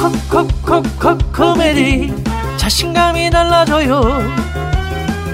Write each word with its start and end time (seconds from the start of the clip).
콕콕콕콕 0.00 1.30
코미디 1.30 2.14
자신감이 2.56 3.28
달라져요 3.28 4.00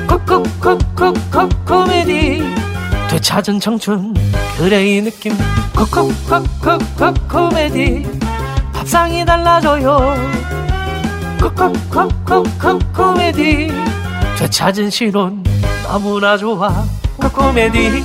콕콕콕콕콕 0.08 1.14
코미디 1.64 2.42
되찾은 3.08 3.60
청춘 3.60 4.12
그래 4.58 4.96
이 4.96 5.02
느낌 5.02 5.34
콕콕콕콕콕 5.72 7.28
코미디 7.28 8.02
밥상이 8.72 9.24
달라져요 9.24 10.16
콕콕콕콕콕 11.40 12.92
코미디 12.92 13.68
되찾은 14.36 14.90
실온 14.90 15.44
너무나 15.84 16.36
좋아 16.36 16.84
콕 17.20 17.32
코미디 17.32 18.02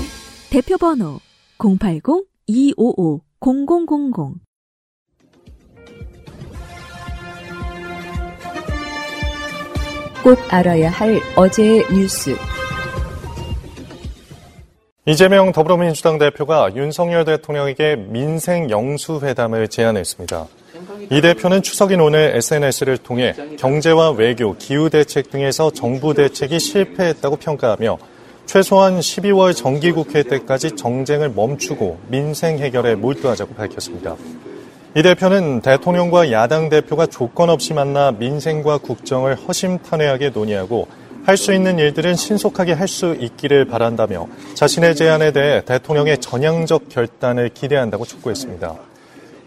대표 0.52 0.78
번호 0.78 1.20
080-255-0000 1.58 4.51
꼭 10.24 10.38
알아야 10.50 10.90
할 10.92 11.20
어제의 11.36 11.84
뉴스 11.92 12.36
이재명 15.08 15.52
더불어민주당 15.52 16.20
대표가 16.20 16.76
윤석열 16.76 17.26
대통령에게 17.26 17.96
민생 17.96 18.70
영수회담을 18.70 19.68
제안했습니다. 19.68 20.48
이 21.10 21.22
대표는 21.22 21.64
추석인 21.64 22.00
오늘 22.02 22.36
SNS를 22.36 23.00
통해 23.00 23.34
경제와 23.58 24.12
외교, 24.12 24.56
기후대책 24.56 25.32
등에서 25.32 25.72
정부 25.72 26.14
대책이 26.14 26.60
실패했다고 26.60 27.38
평가하며 27.38 27.98
최소한 28.46 29.00
12월 29.00 29.56
정기국회 29.56 30.24
때까지 30.24 30.76
정쟁을 30.76 31.30
멈추고 31.30 31.98
민생 32.10 32.60
해결에 32.60 32.94
몰두하자고 32.96 33.56
밝혔습니다. 33.56 34.16
이 34.94 35.02
대표는 35.02 35.62
대통령과 35.62 36.34
야당 36.34 36.68
대표가 36.68 37.06
조건 37.06 37.50
없이 37.50 37.74
만나 37.74 38.12
민생과 38.12 38.80
국정을 38.80 39.36
허심탄회하게 39.36 40.32
논의하고 40.32 40.88
할 41.24 41.38
수 41.38 41.54
있는 41.54 41.80
일들은 41.80 42.16
신속하게 42.16 42.74
할 42.74 42.90
수 42.90 43.16
있기를 43.18 43.66
바란다며 43.66 44.28
자신의 44.54 44.96
제안에 44.96 45.32
대해 45.32 45.64
대통령의 45.64 46.18
전향적 46.18 46.90
결단을 46.90 47.50
기대한다고 47.54 48.06
촉구했습니다. 48.06 48.76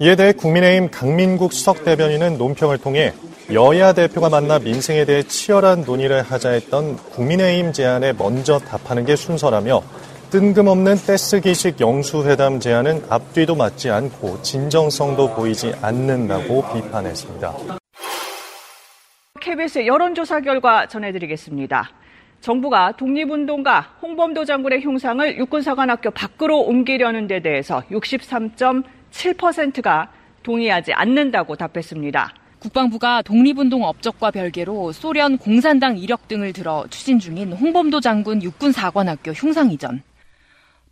이에 0.00 0.16
대해 0.16 0.32
국민의힘 0.32 0.90
강민국 0.90 1.52
수석 1.52 1.84
대변인은 1.84 2.38
논평을 2.38 2.78
통해 2.78 3.12
여야 3.52 3.92
대표가 3.92 4.30
만나 4.30 4.58
민생에 4.58 5.04
대해 5.04 5.22
치열한 5.24 5.82
논의를 5.84 6.22
하자 6.22 6.50
했던 6.50 6.96
국민의힘 6.96 7.74
제안에 7.74 8.14
먼저 8.14 8.58
답하는 8.58 9.04
게 9.04 9.14
순서라며 9.14 9.82
뜬금없는 10.34 10.96
떼쓰기식 10.96 11.80
영수회담 11.80 12.58
제안은 12.58 13.04
앞뒤도 13.08 13.54
맞지 13.54 13.88
않고 13.88 14.42
진정성도 14.42 15.32
보이지 15.32 15.72
않는다고 15.80 16.64
비판했습니다. 16.74 17.54
KBS 19.40 19.86
여론조사 19.86 20.40
결과 20.40 20.88
전해드리겠습니다. 20.88 21.88
정부가 22.40 22.96
독립운동가 22.96 23.92
홍범도 24.02 24.44
장군의 24.44 24.80
흉상을 24.80 25.38
육군사관학교 25.38 26.10
밖으로 26.10 26.62
옮기려는 26.62 27.28
데 27.28 27.40
대해서 27.40 27.84
63.7%가 27.92 30.10
동의하지 30.42 30.94
않는다고 30.94 31.54
답했습니다. 31.54 32.34
국방부가 32.58 33.22
독립운동 33.22 33.84
업적과 33.84 34.32
별개로 34.32 34.90
소련 34.90 35.38
공산당 35.38 35.96
이력 35.96 36.26
등을 36.26 36.52
들어 36.52 36.84
추진 36.90 37.20
중인 37.20 37.52
홍범도 37.52 38.00
장군 38.00 38.42
육군사관학교 38.42 39.30
흉상 39.30 39.70
이전. 39.70 40.02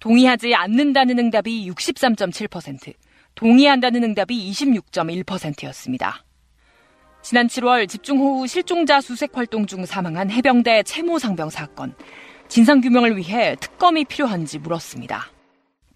동의하지 0.02 0.52
않는다는 0.56 1.16
응답이 1.16 1.70
63.7%, 1.70 2.92
동의한다는 3.36 4.02
응답이 4.02 4.50
26.1%였습니다. 4.50 6.24
지난 7.22 7.46
7월 7.46 7.88
집중호우 7.88 8.48
실종자 8.48 9.00
수색 9.00 9.36
활동 9.36 9.64
중 9.64 9.86
사망한 9.86 10.28
해병대 10.32 10.82
채모 10.82 11.20
상병 11.20 11.50
사건. 11.50 11.94
진상규명을 12.48 13.16
위해 13.16 13.54
특검이 13.60 14.04
필요한지 14.06 14.58
물었습니다. 14.58 15.30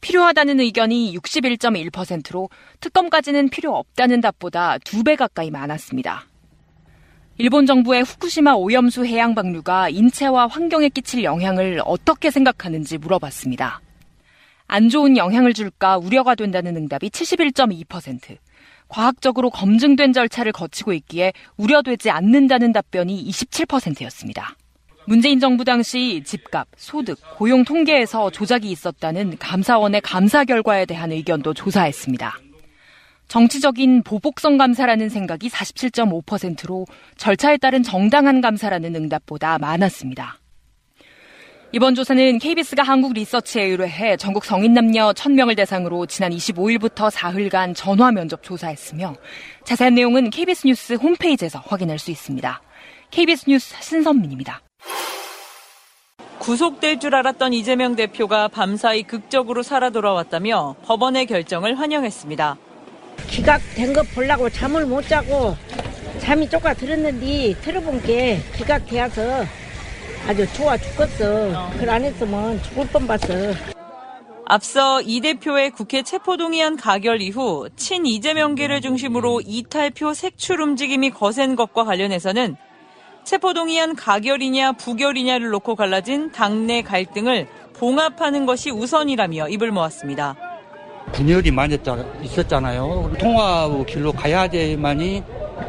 필요하다는 0.00 0.61
의견이 0.61 1.12
61.1%로 1.19 2.49
특검까지는 2.78 3.49
필요 3.49 3.75
없다는 3.75 4.21
답보다 4.21 4.78
두 4.84 5.03
배 5.03 5.16
가까이 5.16 5.50
많았습니다. 5.50 6.27
일본 7.39 7.66
정부의 7.66 8.05
후쿠시마 8.05 8.53
오염수 8.53 9.05
해양 9.05 9.34
방류가 9.34 9.89
인체와 9.89 10.47
환경에 10.47 10.91
끼칠 10.91 11.25
영향을 11.25 11.83
어떻게 11.84 12.31
생각하는지 12.31 12.99
물어봤습니다. 12.99 13.81
안 14.66 14.88
좋은 14.88 15.16
영향을 15.16 15.53
줄까 15.54 15.97
우려가 15.97 16.34
된다는 16.34 16.77
응답이 16.77 17.10
71.2%, 17.10 18.37
과학적으로 18.88 19.50
검증된 19.50 20.12
절차를 20.12 20.53
거치고 20.53 20.93
있기에 20.93 21.32
우려되지 21.56 22.10
않는다는 22.10 22.72
답변이 22.72 23.25
27%였습니다. 23.28 24.56
문재인 25.09 25.38
정부 25.38 25.65
당시 25.65 26.22
집값, 26.25 26.66
소득, 26.77 27.19
고용 27.37 27.65
통계에서 27.65 28.31
조작이 28.31 28.71
있었다는 28.71 29.38
감사원의 29.38 30.00
감사 30.00 30.44
결과에 30.44 30.84
대한 30.84 31.12
의견도 31.12 31.54
조사했습니다. 31.54 32.37
정치적인 33.28 34.03
보복성 34.03 34.56
감사라는 34.56 35.09
생각이 35.09 35.48
47.5%로 35.48 36.87
절차에 37.16 37.56
따른 37.56 37.83
정당한 37.83 38.41
감사라는 38.41 38.94
응답보다 38.94 39.59
많았습니다. 39.59 40.38
이번 41.72 41.97
조사는 41.97 42.38
KBS가 42.38 42.84
한국 42.84 43.12
리서치에 43.12 43.65
의뢰해 43.65 44.16
전국 44.16 44.44
성인 44.44 44.72
남녀 44.72 45.12
1000명을 45.12 45.56
대상으로 45.56 46.06
지난 46.06 46.31
25일부터 46.31 47.10
사흘간 47.10 47.75
전화 47.75 48.12
면접 48.12 48.43
조사했으며 48.43 49.15
자세한 49.65 49.94
내용은 49.94 50.31
KBS 50.31 50.69
뉴스 50.69 50.94
홈페이지에서 50.94 51.59
확인할 51.66 51.99
수 51.99 52.12
있습니다. 52.12 52.62
KBS 53.10 53.50
뉴스 53.50 53.75
신선민입니다. 53.81 54.62
구속될 56.38 57.00
줄 57.00 57.16
알았던 57.16 57.53
이재명 57.53 57.97
대표가 57.97 58.47
밤사이 58.47 59.03
극적으로 59.03 59.65
살아 59.65 59.91
돌아왔다며 59.91 60.77
법원의 60.84 61.27
결정을 61.27 61.78
환영했습니다. 61.81 62.56
기각된 63.28 63.93
거 63.93 64.03
보려고 64.15 64.48
잠을 64.48 64.87
못 64.87 65.09
자고 65.09 65.56
잠이 66.21 66.48
쪼까 66.48 66.75
들었는데 66.75 67.54
들어본 67.60 68.03
게 68.03 68.38
기각되어서 68.56 69.44
아주 70.29 70.47
좋아 70.55 70.77
죽겠어. 70.77 71.71
그 71.79 71.89
안 71.91 72.03
했으면 72.05 72.61
죽을 72.63 72.87
뻔 72.89 73.07
봤어. 73.07 73.27
앞서 74.49 75.01
이 75.03 75.21
대표의 75.21 75.71
국회 75.71 76.03
체포동의안 76.03 76.77
가결 76.77 77.21
이후 77.21 77.69
친 77.77 78.07
이재명계를 78.07 78.81
중심으로 78.81 79.41
이탈표 79.45 80.15
색출 80.15 80.61
움직임이 80.61 81.11
거센 81.11 81.57
것과 81.57 81.85
관련해서는 81.85 82.57
체포동의안 83.25 83.97
가결이냐 83.97 84.73
부결이냐를 84.73 85.51
놓고 85.51 85.75
갈라진 85.75 86.31
당내 86.31 86.83
갈등을 86.83 87.49
봉합하는 87.75 88.47
것이 88.47 88.71
우선이라며 88.71 89.49
입을 89.49 89.73
모았습니다. 89.73 90.37
분열이 91.13 91.51
많이 91.51 91.77
있었잖아요. 92.23 93.13
통합 93.19 93.85
길로 93.87 94.13
가야지만이 94.13 95.23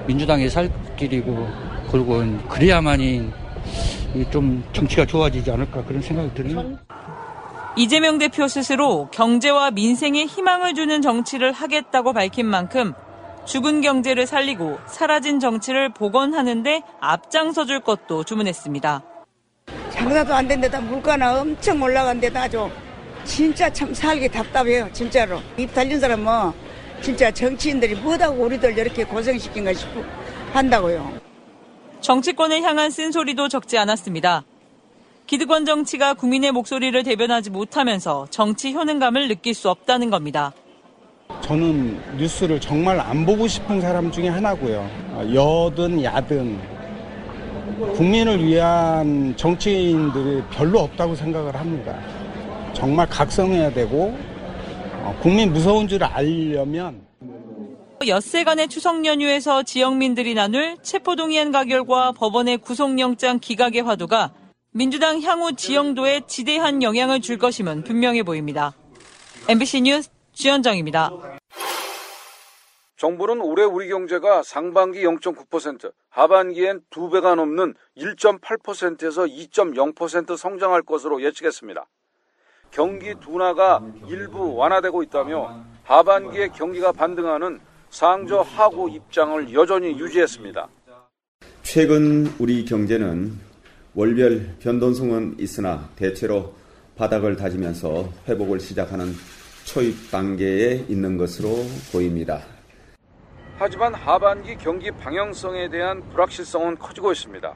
민주당이 0.05 0.49
살 0.49 0.69
길이고 0.97 1.47
그리고 1.91 2.23
그래야만이 2.47 3.31
좀 4.31 4.63
정치가 4.73 5.05
좋아지지 5.05 5.51
않을까 5.51 5.83
그런 5.83 6.01
생각이 6.01 6.33
드네요. 6.33 6.77
이재명 7.75 8.17
대표 8.17 8.47
스스로 8.47 9.07
경제와 9.11 9.71
민생에 9.71 10.25
희망을 10.25 10.73
주는 10.73 11.01
정치를 11.01 11.51
하겠다고 11.51 12.13
밝힌 12.13 12.47
만큼 12.47 12.93
죽은 13.45 13.81
경제를 13.81 14.25
살리고 14.27 14.79
사라진 14.87 15.39
정치를 15.39 15.93
복원하는데 15.93 16.81
앞장서 16.99 17.65
줄 17.65 17.79
것도 17.81 18.23
주문했습니다. 18.23 19.03
장사도 19.91 20.33
안 20.33 20.47
된 20.47 20.59
데다 20.61 20.79
물가나 20.81 21.41
엄청 21.41 21.81
올라간 21.81 22.19
데다 22.19 22.43
아주 22.43 22.69
진짜 23.23 23.69
참 23.69 23.93
살기 23.93 24.29
답답해요 24.29 24.87
진짜로 24.93 25.39
입 25.57 25.73
달린 25.73 25.99
사람은 25.99 26.23
뭐 26.23 26.53
진짜 27.01 27.29
정치인들이 27.31 27.95
뭐하고 27.95 28.43
우리들 28.43 28.77
이렇게 28.77 29.03
고생시킨가 29.03 29.73
싶고 29.73 30.03
한다고요. 30.53 31.26
정치권을 32.01 32.61
향한 32.63 32.89
쓴소리도 32.89 33.49
적지 33.49 33.77
않았습니다. 33.77 34.43
기득권 35.25 35.65
정치가 35.65 36.13
국민의 36.13 36.51
목소리를 36.53 37.01
대변하지 37.03 37.49
못하면서 37.49 38.27
정치 38.29 38.73
효능감을 38.73 39.27
느낄 39.27 39.53
수 39.53 39.69
없다는 39.69 40.09
겁니다. 40.09 40.53
저는 41.41 42.17
뉴스를 42.17 42.61
정말 42.61 42.99
안 42.99 43.25
보고 43.25 43.47
싶은 43.47 43.81
사람 43.81 44.11
중에 44.11 44.29
하나고요. 44.29 44.89
여든 45.33 46.01
야든 46.03 46.77
국민을 47.95 48.43
위한 48.43 49.35
정치인들이 49.35 50.43
별로 50.51 50.79
없다고 50.79 51.15
생각을 51.15 51.55
합니다. 51.55 51.99
정말 52.73 53.07
각성해야 53.07 53.71
되고 53.71 54.17
어, 55.03 55.17
국민 55.21 55.51
무서운 55.51 55.87
줄 55.87 56.03
알려면 56.03 57.06
엿새간의 58.05 58.67
추석 58.67 59.05
연휴에서 59.05 59.63
지역민들이 59.63 60.35
나눌 60.35 60.77
체포동의안 60.83 61.51
가결과 61.51 62.11
법원의 62.11 62.59
구속영장 62.59 63.39
기각의 63.39 63.81
화두가 63.81 64.33
민주당 64.71 65.21
향후 65.21 65.55
지형도에 65.55 66.21
지대한 66.27 66.83
영향을 66.83 67.21
줄 67.21 67.37
것임은 67.37 67.83
분명해 67.83 68.23
보입니다. 68.23 68.73
MBC 69.49 69.81
뉴스 69.81 70.09
주현정입니다. 70.33 71.09
정부는 72.97 73.41
올해 73.41 73.63
우리 73.63 73.89
경제가 73.89 74.43
상반기 74.43 75.03
0.9%, 75.03 75.91
하반기엔 76.09 76.81
2배가 76.89 77.35
넘는 77.35 77.75
1.8%에서 77.97 79.23
2.0% 79.23 80.37
성장할 80.37 80.81
것으로 80.83 81.21
예측했습니다. 81.21 81.85
경기 82.71 83.15
둔화가 83.15 83.81
일부 84.07 84.55
완화되고 84.55 85.03
있다며 85.03 85.63
하반기에 85.83 86.49
경기가 86.49 86.91
반등하는 86.91 87.59
상저 87.89 88.41
하고 88.41 88.89
입장을 88.89 89.53
여전히 89.53 89.97
유지했습니다. 89.97 90.67
최근 91.63 92.31
우리 92.39 92.65
경제는 92.65 93.37
월별 93.95 94.57
변동성은 94.59 95.37
있으나 95.39 95.89
대체로 95.95 96.53
바닥을 96.95 97.35
다지면서 97.35 98.09
회복을 98.27 98.59
시작하는 98.59 99.13
초입 99.65 100.11
단계에 100.11 100.85
있는 100.87 101.17
것으로 101.17 101.49
보입니다. 101.91 102.41
하지만 103.57 103.93
하반기 103.93 104.55
경기 104.55 104.91
방향성에 104.91 105.69
대한 105.69 106.01
불확실성은 106.09 106.77
커지고 106.77 107.11
있습니다. 107.11 107.53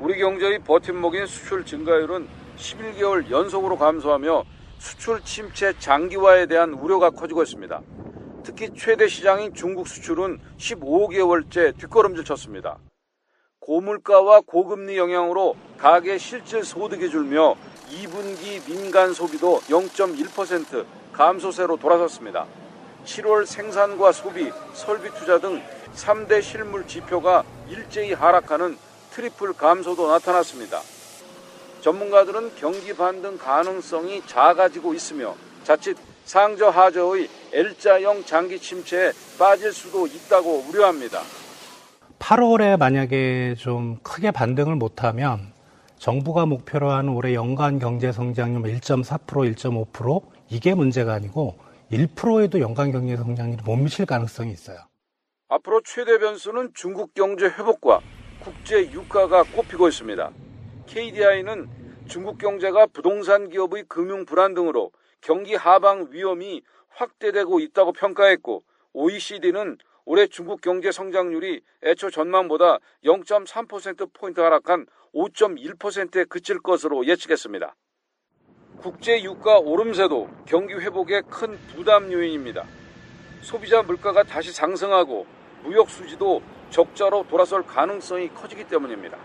우리 0.00 0.18
경제의 0.18 0.58
버팀목인 0.60 1.26
수출 1.26 1.64
증가율은 1.64 2.26
11개월 2.56 3.30
연속으로 3.30 3.78
감소하며 3.78 4.44
수출 4.78 5.20
침체 5.22 5.72
장기화에 5.78 6.46
대한 6.46 6.72
우려가 6.74 7.10
커지고 7.10 7.42
있습니다. 7.42 7.80
특히 8.44 8.70
최대 8.76 9.08
시장인 9.08 9.54
중국 9.54 9.88
수출은 9.88 10.38
15개월째 10.58 11.76
뒷걸음질 11.78 12.24
쳤습니다. 12.24 12.78
고물가와 13.60 14.40
고금리 14.46 14.96
영향으로 14.96 15.56
가계 15.76 16.18
실질 16.18 16.64
소득이 16.64 17.10
줄며 17.10 17.56
2분기 17.90 18.66
민간 18.66 19.12
소비도 19.12 19.60
0.1% 19.60 20.86
감소세로 21.12 21.76
돌아섰습니다. 21.76 22.46
7월 23.04 23.46
생산과 23.46 24.12
소비, 24.12 24.50
설비 24.72 25.10
투자 25.10 25.38
등 25.38 25.62
3대 25.94 26.42
실물 26.42 26.86
지표가 26.86 27.44
일제히 27.68 28.12
하락하는 28.12 28.76
triple 29.10 29.54
감소도 29.54 30.10
나타났습니다. 30.10 30.80
전문가들은 31.80 32.56
경기 32.56 32.94
반등 32.94 33.38
가능성이 33.38 34.22
작아지고 34.26 34.94
있으며 34.94 35.34
자칫 35.64 35.96
상저 36.28 36.68
하저의 36.68 37.26
L자형 37.54 38.22
장기 38.22 38.58
침체에 38.58 39.12
빠질 39.38 39.72
수도 39.72 40.06
있다고 40.06 40.62
우려합니다. 40.68 41.20
8월에 42.18 42.78
만약에 42.78 43.54
좀 43.56 43.96
크게 44.02 44.30
반등을 44.30 44.76
못하면 44.76 45.54
정부가 45.96 46.44
목표로 46.44 46.90
하는 46.90 47.14
올해 47.14 47.32
연간 47.32 47.78
경제 47.78 48.12
성장률 48.12 48.62
1.4% 48.62 49.20
1.5% 49.26 50.22
이게 50.50 50.74
문제가 50.74 51.14
아니고 51.14 51.56
1%에도 51.90 52.60
연간 52.60 52.92
경제 52.92 53.16
성장률이 53.16 53.62
못 53.64 53.76
미칠 53.76 54.04
가능성이 54.04 54.52
있어요. 54.52 54.76
앞으로 55.48 55.80
최대 55.82 56.18
변수는 56.18 56.72
중국 56.74 57.14
경제 57.14 57.46
회복과 57.46 58.00
국제 58.40 58.82
유가가 58.92 59.44
꼽히고 59.44 59.88
있습니다. 59.88 60.30
KDI는 60.84 61.68
중국 62.06 62.36
경제가 62.36 62.86
부동산 62.92 63.48
기업의 63.48 63.84
금융 63.88 64.26
불안 64.26 64.52
등으로 64.52 64.90
경기 65.20 65.54
하방 65.54 66.08
위험이 66.10 66.62
확대되고 66.88 67.60
있다고 67.60 67.92
평가했고 67.92 68.62
OECD는 68.92 69.78
올해 70.04 70.26
중국 70.26 70.60
경제 70.60 70.90
성장률이 70.90 71.60
애초 71.84 72.10
전망보다 72.10 72.78
0.3%포인트 73.04 74.40
하락한 74.40 74.86
5.1%에 75.14 76.24
그칠 76.24 76.60
것으로 76.60 77.06
예측했습니다. 77.06 77.74
국제 78.78 79.22
유가 79.22 79.58
오름세도 79.58 80.28
경기 80.46 80.74
회복에 80.74 81.22
큰 81.28 81.58
부담 81.74 82.10
요인입니다. 82.12 82.64
소비자 83.42 83.82
물가가 83.82 84.22
다시 84.22 84.52
상승하고 84.52 85.26
무역 85.62 85.90
수지도 85.90 86.40
적자로 86.70 87.26
돌아설 87.28 87.64
가능성이 87.64 88.28
커지기 88.28 88.68
때문입니다. 88.68 89.18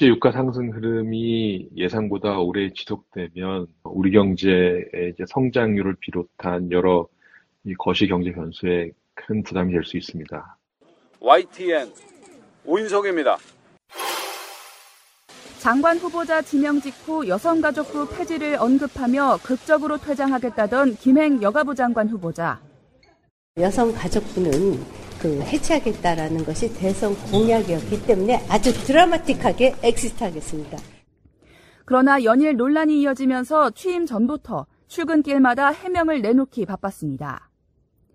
국제 0.00 0.08
유가 0.08 0.32
상승 0.32 0.72
흐름이 0.72 1.68
예상보다 1.76 2.38
오래 2.38 2.72
지속되면 2.72 3.66
우리 3.84 4.10
경제의 4.12 5.12
이제 5.12 5.24
성장률을 5.28 5.96
비롯한 6.00 6.70
여러 6.70 7.06
거시 7.76 8.06
경제 8.06 8.32
변수에 8.32 8.92
큰 9.12 9.42
부담이 9.42 9.74
될 9.74 9.84
수 9.84 9.98
있습니다. 9.98 10.56
YTN 11.20 11.92
오인석입니다. 12.64 13.36
장관 15.58 15.98
후보자 15.98 16.40
지명 16.40 16.80
직후 16.80 17.28
여성가족부 17.28 18.08
폐지를 18.16 18.56
언급하며 18.58 19.40
극적으로 19.44 19.98
퇴장하겠다던 19.98 20.94
김행 20.94 21.42
여가부 21.42 21.74
장관 21.74 22.08
후보자. 22.08 22.58
여성가족부는 23.58 24.99
그 25.20 25.40
해체하겠다라는 25.42 26.44
것이 26.44 26.72
대선 26.74 27.14
공약이었기 27.30 28.06
때문에 28.06 28.44
아주 28.48 28.72
드라마틱하게 28.72 29.76
엑시트하겠습니다. 29.82 30.78
그러나 31.84 32.24
연일 32.24 32.56
논란이 32.56 33.00
이어지면서 33.02 33.70
취임 33.70 34.06
전부터 34.06 34.66
출근길마다 34.86 35.68
해명을 35.68 36.22
내놓기 36.22 36.64
바빴습니다. 36.64 37.50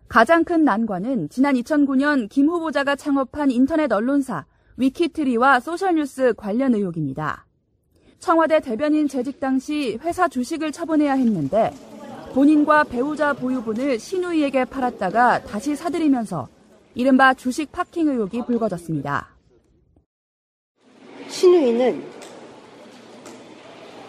가장 0.07 0.44
큰 0.44 0.63
난관은 0.63 1.30
지난 1.30 1.56
2009년 1.56 2.30
김 2.30 2.48
후보자가 2.50 2.96
창업한 2.96 3.51
인터넷 3.51 3.92
언론사 3.92 4.46
위키트리와 4.78 5.60
소셜뉴스 5.60 6.34
관련 6.36 6.74
의혹입니다. 6.74 7.46
청와대 8.19 8.60
대변인 8.60 9.08
재직 9.08 9.40
당시 9.40 10.00
회사 10.01 10.28
주식을 10.28 10.72
처분해야 10.72 11.13
했는데 11.13 11.72
본인과 12.34 12.86
배우자 12.86 13.34
보유분을 13.34 14.00
신우이에게 14.00 14.66
팔았다가 14.66 15.44
다시 15.44 15.75
사들이면서 15.75 16.55
이른바 16.96 17.34
주식 17.34 17.72
파킹 17.72 18.08
의혹이 18.08 18.44
불거졌습니다. 18.46 19.28
신우이는 21.28 22.04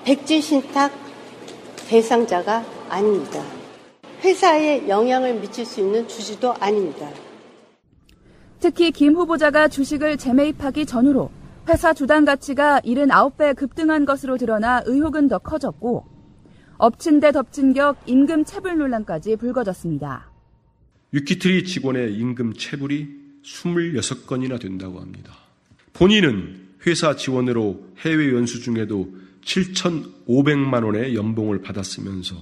백지 0.05 0.41
신탁 0.41 0.93
대상자가 1.89 2.65
아닙니다. 2.89 3.43
회사에 4.23 4.89
영향을 4.89 5.41
미칠 5.41 5.67
수 5.67 5.81
있는 5.81 6.07
주주도 6.07 6.55
아닙니다. 6.55 7.09
특히 8.61 8.93
김 8.93 9.15
후보자가 9.17 9.67
주식을 9.69 10.17
재매입하기 10.17 10.87
전후로 10.87 11.31
회사 11.69 11.93
주당 11.93 12.25
가치가 12.25 12.81
79배 12.81 13.57
급등한 13.57 14.05
것으로 14.05 14.37
드러나 14.37 14.83
의혹은 14.87 15.27
더 15.27 15.39
커졌고 15.39 16.05
엎친 16.79 17.19
데 17.19 17.33
덮친 17.33 17.73
격 17.73 17.97
임금 18.07 18.45
체불 18.45 18.79
논란까지 18.79 19.37
불거졌습니다. 19.37 20.36
위키트리 21.13 21.65
직원의 21.65 22.15
임금 22.15 22.55
체불이 22.55 23.09
26건이나 23.45 24.61
된다고 24.61 25.01
합니다. 25.01 25.33
본인은 25.93 26.67
회사 26.87 27.17
지원으로 27.17 27.87
해외 28.01 28.33
연수 28.33 28.61
중에도 28.61 29.09
7,500만 29.45 30.85
원의 30.85 31.15
연봉을 31.15 31.63
받았으면서 31.63 32.37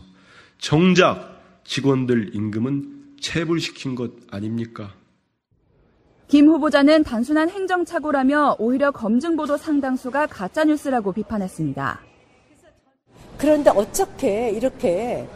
정작 0.59 1.63
직원들 1.65 2.35
임금은 2.35 3.17
체불시킨 3.21 3.95
것 3.95 4.13
아닙니까? 4.31 4.95
김 6.29 6.49
후보자는 6.49 7.05
단순한 7.05 7.51
행정착오라며 7.51 8.57
오히려 8.59 8.91
검증보도 8.91 9.57
상당수가 9.57 10.27
가짜뉴스라고 10.27 11.13
비판했습니다. 11.13 12.01
그런데 13.37 13.71
어떻게 13.71 14.51
이렇게 14.51 15.29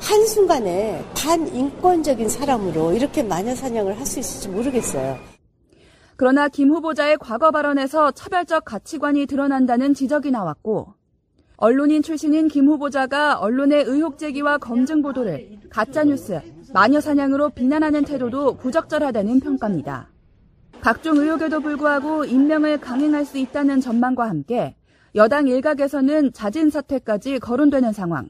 한순간에 0.00 1.04
반인권적인 1.16 2.28
사람으로 2.28 2.92
이렇게 2.92 3.22
마녀 3.22 3.54
사냥을 3.54 3.98
할 3.98 4.06
수 4.06 4.20
있을지 4.20 4.48
모르겠어요. 4.48 5.18
그러나 6.16 6.48
김 6.48 6.70
후보자의 6.70 7.18
과거 7.18 7.50
발언에서 7.50 8.12
차별적 8.12 8.64
가치관이 8.64 9.26
드러난다는 9.26 9.94
지적이 9.94 10.30
나왔고 10.30 10.94
언론인 11.56 12.02
출신인 12.02 12.48
김 12.48 12.68
후보자가 12.68 13.38
언론의 13.38 13.84
의혹 13.84 14.18
제기와 14.18 14.58
검증 14.58 15.02
보도를 15.02 15.58
가짜뉴스, 15.70 16.40
마녀 16.72 17.00
사냥으로 17.00 17.50
비난하는 17.50 18.04
태도도 18.04 18.58
부적절하다는 18.58 19.40
평가입니다. 19.40 20.08
각종 20.80 21.16
의혹에도 21.16 21.60
불구하고 21.60 22.24
임명을 22.24 22.80
강행할 22.80 23.24
수 23.24 23.38
있다는 23.38 23.80
전망과 23.80 24.28
함께 24.28 24.76
여당 25.14 25.48
일각에서는 25.48 26.32
자진 26.32 26.70
사퇴까지 26.70 27.40
거론되는 27.40 27.92
상황. 27.92 28.28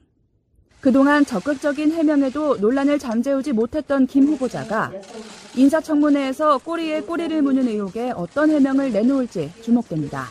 그동안 0.87 1.26
적극적인 1.26 1.90
해명에도 1.90 2.59
논란을 2.59 3.00
잠재우지 3.00 3.50
못했던 3.50 4.07
김 4.07 4.28
후보자가 4.28 4.93
인사청문회에서 5.57 6.59
꼬리에 6.59 7.00
꼬리를 7.00 7.43
무는 7.43 7.66
의혹에 7.66 8.12
어떤 8.14 8.52
해명을 8.52 8.93
내놓을지 8.93 9.50
주목됩니다. 9.62 10.28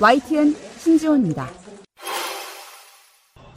YTN 0.00 0.56
신지원입니다. 0.78 1.50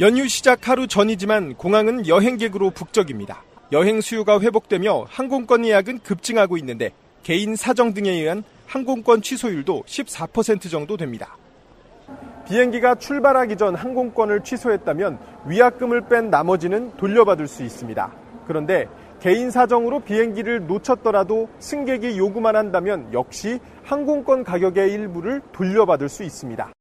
연휴 0.01 0.27
시작 0.27 0.67
하루 0.67 0.85
전이지만 0.85 1.53
공항은 1.53 2.09
여행객으로 2.09 2.71
북적입니다. 2.71 3.45
여행 3.71 4.01
수요가 4.01 4.41
회복되며 4.41 5.05
항공권 5.07 5.65
예약은 5.65 5.99
급증하고 5.99 6.57
있는데 6.57 6.91
개인 7.23 7.55
사정 7.55 7.93
등에 7.93 8.11
의한 8.11 8.43
항공권 8.65 9.21
취소율도 9.21 9.85
14% 9.87 10.69
정도 10.69 10.97
됩니다. 10.97 11.37
비행기가 12.47 12.95
출발하기 12.95 13.57
전 13.57 13.75
항공권을 13.75 14.41
취소했다면 14.41 15.19
위약금을 15.47 16.07
뺀 16.07 16.29
나머지는 16.29 16.95
돌려받을 16.95 17.45
수 17.45 17.61
있습니다. 17.61 18.11
그런데 18.47 18.87
개인 19.19 19.51
사정으로 19.51 19.99
비행기를 19.99 20.65
놓쳤더라도 20.65 21.49
승객이 21.59 22.17
요구만 22.17 22.55
한다면 22.55 23.09
역시 23.11 23.59
항공권 23.83 24.45
가격의 24.45 24.93
일부를 24.93 25.41
돌려받을 25.51 26.07
수 26.07 26.23
있습니다. 26.23 26.71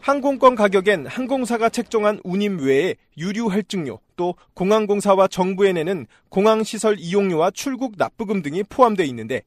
항공권 0.00 0.54
가격엔 0.54 1.06
항공사가 1.06 1.68
책정한 1.68 2.18
운임 2.24 2.60
외에 2.60 2.94
유류 3.18 3.48
할증료, 3.48 3.98
또 4.16 4.34
공항공사와 4.54 5.28
정부에 5.28 5.74
내는 5.74 6.06
공항시설 6.30 6.96
이용료와 6.98 7.50
출국 7.50 7.94
납부금 7.98 8.40
등이 8.40 8.62
포함되어 8.70 9.04
있는데 9.06 9.42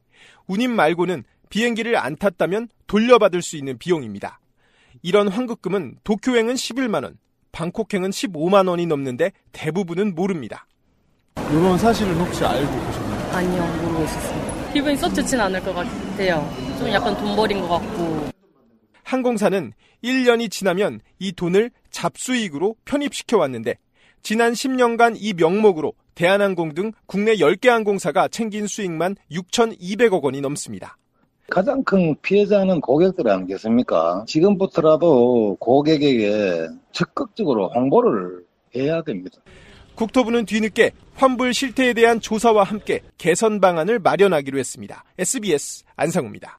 운임 0.46 0.76
말고는 0.76 1.24
비행기를 1.48 1.96
안 1.96 2.14
탔다면 2.14 2.68
돌려받을 2.86 3.42
수 3.42 3.56
있는 3.56 3.78
비용입니다. 3.78 4.38
이런 5.02 5.28
환급금은 5.28 5.96
도쿄행은 6.04 6.54
11만 6.54 7.02
원, 7.02 7.18
방콕행은 7.50 8.10
15만 8.10 8.68
원이 8.68 8.86
넘는데 8.86 9.32
대부분은 9.50 10.14
모릅니다. 10.14 10.66
이런 11.50 11.76
사실을 11.76 12.14
혹시 12.14 12.44
알고 12.44 12.86
계셨나요? 12.86 13.36
아니요, 13.36 13.82
모르겠었어요. 13.82 14.72
기분이 14.72 14.96
썩 14.96 15.14
좋진 15.14 15.40
않을 15.40 15.60
것 15.60 15.74
같아요. 15.74 16.48
좀 16.78 16.88
약간 16.90 17.16
돈벌인 17.16 17.60
것 17.60 17.68
같고. 17.68 18.30
항공사는 19.02 19.72
1년이 20.04 20.50
지나면 20.50 21.00
이 21.18 21.32
돈을 21.32 21.70
잡수익으로 21.90 22.76
편입시켜 22.84 23.38
왔는데 23.38 23.76
지난 24.22 24.52
10년간 24.52 25.16
이 25.18 25.34
명목으로 25.34 25.92
대한항공 26.14 26.74
등 26.74 26.92
국내 27.06 27.34
10개 27.34 27.68
항공사가 27.68 28.28
챙긴 28.28 28.66
수익만 28.66 29.16
6,200억 29.30 30.22
원이 30.22 30.40
넘습니다. 30.40 30.96
가장 31.50 31.82
큰 31.84 32.14
피해자는 32.22 32.80
고객들 32.80 33.28
아니겠습니까? 33.28 34.24
지금부터라도 34.26 35.56
고객에게 35.60 36.68
적극적으로 36.92 37.68
홍보를 37.74 38.44
해야 38.74 39.02
됩니다. 39.02 39.38
국토부는 39.94 40.46
뒤늦게 40.46 40.92
환불 41.14 41.52
실태에 41.52 41.92
대한 41.92 42.20
조사와 42.20 42.64
함께 42.64 43.00
개선 43.18 43.60
방안을 43.60 43.98
마련하기로 43.98 44.58
했습니다. 44.58 45.04
SBS 45.18 45.84
안상우입니다. 45.96 46.58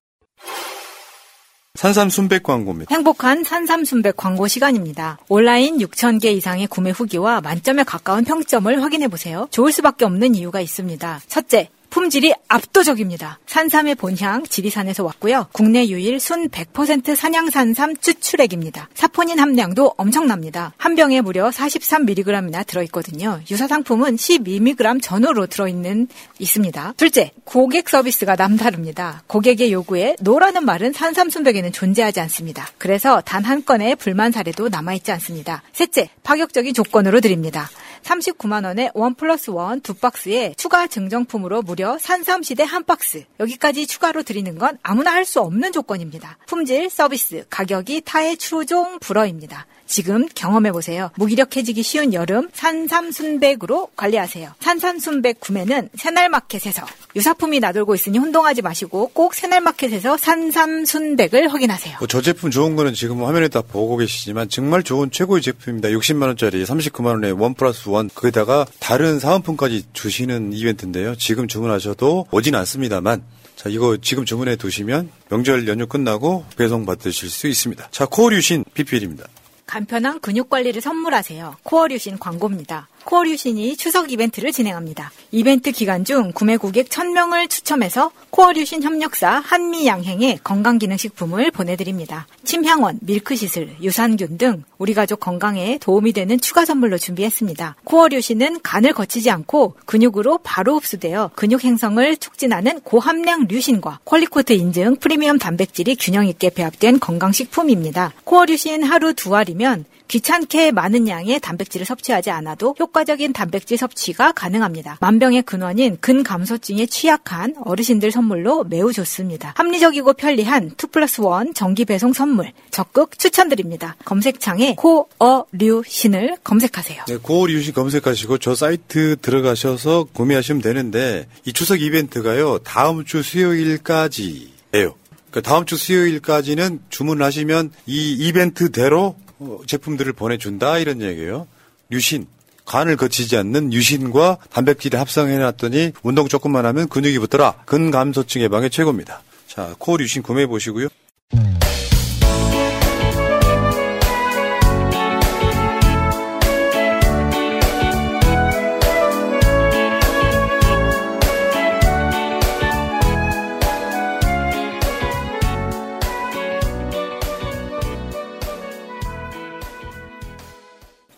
산삼 1.75 2.09
순백 2.09 2.43
광고입니다. 2.43 2.93
행복한 2.93 3.43
산삼 3.43 3.83
순백 3.83 4.15
광고 4.15 4.47
시간입니다. 4.47 5.17
온라인 5.27 5.79
6,000개 5.79 6.25
이상의 6.25 6.67
구매 6.67 6.91
후기와 6.91 7.41
만점에 7.41 7.83
가까운 7.83 8.23
평점을 8.23 8.81
확인해 8.83 9.07
보세요. 9.07 9.47
좋을 9.49 9.71
수밖에 9.71 10.05
없는 10.05 10.35
이유가 10.35 10.61
있습니다. 10.61 11.21
첫째, 11.27 11.69
품질이 11.93 12.33
압도적입니다. 12.47 13.37
산삼의 13.45 13.93
본향 13.95 14.43
지리산에서 14.43 15.03
왔고요. 15.03 15.45
국내 15.51 15.85
유일 15.85 16.19
순 16.19 16.49
100% 16.49 17.15
산양산삼 17.15 17.97
추출액입니다. 17.97 18.89
사포닌 18.95 19.37
함량도 19.37 19.93
엄청납니다. 19.95 20.73
한 20.77 20.95
병에 20.95 21.21
무려 21.21 21.51
43mg이나 21.51 22.65
들어있거든요. 22.65 23.41
유사 23.51 23.67
상품은 23.67 24.15
12mg 24.15 25.03
전후로 25.03 25.45
들어있는 25.45 26.07
있습니다. 26.39 26.95
둘째, 26.97 27.31
고객 27.43 27.87
서비스가 27.87 28.35
남다릅니다. 28.37 29.21
고객의 29.27 29.71
요구에 29.71 30.15
no라는 30.19 30.65
말은 30.65 30.93
산삼 30.93 31.29
순백에는 31.29 31.71
존재하지 31.71 32.19
않습니다. 32.21 32.67
그래서 32.79 33.21
단 33.21 33.43
한 33.43 33.65
건의 33.65 33.95
불만 33.97 34.31
사례도 34.31 34.69
남아있지 34.69 35.11
않습니다. 35.11 35.61
셋째, 35.73 36.09
파격적인 36.23 36.73
조건으로 36.73 37.19
드립니다. 37.19 37.69
39만 38.03 38.65
원에 38.65 38.91
one 38.93 39.15
plus 39.15 39.49
one 39.49 39.81
두 39.81 39.93
박스에 39.93 40.53
추가 40.57 40.87
증정품으로 40.87 41.61
무려 41.61 41.97
산삼시대 41.97 42.63
한 42.63 42.83
박스. 42.83 43.25
여기까지 43.39 43.87
추가로 43.87 44.23
드리는 44.23 44.57
건 44.57 44.77
아무나 44.83 45.11
할 45.11 45.23
수 45.25 45.39
없는 45.39 45.71
조건입니다. 45.71 46.37
품질, 46.47 46.89
서비스, 46.89 47.45
가격이 47.49 48.01
타의 48.01 48.35
추종 48.37 48.99
불허입니다. 48.99 49.65
지금 49.85 50.27
경험해 50.33 50.71
보세요. 50.71 51.11
무기력해지기 51.15 51.83
쉬운 51.83 52.13
여름 52.13 52.49
산삼순백으로 52.53 53.89
관리하세요. 53.95 54.53
산삼순백 54.59 55.39
구매는 55.39 55.89
새날마켓에서 55.95 56.85
유사품이 57.15 57.59
나돌고 57.59 57.95
있으니 57.95 58.17
혼동하지 58.17 58.61
마시고 58.61 59.11
꼭 59.13 59.33
새날마켓에서 59.33 60.17
산삼순백을 60.17 61.53
확인하세요. 61.53 61.97
뭐저 61.99 62.21
제품 62.21 62.51
좋은 62.51 62.75
거는 62.75 62.93
지금 62.93 63.23
화면에 63.23 63.47
다 63.47 63.61
보고 63.61 63.97
계시지만 63.97 64.49
정말 64.49 64.83
좋은 64.83 65.11
최고의 65.11 65.41
제품입니다. 65.41 65.89
60만 65.89 66.23
원짜리 66.23 66.63
39만 66.63 67.07
원에 67.07 67.29
one 67.29 67.53
plus 67.53 67.89
one 67.89 68.09
거기다가 68.13 68.65
다른 68.79 69.19
사은품까지 69.19 69.85
주시는 69.93 70.53
이벤트인데요. 70.53 71.15
지금 71.15 71.47
주문하셔도 71.47 72.27
오진 72.31 72.55
않습니다만 72.55 73.23
자, 73.55 73.69
이거 73.69 73.97
지금 74.01 74.25
주문해 74.25 74.55
두시면 74.55 75.09
명절 75.29 75.67
연휴 75.67 75.87
끝나고 75.87 76.45
배송 76.57 76.85
받으실 76.85 77.29
수 77.29 77.47
있습니다. 77.47 77.89
자, 77.91 78.05
코어류신 78.05 78.65
PPL입니다. 78.73 79.25
간편한 79.73 80.19
근육 80.19 80.51
관리를 80.51 80.83
선물하세요. 80.83 81.57
코어류신 81.63 82.19
광고입니다. 82.19 82.87
코어류신이 83.05 83.77
추석 83.77 84.11
이벤트를 84.11 84.51
진행합니다. 84.51 85.11
이벤트 85.31 85.71
기간 85.71 86.05
중 86.05 86.31
구매 86.33 86.57
고객 86.57 86.89
1000명을 86.89 87.49
추첨해서 87.49 88.11
코어류신 88.29 88.83
협력사 88.83 89.41
한미양행에 89.45 90.39
건강기능식품을 90.43 91.51
보내드립니다. 91.51 92.27
침향원, 92.43 92.99
밀크시슬, 93.01 93.75
유산균 93.81 94.37
등 94.37 94.63
우리 94.77 94.93
가족 94.93 95.19
건강에 95.19 95.77
도움이 95.79 96.13
되는 96.13 96.39
추가 96.39 96.65
선물로 96.65 96.97
준비했습니다. 96.97 97.75
코어류신은 97.83 98.61
간을 98.61 98.93
거치지 98.93 99.29
않고 99.29 99.75
근육으로 99.85 100.39
바로 100.43 100.75
흡수되어 100.77 101.31
근육 101.35 101.63
행성을 101.63 102.17
촉진하는 102.17 102.79
고함량 102.81 103.47
류신과 103.47 103.99
퀄리코트 104.05 104.53
인증 104.53 104.95
프리미엄 104.97 105.37
단백질이 105.37 105.95
균형 105.95 106.27
있게 106.27 106.49
배합된 106.49 106.99
건강식품입니다. 106.99 108.13
코어류신 108.23 108.83
하루 108.83 109.13
두 109.13 109.35
알이면 109.35 109.85
귀찮게 110.13 110.71
많은 110.73 111.07
양의 111.07 111.39
단백질을 111.39 111.87
섭취하지 111.87 112.29
않아도 112.29 112.75
효과적인 112.77 113.33
단백질 113.33 113.79
섭취가 113.79 114.33
가능합니다. 114.33 114.99
만병의 115.01 115.41
근원인 115.41 115.97
근감소증에 116.01 116.85
취약한 116.85 117.55
어르신들 117.65 118.11
선물로 118.11 118.65
매우 118.65 118.93
좋습니다. 118.93 119.55
합리적이고 119.57 120.13
편리한 120.13 120.67
2 120.67 120.87
플러스 120.91 121.21
1 121.21 121.55
정기 121.55 121.85
배송 121.85 122.13
선물 122.13 122.51
적극 122.69 123.17
추천드립니다. 123.17 123.95
검색창에 124.05 124.75
코어류신을 124.75 126.37
검색하세요. 126.43 127.05
네, 127.07 127.17
고어류신 127.17 127.73
검색하시고 127.73 128.37
저 128.37 128.53
사이트 128.53 129.15
들어가셔서 129.19 130.09
구매하시면 130.13 130.61
되는데 130.61 131.27
이 131.43 131.53
추석 131.53 131.81
이벤트가요 131.81 132.59
다음 132.59 133.03
주 133.03 133.23
수요일까지예요. 133.23 134.93
그 135.31 135.41
다음 135.41 135.65
주 135.65 135.75
수요일까지는 135.75 136.81
주문하시면 136.91 137.71
이 137.87 138.13
이벤트대로 138.13 139.15
어, 139.17 139.22
제품들을 139.67 140.13
보내준다 140.13 140.77
이런 140.77 141.01
얘기예요. 141.01 141.47
유신 141.91 142.27
간을 142.65 142.95
거치지 142.97 143.35
않는 143.37 143.73
유신과 143.73 144.37
단백질을 144.49 144.99
합성해놨더니 144.99 145.91
운동 146.01 146.27
조금만 146.27 146.65
하면 146.65 146.87
근육이 146.87 147.19
붙더라. 147.19 147.63
근감소증 147.65 148.41
예방에 148.41 148.69
최고입니다. 148.69 149.21
자, 149.47 149.75
코어 149.77 149.97
유신 149.99 150.21
구매해 150.21 150.47
보시고요. 150.47 150.87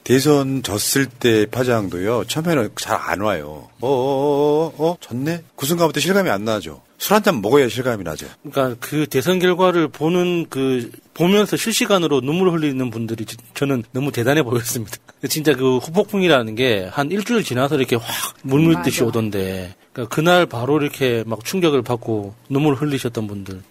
대선 0.05 0.61
졌을 0.61 1.07
때 1.07 1.47
파장도요, 1.47 2.25
처음에는 2.27 2.69
잘 2.79 2.95
안 2.95 3.21
와요. 3.21 3.67
어, 3.81 3.87
어, 3.87 4.71
어, 4.77 4.85
어, 4.91 4.97
졌네? 5.01 5.41
그 5.55 5.65
순간부터 5.65 5.99
실감이 5.99 6.29
안 6.29 6.45
나죠. 6.45 6.81
술 6.99 7.13
한 7.15 7.23
잔 7.23 7.41
먹어야 7.41 7.67
실감이 7.67 8.03
나죠. 8.03 8.27
그러니까 8.49 8.77
그 8.79 9.07
대선 9.07 9.39
결과를 9.39 9.87
보는 9.87 10.45
그, 10.49 10.91
보면서 11.15 11.57
실시간으로 11.57 12.21
눈물을 12.21 12.53
흘리는 12.53 12.89
분들이 12.91 13.25
저는 13.55 13.83
너무 13.91 14.11
대단해 14.11 14.43
보였습니다. 14.43 14.95
진짜 15.27 15.53
그 15.53 15.77
후폭풍이라는 15.79 16.53
게 16.55 16.87
한 16.93 17.09
일주일 17.11 17.43
지나서 17.43 17.75
이렇게 17.75 17.95
확 17.95 18.05
물밀듯이 18.43 19.01
맞아. 19.01 19.05
오던데, 19.07 19.75
그러니까 19.91 20.15
그날 20.15 20.45
바로 20.45 20.79
이렇게 20.79 21.23
막 21.25 21.43
충격을 21.43 21.81
받고 21.81 22.35
눈물을 22.49 22.79
흘리셨던 22.79 23.25
분들. 23.27 23.61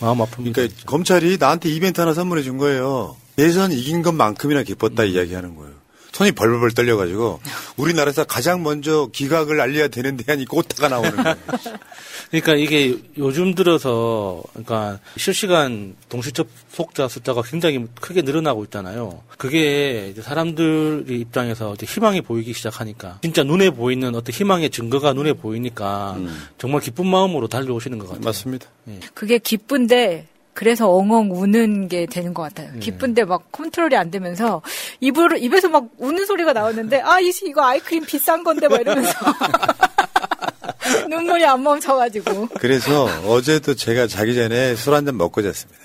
마음 0.00 0.18
아픕니다. 0.18 0.52
그러니까 0.52 0.74
검찰이 0.86 1.36
나한테 1.38 1.68
이벤트 1.70 2.00
하나 2.00 2.12
선물해 2.12 2.42
준 2.42 2.58
거예요. 2.58 3.16
대선 3.36 3.72
이긴 3.72 4.02
것만큼이나 4.02 4.62
기뻤다 4.62 5.04
이야기하는 5.04 5.56
거예요. 5.56 5.84
손이 6.14 6.30
벌벌 6.30 6.70
떨려가지고 6.70 7.40
우리나라에서 7.76 8.24
가장 8.24 8.62
먼저 8.62 9.08
기각을 9.12 9.60
알려야 9.60 9.88
되는데 9.88 10.32
아니 10.32 10.44
꽃다가 10.44 10.88
나오는 10.88 11.10
거예요. 11.16 11.36
그러니까 12.30 12.54
이게 12.54 12.96
요즘 13.18 13.54
들어서 13.54 14.42
그러니까 14.52 15.00
실시간 15.16 15.96
동시 16.08 16.32
접속자 16.32 17.08
숫자가 17.08 17.42
굉장히 17.42 17.84
크게 18.00 18.22
늘어나고 18.22 18.64
있잖아요. 18.64 19.22
그게 19.38 20.08
이제 20.10 20.22
사람들 20.22 21.06
입장에서 21.08 21.74
이제 21.74 21.84
희망이 21.86 22.20
보이기 22.20 22.52
시작하니까 22.52 23.18
진짜 23.22 23.42
눈에 23.42 23.70
보이는 23.70 24.14
어떤 24.14 24.32
희망의 24.32 24.70
증거가 24.70 25.12
눈에 25.12 25.32
보이니까 25.32 26.16
정말 26.58 26.80
기쁜 26.80 27.06
마음으로 27.06 27.48
달려오시는 27.48 27.98
것 27.98 28.06
같아요. 28.06 28.24
맞습니다. 28.24 28.66
그게 29.14 29.38
기쁜데 29.38 30.28
그래서 30.54 30.88
엉엉 30.88 31.30
우는 31.32 31.88
게 31.88 32.06
되는 32.06 32.32
것 32.32 32.42
같아요. 32.42 32.70
네. 32.74 32.78
기쁜데 32.80 33.24
막 33.24 33.50
컨트롤이 33.52 33.96
안 33.96 34.10
되면서 34.10 34.62
입을 35.00 35.42
입에서 35.42 35.68
막 35.68 35.86
우는 35.98 36.24
소리가 36.26 36.52
나오는데 36.52 37.00
아 37.00 37.18
이씨 37.20 37.48
이거 37.48 37.62
아이크림 37.64 38.04
비싼 38.06 38.42
건데 38.44 38.68
막 38.68 38.80
이러면서 38.80 39.12
눈물이 41.08 41.44
안 41.44 41.62
멈춰가지고 41.62 42.48
그래서 42.58 43.04
어제도 43.26 43.74
제가 43.74 44.06
자기 44.06 44.34
전에 44.34 44.74
술 44.76 44.94
한 44.94 45.04
잔 45.06 45.16
먹고 45.16 45.42
잤습니다. 45.42 45.80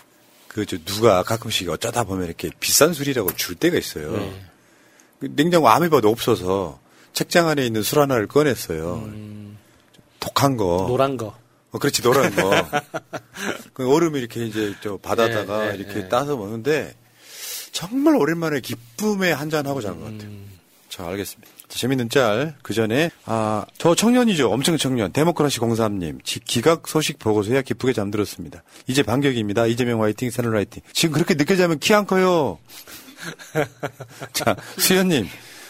그, 0.47 0.65
저, 0.65 0.77
누가 0.85 1.23
가끔씩 1.23 1.69
어쩌다 1.69 2.03
보면 2.03 2.25
이렇게 2.25 2.49
비싼 2.59 2.93
술이라고 2.93 3.33
줄 3.35 3.55
때가 3.55 3.77
있어요. 3.77 4.11
네. 4.17 4.41
그 5.19 5.29
냉장고 5.35 5.69
아무리 5.69 5.89
봐도 5.89 6.09
없어서 6.09 6.79
책장 7.13 7.47
안에 7.47 7.65
있는 7.65 7.81
술 7.83 7.99
하나를 7.99 8.27
꺼냈어요. 8.27 9.09
독한 10.19 10.57
거. 10.57 10.85
노란 10.87 11.17
거. 11.17 11.35
어, 11.71 11.77
그렇지, 11.77 12.01
노란 12.01 12.33
거. 12.35 12.51
그 13.73 13.87
얼음을 13.91 14.19
이렇게 14.19 14.45
이제 14.45 14.73
저 14.81 14.97
바다다가 14.97 15.65
네, 15.65 15.71
네, 15.71 15.77
이렇게 15.77 15.93
네. 16.01 16.09
따서 16.09 16.35
먹는데 16.35 16.95
정말 17.71 18.15
오랜만에 18.15 18.59
기쁨에 18.59 19.31
한잔 19.31 19.67
하고 19.67 19.79
잔것 19.81 20.03
같아요. 20.11 20.29
자, 20.89 21.05
알겠습니다. 21.07 21.51
자, 21.67 21.77
재밌는 21.77 22.09
짤. 22.09 22.55
그 22.63 22.73
전에, 22.73 23.11
아, 23.25 23.63
저 23.77 23.93
청년이죠. 23.93 24.49
엄청 24.51 24.75
청년. 24.77 25.13
데모크라시 25.13 25.59
03님. 25.59 26.25
지- 26.25 26.39
기각 26.39 26.87
소식 26.87 27.19
보고서야 27.19 27.61
기쁘게 27.61 27.93
잠들었습니다. 27.93 28.63
이제 28.87 29.03
반격입니다. 29.03 29.67
이재명 29.67 30.01
화이팅, 30.01 30.31
새누 30.31 30.51
화이팅. 30.55 30.81
지금 30.93 31.13
그렇게 31.13 31.35
늦게 31.35 31.55
자면 31.55 31.77
키 31.77 31.93
안 31.93 32.07
커요. 32.07 32.57
자, 34.33 34.55
수현님. 34.79 35.27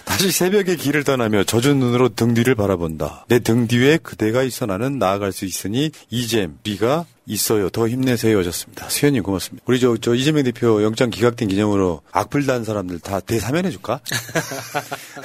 다시 0.09 0.31
새벽에 0.31 0.75
길을 0.75 1.03
떠나며 1.03 1.43
젖은 1.45 1.79
눈으로 1.79 2.09
등 2.09 2.33
뒤를 2.33 2.55
바라본다. 2.55 3.25
내 3.29 3.39
등 3.39 3.67
뒤에 3.67 3.97
그대가 3.97 4.43
있어 4.43 4.65
나는 4.65 4.97
나아갈 4.99 5.31
수 5.31 5.45
있으니 5.45 5.91
이잼, 6.09 6.57
비가 6.63 7.05
있어요. 7.29 7.69
더 7.69 7.87
힘내세요. 7.87 8.39
하셨습니다. 8.39 8.89
수현님 8.89 9.23
고맙습니다. 9.23 9.63
우리 9.67 9.79
저, 9.79 9.95
저 10.01 10.15
이재명 10.15 10.43
대표 10.43 10.83
영장 10.83 11.09
기각된 11.09 11.47
기념으로 11.47 12.01
악플 12.11 12.45
단 12.45 12.63
사람들 12.63 12.99
다 12.99 13.19
대사면해 13.19 13.69
줄까? 13.69 13.99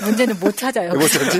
문제는 0.01 0.39
못 0.41 0.57
찾아요. 0.57 0.93
뭐 0.93 1.09
찾지? 1.09 1.39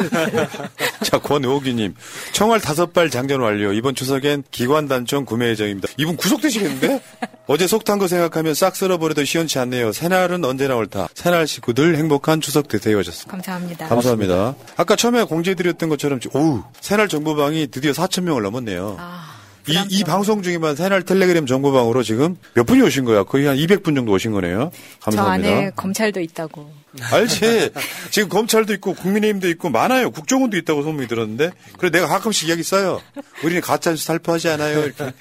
자, 1.05 1.19
권오기님. 1.19 1.95
총알 2.33 2.61
다섯 2.61 2.93
발 2.93 3.11
장전 3.11 3.41
완료. 3.41 3.73
이번 3.73 3.95
추석엔 3.95 4.45
기관 4.51 4.89
단총 4.89 5.25
구매 5.25 5.49
예정입니다. 5.51 5.89
이분 5.99 6.17
구속되시겠는데? 6.17 7.03
어제 7.47 7.67
속 7.67 7.85
탄 7.85 7.99
거 7.99 8.09
생각하면 8.09 8.55
싹 8.55 8.75
쓸어버려도 8.75 9.23
시원치 9.27 9.59
않네요. 9.59 9.93
새날은 9.93 10.43
언제나 10.47 10.77
옳다. 10.77 11.09
새날 11.15 11.47
식구들 11.47 11.97
행복한 11.97 12.41
추석 12.41 12.69
되세요. 12.69 12.97
하셨습니다. 12.99 13.31
감사합니다. 13.31 13.89
감사합니다. 13.89 14.55
아까 14.79 14.97
처음에 14.97 15.25
공지해드렸던 15.25 15.91
것처럼, 15.91 16.21
오우, 16.33 16.63
새날 16.81 17.07
정보방이 17.09 17.67
드디어 17.67 17.93
4,000명을 17.93 18.41
넘었네요. 18.43 18.97
이, 19.69 19.87
이 19.89 20.05
방송 20.05 20.43
중에만 20.43 20.77
새날 20.77 21.03
텔레그램 21.03 21.47
정보방으로 21.47 22.03
지금 22.03 22.37
몇 22.55 22.65
분이 22.65 22.83
오신 22.83 23.05
거야? 23.05 23.25
거의 23.25 23.47
한 23.47 23.57
200분 23.57 23.95
정도 23.95 24.13
오신 24.13 24.33
거네요. 24.33 24.71
저 25.01 25.11
감사합니다. 25.11 25.49
안에 25.49 25.71
검찰도 25.75 26.21
있다고. 26.21 26.71
알지. 27.11 27.71
지금 28.11 28.29
검찰도 28.29 28.73
있고 28.75 28.95
국민의힘도 28.95 29.49
있고 29.51 29.71
많아요. 29.71 30.11
국정원도 30.11 30.57
있다고 30.59 30.83
소문이 30.83 31.09
들었는데. 31.09 31.51
그래 31.79 31.91
내가 31.91 32.07
가끔씩 32.07 32.49
이야기 32.49 32.63
써요. 32.63 33.01
우리는 33.43 33.61
가짜뉴스 33.61 34.05
살포하지 34.05 34.49
않아요. 34.51 34.85
이렇게. 34.85 35.13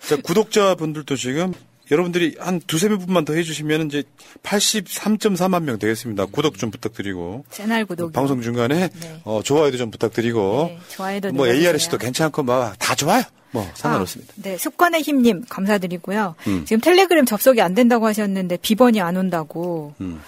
자, 0.00 0.16
구독자분들도 0.22 1.16
지금 1.16 1.54
여러분들이 1.90 2.36
한 2.38 2.60
두세 2.66 2.88
분만 2.88 3.24
더 3.24 3.34
해주시면 3.34 3.86
이제 3.88 4.04
83.4만 4.42 5.62
명 5.64 5.78
되겠습니다. 5.78 6.26
구독 6.26 6.58
좀 6.58 6.70
부탁드리고. 6.70 7.44
채널 7.50 7.84
구독. 7.84 8.12
방송 8.12 8.40
중간에 8.40 8.90
어, 9.24 9.40
좋아요도 9.44 9.76
좀 9.76 9.90
부탁드리고. 9.90 10.66
네, 10.70 10.78
좋아요도 10.88 11.32
뭐. 11.32 11.46
ARS도 11.46 11.98
괜찮고 11.98 12.42
뭐다 12.42 12.94
좋아요. 12.94 13.22
뭐 13.50 13.70
상관없습니다. 13.74 14.32
아, 14.36 14.42
네, 14.42 14.58
습관의 14.58 15.02
힘님 15.02 15.44
감사드리고요. 15.48 16.34
음. 16.48 16.64
지금 16.64 16.80
텔레그램 16.80 17.24
접속이 17.24 17.60
안 17.60 17.74
된다고 17.74 18.06
하셨는데 18.06 18.56
비번이 18.56 19.00
안 19.00 19.16
온다고. 19.16 19.94
음. 20.00 20.20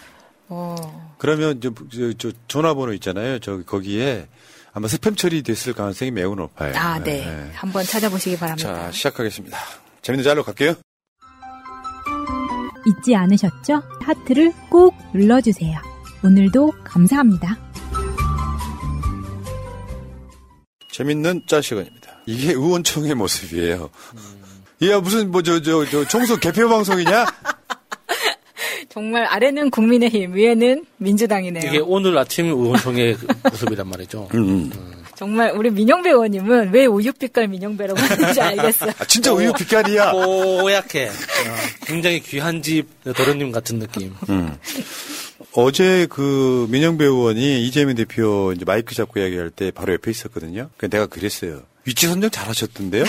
어, 0.49 1.15
그러면 1.19 1.61
저, 1.61 1.73
저, 1.93 2.13
저 2.19 2.33
전화번호 2.47 2.93
있잖아요. 2.95 3.41
저 3.41 3.63
거기에 3.63 4.29
아마 4.73 4.87
스팸 4.87 5.17
처리됐을 5.17 5.73
가능성이 5.73 6.11
매우 6.13 6.37
높아요. 6.37 6.73
아, 6.77 7.03
네. 7.03 7.25
네. 7.25 7.51
한번 7.55 7.85
찾아보시기 7.85 8.37
바랍니다. 8.37 8.85
자, 8.87 8.93
시작하겠습니다. 8.93 9.59
재밌는 10.03 10.23
짤로 10.23 10.45
갈게요. 10.45 10.77
잊지 12.87 13.15
않으셨죠? 13.17 13.83
하트를 14.01 14.53
꼭 14.71 14.95
눌러주세요. 15.15 15.79
오늘도 16.25 16.73
감사합니다. 16.85 17.59
재밌는 20.91 21.43
짤 21.47 21.63
시간입니다. 21.63 22.11
이게 22.27 22.53
의원총의 22.53 23.15
모습이에요. 23.15 23.91
얘야 24.83 25.01
무슨 25.01 25.31
뭐 25.31 25.43
저 25.43 25.61
저 25.61 25.85
저 25.87 26.05
총수 26.07 26.39
개표 26.41 26.69
방송이냐? 26.69 27.27
정말 28.89 29.25
아래는 29.27 29.71
국민의힘, 29.71 30.35
위에는 30.35 30.87
민주당이네요. 30.97 31.69
이게 31.69 31.79
오늘 31.79 32.17
아침 32.17 32.47
의원총의 32.47 33.15
그 33.17 33.27
모습이란 33.51 33.89
말이죠. 33.89 34.29
음, 34.35 34.71
정말 35.17 35.51
우리 35.53 35.71
민영배 35.71 36.11
의원님은 36.11 36.73
왜 36.73 36.87
우유 36.87 37.13
빛깔 37.13 37.49
민영배라고 37.49 37.99
하는지 37.99 38.41
알겠어요. 38.41 38.93
아, 38.99 39.05
진짜 39.07 39.33
우유 39.33 39.53
빛깔이야. 39.53 40.13
뽀얗게. 40.13 41.09
어, 41.09 41.13
굉장히 41.87 42.21
귀한 42.21 42.63
집 42.63 42.87
도련님 43.03 43.51
같은 43.51 43.79
느낌. 43.79 44.15
음. 44.29 44.57
어제 45.53 46.07
그 46.11 46.67
민영배 46.71 47.05
의원이 47.05 47.67
이재명 47.67 47.95
대표 47.95 48.53
이제 48.55 48.65
마이크 48.67 48.95
잡고 48.95 49.19
이야기할 49.19 49.51
때 49.51 49.71
바로 49.71 49.95
옆에 49.95 50.11
있었거든요. 50.11 50.69
그 50.77 50.89
내가 50.91 51.07
그랬어요. 51.07 51.63
위치 51.87 52.09
선정 52.09 52.29
잘하셨던데요? 52.31 53.05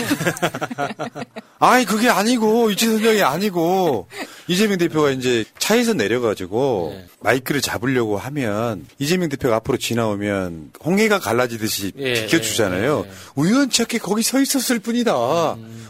아니 1.59 1.83
그게 1.85 2.09
아니고 2.09 2.67
위치 2.67 2.85
선정이 2.85 3.23
아니고 3.23 4.07
이재명 4.47 4.77
대표가 4.77 5.09
이제 5.09 5.43
차에서 5.57 5.93
내려가지고 5.93 7.01
마이크를 7.21 7.61
잡으려고 7.61 8.17
하면 8.17 8.85
이재명 8.99 9.29
대표가 9.29 9.55
앞으로 9.57 9.77
지나오면 9.77 10.73
홍해가 10.85 11.19
갈라지듯이 11.19 11.91
예, 11.97 12.13
비켜주잖아요. 12.13 13.07
우연찮게 13.35 13.97
거기 13.97 14.21
서 14.21 14.39
있었을 14.39 14.79
뿐이다. 14.79 15.15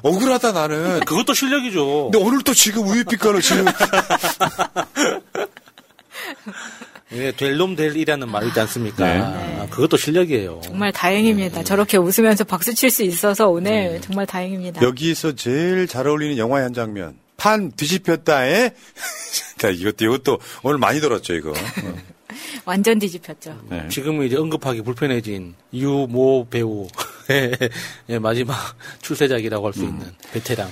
억울하다 0.01 0.53
나는. 0.53 1.01
그것도 1.05 1.33
실력이죠. 1.33 2.09
근데 2.11 2.25
오늘 2.25 2.41
또 2.43 2.53
지금 2.53 2.87
우유빛깔로 2.87 3.41
지금 3.41 3.65
이게 7.11 7.31
될놈 7.31 7.75
될 7.75 7.95
이라는 7.95 8.29
말이 8.29 8.47
있지 8.47 8.59
않습니까? 8.59 9.05
네. 9.05 9.19
아, 9.21 9.67
그것도 9.69 9.95
실력이에요. 9.97 10.59
정말 10.63 10.91
다행입니다. 10.91 11.63
저렇게 11.63 11.97
웃으면서 11.97 12.43
박수 12.43 12.73
칠 12.73 12.89
수 12.91 13.03
있어서 13.03 13.47
오늘 13.47 14.01
정말 14.01 14.25
다행입니다. 14.25 14.81
여기서 14.81 15.33
제일 15.35 15.87
잘 15.87 16.07
어울리는 16.07 16.37
영화의 16.37 16.63
한 16.63 16.73
장면. 16.73 17.15
판 17.37 17.71
뒤집혔다에 17.71 18.71
자, 19.59 19.69
이것도 19.69 20.05
이것도 20.05 20.39
오늘 20.63 20.79
많이 20.79 20.99
들었죠 20.99 21.33
이거. 21.35 21.51
어. 21.51 21.53
완전 22.65 22.99
뒤집혔죠. 22.99 23.57
네. 23.69 23.87
지금은 23.89 24.25
이제 24.25 24.35
언급하기 24.35 24.81
불편해진 24.81 25.55
유모 25.73 26.47
배우 26.49 26.87
의 27.29 27.51
마지막 28.19 28.55
출세작이라고 29.01 29.65
할수 29.65 29.81
음. 29.83 29.87
있는 29.89 30.11
베테랑. 30.33 30.69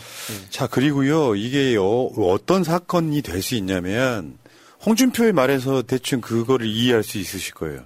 자 0.49 0.67
그리고요 0.67 1.35
이게 1.35 1.75
어, 1.77 2.09
어떤 2.29 2.63
사건이 2.63 3.21
될 3.21 3.41
수 3.41 3.55
있냐면 3.55 4.37
홍준표의 4.85 5.33
말에서 5.33 5.81
대충 5.81 6.21
그거를 6.21 6.67
이해할 6.67 7.03
수 7.03 7.17
있으실 7.17 7.53
거예요. 7.55 7.83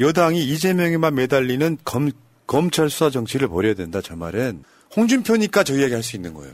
여당이 0.00 0.42
이재명에만 0.44 1.14
매달리는 1.14 1.78
검, 1.84 2.10
검찰 2.46 2.90
수사 2.90 3.10
정치를 3.10 3.48
벌여야 3.48 3.74
된다. 3.74 4.00
저 4.02 4.16
말은 4.16 4.64
홍준표니까 4.96 5.64
저 5.64 5.74
이야기 5.76 5.92
할 5.92 6.02
수 6.02 6.16
있는 6.16 6.34
거예요. 6.34 6.52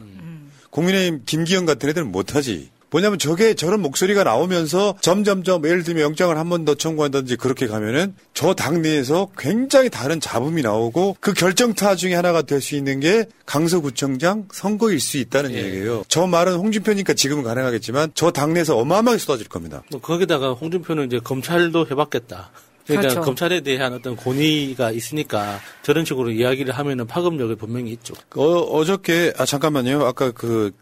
국민의힘 0.70 1.22
김기현 1.24 1.66
같은 1.66 1.88
애들은 1.88 2.10
못하지. 2.10 2.70
뭐냐면 2.90 3.18
저게 3.18 3.54
저런 3.54 3.80
목소리가 3.80 4.24
나오면서 4.24 4.96
점점점 5.00 5.64
예를 5.64 5.84
들면 5.84 6.02
영장을 6.02 6.36
한 6.36 6.48
번 6.48 6.64
더 6.64 6.74
청구한다든지 6.74 7.36
그렇게 7.36 7.66
가면은 7.66 8.14
저 8.34 8.54
당내에서 8.54 9.28
굉장히 9.38 9.88
다른 9.88 10.20
잡음이 10.20 10.62
나오고 10.62 11.16
그 11.20 11.32
결정타 11.32 11.94
중에 11.96 12.14
하나가 12.14 12.42
될 12.42 12.60
수 12.60 12.74
있는 12.76 13.00
게 13.00 13.24
강서구청장 13.46 14.48
선거일 14.52 15.00
수 15.00 15.16
있다는 15.18 15.52
얘기예요. 15.52 16.04
저 16.08 16.26
말은 16.26 16.54
홍준표니까 16.56 17.14
지금은 17.14 17.44
가능하겠지만 17.44 18.12
저 18.14 18.30
당내에서 18.30 18.76
어마어마하게 18.78 19.18
쏟아질 19.18 19.48
겁니다. 19.48 19.82
뭐 19.90 20.00
거기다가 20.00 20.52
홍준표는 20.52 21.06
이제 21.06 21.20
검찰도 21.20 21.86
해봤겠다. 21.90 22.50
그러니까 22.86 23.08
그렇죠. 23.10 23.24
검찰에 23.24 23.60
대한 23.60 23.92
어떤 23.92 24.16
권위가 24.16 24.90
있으니까 24.90 25.60
저런 25.82 26.04
식으로 26.04 26.30
이야기를 26.32 26.74
하면은 26.74 27.06
파급력이 27.06 27.54
분명히 27.54 27.92
있죠. 27.92 28.14
어, 28.34 28.42
어저께, 28.42 29.32
아, 29.38 29.44
잠깐만요. 29.46 30.04
아까 30.04 30.32
그, 30.32 30.72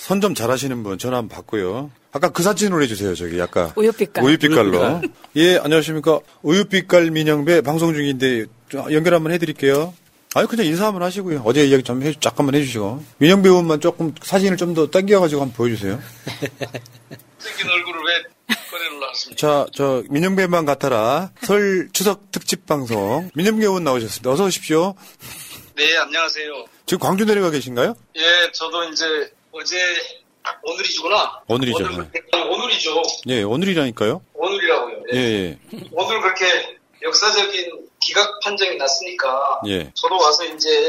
선 0.00 0.20
좀 0.22 0.34
잘하시는 0.34 0.82
분 0.82 0.96
전화 0.98 1.18
한번 1.18 1.36
받고요. 1.36 1.90
아까 2.12 2.30
그 2.30 2.42
사진으로 2.42 2.82
해주세요. 2.82 3.14
저기, 3.14 3.40
아까. 3.40 3.72
우유빛깔. 3.76 4.24
우유빛깔로. 4.24 4.78
우유빛깔. 4.80 5.02
예, 5.36 5.58
안녕하십니까. 5.58 6.20
우유빛깔 6.42 7.10
민영배 7.10 7.60
방송 7.60 7.92
중인데, 7.92 8.46
좀 8.68 8.92
연결 8.92 9.14
한번 9.14 9.32
해드릴게요. 9.32 9.92
아니, 10.34 10.48
그냥 10.48 10.64
인사 10.66 10.86
한번 10.86 11.02
하시고요. 11.02 11.42
어제 11.44 11.66
이야기 11.66 11.82
좀 11.82 12.02
해, 12.02 12.14
잠깐만 12.18 12.54
해주시고. 12.54 13.04
민영배 13.18 13.48
의원만 13.50 13.80
조금 13.80 14.14
사진을 14.22 14.56
좀 14.56 14.74
더 14.74 14.86
당겨가지고 14.88 15.42
한번 15.42 15.54
보여주세요. 15.56 16.00
생긴 17.38 17.68
얼굴을 17.70 18.00
왜 18.06 18.56
꺼내놓으려 18.70 19.08
했습니까? 19.10 19.36
자, 19.40 19.66
저, 19.74 20.02
민영 20.08 20.34
배만 20.34 20.64
같아라. 20.64 21.30
설 21.42 21.88
추석 21.92 22.30
특집 22.32 22.64
방송. 22.66 23.30
민영배 23.34 23.64
의원 23.66 23.84
나오셨습니다. 23.84 24.30
어서 24.30 24.44
오십시오. 24.46 24.94
네, 25.76 25.96
안녕하세요. 25.98 26.64
지금 26.86 26.98
광주 27.00 27.24
내려가 27.26 27.50
계신가요? 27.50 27.94
예, 28.16 28.50
저도 28.52 28.84
이제 28.84 29.04
어제 29.52 29.76
오늘이구나. 30.62 31.42
오늘이죠. 31.48 31.84
오늘, 31.84 32.10
오늘이죠. 32.50 33.02
예, 33.28 33.42
오늘이라니까요. 33.42 34.22
오늘이라고요. 34.34 35.02
예, 35.12 35.18
예. 35.18 35.58
오늘 35.92 36.20
그렇게 36.20 36.78
역사적인 37.02 37.88
기각 38.00 38.40
판정이 38.40 38.76
났으니까 38.76 39.60
예. 39.66 39.90
저도 39.94 40.16
와서 40.18 40.44
이제 40.46 40.88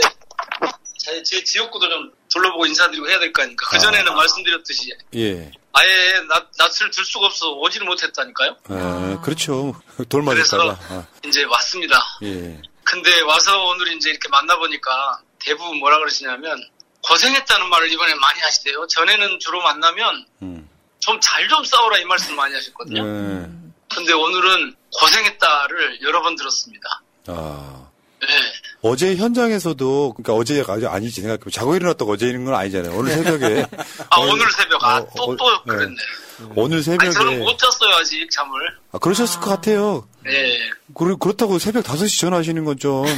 제, 0.97 1.21
제 1.23 1.43
지역구도 1.43 1.89
좀 1.89 2.11
둘러보고 2.29 2.65
인사드리고 2.67 3.09
해야 3.09 3.19
될 3.19 3.33
거 3.33 3.41
아닙니까? 3.41 3.67
그 3.69 3.79
전에는 3.79 4.13
말씀드렸듯이 4.15 4.91
예. 5.15 5.51
아예 5.73 6.13
낯, 6.29 6.47
낯을 6.57 6.91
들 6.91 7.03
수가 7.03 7.25
없어 7.27 7.51
오지를 7.53 7.87
못했다니까요. 7.87 8.55
아, 8.69 9.21
그렇죠. 9.23 9.73
돌 10.09 10.21
맞을까봐. 10.23 10.77
아, 10.89 11.07
이제 11.25 11.43
왔습니다. 11.43 11.97
예. 12.23 12.61
근데 12.83 13.21
와서 13.21 13.65
오늘 13.67 13.93
이제 13.95 14.09
이렇게 14.11 14.27
만나보니까 14.29 15.21
대부분 15.39 15.77
뭐라 15.79 15.97
그러시냐면 15.99 16.57
고생했다는 17.03 17.69
말을 17.69 17.91
이번에 17.91 18.13
많이 18.15 18.39
하시대요. 18.41 18.85
전에는 18.87 19.39
주로 19.39 19.61
만나면 19.61 20.25
좀잘좀 20.99 21.63
싸워라 21.65 21.97
이 21.97 22.05
말씀 22.05 22.35
많이 22.35 22.53
하셨거든요. 22.53 23.03
네. 23.03 23.49
근데 23.93 24.13
오늘은 24.13 24.75
고생했다를 24.99 26.01
여러 26.03 26.21
번 26.21 26.35
들었습니다. 26.35 27.01
아. 27.27 27.87
네. 28.21 28.27
어제 28.83 29.15
현장에서도, 29.15 30.13
그러니까 30.13 30.33
어제가 30.33 30.73
아니- 30.73 30.85
아니지. 30.85 31.21
생각해보면 31.21 31.51
자고 31.51 31.75
일어났다고 31.75 32.11
어제 32.13 32.27
있는 32.27 32.45
건 32.45 32.53
아니잖아요. 32.53 32.95
오늘 32.95 33.13
새벽에. 33.13 33.65
아 34.09 34.19
오늘 34.21 34.51
새벽 34.51 34.83
아또또 34.83 35.43
어, 35.47 35.63
그랬네. 35.63 35.95
오늘 36.55 36.77
아니 36.77 36.83
저는 36.83 37.11
새벽에. 37.11 37.37
못 37.37 37.57
잤어요 37.57 37.95
아직 37.95 38.29
잠을. 38.31 38.59
아, 38.91 38.99
그러셨을 38.99 39.39
것 39.41 39.49
같아요. 39.49 40.07
네. 40.23 40.59
그러, 40.95 41.15
그렇다고 41.15 41.57
새벽 41.57 41.83
5시 41.83 42.19
전화하시는 42.21 42.63
건 42.63 42.77
좀. 42.77 43.05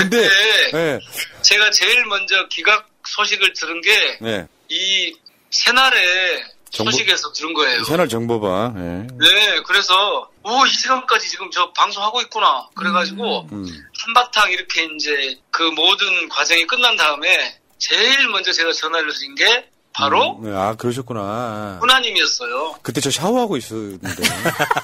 근데, 0.00 0.28
예, 0.74 1.00
제가 1.42 1.70
제일 1.70 2.04
먼저 2.06 2.46
기각 2.48 2.88
소식을 3.06 3.52
들은 3.52 3.80
게 3.80 4.18
네. 4.20 4.46
이 4.68 5.14
새날의 5.50 6.44
정보- 6.70 6.90
소식에서 6.92 7.32
들은 7.32 7.52
거예요. 7.54 7.84
새날 7.84 8.08
정보방, 8.08 8.74
예. 8.78 9.16
네, 9.28 9.60
그래서 9.66 10.30
오 10.42 10.64
이 10.66 10.70
시간까지 10.70 11.28
지금 11.28 11.50
저 11.50 11.70
방송하고 11.72 12.20
있구나. 12.22 12.66
그래가지고 12.74 13.48
음. 13.52 13.66
한바탕 13.98 14.50
이렇게 14.52 14.88
이제 14.96 15.36
그 15.50 15.62
모든 15.64 16.28
과정이 16.28 16.64
끝난 16.66 16.96
다음에 16.96 17.58
제일 17.78 18.28
먼저 18.28 18.52
제가 18.52 18.72
전화를 18.72 19.12
드린 19.12 19.34
게 19.34 19.68
바로 19.92 20.36
음, 20.38 20.44
네, 20.44 20.56
아, 20.56 20.74
그러셨구나. 20.76 21.78
훈아님이었어요. 21.80 22.76
그때 22.82 23.00
저 23.00 23.10
샤워하고 23.10 23.56
있었는데. 23.56 24.08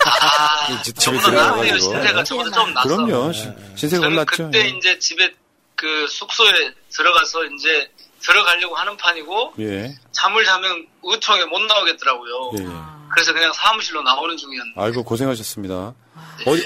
아, 0.04 0.82
집- 0.82 0.98
집에. 0.98 1.18
들어가가지고. 1.18 1.78
신세가 1.78 2.24
저보다 2.24 2.50
좀 2.50 2.74
낫어. 2.74 2.84
그럼요. 2.88 3.32
시- 3.32 3.48
신세가 3.76 4.02
저는 4.02 4.18
올랐죠. 4.18 4.44
그때 4.46 4.64
예. 4.64 4.68
이제 4.68 4.98
집에 4.98 5.32
그 5.76 6.06
숙소에 6.08 6.72
들어가서 6.90 7.44
이제 7.46 7.90
들어가려고 8.20 8.74
하는 8.74 8.96
판이고 8.96 9.54
예. 9.60 9.94
잠을 10.12 10.44
자면 10.44 10.86
의통에 11.04 11.44
못 11.44 11.60
나오겠더라고요. 11.60 12.52
예. 12.58 12.66
그래서 13.12 13.32
그냥 13.32 13.52
사무실로 13.52 14.02
나오는 14.02 14.36
중이었는데 14.36 14.80
아이고, 14.80 15.04
고생하셨습니다. 15.04 15.74
어, 15.74 15.94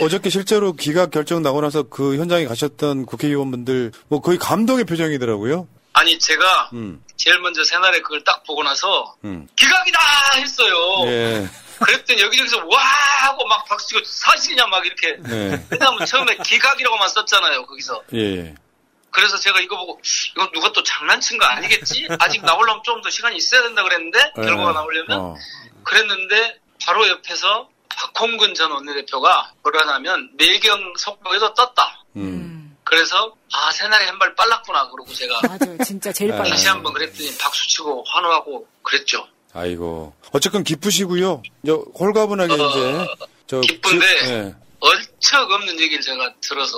어저께 0.01 0.31
실제로 0.31 0.73
기각 0.73 1.11
결정 1.11 1.43
나고 1.43 1.61
나서 1.61 1.83
그 1.85 2.17
현장에 2.17 2.47
가셨던 2.47 3.05
국회의원분들, 3.07 3.93
뭐 4.09 4.21
거의 4.21 4.39
감동의 4.39 4.85
표정이더라고요. 4.85 5.69
아니 5.93 6.19
제가 6.19 6.71
음, 6.73 7.03
제일 7.21 7.39
먼저 7.41 7.63
새날에 7.63 8.01
그걸 8.01 8.25
딱 8.25 8.43
보고 8.45 8.63
나서 8.63 9.15
음. 9.25 9.47
기각이다 9.55 9.99
했어요. 10.37 10.75
예. 11.07 11.47
그랬더니 11.79 12.23
여기저기서 12.23 12.59
와 12.67 12.83
하고 13.21 13.47
막 13.47 13.65
박수치고 13.67 14.01
사실이냐 14.05 14.67
막 14.67 14.85
이렇게 14.87 15.17
네. 15.19 15.67
왜냐하면 15.71 16.07
처음에 16.07 16.37
기각이라고만 16.37 17.09
썼잖아요 17.09 17.65
거기서 17.67 18.03
예. 18.15 18.55
그래서 19.11 19.37
제가 19.39 19.61
이거 19.61 19.77
보고 19.77 20.01
이거 20.35 20.51
누가 20.53 20.73
또 20.73 20.83
장난친 20.83 21.39
거 21.39 21.45
아니겠지 21.47 22.07
아직 22.21 22.43
나오려면 22.45 22.83
좀 22.85 23.01
더 23.03 23.09
시간이 23.11 23.37
있어야 23.37 23.63
된다 23.63 23.83
그랬는데 23.83 24.19
예. 24.39 24.43
결과가 24.43 24.73
나오려면 24.73 25.21
어. 25.21 25.35
그랬는데 25.85 26.59
바로 26.85 27.07
옆에서 27.09 27.69
박홍근 27.89 28.55
전 28.55 28.73
원내대표가 28.73 29.53
뭐라냐면 29.63 30.31
매경 30.39 30.95
속보에도 30.99 31.53
떴다 31.55 32.03
음. 32.17 32.60
그래서 32.91 33.33
아 33.53 33.71
새날에 33.71 34.07
한발 34.07 34.35
빨랐구나 34.35 34.91
그러고 34.91 35.13
제가 35.15 35.41
맞아요. 35.47 35.79
진짜 35.85 36.13
제일 36.13 36.33
빨라요. 36.33 36.51
다시 36.51 36.67
한번 36.67 36.93
그랬더니 36.93 37.37
박수치고 37.39 38.05
환호하고 38.09 38.67
그랬죠 38.83 39.25
아이고. 39.53 40.13
어쨌건 40.33 40.65
기쁘시고요. 40.65 41.43
저 41.65 41.75
홀가분하게 41.99 42.55
이제 42.55 43.07
저 43.47 43.61
기쁜데 43.61 44.25
지- 44.25 44.31
예. 44.33 44.55
얼척 44.81 45.51
없는 45.51 45.79
얘기를 45.81 46.01
제가 46.03 46.33
들어서 46.41 46.77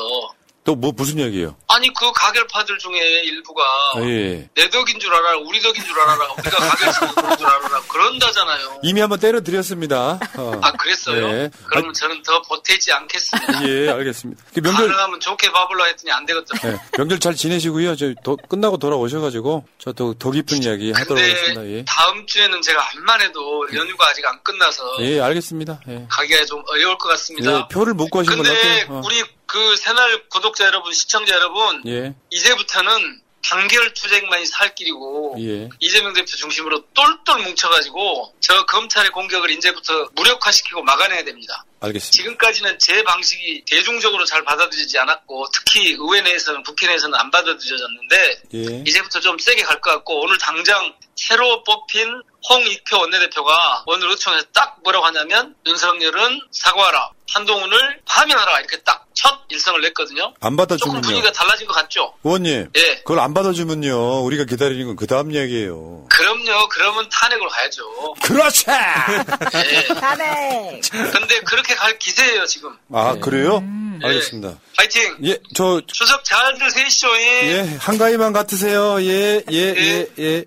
또 0.64 0.74
뭐 0.76 0.92
무슨 0.96 1.18
얘기예요? 1.18 1.56
아니 1.68 1.88
그 1.92 2.10
가결파들 2.12 2.78
중에 2.78 2.98
일부가 3.24 3.62
아, 3.96 4.00
예. 4.02 4.48
내 4.54 4.70
덕인 4.70 4.98
줄 5.00 5.12
알아 5.12 5.36
우리 5.38 5.60
덕인 5.60 5.84
줄 5.84 5.98
알아라 6.00 6.32
우리가 6.38 6.56
가결 6.56 6.92
쓰고 6.92 7.14
그런 7.14 7.36
줄 7.38 7.46
알아라 7.46 7.80
그런다잖아요 7.88 8.80
이미 8.82 9.00
한번 9.00 9.18
때려 9.20 9.40
드렸습니다. 9.40 10.18
어. 10.36 10.60
아 10.62 10.72
그랬어요? 10.72 11.26
예. 11.28 11.50
그러면 11.66 11.92
저는 11.94 12.22
더 12.22 12.40
보태지 12.42 12.92
않겠습니다 12.92 13.68
예, 13.68 13.88
알겠습니다. 13.90 14.42
그 14.54 14.60
명절 14.60 14.86
가능하면 14.88 15.20
좋게 15.20 15.50
봐보려 15.52 15.84
했더니 15.86 16.12
안 16.12 16.24
되거든요 16.26 16.60
예, 16.72 16.78
명절 16.96 17.18
잘 17.20 17.34
지내시고요. 17.34 17.96
저 17.96 18.12
도- 18.22 18.36
끝나고 18.48 18.78
돌아오셔가지고 18.78 19.64
저 19.78 19.92
더 19.92 20.14
더 20.18 20.30
깊은 20.30 20.62
이야기 20.62 20.92
하도록 20.92 21.22
하겠습니다. 21.22 21.66
예. 21.66 21.84
다음 21.86 22.24
주에는 22.26 22.62
제가 22.62 22.88
암만 22.96 23.20
해도 23.22 23.66
연휴가 23.74 24.08
아직 24.08 24.24
안 24.26 24.40
끝나서 24.42 24.82
예, 25.00 25.20
알겠습니다. 25.20 25.80
예. 25.88 26.06
가기가 26.08 26.44
좀 26.44 26.62
어려울 26.68 26.96
것 26.98 27.08
같습니다 27.10 27.52
예, 27.52 27.68
표를 27.68 27.94
못 27.94 28.08
구하신 28.10 28.30
걸로 28.36 28.42
근데 28.44 28.68
할게요. 28.68 28.86
어. 28.90 29.02
우리 29.04 29.22
그 29.52 29.76
새날 29.76 30.26
구독자 30.30 30.64
여러분 30.64 30.94
시청자 30.94 31.34
여러분 31.34 31.82
예, 31.86 32.14
이제부터는 32.30 33.20
단결 33.44 33.92
투쟁만이 33.92 34.46
살 34.46 34.74
길이고 34.74 35.36
예. 35.40 35.68
이재명 35.78 36.14
대표 36.14 36.26
중심으로 36.28 36.86
똘똘 36.94 37.42
뭉쳐가지고 37.42 38.34
저 38.40 38.64
검찰의 38.64 39.10
공격을 39.10 39.50
이제부터 39.50 40.08
무력화시키고 40.14 40.82
막아내야 40.82 41.24
됩니다. 41.24 41.66
알겠습니다. 41.80 42.16
지금까지는 42.16 42.78
제 42.78 43.02
방식이 43.02 43.64
대중적으로 43.66 44.24
잘 44.24 44.42
받아들이지 44.42 44.96
않았고 45.00 45.46
특히 45.52 45.96
의회 45.98 46.22
내에서는 46.22 46.62
국회 46.62 46.86
내에서는 46.86 47.18
안 47.18 47.30
받아들여졌는데 47.30 48.42
예. 48.54 48.84
이제부터 48.86 49.20
좀 49.20 49.36
세게 49.38 49.64
갈 49.64 49.82
것 49.82 49.90
같고 49.90 50.22
오늘 50.22 50.38
당장 50.38 50.94
새로 51.16 51.62
뽑힌 51.64 52.22
홍익표 52.48 52.98
원내대표가 52.98 53.84
오늘 53.86 54.10
의총에서 54.10 54.44
딱 54.52 54.78
뭐라고 54.82 55.06
하냐면 55.06 55.54
윤석열은 55.66 56.40
사과하라 56.50 57.10
한동훈을 57.32 58.00
파면하라 58.06 58.60
이렇게 58.60 58.78
딱 58.82 59.02
첫 59.14 59.40
일성을 59.50 59.80
냈거든요. 59.82 60.22
안 60.40 60.52
조금 60.52 60.56
받아주면요. 60.56 61.00
분위기가 61.02 61.30
달라진 61.32 61.66
것 61.66 61.74
같죠? 61.74 62.14
의원님, 62.24 62.70
예. 62.74 62.94
그걸 62.96 63.20
안 63.20 63.34
받아주면요. 63.34 64.22
우리가 64.24 64.44
기다리는 64.44 64.86
건 64.86 64.96
그 64.96 65.06
다음 65.06 65.30
이야기예요. 65.32 66.06
그럼요. 66.08 66.68
그러면 66.70 67.08
탄핵으로 67.10 67.48
가야죠. 67.48 68.14
그렇지! 68.22 68.64
예. 68.68 69.94
탄핵! 69.94 70.80
근데 70.90 71.40
그렇게 71.40 71.74
갈 71.74 71.98
기세예요, 71.98 72.46
지금. 72.46 72.76
아, 72.92 73.14
그래요? 73.20 73.58
음. 73.58 74.00
알겠습니다. 74.02 74.58
파이팅! 74.76 75.16
예, 75.24 75.38
저, 75.54 75.80
추석 75.86 76.24
잘들 76.24 76.70
세시오. 76.70 77.14
예. 77.16 77.52
예, 77.52 77.76
한가위만 77.80 78.32
같으세요. 78.32 79.00
예, 79.02 79.42
예, 79.50 79.74
예, 79.76 80.06
예. 80.18 80.44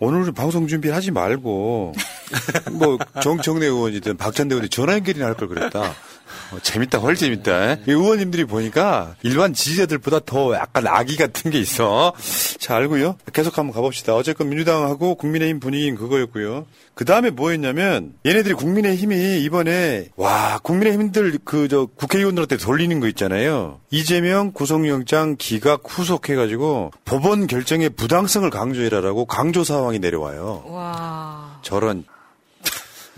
오늘 0.00 0.30
방송 0.32 0.68
준비를 0.68 0.94
하지 0.94 1.10
말고, 1.10 1.92
뭐, 2.72 2.98
정청래 3.20 3.66
의원이든 3.66 4.16
박찬대 4.16 4.54
의원이 4.54 4.68
전화 4.68 4.92
연결이나 4.94 5.26
할 5.26 5.34
걸 5.34 5.48
그랬다. 5.48 5.92
어, 6.50 6.58
재밌다, 6.60 6.98
헐 6.98 7.14
재밌다. 7.14 7.74
이 7.74 7.80
의원님들이 7.86 8.44
보니까 8.44 9.14
일반 9.22 9.52
지지자들보다 9.52 10.20
더 10.24 10.54
약간 10.54 10.86
아기 10.86 11.16
같은 11.16 11.50
게 11.50 11.58
있어. 11.58 12.12
자, 12.58 12.76
알고요. 12.76 13.16
계속 13.32 13.58
한번 13.58 13.74
가봅시다. 13.74 14.14
어쨌건 14.14 14.48
민주당하고 14.48 15.14
국민의힘 15.16 15.60
분위기는 15.60 15.96
그거였고요. 15.96 16.66
그 16.94 17.04
다음에 17.04 17.30
뭐였냐면, 17.30 18.14
얘네들이 18.26 18.54
국민의힘이 18.54 19.42
이번에, 19.42 20.08
와, 20.16 20.58
국민의힘들 20.62 21.38
그, 21.44 21.68
저, 21.68 21.86
국회의원들한테 21.86 22.56
돌리는 22.56 22.98
거 22.98 23.06
있잖아요. 23.08 23.80
이재명 23.90 24.52
구속영장 24.52 25.36
기각 25.38 25.82
후속해가지고 25.86 26.90
법원 27.04 27.46
결정의 27.46 27.90
부당성을 27.90 28.48
강조해라라고 28.50 29.26
강조 29.26 29.62
사항이 29.62 30.00
내려와요. 30.00 30.64
와. 30.66 31.60
저런, 31.62 32.04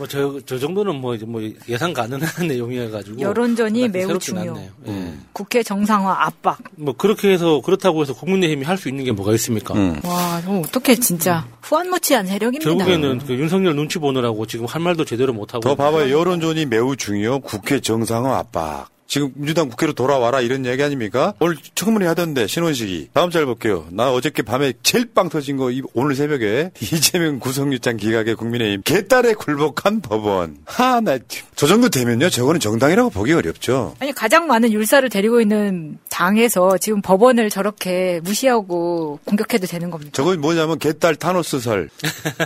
뭐저 0.00 0.40
저 0.46 0.58
정도는 0.58 0.94
뭐, 0.96 1.14
이제 1.14 1.26
뭐 1.26 1.42
예상 1.68 1.92
가능한 1.92 2.46
내용이어가지고 2.48 3.20
여론전이 3.20 3.88
매우 3.88 4.06
새롭진 4.06 4.36
중요. 4.36 4.52
않네요. 4.52 4.70
예. 4.88 5.14
국회 5.34 5.62
정상화 5.62 6.24
압박. 6.24 6.58
뭐 6.76 6.94
그렇게 6.96 7.30
해서 7.30 7.60
그렇다고 7.60 8.00
해서 8.02 8.14
국민의힘이 8.14 8.64
할 8.64 8.80
수 8.80 8.88
있는 8.88 9.04
게 9.04 9.12
뭐가 9.12 9.34
있습니까? 9.34 9.74
음. 9.74 10.00
와, 10.04 10.40
저 10.42 10.52
어떻게 10.52 10.94
진짜 10.94 11.46
후한무치한 11.60 12.26
세력입니다. 12.26 12.64
결국에는 12.64 13.18
그 13.26 13.34
윤석열 13.34 13.76
눈치 13.76 13.98
보느라고 13.98 14.46
지금 14.46 14.64
할 14.64 14.80
말도 14.80 15.04
제대로 15.04 15.34
못 15.34 15.52
하고 15.52 15.60
더 15.60 15.74
봐봐요. 15.74 16.10
여론전이 16.18 16.64
매우 16.64 16.96
중요. 16.96 17.40
국회 17.40 17.78
정상화 17.80 18.38
압박. 18.38 18.88
지금 19.10 19.32
민주당 19.34 19.68
국회로 19.68 19.92
돌아와라 19.92 20.40
이런 20.40 20.64
얘기 20.64 20.80
아닙니까? 20.84 21.34
오늘 21.40 21.56
청문회 21.74 22.06
하던데 22.06 22.46
신원식이 22.46 23.08
다음 23.12 23.30
잘 23.32 23.44
볼게요. 23.44 23.84
나 23.90 24.12
어저께 24.12 24.42
밤에 24.42 24.72
제일 24.84 25.06
빵 25.12 25.28
터진 25.28 25.56
거 25.56 25.72
이- 25.72 25.82
오늘 25.94 26.14
새벽에 26.14 26.70
이재명 26.80 27.40
구속유장 27.40 27.96
기각에 27.96 28.34
국민의힘 28.34 28.82
개딸에 28.84 29.34
굴복한 29.34 30.00
법원. 30.00 30.58
하 30.64 31.00
나 31.00 31.18
저 31.56 31.66
정도 31.66 31.88
되면요 31.88 32.30
저거는 32.30 32.60
정당이라고 32.60 33.10
보기 33.10 33.32
어렵죠. 33.32 33.96
아니 33.98 34.12
가장 34.12 34.46
많은 34.46 34.72
율사를 34.72 35.06
데리고 35.10 35.40
있는 35.40 35.98
당에서 36.08 36.78
지금 36.78 37.02
법원을 37.02 37.50
저렇게 37.50 38.20
무시하고 38.22 39.18
공격해도 39.24 39.66
되는 39.66 39.90
겁니까? 39.90 40.12
저건 40.14 40.40
뭐냐면 40.40 40.78
개딸 40.78 41.16
타노스설. 41.16 41.90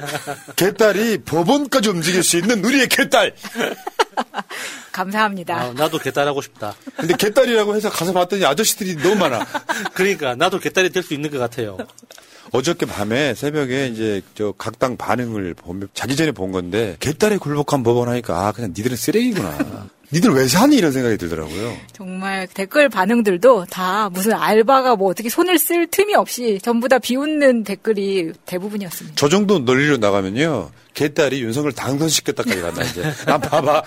개딸이 0.57 1.18
법원까지 1.27 1.90
움직일 1.90 2.22
수 2.22 2.38
있는 2.38 2.64
우리의 2.64 2.88
개딸. 2.88 3.35
감사합니다. 4.94 5.54
아, 5.61 5.72
나도 5.74 5.98
개딸하고 5.98 6.40
싶다. 6.40 6.74
근데 6.96 7.14
개딸이라고 7.16 7.74
해서 7.74 7.90
가서 7.90 8.12
봤더니 8.12 8.44
아저씨들이 8.46 8.96
너무 8.96 9.16
많아. 9.16 9.44
그러니까 9.94 10.35
나도 10.37 10.59
개딸이 10.61 10.90
될 10.90 11.02
수 11.02 11.12
있는 11.14 11.30
것 11.30 11.38
같아요. 11.38 11.76
어저께 12.52 12.87
밤에 12.87 13.35
새벽에 13.35 13.88
이제 13.88 14.22
저 14.35 14.52
각 14.57 14.78
당 14.78 14.96
반응을 14.96 15.54
보면 15.54 15.88
자기 15.94 16.14
전에 16.14 16.30
본 16.30 16.52
건데 16.52 16.96
개딸에 17.00 17.38
굴복한 17.38 17.83
법원 17.83 18.09
하니까 18.09 18.46
아 18.46 18.52
그냥 18.52 18.70
니들은 18.76 18.96
쓰레기구나. 18.96 19.88
니들 20.12 20.30
왜 20.30 20.46
사니 20.46 20.76
이런 20.76 20.92
생각이 20.92 21.16
들더라고요. 21.16 21.76
정말 21.92 22.46
댓글 22.46 22.88
반응들도 22.88 23.66
다 23.68 24.09
무슨 24.11 24.35
알바가 24.35 24.94
뭐 24.94 25.11
어떻게 25.11 25.28
손을 25.28 25.59
쓸 25.59 25.88
틈이 25.88 26.14
없이 26.14 26.61
전부 26.62 26.88
다 26.88 27.00
비웃는 27.00 27.64
댓글이 27.64 28.33
대부분이었습니다. 28.46 29.16
저 29.16 29.28
정도 29.28 29.59
논리로 29.59 29.96
나가면요. 29.96 30.70
개딸이 30.94 31.42
윤석을 31.42 31.72
당선시켰다까지 31.72 32.61
간다 32.61 32.83
이제. 32.85 33.02
난 33.26 33.40
봐봐. 33.42 33.83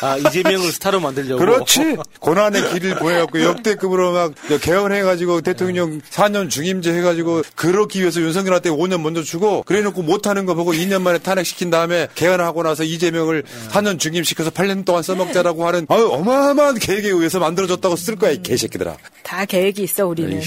아 0.00 0.16
이재명을 0.16 0.72
스타로 0.72 1.00
만들려고. 1.00 1.38
그렇지. 1.38 1.96
고난의 2.20 2.70
길을 2.72 2.96
보내갖고 2.96 3.42
역대급으로 3.42 4.12
막 4.12 4.32
개헌해가지고 4.60 5.40
대통령 5.42 6.00
4년 6.00 6.48
중임제 6.48 6.92
해가지고 6.94 7.42
그러기 7.56 8.00
위해서 8.00 8.20
윤석열한테 8.20 8.70
5년 8.70 9.00
먼저 9.02 9.22
주고 9.22 9.62
그래놓고 9.64 10.02
못하는 10.02 10.46
거 10.46 10.54
보고 10.54 10.72
2년 10.72 11.02
만에 11.02 11.18
탄핵시킨 11.18 11.70
다음에 11.70 12.08
개헌하고 12.14 12.62
나서 12.62 12.84
이재명을 12.84 13.42
4년 13.70 13.98
중임시켜서 13.98 14.50
8년 14.50 14.84
동안 14.84 15.02
써먹자라고 15.02 15.66
하는 15.66 15.86
아유, 15.88 16.08
어마어마한 16.12 16.78
계획에 16.78 17.08
의해서 17.08 17.40
만들어졌다고 17.40 17.96
쓸 17.96 18.16
거야 18.16 18.30
이 18.30 18.42
개새끼들아. 18.42 18.96
다 19.24 19.44
계획이 19.44 19.82
있어 19.82 20.06
우리는. 20.06 20.38
에이, 20.40 20.42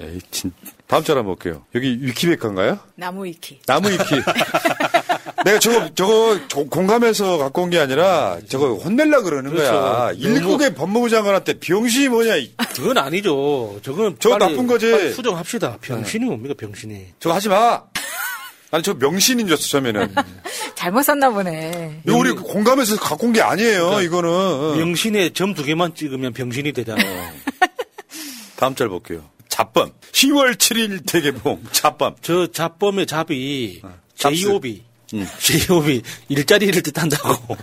에이, 0.00 0.18
진. 0.30 0.52
다음 0.88 1.02
절 1.04 1.18
한번 1.18 1.34
볼게요. 1.36 1.62
여기 1.74 1.98
위키백과인가요? 2.00 2.78
나무 2.94 3.24
위키. 3.24 3.60
나무 3.66 3.90
위키. 3.90 4.04
내가 5.46 5.58
저거 5.60 5.88
저거 5.94 6.38
저- 6.48 6.64
공감해서 6.64 7.38
갖고 7.38 7.62
온 7.62 7.70
게 7.70 7.78
아니라 7.78 8.38
저거 8.48 8.74
혼낼라 8.74 9.22
그러는 9.22 9.50
그렇죠. 9.52 9.72
거야. 9.72 10.12
일국의 10.16 10.74
법무부 10.74 11.08
장관한테 11.08 11.58
병신이 11.60 12.08
뭐냐. 12.08 12.36
이- 12.36 12.52
그건 12.74 12.98
아니죠. 12.98 13.78
저건 13.82 14.16
저거 14.18 14.38
빨리- 14.38 14.52
나쁜 14.52 14.66
거지. 14.66 14.90
빨리 14.90 15.12
수정합시다. 15.12 15.78
병신이 15.80 16.24
뭡니까 16.24 16.54
병신이. 16.58 17.06
저거 17.20 17.34
하지 17.36 17.48
마. 17.48 17.82
아니 18.72 18.82
저 18.82 18.94
명신인 18.94 19.46
줄 19.46 19.54
알았어 19.54 19.68
처음에는. 19.68 20.14
잘못 20.74 21.02
썼나 21.02 21.30
보네. 21.30 22.00
이거 22.06 22.16
우리 22.16 22.32
공감해서 22.32 22.96
갖고 22.96 23.26
온 23.28 23.32
게 23.32 23.40
아니에요. 23.40 24.00
이거는. 24.02 24.74
병신에 24.78 25.30
점 25.30 25.54
두 25.54 25.62
개만 25.64 25.94
찍으면 25.94 26.32
병신이 26.32 26.72
되잖아요. 26.72 27.30
다음 28.56 28.74
절 28.74 28.88
볼게요. 28.88 29.22
잡범. 29.48 29.92
10월 30.12 30.56
7일 30.56 31.06
대개봉. 31.10 31.62
잡범. 31.72 32.16
저 32.22 32.46
잡범의 32.48 33.06
잡이 33.06 33.80
잡스. 34.16 34.36
제이홉이 34.40 34.82
음. 35.14 35.26
제이홉이 35.38 36.02
일자리를 36.28 36.82
뜻한다고 36.82 37.56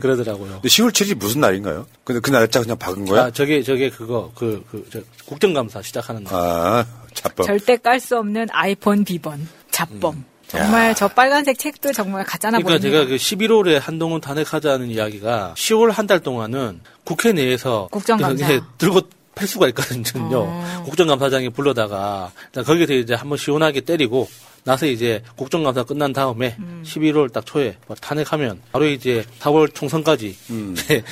그러더라고요. 0.00 0.52
근데 0.54 0.68
10월 0.68 0.90
7일이 0.90 1.14
무슨 1.16 1.40
날인가요? 1.40 1.86
근데 2.04 2.20
그 2.20 2.30
날짜 2.30 2.60
그냥 2.60 2.76
박은 2.78 3.04
거야? 3.06 3.24
아, 3.24 3.30
저게 3.30 3.62
저게 3.62 3.90
그거 3.90 4.30
그그저 4.34 5.00
국정감사 5.26 5.82
시작하는 5.82 6.24
날. 6.24 6.34
아, 6.34 6.86
잡범. 7.14 7.46
절대 7.46 7.76
깔 7.76 8.00
수 8.00 8.18
없는 8.18 8.48
아이폰 8.50 9.04
비번. 9.04 9.48
잡범. 9.70 10.24
정말 10.46 10.94
저 10.94 11.08
빨간색 11.08 11.58
책도 11.58 11.92
정말 11.92 12.24
가짜나 12.24 12.58
그러니까 12.58 12.78
보입니다. 12.80 12.98
제가 12.98 13.08
그 13.08 13.16
11월에 13.16 13.80
한동훈 13.80 14.20
탄핵하자는 14.20 14.88
이야기가 14.90 15.54
10월 15.56 15.90
한 15.90 16.06
달 16.06 16.20
동안은 16.20 16.80
국회 17.04 17.32
내에서 17.32 17.88
국정감사. 17.90 18.60
들고 18.78 19.00
팰 19.34 19.48
수가 19.48 19.66
있거든요. 19.68 20.04
어. 20.46 20.82
국정감사장이 20.84 21.48
불러다가 21.48 22.30
일단 22.46 22.62
거기서 22.62 22.92
이제 22.92 23.14
한번 23.14 23.38
시원하게 23.38 23.80
때리고 23.80 24.28
나서 24.64 24.86
이제 24.86 25.22
국정감사 25.36 25.84
끝난 25.84 26.12
다음에 26.12 26.56
음. 26.58 26.82
11월 26.86 27.32
딱 27.32 27.44
초에 27.44 27.76
뭐 27.86 27.94
탄핵하면 28.00 28.60
바로 28.72 28.86
이제 28.86 29.24
4월 29.40 29.72
총선까지 29.74 30.36
음. 30.50 30.74
네, 30.88 31.02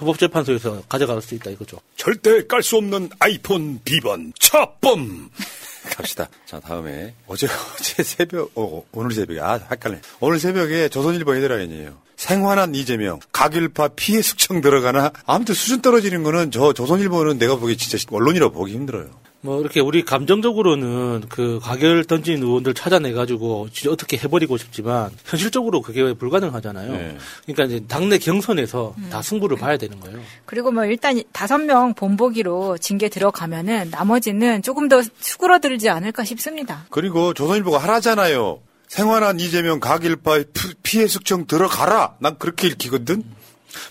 헌법재판소에서 0.00 0.82
가져갈 0.88 1.20
수 1.22 1.34
있다 1.34 1.50
이거죠. 1.50 1.78
절대 1.96 2.46
깔 2.46 2.62
수 2.62 2.76
없는 2.78 3.10
아이폰 3.18 3.80
비번 3.84 4.32
차범 4.38 5.30
갑시다. 5.96 6.28
자 6.46 6.58
다음에 6.60 7.14
어제 7.26 7.46
어제 7.74 8.02
새벽 8.02 8.50
어, 8.54 8.82
오늘 8.92 9.12
새벽에 9.12 9.40
아 9.40 9.60
헷갈려. 9.70 9.98
오늘 10.20 10.38
새벽에 10.40 10.88
조선일보 10.88 11.34
헤드라인이에요. 11.34 12.00
생환한 12.16 12.74
이재명 12.74 13.18
가길파 13.32 13.88
피해 13.96 14.22
숙청 14.22 14.60
들어가나 14.60 15.10
아무튼 15.26 15.54
수준 15.54 15.82
떨어지는 15.82 16.22
거는 16.22 16.50
저 16.52 16.72
조선일보는 16.72 17.38
내가 17.38 17.56
보기 17.56 17.76
진짜 17.76 17.98
언론이라고 18.10 18.52
보기 18.54 18.72
힘들어요. 18.72 19.10
뭐 19.44 19.60
이렇게 19.60 19.80
우리 19.80 20.04
감정적으로는 20.04 21.24
그 21.28 21.58
가결 21.60 22.04
던진 22.04 22.42
의원들 22.44 22.74
찾아내가지고 22.74 23.68
진짜 23.72 23.90
어떻게 23.92 24.16
해버리고 24.16 24.56
싶지만 24.56 25.10
현실적으로 25.24 25.82
그게 25.82 26.12
불가능하잖아요. 26.14 26.92
네. 26.92 27.16
그러니까 27.44 27.64
이제 27.64 27.84
당내 27.88 28.18
경선에서 28.18 28.94
다 29.10 29.20
승부를 29.20 29.56
봐야 29.58 29.76
되는 29.76 29.98
거예요. 29.98 30.20
그리고 30.46 30.70
뭐 30.70 30.84
일단 30.84 31.20
다섯 31.32 31.58
명 31.58 31.92
본보기로 31.94 32.78
징계 32.78 33.08
들어가면은 33.08 33.88
나머지는 33.90 34.62
조금 34.62 34.88
더 34.88 35.02
수그러들지 35.18 35.88
않을까 35.88 36.22
싶습니다. 36.24 36.86
그리고 36.90 37.34
조선일보가 37.34 37.78
하라잖아요. 37.78 38.60
생환한 38.86 39.40
이재명 39.40 39.80
가길파 39.80 40.38
피- 40.52 40.74
피해 40.84 41.08
숙청 41.08 41.46
들어가라. 41.48 42.14
난 42.20 42.38
그렇게 42.38 42.68
읽히거든. 42.68 43.24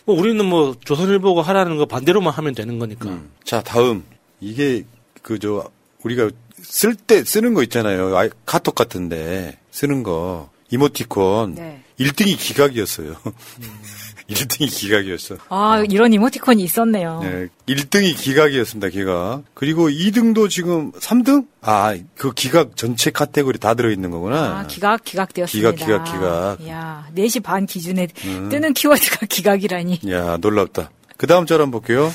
뭐 0.06 0.18
우리는 0.18 0.46
뭐 0.46 0.76
조선일보가 0.86 1.42
하라는 1.42 1.76
거 1.78 1.86
반대로만 1.88 2.32
하면 2.36 2.56
되는 2.56 2.80
거니까. 2.80 3.20
자, 3.44 3.62
다음. 3.62 4.06
이게 4.40 4.86
그 5.22 5.40
저 5.40 5.70
우리가 6.04 6.30
쓸 6.62 6.96
때 6.96 7.24
쓰는 7.24 7.54
거 7.54 7.64
있잖아요. 7.64 8.16
아이, 8.18 8.30
카톡 8.46 8.76
같은데 8.76 9.58
쓰는 9.72 10.04
거 10.04 10.50
이모티콘 10.70 11.56
네. 11.56 11.84
1등이 12.00 12.38
기각이었어요. 12.38 13.16
1등이 14.30 14.70
기각이었어. 14.72 15.36
아, 15.50 15.84
이런 15.90 16.14
이모티콘이 16.14 16.64
있었네요. 16.64 17.20
네, 17.22 17.48
1등이 17.68 18.16
기각이었습니다, 18.16 18.88
기각. 18.88 19.44
그리고 19.54 19.90
2등도 19.90 20.50
지금 20.50 20.92
3등? 20.94 21.48
아, 21.62 21.96
그 22.16 22.32
기각 22.34 22.78
전체 22.78 23.12
카테고리 23.12 23.60
다 23.60 23.74
들어있는 23.74 24.10
거구나. 24.10 24.60
아, 24.60 24.68
기각, 24.68 25.04
기각되었습니다. 25.04 25.72
기각, 25.72 25.86
기각, 25.86 26.04
기각. 26.06 26.62
이야, 26.62 27.08
4시 27.14 27.44
반 27.44 27.66
기준에 27.66 28.08
음. 28.26 28.48
뜨는 28.50 28.74
키워드가 28.74 29.26
기각이라니. 29.28 30.00
야 30.10 30.38
놀랍다. 30.38 30.92
그 31.18 31.28
다음 31.28 31.46
절 31.46 31.62
한번 31.62 31.82
볼게요. 31.82 32.10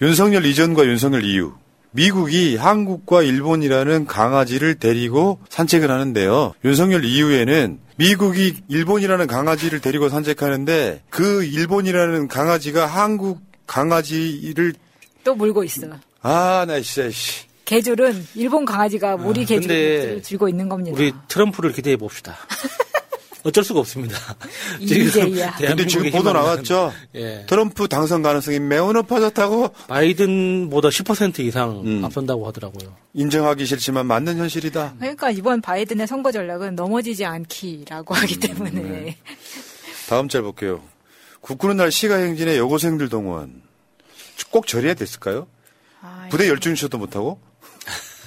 윤석열 0.00 0.46
이전과 0.46 0.84
윤석열 0.86 1.24
이후. 1.24 1.54
미국이 1.92 2.56
한국과 2.56 3.22
일본이라는 3.22 4.06
강아지를 4.06 4.76
데리고 4.76 5.40
산책을 5.48 5.90
하는데요. 5.90 6.54
윤석열 6.64 7.04
이후에는 7.04 7.80
미국이 7.96 8.56
일본이라는 8.68 9.26
강아지를 9.26 9.80
데리고 9.80 10.08
산책하는데 10.08 11.02
그 11.10 11.44
일본이라는 11.44 12.28
강아지가 12.28 12.86
한국 12.86 13.40
강아지를 13.66 14.74
또 15.24 15.34
물고 15.34 15.64
있어. 15.64 15.86
아, 16.22 16.64
나 16.66 16.80
진짜 16.80 17.10
씨. 17.10 17.50
개줄은 17.64 18.26
일본 18.34 18.64
강아지가 18.64 19.16
모리 19.16 19.42
아, 19.42 19.44
개줄을 19.44 20.22
들고 20.22 20.48
있는 20.48 20.68
겁니다. 20.68 20.96
우리 20.96 21.12
트럼프를 21.28 21.72
기대해 21.72 21.96
봅시다. 21.96 22.36
어쩔 23.42 23.64
수가 23.64 23.80
없습니다. 23.80 24.16
이재야. 24.80 25.56
근데 25.56 25.86
지금 25.86 26.10
보도 26.10 26.32
나왔죠? 26.32 26.92
예. 27.14 27.44
트럼프 27.48 27.88
당선 27.88 28.22
가능성이 28.22 28.60
매우 28.60 28.92
높아졌다고 28.92 29.68
바이든보다 29.88 30.88
10% 30.88 31.40
이상 31.40 31.82
음. 31.84 32.04
앞선다고 32.04 32.46
하더라고요. 32.48 32.94
인정하기 33.14 33.64
싫지만 33.66 34.06
맞는 34.06 34.36
현실이다. 34.38 34.94
그러니까 34.98 35.30
이번 35.30 35.60
바이든의 35.60 36.06
선거 36.06 36.30
전략은 36.32 36.74
넘어지지 36.74 37.24
않기라고 37.24 38.14
하기 38.14 38.34
음, 38.36 38.40
때문에 38.40 38.80
네. 38.82 39.16
다음 40.08 40.28
절 40.28 40.42
볼게요. 40.42 40.82
국군의 41.40 41.76
날 41.76 41.90
시가행진에 41.90 42.58
여고생들 42.58 43.08
동원. 43.08 43.62
꼭 44.50 44.66
저래야 44.66 44.94
됐을까요? 44.94 45.46
부대 46.30 46.48
열중 46.48 46.74
쇼도 46.74 46.98
못하고? 46.98 47.40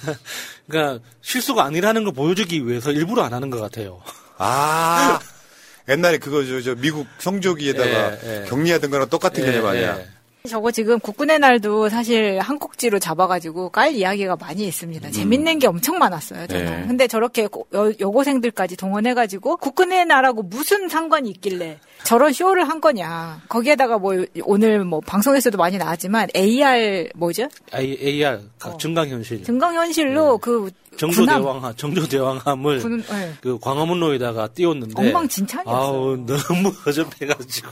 그러니까 0.68 1.04
실수가 1.22 1.64
아니라는 1.64 2.04
걸 2.04 2.12
보여주기 2.12 2.66
위해서 2.66 2.92
일부러 2.92 3.22
안 3.22 3.32
하는 3.32 3.50
것 3.50 3.60
같아요. 3.60 4.00
아, 4.46 5.18
옛날에 5.88 6.18
그거 6.18 6.44
저, 6.44 6.60
저 6.60 6.74
미국 6.74 7.06
성조기에다가 7.18 8.12
예, 8.24 8.42
예. 8.42 8.44
격리하던 8.48 8.90
거랑 8.90 9.08
똑같은 9.08 9.42
예, 9.42 9.50
개념 9.52 9.66
아니야. 9.66 9.98
예. 9.98 10.06
저거 10.46 10.70
지금 10.70 11.00
국군의 11.00 11.38
날도 11.38 11.88
사실 11.88 12.38
한 12.38 12.58
꼭지로 12.58 12.98
잡아가지고 12.98 13.70
깔 13.70 13.94
이야기가 13.94 14.36
많이 14.36 14.66
있습니다. 14.66 15.10
재밌는 15.10 15.58
게 15.58 15.66
엄청 15.66 15.96
많았어요, 15.98 16.46
저는. 16.46 16.64
네. 16.64 16.84
근데 16.86 17.06
저렇게 17.08 17.46
고- 17.46 17.66
여, 17.72 17.90
여고생들까지 17.98 18.76
동원해가지고 18.76 19.56
국군의 19.56 20.04
날하고 20.04 20.42
무슨 20.42 20.90
상관이 20.90 21.30
있길래 21.30 21.78
저런 22.04 22.32
쇼를 22.32 22.68
한 22.68 22.80
거냐. 22.80 23.40
거기에다가 23.48 23.98
뭐 23.98 24.14
오늘 24.44 24.84
뭐 24.84 25.00
방송에서도 25.00 25.56
많이 25.58 25.78
나왔지만 25.78 26.28
AR 26.36 27.08
뭐죠? 27.14 27.48
AR 27.74 28.40
증강현실. 28.78 29.44
증강현실로 29.44 30.38
그 30.38 30.70
군함. 30.96 31.14
정조대왕함, 31.14 31.74
정조대왕함을 31.76 32.78
군- 32.80 33.02
네. 33.10 33.34
그 33.40 33.58
광화문로에다가 33.58 34.48
띄웠는데 34.48 34.94
엉망진창이었어요. 35.08 35.74
아우 35.76 36.16
너무 36.24 36.68
허접해가지고 36.86 37.68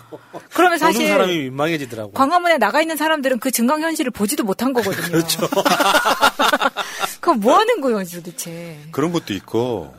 그러면 0.53 0.79
보는 0.79 0.93
사실 0.93 1.07
사람이 1.09 1.33
민망해지더라고. 1.39 2.13
광화문에 2.13 2.59
나가 2.59 2.81
있는 2.81 2.97
사람들은 2.97 3.39
그 3.39 3.51
증강현실을 3.53 4.11
보지도 4.11 4.43
못한 4.43 4.73
거거든요. 4.73 5.07
그렇죠. 5.13 5.47
그럼 7.21 7.41
뭐 7.41 7.57
하는 7.59 7.81
거예요, 7.81 8.03
도대체? 8.05 8.79
그런 8.91 9.13
것도 9.13 9.33
있고 9.35 9.95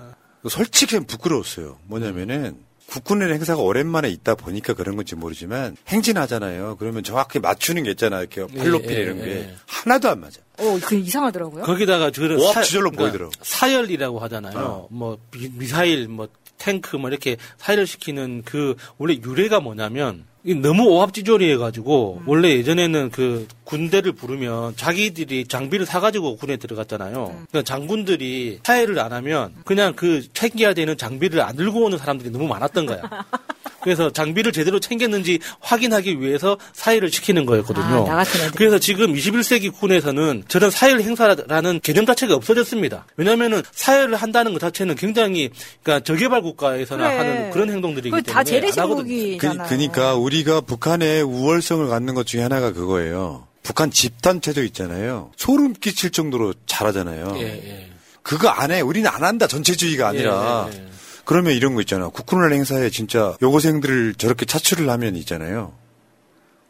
솔직히 0.49 0.99
부끄러웠어요. 0.99 1.77
뭐냐면은 1.87 2.57
국군의 2.93 3.33
행사가 3.33 3.59
오랜만에 3.61 4.07
있다 4.09 4.35
보니까 4.35 4.73
그런 4.73 4.95
건지 4.95 5.15
모르지만 5.15 5.75
행진하잖아요. 5.87 6.75
그러면 6.77 7.03
정확히 7.03 7.39
맞추는 7.39 7.83
게 7.83 7.91
있잖아요. 7.91 8.21
이렇게 8.21 8.45
팔로필 8.45 8.91
예, 8.91 9.01
이런 9.01 9.17
게 9.17 9.25
예. 9.31 9.55
하나도 9.65 10.09
안 10.09 10.19
맞아. 10.21 10.41
어, 10.59 10.79
그 10.83 10.95
이상하더라고요. 10.95 11.63
거기다가 11.63 12.11
저런 12.11 12.39
와, 12.39 12.61
지절로 12.61 12.91
보이더라고. 12.91 13.31
사열이라고 13.41 14.19
하잖아요. 14.19 14.87
뭐 14.91 15.17
미- 15.31 15.49
미사일, 15.53 16.07
뭐 16.07 16.27
탱크, 16.59 16.95
뭐 16.97 17.09
이렇게 17.09 17.37
사열을 17.57 17.87
시키는 17.87 18.43
그 18.45 18.75
원래 18.99 19.15
유래가 19.15 19.59
뭐냐면 19.59 20.25
너무 20.45 20.83
오합지졸이해가지고 20.89 22.23
원래 22.25 22.49
예전에는 22.49 23.11
그 23.11 23.47
군대를 23.63 24.11
부르면 24.11 24.75
자기들이 24.75 25.45
장비를 25.47 25.85
사가지고 25.85 26.35
군에 26.35 26.57
들어갔잖아요. 26.57 27.13
그러니까 27.49 27.61
장군들이 27.63 28.59
사열을 28.63 28.99
안 28.99 29.13
하면 29.13 29.53
그냥 29.63 29.93
그 29.95 30.21
챙겨야 30.33 30.73
되는 30.73 30.97
장비를 30.97 31.41
안 31.41 31.55
들고 31.55 31.85
오는 31.85 31.97
사람들이 31.97 32.29
너무 32.29 32.47
많았던 32.47 32.85
거야. 32.85 33.01
그래서 33.83 34.09
장비를 34.09 34.51
제대로 34.51 34.79
챙겼는지 34.79 35.39
확인하기 35.59 36.21
위해서 36.21 36.57
사열을 36.73 37.11
시키는 37.11 37.45
거였거든요. 37.45 38.07
아. 38.09 38.23
그래서 38.55 38.79
지금 38.79 39.13
21세기 39.13 39.73
군에서는 39.73 40.43
저런 40.47 40.71
사열 40.71 41.01
행사라는 41.01 41.79
개념 41.83 42.05
자체가 42.05 42.35
없어졌습니다. 42.35 43.05
왜냐하면은 43.17 43.61
사열을 43.71 44.15
한다는 44.15 44.53
것 44.53 44.59
자체는 44.59 44.95
굉장히 44.95 45.49
그러니까 45.83 46.03
저개발 46.03 46.41
국가에서나 46.41 47.03
그래. 47.03 47.17
하는 47.17 47.51
그런 47.51 47.69
행동들이기 47.69 48.09
때문에 48.09 48.21
다. 48.23 48.43
재래식무기잖아요. 48.43 49.67
그, 49.67 49.73
러니까 49.73 50.15
우리가 50.15 50.61
북한의 50.61 51.21
우월성을 51.23 51.87
갖는 51.87 52.13
것 52.13 52.25
중에 52.25 52.41
하나가 52.41 52.71
그거예요. 52.71 53.47
북한 53.63 53.91
집단 53.91 54.41
체조 54.41 54.63
있잖아요. 54.63 55.31
소름 55.37 55.73
끼칠 55.73 56.11
정도로 56.11 56.53
잘하잖아요. 56.65 57.33
예, 57.37 57.41
예. 57.43 57.89
그거 58.21 58.49
안 58.49 58.71
해. 58.71 58.81
우리는 58.81 59.09
안 59.09 59.23
한다. 59.23 59.47
전체주의가 59.47 60.09
아니라. 60.09 60.67
예, 60.71 60.75
예, 60.75 60.79
예. 60.79 60.89
그러면 61.25 61.53
이런 61.53 61.75
거 61.75 61.81
있잖아. 61.81 62.09
국군을 62.09 62.51
행사에 62.51 62.89
진짜 62.89 63.37
여고생들을 63.41 64.15
저렇게 64.15 64.45
차출을 64.45 64.89
하면 64.89 65.15
있잖아요. 65.15 65.73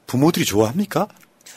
부모들이 0.05 0.45
좋아합니까? 0.45 1.07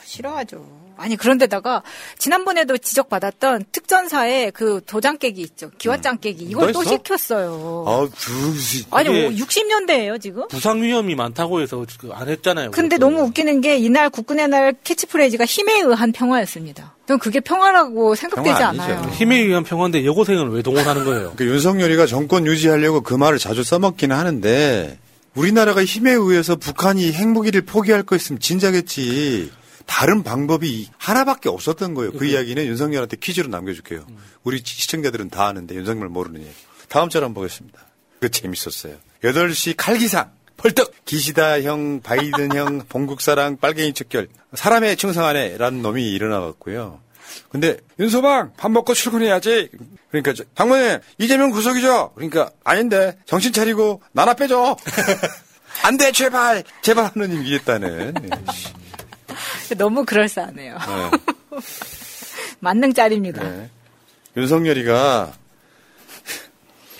싫어하죠. 0.03 0.86
아니 0.97 1.15
그런데다가 1.15 1.83
지난번에도 2.17 2.77
지적받았던 2.77 3.65
특전사의 3.71 4.51
그 4.51 4.81
도장 4.85 5.17
깨기 5.17 5.41
있죠. 5.41 5.71
기왓장 5.77 6.19
깨기 6.19 6.45
이걸 6.45 6.73
또? 6.73 6.83
시켰어요. 6.83 7.85
아, 7.87 8.07
그, 8.07 8.53
아니 8.91 9.07
그게 9.09 9.21
뭐 9.21 9.31
60년대예요 9.31 10.21
지금? 10.21 10.47
부상 10.47 10.81
위험이 10.81 11.15
많다고 11.15 11.61
해서 11.61 11.85
그안 11.99 12.27
했잖아요. 12.27 12.71
근데 12.71 12.97
너무 12.97 13.21
웃기는 13.21 13.61
게 13.61 13.77
이날 13.77 14.09
국군의 14.09 14.47
날 14.47 14.73
캐치프레이즈가 14.83 15.45
힘에 15.45 15.81
의한 15.81 16.11
평화였습니다. 16.11 16.95
전 17.07 17.19
그게 17.19 17.39
평화라고 17.39 18.15
생각되지 18.15 18.55
평화 18.57 18.67
아니죠. 18.69 18.83
않아요. 18.83 19.09
힘에 19.11 19.37
의한 19.37 19.63
평화인데 19.63 20.05
여고생을 20.05 20.49
왜 20.49 20.61
동원하는 20.61 21.05
거예요? 21.05 21.33
그 21.37 21.45
윤석열이가 21.45 22.05
정권 22.05 22.45
유지하려고 22.45 23.01
그 23.01 23.13
말을 23.13 23.37
자주 23.39 23.63
써먹기는 23.63 24.15
하는데 24.15 24.99
우리나라가 25.35 25.85
힘에 25.85 26.11
의해서 26.11 26.55
북한이 26.55 27.13
핵무기를 27.13 27.61
포기할 27.61 28.03
거 28.03 28.15
있으면 28.15 28.39
진작했지. 28.39 29.51
다른 29.87 30.21
방법이 30.21 30.89
하나밖에 30.97 31.49
없었던 31.49 31.95
거예요. 31.95 32.11
그 32.11 32.25
이야기는 32.25 32.63
윤석열한테 32.65 33.17
퀴즈로 33.17 33.47
남겨줄게요. 33.47 34.05
우리 34.43 34.61
시청자들은 34.63 35.29
다 35.31 35.47
아는데 35.47 35.73
윤석열 35.75 36.09
모르는 36.09 36.41
얘기. 36.41 36.51
다음 36.89 37.09
절 37.09 37.23
한번 37.23 37.35
보겠습니다. 37.41 37.79
그 38.19 38.29
재밌었어요. 38.29 38.95
8시 39.23 39.73
칼기상. 39.77 40.31
펄떡! 40.57 41.05
기시다 41.05 41.61
형, 41.61 42.01
바이든 42.01 42.55
형, 42.55 42.79
봉국사랑, 42.89 43.57
빨갱이 43.57 43.93
척결. 43.93 44.27
사람의 44.53 44.97
충성하네. 44.97 45.57
라는 45.57 45.81
놈이 45.81 46.11
일어나갔고요. 46.11 46.99
근데 47.49 47.77
윤소방 47.99 48.53
밥 48.57 48.71
먹고 48.71 48.93
출근해야지. 48.93 49.69
그러니까 50.09 50.33
저, 50.33 50.43
장모님 50.55 50.99
이재명 51.19 51.51
구속이죠. 51.51 52.13
그러니까 52.15 52.49
아닌데 52.63 53.17
정신 53.25 53.53
차리고 53.53 54.01
나나 54.13 54.33
빼줘. 54.33 54.75
안 55.83 55.97
돼 55.97 56.11
제발 56.11 56.63
제발 56.81 57.11
하느님 57.13 57.45
이랬다는. 57.45 58.15
너무 59.77 60.05
그럴싸하네요. 60.05 60.77
네. 60.77 61.59
만능짜리입니다. 62.59 63.43
네. 63.43 63.69
윤석열이가 64.35 65.33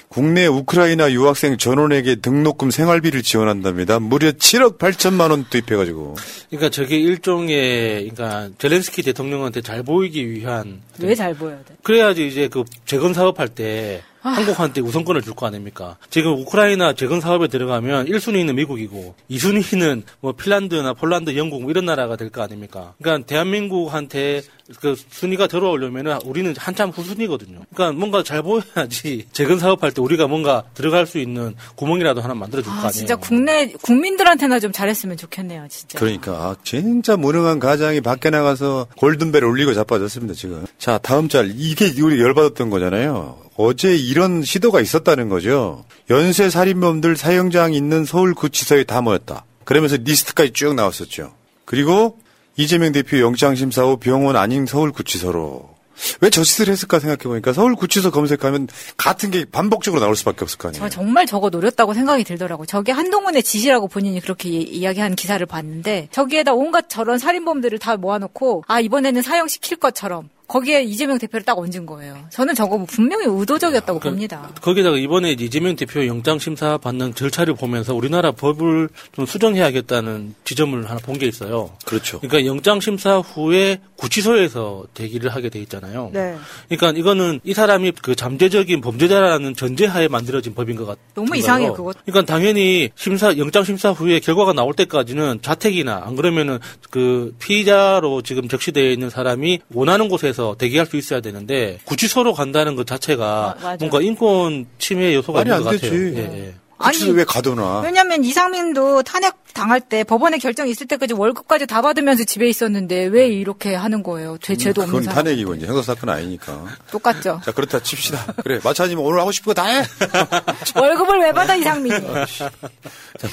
국내 0.09 0.47
우크라이나 0.47 1.11
유학생 1.11 1.57
전원에게 1.57 2.15
등록금 2.15 2.71
생활비를 2.71 3.21
지원한답니다. 3.21 3.99
무려 3.99 4.31
7억 4.31 4.79
8천만 4.79 5.29
원 5.29 5.45
투입해가지고. 5.49 6.15
그러니까 6.49 6.69
저게 6.69 6.97
일종의 6.97 8.09
그러니까 8.09 8.49
젤렌스키 8.57 9.03
대통령한테 9.03 9.61
잘 9.61 9.83
보이기 9.83 10.27
위한 10.31 10.81
왜 10.99 11.13
잘 11.13 11.35
보여야 11.35 11.57
돼? 11.57 11.75
그래야지 11.83 12.25
이제 12.27 12.47
그 12.47 12.63
재건 12.85 13.13
사업할 13.13 13.49
때 13.49 14.01
한국한테 14.33 14.81
우선권을 14.81 15.21
줄 15.21 15.33
거 15.37 15.45
아닙니까? 15.45 15.97
지금 16.09 16.33
우크라이나 16.33 16.93
재건 16.93 17.21
사업에 17.21 17.47
들어가면 17.47 18.07
1순위는 18.07 18.55
미국이고 18.55 19.13
2순위는 19.29 20.03
뭐 20.19 20.31
핀란드나 20.33 20.93
폴란드, 20.93 21.35
영국 21.37 21.61
뭐 21.61 21.69
이런 21.71 21.85
나라가 21.85 22.15
될 22.15 22.29
거 22.29 22.41
아닙니까? 22.41 22.93
그러니까 23.01 23.25
대한민국한테 23.27 24.41
그 24.81 24.95
순위가 25.11 25.47
들어오려면 25.47 26.19
우리는 26.25 26.53
한참 26.57 26.89
후순위거든요. 26.89 27.61
그러니까 27.73 27.97
뭔가 27.97 28.21
잘 28.23 28.41
보여야지 28.41 29.27
재건 29.31 29.59
사업할 29.59 29.91
때 29.93 30.01
우리가 30.01 30.27
뭔가 30.27 30.63
들어갈 30.73 31.05
수 31.07 31.19
있는 31.19 31.55
구멍이라도 31.75 32.19
하나 32.21 32.33
만들어 32.33 32.61
줄거 32.61 32.75
아, 32.75 32.79
아니에요. 32.79 32.91
진짜 32.91 33.15
국내 33.15 33.67
국민들한테나 33.81 34.59
좀 34.59 34.71
잘했으면 34.73 35.15
좋겠네요, 35.15 35.67
진짜. 35.69 35.97
그러니까 35.99 36.31
아, 36.33 36.55
진짜 36.63 37.15
무능한 37.15 37.59
가장이 37.59 38.01
밖에 38.01 38.29
나가서 38.29 38.87
골든벨 38.97 39.43
울리고 39.45 39.73
자빠졌습니다 39.73 40.33
지금. 40.33 40.65
자 40.77 40.97
다음 40.97 41.29
짤 41.29 41.49
이게 41.55 41.93
우리 42.01 42.19
열받았던 42.21 42.69
거잖아요. 42.69 43.37
어제 43.57 43.95
이런 43.95 44.43
시도가 44.43 44.81
있었다는 44.81 45.29
거죠. 45.29 45.83
연쇄 46.09 46.49
살인범들 46.49 47.17
사형장 47.17 47.73
있는 47.73 48.05
서울구치소에 48.05 48.83
다 48.85 49.01
모였다. 49.01 49.45
그러면서 49.65 49.97
리스트까지 49.97 50.51
쭉 50.53 50.75
나왔었죠. 50.75 51.33
그리고 51.65 52.19
이재명 52.55 52.91
대표 52.91 53.19
영장심사 53.19 53.83
후 53.83 53.97
병원 53.97 54.35
아닌 54.35 54.65
서울구치소로. 54.65 55.75
왜 56.21 56.29
저 56.29 56.43
짓을 56.43 56.67
했을까 56.71 56.99
생각해보니까 56.99 57.53
서울구치소 57.53 58.11
검색하면 58.11 58.67
같은 58.97 59.31
게 59.31 59.45
반복적으로 59.45 59.99
나올 59.99 60.15
수밖에 60.15 60.43
없을 60.43 60.59
거 60.59 60.67
아니에요. 60.67 60.83
저 60.83 60.89
정말 60.89 61.25
저거 61.25 61.49
노렸다고 61.49 61.95
생각이 61.95 62.23
들더라고요. 62.23 62.67
저게 62.67 62.91
한동훈의 62.91 63.41
지시라고 63.41 63.87
본인이 63.87 64.19
그렇게 64.21 64.47
이- 64.49 64.61
이야기한 64.61 65.15
기사를 65.15 65.43
봤는데 65.47 66.09
저기에다 66.11 66.53
온갖 66.53 66.85
저런 66.87 67.17
살인범들을 67.17 67.79
다 67.79 67.97
모아놓고 67.97 68.63
아 68.67 68.79
이번에는 68.79 69.23
사형시킬 69.23 69.77
것처럼 69.77 70.29
거기에 70.47 70.81
이재명 70.83 71.17
대표를 71.17 71.43
딱 71.43 71.57
얹은 71.59 71.85
거예요. 71.85 72.17
저는 72.29 72.55
저거 72.55 72.77
뭐 72.77 72.87
분명히 72.89 73.25
의도적이었다고 73.27 73.99
봅니다. 73.99 74.49
거기다가 74.61 74.97
이번에 74.97 75.33
이재명 75.33 75.75
대표 75.75 76.05
영장 76.07 76.39
심사 76.39 76.77
받는 76.77 77.15
절차를 77.15 77.53
보면서 77.55 77.93
우리나라 77.93 78.31
법을 78.31 78.87
좀 79.11 79.25
수정해야겠다는 79.25 80.35
지점을 80.45 80.89
하나 80.89 80.99
본 80.99 81.17
게 81.17 81.25
있어요. 81.25 81.71
그렇죠. 81.85 82.19
그러니까 82.19 82.45
영장 82.49 82.79
심사 82.79 83.17
후에 83.17 83.79
구치소에서 83.95 84.85
대기를 84.93 85.33
하게 85.33 85.49
돼 85.49 85.59
있잖아요. 85.61 86.11
네. 86.13 86.37
그러니까 86.69 86.97
이거는 86.99 87.39
이 87.43 87.53
사람이 87.55 87.93
그 88.03 88.15
잠재적인 88.15 88.81
범죄자라는 88.81 89.55
전제하에 89.55 90.07
만들어진 90.07 90.53
법인 90.53 90.75
것 90.75 90.85
같아요. 90.85 91.03
너무 91.15 91.35
이상해요, 91.35 91.73
그거. 91.73 91.91
그러니까 92.05 92.31
당연히 92.31 92.89
심사 92.95 93.35
영장 93.37 93.63
심사 93.63 93.89
후에 93.89 94.19
결과가 94.19 94.53
나올 94.53 94.75
때까지는 94.75 95.39
자택이나 95.41 96.03
안 96.05 96.15
그러면은 96.15 96.59
그 96.91 97.35
피의자로 97.39 98.21
지금 98.21 98.47
적시되어 98.47 98.91
있는 98.91 99.09
사람이 99.09 99.61
원하는 99.73 100.07
곳에서 100.07 100.36
대기할 100.57 100.85
수 100.87 100.97
있어야 100.97 101.21
되는데 101.21 101.79
구치소로 101.85 102.33
간다는 102.33 102.75
것 102.75 102.85
자체가 102.87 103.55
아. 103.61 103.77
뭔가 103.79 104.01
인권 104.01 104.65
침해 104.79 105.13
요소가 105.15 105.41
있는 105.41 105.61
것안 105.63 105.75
같아요. 105.75 105.91
되지. 105.91 106.13
예, 106.17 106.21
예. 106.47 106.53
구치소 106.77 107.11
왜 107.13 107.23
가둬놔? 107.23 107.79
왜냐면 107.81 108.23
이상민도 108.23 109.01
탄핵 109.01 109.33
당할 109.55 109.81
때 109.81 110.03
법원의 110.03 110.39
결정이 110.39 110.69
있을 110.69 110.85
때까지 110.85 111.15
월급까지 111.15 111.65
다 111.65 111.81
받으면서 111.81 112.23
집에 112.23 112.47
있었는데 112.47 113.05
왜 113.05 113.27
이렇게 113.27 113.73
하는 113.73 114.03
거예요? 114.03 114.37
죄, 114.39 114.55
죄도 114.55 114.83
없는 114.83 114.99
그건. 114.99 115.15
탄핵이고 115.15 115.55
이제 115.55 115.65
형사 115.65 115.81
사건 115.95 116.09
아니니까. 116.09 116.65
똑같죠. 116.91 117.41
자 117.43 117.51
그렇다 117.51 117.79
칩시다. 117.79 118.33
그래 118.43 118.59
마차님 118.63 118.99
오늘 118.99 119.19
하고 119.19 119.31
싶은 119.31 119.55
거 119.55 119.59
다 119.59 119.65
해. 119.67 119.83
월급을 120.79 121.19
왜 121.21 121.31
받아 121.31 121.55
이상민이? 121.55 121.95
자, 122.37 122.51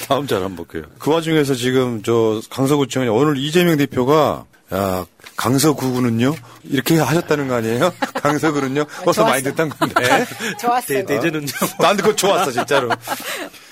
다음 0.07 0.25
짤 0.25 0.37
한번 0.41 0.65
볼게요. 0.65 0.89
그 0.97 1.11
와중에서 1.11 1.53
지금 1.53 2.01
저 2.01 2.41
강서구청에 2.49 3.07
오늘 3.09 3.37
이재명 3.37 3.77
대표가 3.77 4.45
야 4.73 5.05
강서구군은요 5.35 6.35
이렇게 6.63 6.97
하셨다는 6.97 7.47
거 7.47 7.55
아니에요? 7.55 7.93
강서구는요 8.21 8.85
어서 9.05 9.23
많이 9.23 9.43
듣던 9.43 9.69
건데. 9.69 10.25
좋았어요. 10.59 11.05
대, 11.05 11.05
대전은요. 11.05 11.51
난 11.79 11.97
그거 11.97 12.15
좋았어 12.15 12.51
진짜로. 12.51 12.89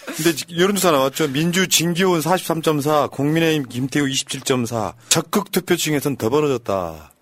근데 0.06 0.34
여론조사 0.56 0.92
나왔죠. 0.92 1.30
민주 1.30 1.68
진기훈 1.68 2.20
43.4, 2.20 3.10
국민의힘 3.10 3.68
김태우 3.68 4.06
27.4. 4.06 4.94
적극 5.10 5.52
투표층에선 5.52 6.18
더 6.18 6.30
벌어졌다. 6.30 7.13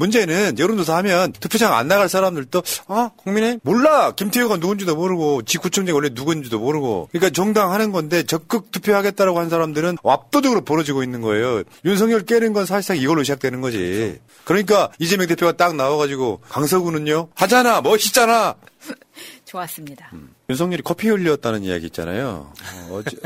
문제는 0.00 0.58
여론조사 0.58 0.96
하면 0.96 1.32
투표장 1.32 1.74
안 1.74 1.86
나갈 1.86 2.08
사람들도 2.08 2.62
아 2.88 3.10
국민의 3.16 3.60
몰라 3.62 4.12
김태우가 4.12 4.56
누군지도 4.56 4.96
모르고 4.96 5.42
지구청장이 5.42 5.94
원래 5.94 6.08
누군지도 6.12 6.58
모르고 6.58 7.10
그러니까 7.12 7.30
정당 7.30 7.72
하는 7.72 7.92
건데 7.92 8.22
적극 8.22 8.70
투표하겠다라고 8.70 9.38
한 9.38 9.50
사람들은 9.50 9.98
압도적으로 10.02 10.62
벌어지고 10.62 11.02
있는 11.02 11.20
거예요. 11.20 11.62
윤석열 11.84 12.22
깨는 12.22 12.54
건 12.54 12.64
사실상 12.64 12.96
이걸로 12.96 13.22
시작되는 13.22 13.60
거지. 13.60 14.18
그러니까 14.44 14.90
이재명 14.98 15.26
대표가 15.26 15.52
딱 15.52 15.76
나와가지고 15.76 16.40
강서구는요 16.48 17.28
하잖아 17.34 17.82
멋있잖아. 17.82 18.54
좋았습니다. 19.44 20.10
윤석열이 20.48 20.82
커피 20.82 21.08
흘렸다는 21.08 21.62
이야기 21.62 21.86
있잖아요. 21.86 22.52
어, 22.88 23.02
제 23.08 23.18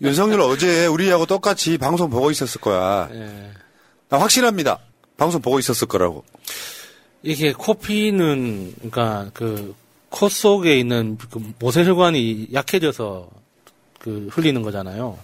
윤석열 0.00 0.40
어제 0.40 0.86
우리하고 0.86 1.26
똑같이 1.26 1.76
방송 1.76 2.08
보고 2.08 2.30
있었을 2.30 2.60
거야. 2.62 3.10
나 4.08 4.18
확실합니다. 4.18 4.78
방송 5.22 5.40
보고 5.40 5.58
있었을 5.58 5.88
거라고. 5.88 6.24
이게 7.22 7.52
코피는 7.52 8.74
그러니까 8.78 9.30
그 9.32 9.74
코 10.12 10.28
속에 10.28 10.78
있는 10.78 11.16
그 11.30 11.42
모세혈관이 11.58 12.48
약해져서 12.52 13.30
그 13.98 14.28
흘리는 14.30 14.60
거잖아요. 14.62 15.18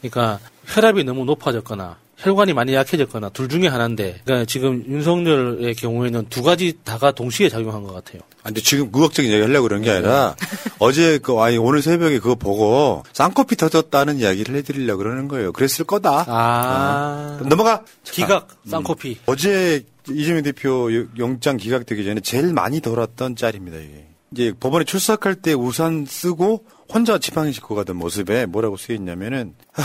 그러니까 0.00 0.38
혈압이 0.66 1.02
너무 1.02 1.24
높아졌거나 1.24 1.98
혈관이 2.18 2.52
많이 2.52 2.74
약해졌거나 2.74 3.28
둘 3.30 3.48
중에 3.48 3.68
하나인데 3.68 4.20
그러니까 4.24 4.44
지금 4.46 4.84
윤석열의 4.88 5.74
경우에는 5.76 6.26
두 6.28 6.42
가지 6.42 6.76
다가 6.84 7.12
동시에 7.12 7.48
작용한 7.48 7.84
것 7.84 7.94
같아요. 7.94 8.20
아, 8.42 8.48
근데 8.48 8.60
지금 8.60 8.90
의학적인 8.92 9.30
이야기 9.30 9.42
하려고 9.42 9.68
그런 9.68 9.82
게 9.82 9.90
아니라 9.90 10.34
어제 10.80 11.18
그 11.18 11.38
아니 11.38 11.56
오늘 11.58 11.80
새벽에 11.80 12.18
그거 12.18 12.34
보고 12.34 13.04
쌍코피 13.12 13.54
터졌다는 13.56 14.18
이야기를 14.18 14.56
해드리려고 14.56 14.98
그러는 14.98 15.28
거예요. 15.28 15.52
그랬을 15.52 15.84
거다. 15.84 16.24
아. 16.26 17.38
어. 17.40 17.46
넘어가. 17.48 17.84
기각 18.02 18.48
자, 18.48 18.56
쌍코피. 18.66 19.10
음. 19.10 19.16
어제 19.26 19.84
이재명 20.10 20.42
대표 20.42 20.88
영장 21.18 21.56
기각되기 21.56 22.04
전에 22.04 22.20
제일 22.20 22.52
많이 22.52 22.80
돌았던 22.80 23.36
짤입니다. 23.36 23.78
이게. 23.78 24.08
이제 24.32 24.52
법원에 24.58 24.84
출석할 24.84 25.36
때 25.36 25.52
우산 25.54 26.04
쓰고 26.06 26.64
혼자 26.92 27.18
지팡이 27.18 27.52
짚고 27.52 27.74
가던 27.76 27.96
모습에 27.96 28.46
뭐라고 28.46 28.76
쓰여 28.76 28.96
있냐면은 28.96 29.54
하, 29.72 29.82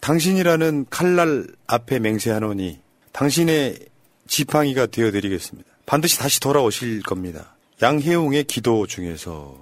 당신이라는 0.00 0.86
칼날 0.90 1.46
앞에 1.66 1.98
맹세하노니 1.98 2.80
당신의 3.12 3.78
지팡이가 4.26 4.86
되어드리겠습니다. 4.86 5.68
반드시 5.86 6.18
다시 6.18 6.40
돌아오실 6.40 7.02
겁니다. 7.02 7.54
양혜웅의 7.82 8.44
기도 8.44 8.86
중에서 8.86 9.58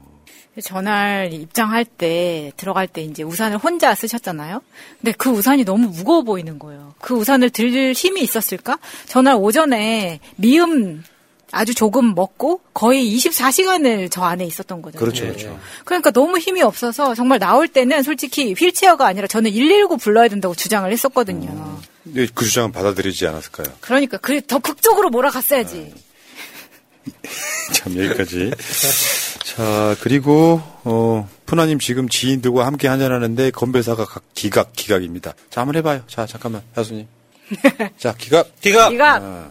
전날 0.62 1.32
입장할 1.32 1.84
때 1.84 2.52
들어갈 2.56 2.88
때 2.88 3.02
이제 3.02 3.22
우산을 3.22 3.58
혼자 3.58 3.94
쓰셨잖아요. 3.94 4.60
근데 5.00 5.12
그 5.12 5.30
우산이 5.30 5.64
너무 5.64 5.88
무거워 5.88 6.22
보이는 6.22 6.58
거예요. 6.58 6.94
그 7.00 7.14
우산을 7.14 7.50
들 7.50 7.92
힘이 7.92 8.22
있었을까? 8.22 8.78
전날 9.06 9.36
오전에 9.36 10.20
미음 10.36 11.04
아주 11.50 11.74
조금 11.74 12.14
먹고 12.14 12.60
거의 12.74 13.14
24시간을 13.16 14.10
저 14.10 14.22
안에 14.22 14.44
있었던 14.44 14.82
거죠. 14.82 14.98
그렇죠, 14.98 15.24
그렇죠. 15.24 15.58
그러니까 15.84 16.10
너무 16.10 16.38
힘이 16.38 16.62
없어서 16.62 17.14
정말 17.14 17.38
나올 17.38 17.68
때는 17.68 18.02
솔직히 18.02 18.54
휠체어가 18.54 19.06
아니라 19.06 19.26
저는 19.26 19.50
119 19.52 19.96
불러야 19.96 20.28
된다고 20.28 20.54
주장을 20.54 20.90
했었거든요. 20.90 21.78
근데 22.04 22.26
그 22.34 22.44
주장은 22.44 22.72
받아들이지 22.72 23.26
않았을까요? 23.26 23.66
그러니까 23.80 24.18
그더 24.18 24.58
극적으로 24.58 25.10
몰아갔어야지. 25.10 25.94
참 27.72 27.96
여기까지. 27.96 28.50
자 29.44 29.96
그리고 30.00 30.60
어 30.84 31.28
푸나님 31.46 31.78
지금 31.78 32.08
지인들과 32.08 32.66
함께 32.66 32.88
한잔하는데 32.88 33.50
건배사가 33.50 34.04
각 34.04 34.22
기각 34.34 34.72
기각입니다. 34.74 35.34
자 35.50 35.62
한번 35.62 35.76
해봐요. 35.76 36.02
자 36.06 36.26
잠깐만 36.26 36.62
야수님. 36.76 37.06
자 37.96 38.14
기각 38.18 38.60
기각. 38.60 38.90
기각. 38.90 39.22
아, 39.22 39.50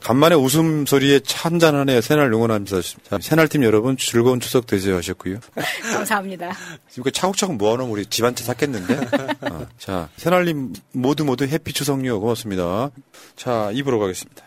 간만에 0.00 0.34
웃음소리에 0.36 1.20
찬잔하네요. 1.20 2.00
새날 2.00 2.32
응원합니다. 2.32 2.80
자, 2.80 3.18
새날팀 3.20 3.64
여러분 3.64 3.96
즐거운 3.96 4.38
추석 4.40 4.66
되세요 4.66 4.96
하셨고요. 4.96 5.38
감사합니다. 5.92 6.52
지금 6.90 7.10
차곡차곡 7.12 7.56
모아놓으면 7.56 7.92
우리 7.92 8.06
집 8.06 8.24
한 8.24 8.34
채 8.34 8.44
샀겠는데. 8.44 8.94
어, 9.50 9.66
자, 9.78 10.08
새날님 10.16 10.72
모두 10.92 11.24
모두 11.24 11.44
해피 11.44 11.72
추석요 11.72 12.20
고맙습니다. 12.20 12.90
자, 13.36 13.70
입으로 13.72 13.98
가겠습니다. 13.98 14.44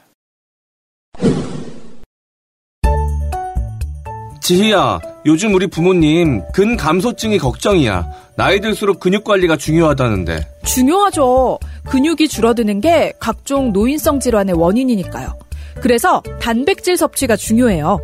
지희야, 4.42 5.00
요즘 5.28 5.54
우리 5.54 5.68
부모님 5.68 6.42
근감소증이 6.54 7.38
걱정이야. 7.38 8.10
나이 8.36 8.60
들수록 8.62 9.00
근육 9.00 9.24
관리가 9.24 9.58
중요하다는데. 9.58 10.62
중요하죠. 10.66 11.60
근육이 11.90 12.28
줄어드는 12.28 12.82
게 12.82 13.14
각종 13.20 13.74
노인성 13.74 14.20
질환의 14.20 14.56
원인이니까요. 14.56 15.34
그래서 15.82 16.22
단백질 16.40 16.98
섭취가 16.98 17.36
중요해요. 17.36 18.00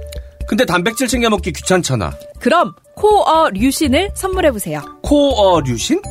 근데 0.47 0.65
단백질 0.65 1.07
챙겨 1.07 1.29
먹기 1.29 1.51
귀찮잖아. 1.51 2.13
그럼 2.39 2.73
코어 2.95 3.49
류신을 3.51 4.11
선물해 4.13 4.51
보세요. 4.51 4.81
코어 5.03 5.61
류신? 5.61 6.01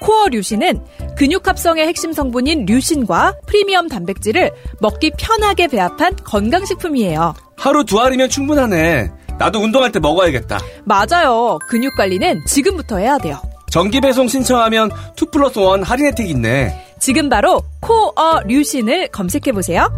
코어 0.00 0.28
류신은 0.28 0.80
근육 1.16 1.46
합성의 1.46 1.86
핵심 1.86 2.12
성분인 2.12 2.64
류신과 2.66 3.34
프리미엄 3.46 3.88
단백질을 3.88 4.50
먹기 4.80 5.12
편하게 5.18 5.66
배합한 5.68 6.16
건강식품이에요. 6.24 7.34
하루 7.56 7.84
두 7.84 8.00
알이면 8.00 8.28
충분하네. 8.30 9.10
나도 9.38 9.60
운동할 9.60 9.92
때 9.92 9.98
먹어야겠다. 10.00 10.58
맞아요. 10.84 11.58
근육 11.68 11.94
관리는 11.96 12.42
지금부터 12.46 12.98
해야 12.98 13.18
돼요. 13.18 13.40
정기 13.70 14.00
배송 14.00 14.26
신청하면 14.26 14.90
2 15.20 15.26
플러스 15.30 15.58
1 15.58 15.82
할인 15.82 16.06
혜택 16.06 16.28
있네. 16.28 16.89
지금 17.00 17.30
바로 17.30 17.62
코어 17.80 18.42
류신을 18.46 19.08
검색해 19.08 19.52
보세요. 19.52 19.88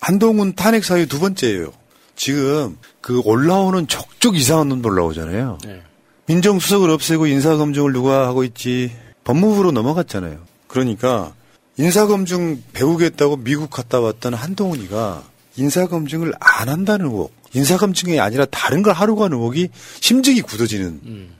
한동훈 0.00 0.54
탄핵 0.54 0.84
사유 0.84 1.06
두 1.06 1.20
번째예요. 1.20 1.72
지금 2.14 2.78
그 3.02 3.20
올라오는 3.20 3.86
족족 3.86 4.36
이상한 4.36 4.68
놈 4.68 4.84
올라오잖아요. 4.84 5.58
네. 5.64 5.82
민정수석을 6.26 6.90
없애고 6.90 7.26
인사검증을 7.26 7.92
누가 7.92 8.26
하고 8.26 8.42
있지? 8.44 8.92
법무부로 9.24 9.72
넘어갔잖아요. 9.72 10.38
그러니까 10.68 11.34
인사검증 11.76 12.62
배우겠다고 12.72 13.36
미국 13.38 13.68
갔다 13.70 14.00
왔던 14.00 14.32
한동훈이가 14.34 15.22
인사검증을 15.56 16.32
안 16.40 16.68
한다는 16.68 17.06
의혹, 17.06 17.32
인사검증이 17.52 18.20
아니라 18.20 18.46
다른 18.46 18.82
걸 18.82 18.94
하려고 18.94 19.24
하는 19.24 19.36
의혹이 19.36 19.68
심증이 20.00 20.40
굳어지는. 20.40 20.86
음. 21.04 21.36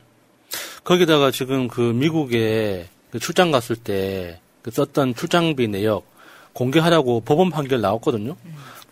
거기다가 0.87 1.30
지금 1.30 1.68
그 1.68 1.80
미국에 1.80 2.87
그 3.11 3.18
출장 3.18 3.51
갔을 3.51 3.76
때 3.76 4.41
그 4.66 4.72
썼던 4.72 5.14
출장비 5.14 5.68
내역 5.68 6.05
공개하라고 6.53 7.20
법원 7.20 7.51
판결 7.51 7.80
나왔거든요. 7.80 8.34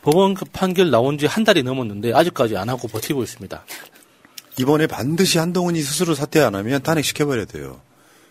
법원 0.02 0.34
그 0.34 0.44
판결 0.44 0.90
나온 0.90 1.18
지 1.18 1.26
한 1.26 1.42
달이 1.42 1.64
넘었는데 1.64 2.12
아직까지 2.14 2.56
안 2.56 2.68
하고 2.68 2.86
버티고 2.86 3.24
있습니다. 3.24 3.64
이번에 4.60 4.86
반드시 4.86 5.38
한동훈이 5.38 5.82
스스로 5.82 6.14
사퇴 6.14 6.38
안 6.40 6.54
하면 6.54 6.80
탄핵시켜버려야 6.80 7.46
돼요. 7.46 7.80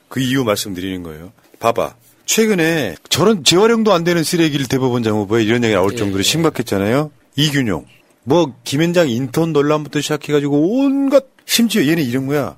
그 0.07 0.21
이유 0.21 0.45
말씀드리는 0.45 1.03
거예요. 1.03 1.33
봐봐. 1.59 1.95
최근에 2.25 2.95
저런 3.09 3.43
재활용도 3.43 3.91
안 3.91 4.05
되는 4.05 4.23
쓰레기를 4.23 4.67
대법원장 4.67 5.17
후보에 5.17 5.43
이런 5.43 5.65
얘기 5.65 5.73
나올 5.73 5.91
예, 5.91 5.97
정도로 5.97 6.19
예. 6.19 6.23
심각했잖아요. 6.23 7.11
이균용. 7.35 7.85
뭐 8.23 8.55
김현장 8.63 9.09
인턴 9.09 9.51
논란부터 9.51 9.99
시작해가지고 9.99 10.79
온갖 10.79 11.25
심지어 11.43 11.85
얘는 11.85 12.05
이런 12.05 12.25
거야. 12.27 12.55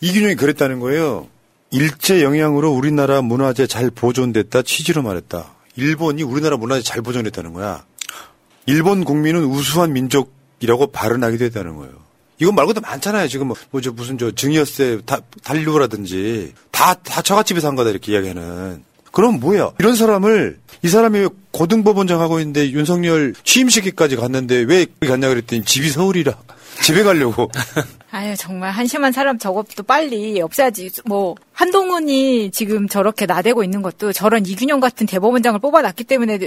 이균용이 0.00 0.34
그랬다는 0.36 0.80
거예요. 0.80 1.28
일제 1.70 2.22
영향으로 2.22 2.70
우리나라 2.72 3.22
문화재 3.22 3.66
잘 3.66 3.90
보존됐다 3.90 4.62
취지로 4.62 5.02
말했다. 5.02 5.52
일본이 5.76 6.22
우리나라 6.22 6.56
문화재 6.56 6.82
잘 6.82 7.02
보존했다는 7.02 7.52
거야. 7.52 7.84
일본 8.66 9.04
국민은 9.04 9.44
우수한 9.44 9.92
민족이라고 9.92 10.88
발언하기도 10.88 11.44
했다는 11.44 11.76
거예요. 11.76 11.92
이건 12.38 12.54
말고도 12.54 12.80
많잖아요. 12.80 13.28
지금 13.28 13.48
뭐, 13.48 13.56
뭐, 13.70 13.80
저, 13.80 13.92
무슨, 13.92 14.16
저, 14.16 14.30
증여세, 14.30 15.00
다, 15.04 15.20
달류라든지, 15.44 16.54
다, 16.70 16.94
다 16.94 17.20
처갓집에서 17.20 17.68
한 17.68 17.74
거다, 17.76 17.90
이렇게 17.90 18.12
이야기하는. 18.12 18.82
그럼 19.12 19.40
뭐야? 19.40 19.72
이런 19.78 19.94
사람을, 19.94 20.58
이 20.82 20.88
사람이 20.88 21.28
고등법원장 21.50 22.20
하고 22.20 22.38
있는데 22.40 22.70
윤석열 22.70 23.34
취임식까지 23.44 24.16
갔는데 24.16 24.56
왜 24.60 24.86
갔냐 25.00 25.28
그랬더니 25.28 25.64
집이 25.64 25.90
서울이라. 25.90 26.32
집에 26.82 27.02
가려고. 27.02 27.50
아유 28.12 28.34
정말 28.36 28.72
한심한 28.72 29.12
사람 29.12 29.38
저것도 29.38 29.84
빨리 29.84 30.40
없애야지. 30.40 30.90
뭐 31.04 31.36
한동훈이 31.52 32.50
지금 32.50 32.88
저렇게 32.88 33.24
나대고 33.26 33.62
있는 33.62 33.82
것도 33.82 34.12
저런 34.12 34.44
이균용 34.46 34.80
같은 34.80 35.06
대법원장을 35.06 35.60
뽑아놨기 35.60 36.04
때문에 36.04 36.38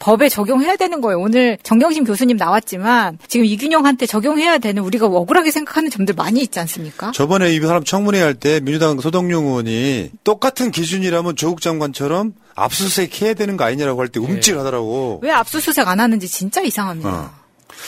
법에 0.00 0.28
적용해야 0.28 0.74
되는 0.76 1.00
거예요. 1.00 1.20
오늘 1.20 1.56
정경심 1.62 2.04
교수님 2.04 2.36
나왔지만 2.36 3.18
지금 3.28 3.46
이균용한테 3.46 4.06
적용해야 4.06 4.58
되는 4.58 4.82
우리가 4.82 5.06
억울하게 5.06 5.52
생각하는 5.52 5.88
점들 5.90 6.14
많이 6.16 6.40
있지 6.40 6.58
않습니까? 6.58 7.12
저번에 7.12 7.52
이 7.54 7.60
사람 7.60 7.84
청문회 7.84 8.20
할 8.20 8.34
때 8.34 8.58
민주당 8.58 8.98
소동용 9.00 9.46
의원이 9.46 10.10
똑같은 10.24 10.72
기준이라면 10.72 11.36
조국 11.36 11.60
장관처럼 11.60 12.34
압수수색 12.56 13.22
해야 13.22 13.34
되는 13.34 13.56
거 13.56 13.62
아니냐라고 13.64 14.00
할 14.00 14.08
때 14.08 14.18
움찔하더라고. 14.18 15.20
왜 15.22 15.30
압수수색 15.30 15.86
안 15.86 16.00
하는지 16.00 16.26
진짜 16.26 16.60
이상합니다. 16.60 17.08
어. 17.08 17.30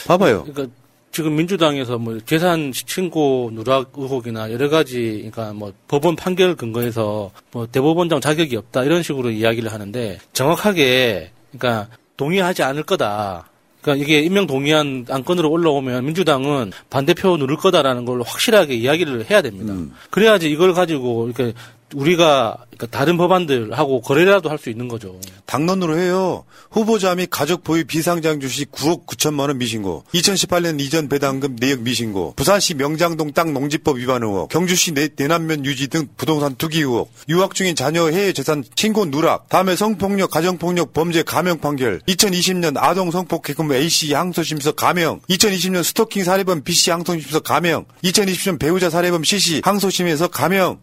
봐봐요. 0.07 0.43
그러니까 0.45 0.73
지금 1.17 1.35
민주당에서 1.35 1.97
뭐 1.97 2.19
재산 2.27 2.71
신고 2.71 3.49
누락 3.51 3.93
의혹이나 3.95 4.51
여러 4.51 4.69
가지 4.69 5.27
그러니까 5.31 5.51
뭐 5.51 5.73
법원 5.87 6.15
판결 6.15 6.53
근거에서 6.53 7.31
뭐 7.51 7.65
대법원장 7.65 8.21
자격이 8.21 8.55
없다 8.55 8.83
이런 8.83 9.01
식으로 9.01 9.31
이야기를 9.31 9.73
하는데 9.73 10.19
정확하게 10.33 11.31
그러니까 11.51 11.87
동의하지 12.17 12.61
않을 12.61 12.83
거다. 12.83 13.49
그러니까 13.81 14.05
이게 14.05 14.19
임명 14.19 14.45
동의안 14.45 15.07
안건으로 15.09 15.49
올라오면 15.49 16.05
민주당은 16.05 16.71
반대표 16.91 17.35
누를 17.35 17.57
거다라는 17.57 18.05
걸 18.05 18.21
확실하게 18.21 18.75
이야기를 18.75 19.31
해야 19.31 19.41
됩니다. 19.41 19.73
그래야지 20.11 20.51
이걸 20.51 20.73
가지고 20.73 21.25
이렇게 21.25 21.53
우리가 21.93 22.57
그러니까 22.77 22.97
다른 22.97 23.17
법안들하고 23.17 24.01
거래라도 24.01 24.49
할 24.49 24.57
수 24.57 24.69
있는 24.71 24.87
거죠. 24.87 25.19
당론으로 25.45 25.97
해요. 25.97 26.43
후보자 26.71 27.13
및 27.15 27.27
가족 27.29 27.63
보유 27.63 27.85
비상장 27.85 28.39
주식 28.39 28.71
9억 28.71 29.05
9천만 29.05 29.47
원 29.47 29.57
미신고. 29.59 30.03
2018년 30.13 30.79
이전 30.81 31.07
배당금 31.09 31.55
내역 31.59 31.81
미신고. 31.81 32.33
부산시 32.35 32.73
명장동 32.73 33.33
땅 33.33 33.53
농지법 33.53 33.97
위반 33.97 34.23
의혹. 34.23 34.49
경주시 34.49 34.93
내, 34.93 35.09
내남면 35.15 35.63
유지 35.65 35.87
등 35.87 36.07
부동산 36.17 36.55
투기 36.55 36.79
의혹. 36.79 37.11
유학 37.29 37.53
중인 37.53 37.75
자녀 37.75 38.07
해외 38.07 38.33
재산 38.33 38.63
친고 38.75 39.05
누락. 39.09 39.47
다음에 39.49 39.75
성폭력 39.75 40.31
가정폭력 40.31 40.93
범죄 40.93 41.21
감형 41.21 41.59
판결. 41.59 42.01
2020년 42.07 42.77
아동 42.77 43.11
성폭행금 43.11 43.71
A씨 43.73 44.13
항소심서 44.13 44.71
감형. 44.73 45.21
2020년 45.29 45.83
스토킹 45.83 46.23
살해범 46.23 46.63
B씨 46.63 46.89
항소심서 46.91 47.41
감형. 47.41 47.85
2020년 48.03 48.59
배우자 48.59 48.89
살해범 48.89 49.23
C씨 49.23 49.61
항소심에서 49.63 50.27
감형. 50.29 50.79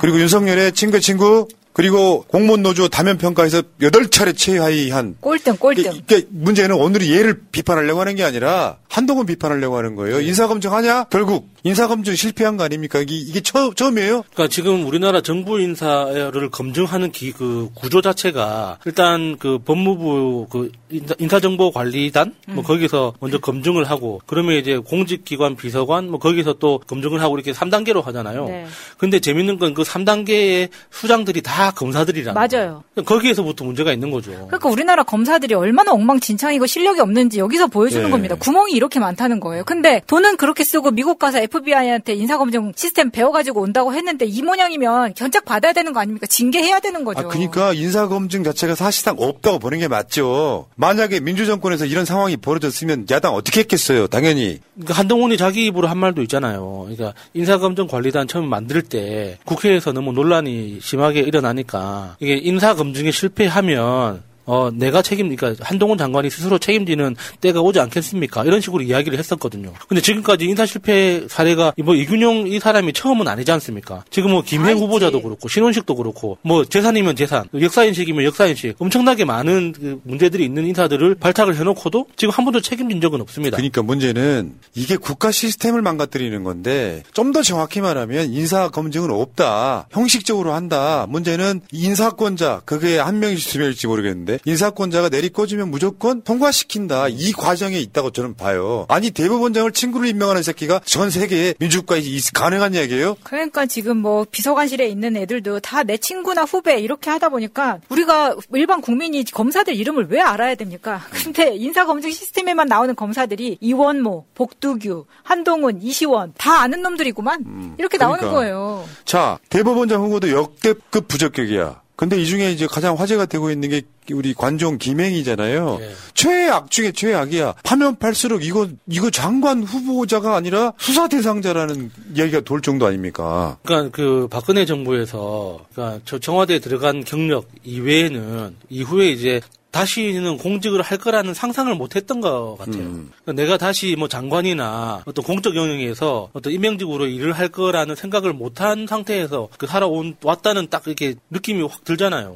그리고 0.00 0.18
윤석열의 0.20 0.72
친구 0.72 1.00
친구 1.00 1.48
그리고 1.76 2.24
공무원 2.28 2.62
노조 2.62 2.88
다면 2.88 3.18
평가에서 3.18 3.60
8차례 3.82 4.34
최하위한 4.34 5.16
꼴등 5.20 5.58
꼴등. 5.58 5.92
이게 5.92 6.24
문제는 6.30 6.74
오늘이 6.74 7.12
얘를 7.12 7.42
비판하려고 7.52 8.00
하는 8.00 8.14
게 8.16 8.24
아니라 8.24 8.78
한동훈 8.88 9.26
비판하려고 9.26 9.76
하는 9.76 9.94
거예요. 9.94 10.22
인사 10.22 10.46
검증 10.46 10.72
하냐? 10.72 11.04
결국 11.10 11.50
인사 11.64 11.86
검증 11.86 12.14
실패한 12.14 12.56
거 12.56 12.64
아닙니까? 12.64 13.00
이게, 13.00 13.14
이게 13.16 13.42
처, 13.42 13.74
처음이에요? 13.74 14.22
그러니까 14.32 14.48
지금 14.48 14.86
우리나라 14.86 15.20
정부 15.20 15.60
인사를 15.60 16.48
검증하는 16.50 17.12
기, 17.12 17.32
그 17.32 17.68
구조 17.74 18.00
자체가 18.00 18.78
일단 18.86 19.36
그 19.36 19.58
법무부 19.58 20.46
그 20.48 20.72
인사, 21.18 21.40
정보 21.40 21.70
관리단 21.72 22.34
뭐 22.48 22.58
음. 22.58 22.62
거기서 22.62 23.12
먼저 23.20 23.36
검증을 23.38 23.84
하고 23.84 24.22
그러면 24.24 24.54
이제 24.54 24.78
공직기관 24.78 25.56
비서관 25.56 26.08
뭐 26.08 26.18
거기서 26.18 26.54
또 26.54 26.80
검증을 26.86 27.20
하고 27.20 27.36
이렇게 27.36 27.52
3단계로 27.52 28.02
하잖아요. 28.02 28.46
네. 28.46 28.66
근데 28.96 29.20
재밌는 29.20 29.58
건그 29.58 29.82
3단계의 29.82 30.70
수장들이 30.90 31.42
다 31.42 31.65
검사들이라는 31.70 32.34
맞아요. 32.34 32.82
거예요. 32.94 33.04
거기에서부터 33.04 33.64
문제가 33.64 33.92
있는 33.92 34.10
거죠. 34.10 34.30
그러니까 34.32 34.68
우리나라 34.68 35.02
검사들이 35.02 35.54
얼마나 35.54 35.92
엉망진창이고 35.92 36.66
실력이 36.66 37.00
없는지 37.00 37.38
여기서 37.38 37.66
보여주는 37.68 38.06
예. 38.06 38.10
겁니다. 38.10 38.34
구멍이 38.36 38.72
이렇게 38.72 38.98
많다는 39.00 39.40
거예요. 39.40 39.64
근데 39.64 40.02
돈은 40.06 40.36
그렇게 40.36 40.64
쓰고 40.64 40.90
미국 40.90 41.18
가서 41.18 41.38
FBI한테 41.38 42.14
인사검증 42.14 42.72
시스템 42.76 43.10
배워가지고 43.10 43.60
온다고 43.60 43.92
했는데 43.92 44.24
이 44.26 44.42
모양이면 44.42 45.14
견책 45.14 45.44
받아야 45.44 45.72
되는 45.72 45.92
거 45.92 46.00
아닙니까? 46.00 46.26
징계해야 46.26 46.80
되는 46.80 47.04
거죠. 47.04 47.20
아, 47.20 47.22
그러니까 47.24 47.72
인사검증 47.72 48.44
자체가 48.44 48.74
사실상 48.74 49.16
없다고 49.18 49.58
보는 49.58 49.78
게 49.78 49.88
맞죠. 49.88 50.66
만약에 50.76 51.20
민주정권에서 51.20 51.86
이런 51.86 52.04
상황이 52.04 52.36
벌어졌으면 52.36 53.06
야당 53.10 53.34
어떻게 53.34 53.60
했겠어요? 53.60 54.06
당연히. 54.06 54.60
그러니까 54.74 54.94
한동훈이 54.94 55.36
자기 55.36 55.64
입으로 55.66 55.88
한 55.88 55.98
말도 55.98 56.22
있잖아요. 56.22 56.86
그러니까 56.88 57.14
인사검증 57.34 57.86
관리단 57.86 58.28
처음 58.28 58.48
만들 58.48 58.82
때 58.82 59.38
국회에서 59.44 59.92
너무 59.92 60.12
논란이 60.12 60.78
심하게 60.82 61.20
일어 61.20 61.40
나니까 61.56 62.16
이게 62.20 62.36
인사 62.36 62.74
검증에 62.74 63.10
실패하면 63.10 64.22
어, 64.46 64.70
내가 64.72 65.02
책임, 65.02 65.34
그러니까 65.36 65.64
한동훈 65.64 65.98
장관이 65.98 66.30
스스로 66.30 66.58
책임지는 66.58 67.14
때가 67.40 67.60
오지 67.60 67.78
않겠습니까? 67.78 68.44
이런 68.44 68.60
식으로 68.60 68.82
이야기를 68.82 69.18
했었거든요. 69.18 69.72
근데 69.88 70.00
지금까지 70.00 70.46
인사 70.46 70.66
실패 70.66 71.26
사례가 71.28 71.74
뭐 71.84 71.94
이균용 71.94 72.48
이 72.48 72.58
사람이 72.58 72.92
처음은 72.92 73.28
아니지 73.28 73.52
않습니까? 73.52 74.04
지금 74.10 74.30
뭐 74.30 74.42
김행 74.42 74.78
후보자도 74.78 75.22
그렇고 75.22 75.48
신원식도 75.48 75.94
그렇고 75.94 76.38
뭐 76.42 76.64
재산이면 76.64 77.16
재산, 77.16 77.44
역사인식이면 77.60 78.24
역사인식 78.24 78.76
엄청나게 78.78 79.24
많은 79.24 79.72
그 79.72 80.00
문제들이 80.04 80.44
있는 80.44 80.66
인사들을 80.66 81.16
발탁을 81.16 81.56
해놓고도 81.56 82.06
지금 82.16 82.32
한 82.32 82.44
번도 82.44 82.60
책임진 82.60 83.00
적은 83.00 83.20
없습니다. 83.20 83.56
그러니까 83.56 83.82
문제는 83.82 84.54
이게 84.74 84.96
국가 84.96 85.30
시스템을 85.30 85.82
망가뜨리는 85.82 86.42
건데 86.42 87.02
좀 87.12 87.26
더 87.36 87.42
정확히 87.42 87.80
말하면 87.80 88.32
인사 88.32 88.68
검증은 88.70 89.10
없다. 89.10 89.88
형식적으로 89.90 90.52
한다. 90.52 91.06
문제는 91.08 91.60
인사권자 91.72 92.62
그게 92.64 92.98
한 92.98 93.18
명일지 93.18 93.48
두 93.48 93.58
명일지 93.58 93.86
모르겠는데 93.88 94.35
인사권자가 94.44 95.08
내리꽂으면 95.08 95.70
무조건 95.70 96.22
통과시킨다. 96.22 97.08
이 97.08 97.32
과정에 97.32 97.78
있다고 97.78 98.10
저는 98.10 98.36
봐요. 98.36 98.86
아니 98.88 99.10
대법원장을 99.10 99.72
친구를 99.72 100.08
임명하는 100.08 100.42
새끼가 100.42 100.80
전 100.84 101.10
세계에 101.10 101.54
민주국가에 101.58 102.00
이- 102.00 102.20
가능한 102.34 102.74
얘기예요? 102.74 103.16
그러니까 103.22 103.66
지금 103.66 103.96
뭐 103.98 104.26
비서관실에 104.30 104.86
있는 104.88 105.16
애들도 105.16 105.60
다 105.60 105.82
내 105.86 105.96
친구나 105.98 106.42
후배 106.42 106.80
이렇게 106.80 107.10
하다 107.10 107.28
보니까 107.28 107.78
우리가 107.88 108.34
일반 108.54 108.80
국민이 108.80 109.22
검사들 109.24 109.74
이름을 109.76 110.06
왜 110.10 110.20
알아야 110.20 110.54
됩니까? 110.56 111.00
근데 111.10 111.54
인사검증 111.54 112.10
시스템에만 112.10 112.66
나오는 112.66 112.94
검사들이 112.96 113.58
이원모, 113.60 114.26
복두규, 114.34 115.06
한동훈, 115.22 115.80
이시원 115.80 116.32
다 116.36 116.60
아는 116.62 116.82
놈들이구만 116.82 117.76
이렇게 117.78 117.98
나오는 117.98 118.18
그러니까. 118.18 118.38
거예요. 118.40 118.88
자, 119.04 119.38
대법원장 119.48 120.02
후보도 120.02 120.30
역대급 120.30 121.06
부적격이야. 121.08 121.80
근데 121.96 122.20
이 122.20 122.26
중에 122.26 122.52
이제 122.52 122.66
가장 122.66 122.94
화제가 122.94 123.24
되고 123.26 123.50
있는 123.50 123.70
게 123.70 123.82
우리 124.12 124.34
관종 124.34 124.78
김행이잖아요. 124.78 125.80
최악 126.14 126.70
중에 126.70 126.92
최악이야. 126.92 127.54
파면 127.64 127.98
팔수록 127.98 128.44
이거 128.44 128.68
이거 128.86 129.10
장관 129.10 129.62
후보자가 129.62 130.36
아니라 130.36 130.72
수사 130.78 131.08
대상자라는 131.08 131.90
이야기가 132.14 132.40
돌 132.40 132.60
정도 132.60 132.86
아닙니까? 132.86 133.56
그러니까 133.64 133.90
그 133.96 134.28
박근혜 134.30 134.66
정부에서 134.66 135.64
그러니까 135.72 136.00
저 136.04 136.18
청와대에 136.18 136.58
들어간 136.58 137.02
경력 137.02 137.48
이외에는 137.64 138.56
이후에 138.68 139.08
이제 139.08 139.40
다시는 139.76 140.38
공직을 140.38 140.80
할 140.80 140.96
거라는 140.96 141.34
상상을 141.34 141.74
못 141.74 141.96
했던 141.96 142.20
것 142.22 142.56
같아요. 142.58 142.82
그러니까 142.82 143.32
내가 143.32 143.58
다시 143.58 143.94
뭐 143.98 144.08
장관이나 144.08 145.02
어떤 145.04 145.24
공적 145.24 145.54
영역에서 145.54 146.30
어떤 146.32 146.52
임명직으로 146.52 147.06
일을 147.06 147.32
할 147.32 147.48
거라는 147.48 147.94
생각을 147.94 148.32
못 148.32 148.60
한 148.60 148.86
상태에서 148.86 149.48
그 149.58 149.66
살아온 149.66 150.16
왔다는 150.22 150.68
딱 150.70 150.86
이렇게 150.86 151.14
느낌이 151.30 151.62
확 151.62 151.84
들잖아요. 151.84 152.34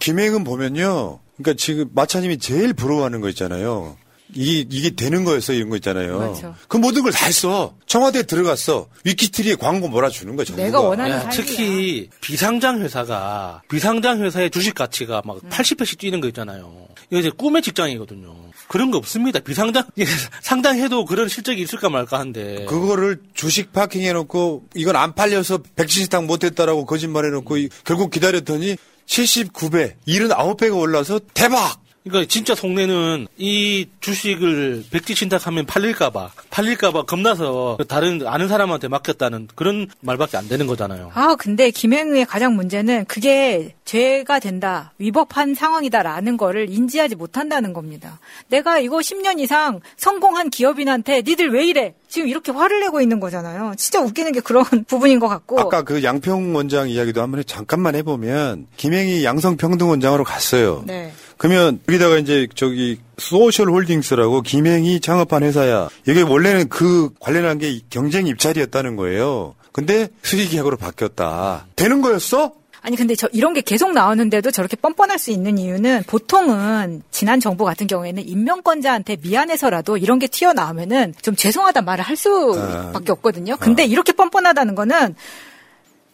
김행은 0.00 0.42
보면요. 0.42 1.20
그러니까 1.36 1.54
지금 1.56 1.88
마차님이 1.94 2.38
제일 2.38 2.72
부러워하는 2.74 3.20
거 3.20 3.28
있잖아요. 3.28 3.96
이게, 4.34 4.66
이게 4.70 4.90
되는 4.90 5.24
거였어, 5.24 5.52
이런 5.52 5.68
거 5.68 5.76
있잖아요. 5.76 6.18
맞아. 6.18 6.54
그 6.68 6.76
모든 6.78 7.02
걸 7.02 7.12
다 7.12 7.26
했어. 7.26 7.74
청와대에 7.86 8.22
들어갔어. 8.22 8.88
위키트리에 9.04 9.56
광고 9.56 9.88
몰아주는 9.88 10.34
거야, 10.36 10.44
정부가. 10.44 10.66
야, 11.10 11.28
특히 11.30 12.08
비상장 12.20 12.80
회사가 12.80 13.62
비상장 13.68 14.22
회사의 14.22 14.50
주식 14.50 14.74
가치가 14.74 15.22
막 15.24 15.38
80배씩 15.50 15.98
뛰는 15.98 16.20
거 16.20 16.28
있잖아요. 16.28 16.86
이거 17.10 17.20
이제 17.20 17.30
꿈의 17.30 17.60
직장이거든요. 17.62 18.34
그런 18.68 18.90
거 18.90 18.96
없습니다. 18.98 19.40
비상장 19.40 19.84
이게 19.96 20.10
상당해도 20.40 21.04
그런 21.04 21.28
실적이 21.28 21.62
있을까 21.62 21.90
말까 21.90 22.18
한데. 22.18 22.64
그거를 22.68 23.20
주식 23.34 23.72
파킹 23.72 24.00
해놓고 24.02 24.64
이건 24.74 24.96
안 24.96 25.14
팔려서 25.14 25.58
백신식당 25.76 26.26
못했다라고 26.26 26.86
거짓말 26.86 27.26
해놓고 27.26 27.58
이- 27.58 27.68
결국 27.84 28.10
기다렸더니 28.10 28.76
79배, 29.06 29.94
79배가 30.06 30.78
올라서 30.78 31.20
대박! 31.34 31.81
그러니까 32.04 32.28
진짜 32.28 32.54
속내는 32.54 33.28
이 33.38 33.86
주식을 34.00 34.84
백지 34.90 35.14
신탁하면 35.14 35.66
팔릴까봐 35.66 36.30
팔릴까봐 36.50 37.02
겁나서 37.04 37.78
다른 37.88 38.26
아는 38.26 38.48
사람한테 38.48 38.88
맡겼다는 38.88 39.48
그런 39.54 39.86
말밖에 40.00 40.36
안 40.36 40.48
되는 40.48 40.66
거잖아요. 40.66 41.12
아, 41.14 41.36
근데 41.36 41.70
김행의 41.70 42.26
가장 42.26 42.56
문제는 42.56 43.04
그게 43.06 43.74
죄가 43.84 44.38
된다, 44.40 44.92
위법한 44.98 45.54
상황이다라는 45.54 46.36
거를 46.36 46.70
인지하지 46.70 47.14
못한다는 47.14 47.72
겁니다. 47.72 48.18
내가 48.48 48.78
이거 48.80 48.98
10년 48.98 49.38
이상 49.38 49.80
성공한 49.96 50.50
기업인한테 50.50 51.22
니들 51.22 51.52
왜 51.52 51.66
이래? 51.66 51.94
지금 52.08 52.28
이렇게 52.28 52.52
화를 52.52 52.80
내고 52.80 53.00
있는 53.00 53.20
거잖아요. 53.20 53.74
진짜 53.76 54.00
웃기는 54.00 54.32
게 54.32 54.40
그런 54.40 54.64
부분인 54.86 55.18
것 55.20 55.28
같고. 55.28 55.58
아까 55.60 55.82
그 55.82 56.02
양평 56.02 56.54
원장 56.54 56.88
이야기도 56.90 57.22
한번 57.22 57.40
해- 57.40 57.44
잠깐만 57.44 57.94
해보면 57.94 58.66
김행이 58.76 59.24
양성평등 59.24 59.88
원장으로 59.88 60.24
갔어요. 60.24 60.82
네. 60.86 61.12
그러면 61.42 61.80
여기다가 61.88 62.18
이제 62.18 62.46
저기 62.54 63.00
소셜 63.18 63.68
홀딩스라고 63.68 64.42
김행이 64.42 65.00
창업한 65.00 65.42
회사야. 65.42 65.88
이게 66.06 66.22
원래는 66.22 66.68
그 66.68 67.10
관련한 67.18 67.58
게 67.58 67.80
경쟁 67.90 68.28
입찰이었다는 68.28 68.94
거예요. 68.94 69.56
근데 69.72 70.08
수의계약으로 70.22 70.76
바뀌었다. 70.76 71.66
되는 71.74 72.00
거였어? 72.00 72.52
아니 72.80 72.96
근데 72.96 73.16
저 73.16 73.28
이런 73.32 73.54
게 73.54 73.60
계속 73.60 73.90
나오는데도 73.90 74.52
저렇게 74.52 74.76
뻔뻔할 74.76 75.18
수 75.18 75.32
있는 75.32 75.58
이유는 75.58 76.04
보통은 76.06 77.02
지난 77.10 77.40
정부 77.40 77.64
같은 77.64 77.88
경우에는 77.88 78.24
임명권자한테 78.24 79.16
미안해서라도 79.20 79.96
이런 79.96 80.20
게 80.20 80.28
튀어나오면은 80.28 81.14
좀 81.22 81.34
죄송하다 81.34 81.82
말을 81.82 82.04
할 82.04 82.14
수밖에 82.14 83.10
없거든요. 83.10 83.56
근데 83.56 83.84
이렇게 83.84 84.12
뻔뻔하다는 84.12 84.76
거는 84.76 85.16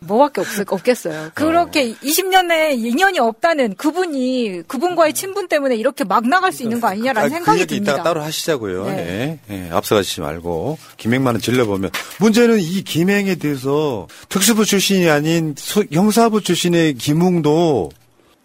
뭐밖에 0.01 0.40
없, 0.42 0.46
없겠어요. 0.72 1.30
그렇게 1.34 1.92
20년 1.94 2.46
내에 2.46 2.74
인연이 2.74 3.18
없다는 3.18 3.74
그분이 3.74 4.62
그분과의 4.68 5.12
친분 5.12 5.49
때문에 5.49 5.74
이렇게 5.76 6.05
막 6.05 6.26
나갈 6.28 6.53
수 6.53 6.62
있는 6.62 6.80
거 6.80 6.86
아니냐라는 6.88 7.26
아, 7.26 7.34
생각이 7.34 7.57
그 7.57 7.61
얘기 7.62 7.74
듭니다. 7.74 7.92
이따가 7.94 8.09
따로 8.09 8.22
하시자고요. 8.22 8.86
네. 8.86 8.96
네. 8.96 9.38
네, 9.49 9.70
앞서가시지 9.72 10.20
말고 10.20 10.78
김행만은 10.99 11.40
질러보면 11.40 11.90
문제는 12.20 12.61
이 12.61 12.82
김행에 12.82 13.34
대해서 13.34 14.07
특수부 14.28 14.64
출신이 14.64 15.11
아닌 15.11 15.55
수- 15.59 15.84
형사부 15.90 16.42
출신의 16.42 16.94
김웅도 16.94 17.90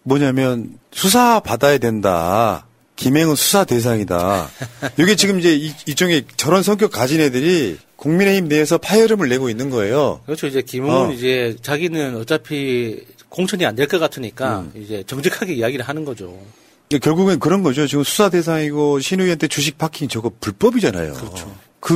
뭐냐면 0.02 0.78
수사 0.92 1.40
받아야 1.40 1.78
된다. 1.78 2.66
김행은 2.96 3.34
수사 3.34 3.64
대상이다. 3.64 4.48
이게 4.98 5.16
지금 5.16 5.38
이제 5.40 5.54
이, 5.54 5.72
이쪽에 5.86 6.22
저런 6.36 6.62
성격 6.62 6.92
가진 6.92 7.20
애들이 7.20 7.76
국민의힘 7.96 8.48
내에서 8.48 8.78
파열음을 8.78 9.28
내고 9.28 9.48
있는 9.50 9.70
거예요. 9.70 10.20
그렇죠. 10.26 10.46
이제 10.46 10.62
김웅은 10.62 11.10
어. 11.10 11.12
이제 11.12 11.56
자기는 11.62 12.16
어차피 12.16 13.00
공천이 13.28 13.66
안 13.66 13.74
될 13.74 13.86
것 13.88 13.98
같으니까 13.98 14.60
음. 14.60 14.72
이제 14.80 15.02
정직하게 15.06 15.54
이야기를 15.54 15.84
하는 15.88 16.04
거죠. 16.04 16.38
결국엔 17.02 17.40
그런 17.40 17.62
거죠. 17.64 17.86
지금 17.88 18.04
수사 18.04 18.28
대상이고 18.28 19.00
신우이한테 19.00 19.48
주식 19.48 19.78
파킹 19.78 20.06
저거 20.08 20.30
불법이잖아요. 20.40 21.14
그 21.14 21.30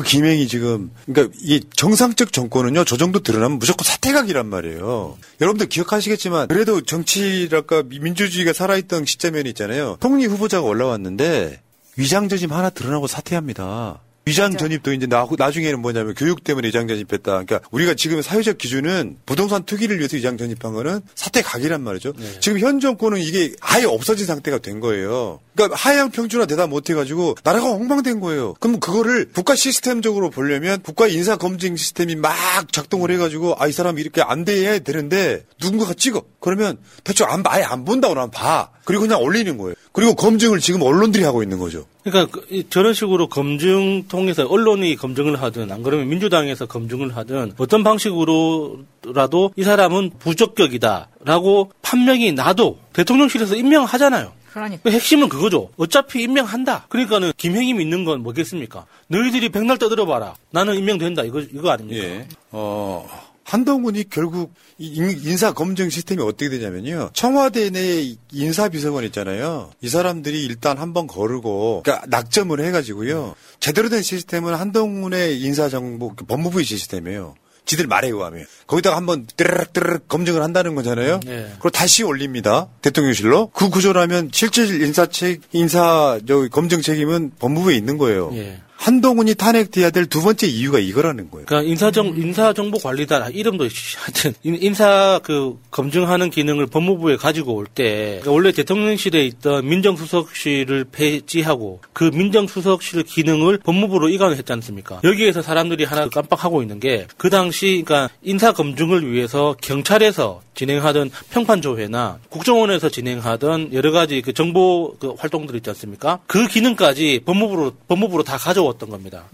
김행이 0.03 0.49
지금 0.49 0.91
그러니까 1.07 1.34
이 1.41 1.61
정상적 1.74 2.32
정권은요 2.32 2.84
저 2.84 2.97
정도 2.97 3.20
드러나면 3.20 3.59
무조건 3.59 3.84
사퇴각이란 3.84 4.47
말이에요. 4.47 5.16
여러분들 5.41 5.68
기억하시겠지만 5.68 6.49
그래도 6.49 6.82
정치랄까 6.82 7.84
민주주의가 7.89 8.53
살아있던 8.53 9.07
시점이 9.07 9.43
있잖아요. 9.49 9.97
총리 10.01 10.26
후보자가 10.26 10.66
올라왔는데 10.66 11.61
위장 11.97 12.28
전입 12.28 12.53
하나 12.53 12.70
드러나고 12.70 13.07
사퇴합니다. 13.07 14.01
위장 14.28 14.56
전입도 14.56 14.92
이제 14.92 15.06
나, 15.06 15.26
나중에는 15.38 15.80
뭐냐면 15.80 16.14
교육 16.14 16.44
때문에 16.44 16.68
위장 16.68 16.86
전입했다. 16.88 17.22
그러니까 17.44 17.60
우리가 17.70 17.94
지금 17.94 18.20
사회적 18.20 18.58
기준은 18.58 19.18
부동산 19.24 19.62
투기를 19.64 19.98
위해서 19.98 20.16
위장 20.16 20.36
전입한 20.36 20.72
거는 20.74 21.00
사퇴 21.14 21.42
각이란 21.42 21.80
말이죠. 21.82 22.12
지금 22.40 22.58
현 22.58 22.80
정권은 22.80 23.20
이게 23.20 23.52
아예 23.60 23.84
없어진 23.84 24.26
상태가 24.26 24.58
된 24.58 24.80
거예요. 24.80 25.40
그러니까 25.54 25.76
하향 25.76 26.10
평준화 26.10 26.46
대답 26.46 26.68
못 26.68 26.88
해가지고 26.90 27.36
나라가 27.42 27.70
엉망된 27.70 28.20
거예요. 28.20 28.54
그럼 28.60 28.78
그거를 28.80 29.30
국가 29.32 29.54
시스템적으로 29.56 30.30
보려면 30.30 30.80
국가 30.82 31.08
인사 31.08 31.36
검증 31.36 31.74
시스템이 31.76 32.14
막 32.16 32.34
작동을 32.72 33.10
해가지고 33.12 33.54
아 33.58 33.68
이 33.68 33.72
사람이 33.72 34.00
이렇게 34.00 34.22
안 34.22 34.44
돼야 34.46 34.78
되는데 34.78 35.44
누군가가 35.60 35.92
찍어. 35.94 36.22
그러면 36.40 36.78
대충 37.04 37.26
안 37.28 37.42
봐. 37.42 37.52
아예 37.52 37.64
안 37.64 37.84
본다고 37.84 38.14
나면 38.14 38.30
봐. 38.30 38.70
그리고 38.84 39.02
그냥 39.02 39.20
올리는 39.20 39.58
거예요. 39.58 39.74
그리고 39.92 40.14
검증을 40.14 40.60
지금 40.60 40.80
언론들이 40.82 41.22
하고 41.24 41.42
있는 41.42 41.58
거죠. 41.58 41.86
그러니까 42.11 42.26
그- 42.40 42.46
이- 42.50 42.64
저런 42.70 42.94
식으로 42.94 43.28
검증 43.28 44.04
통해서 44.09 44.46
언론이 44.46 44.96
검증을 44.96 45.40
하든 45.42 45.70
안 45.72 45.82
그러면 45.82 46.09
민주당에서 46.09 46.66
검증을 46.66 47.16
하든 47.16 47.52
어떤 47.59 47.82
방식으로라도 47.84 49.52
이 49.56 49.62
사람은 49.62 50.12
부적격이다라고 50.18 51.72
판명이 51.82 52.32
나도 52.32 52.78
대통령실에서 52.92 53.56
임명하잖아요. 53.56 54.32
그러니까. 54.52 54.80
그 54.82 54.90
핵심은 54.90 55.28
그거죠. 55.28 55.68
어차피 55.76 56.22
임명한다. 56.22 56.86
그러니까는 56.88 57.32
김행이 57.36 57.74
믿는 57.74 58.04
건 58.04 58.22
뭐겠습니까? 58.22 58.86
너희들이 59.09 59.50
백날 59.50 59.76
떠들어봐라. 59.78 60.34
나는 60.50 60.74
임명된다. 60.76 61.22
이거 61.22 61.40
이거 61.40 61.70
아닙니까? 61.70 62.02
예. 62.04 62.26
어, 62.50 63.06
한동훈이 63.49 64.05
결국 64.11 64.53
인- 64.76 65.18
인사 65.24 65.53
검증 65.55 65.88
시스템이 65.88 66.22
어떻게 66.22 66.51
되냐면요. 66.51 67.11
청와대 67.14 67.70
내 67.70 68.14
인사 68.30 68.68
비서관 68.68 69.05
있잖아요. 69.05 69.70
이 69.80 69.88
사람들이 69.88 70.44
일단 70.44 70.76
한번 70.76 71.07
거르고 71.07 71.82
그러니까 71.82 72.07
낙점을 72.09 72.61
해가지고요. 72.62 73.34
제대로 73.59 73.88
된 73.88 74.03
시스템은 74.03 74.55
한동훈의 74.55 75.40
인사 75.40 75.70
정보 75.70 76.14
그 76.14 76.26
법무부의 76.26 76.66
시스템이에요. 76.66 77.36
지들 77.64 77.86
말에 77.86 78.09
의하면 78.09 78.44
거기다가 78.66 78.96
한번 78.96 79.26
뜨르륵 79.36 79.72
뜨르륵 79.72 80.09
검증을 80.09 80.42
한다는 80.42 80.74
거잖아요. 80.74 81.20
네. 81.24 81.51
그걸 81.57 81.70
다시 81.70 82.03
올립니다. 82.03 82.68
대통령실로 82.82 83.51
그 83.55 83.68
구조라면 83.70 84.30
실질 84.32 84.82
인사 84.82 85.07
책 85.07 85.40
인사 85.53 86.18
저 86.28 86.49
검증 86.49 86.80
책임은 86.82 87.32
법무부에 87.38 87.74
있는 87.76 87.96
거예요. 87.99 88.30
예. 88.34 88.61
한동훈이 88.78 89.34
탄핵돼야 89.34 89.90
될 89.90 90.06
두 90.06 90.22
번째 90.22 90.46
이유가 90.46 90.78
이거라는 90.78 91.30
거예요. 91.30 91.44
그러니까 91.46 91.68
인사정 91.68 92.14
인사정보 92.16 92.78
관리단 92.78 93.30
이름도 93.34 93.68
씨, 93.68 93.96
하여튼 94.00 94.32
인- 94.44 94.56
인사 94.62 95.20
그 95.24 95.58
검증하는 95.72 96.30
기능을 96.30 96.66
법무부에 96.68 97.16
가지고 97.16 97.54
올때 97.56 98.22
원래 98.24 98.52
대통령실에 98.52 99.26
있던 99.26 99.66
민정수석실을 99.68 100.86
폐지하고 100.92 101.80
그 101.92 102.04
민정수석실 102.14 103.02
기능을 103.02 103.58
법무부로 103.58 104.08
이관을 104.10 104.36
했지 104.36 104.52
않습니까? 104.52 105.00
여기에서 105.04 105.42
사람들이 105.42 105.82
하나 105.84 106.08
깜빡하고 106.08 106.62
있는 106.62 106.78
게 106.80 107.06
그 107.18 107.30
당시 107.30 107.82
그러니까 107.84 108.08
인사 108.22 108.52
검증을 108.52 109.10
위해서 109.12 109.56
경찰에서 109.60 110.40
진행하던 110.62 111.11
평판 111.30 111.62
조회나 111.62 112.18
국정원에서 112.30 112.88
진행하던 112.88 113.72
여러 113.72 113.92
가지 113.92 114.20
그 114.22 114.32
정보 114.32 114.96
그 114.98 115.14
활동들 115.16 115.54
있지 115.56 115.70
않습니까? 115.70 116.18
그 116.26 116.48
기능까지 116.48 117.20
법무부로 117.24 117.72
법무부로 117.86 118.24
다 118.24 118.36
가져왔던 118.36 118.90
겁니다. 118.90 119.24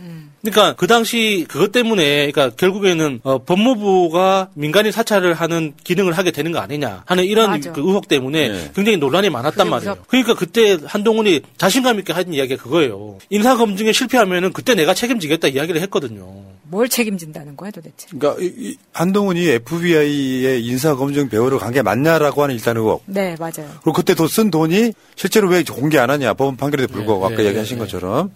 그러니까 0.43 0.75
그 0.75 0.87
당시 0.87 1.47
그것 1.49 1.73
때문에 1.73 2.31
그러니까 2.31 2.51
결국에는 2.57 3.21
어, 3.23 3.39
법무부가 3.45 4.51
민간인 4.55 4.93
사찰을 4.93 5.33
하는 5.33 5.73
기능을 5.83 6.13
하게 6.13 6.31
되는 6.31 6.53
거 6.53 6.59
아니냐 6.59 7.05
하는 7.07 7.25
이런. 7.25 7.55
그 7.55 7.81
의혹 7.81 8.09
때문에 8.09 8.49
네. 8.49 8.71
굉장히 8.75 8.99
논란이 8.99 9.31
많았단 9.31 9.71
말이에요. 9.71 9.97
그러니까 10.09 10.35
그때 10.35 10.77
한동훈이 10.85 11.41
자신감 11.57 11.99
있게 12.01 12.13
한 12.13 12.35
이야기가 12.35 12.63
그거예요. 12.63 13.19
인사 13.31 13.57
검증에 13.57 13.93
실패하면은 13.93 14.53
그때 14.53 14.75
내가 14.75 14.93
책임지겠다 14.93 15.49
이야기를 15.49 15.81
했거든요. 15.83 16.43
뭘 16.65 16.89
책임진다는 16.89 17.57
거야 17.57 17.71
도대체? 17.71 18.09
그러니까 18.11 18.43
이- 18.43 18.53
이 18.59 18.77
한동훈이 18.93 19.47
FBI의 19.49 20.65
인사 20.65 20.95
검증 20.97 21.14
배우러 21.29 21.59
간 21.59 21.73
게 21.73 21.83
맞냐라고 21.83 22.43
하는 22.43 22.55
일단 22.55 22.77
의혹. 22.77 23.03
네 23.07 23.35
맞아요. 23.39 23.69
그리고 23.83 23.93
그때 23.93 24.15
돈 24.15 24.29
쓴 24.29 24.51
돈이 24.51 24.93
실제로 25.17 25.49
왜 25.49 25.63
공개 25.63 25.99
안 25.99 26.11
하냐 26.11 26.35
법원 26.35 26.57
판결에도 26.57 26.93
불구하고 26.93 27.29
네, 27.29 27.35
아까 27.35 27.43
네, 27.43 27.49
얘기하신 27.49 27.79
네. 27.79 27.85
것처럼 27.85 28.31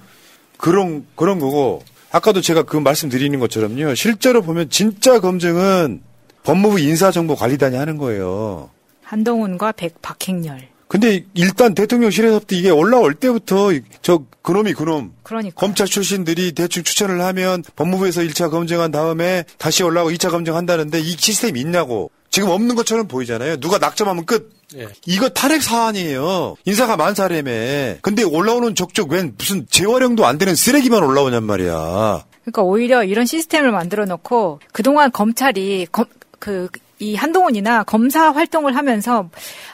그런 0.56 1.06
그런 1.14 1.38
거고 1.40 1.82
아까도 2.10 2.40
제가 2.40 2.62
그 2.62 2.76
말씀드리는 2.76 3.38
것처럼요 3.38 3.94
실제로 3.94 4.42
보면 4.42 4.70
진짜 4.70 5.20
검증은 5.20 6.02
법무부 6.44 6.80
인사정보관리단이 6.80 7.76
하는 7.76 7.98
거예요. 7.98 8.70
한동훈과 9.02 9.72
백 9.72 10.00
박행렬. 10.02 10.68
근데 10.88 11.24
일단 11.34 11.74
대통령실에서부터 11.74 12.56
이게 12.56 12.70
올라올 12.70 13.12
때부터 13.14 13.72
저 14.00 14.22
그놈이 14.40 14.72
그놈 14.72 15.12
그러니까. 15.22 15.54
검찰 15.60 15.86
출신들이 15.86 16.52
대충 16.52 16.82
추천을 16.82 17.20
하면 17.20 17.62
법무부에서 17.76 18.22
1차 18.22 18.50
검증한 18.50 18.90
다음에 18.90 19.44
다시 19.58 19.82
올라오고 19.82 20.10
2차 20.12 20.30
검증한다는데 20.30 21.00
이 21.00 21.10
시스템이 21.18 21.60
있냐고 21.60 22.10
지금 22.38 22.50
없는 22.50 22.76
것처럼 22.76 23.08
보이잖아요. 23.08 23.56
누가 23.56 23.78
낙점하면 23.78 24.24
끝. 24.24 24.52
예. 24.76 24.86
이거 25.06 25.28
탄핵 25.28 25.60
사안이에요. 25.60 26.54
인사가 26.66 26.96
만사래매. 26.96 27.98
근데 28.00 28.22
올라오는 28.22 28.76
족족 28.76 29.10
웬 29.10 29.34
무슨 29.36 29.66
재활용도 29.68 30.24
안 30.24 30.38
되는 30.38 30.54
쓰레기만 30.54 31.02
올라오냔 31.02 31.42
말이야. 31.42 32.24
그러니까 32.42 32.62
오히려 32.62 33.02
이런 33.02 33.26
시스템을 33.26 33.72
만들어 33.72 34.04
놓고 34.04 34.60
그동안 34.70 35.10
검찰이 35.10 35.88
검, 35.90 36.04
그, 36.38 36.68
이 37.00 37.16
한동훈이나 37.16 37.82
검사 37.82 38.30
활동을 38.30 38.76
하면서 38.76 39.28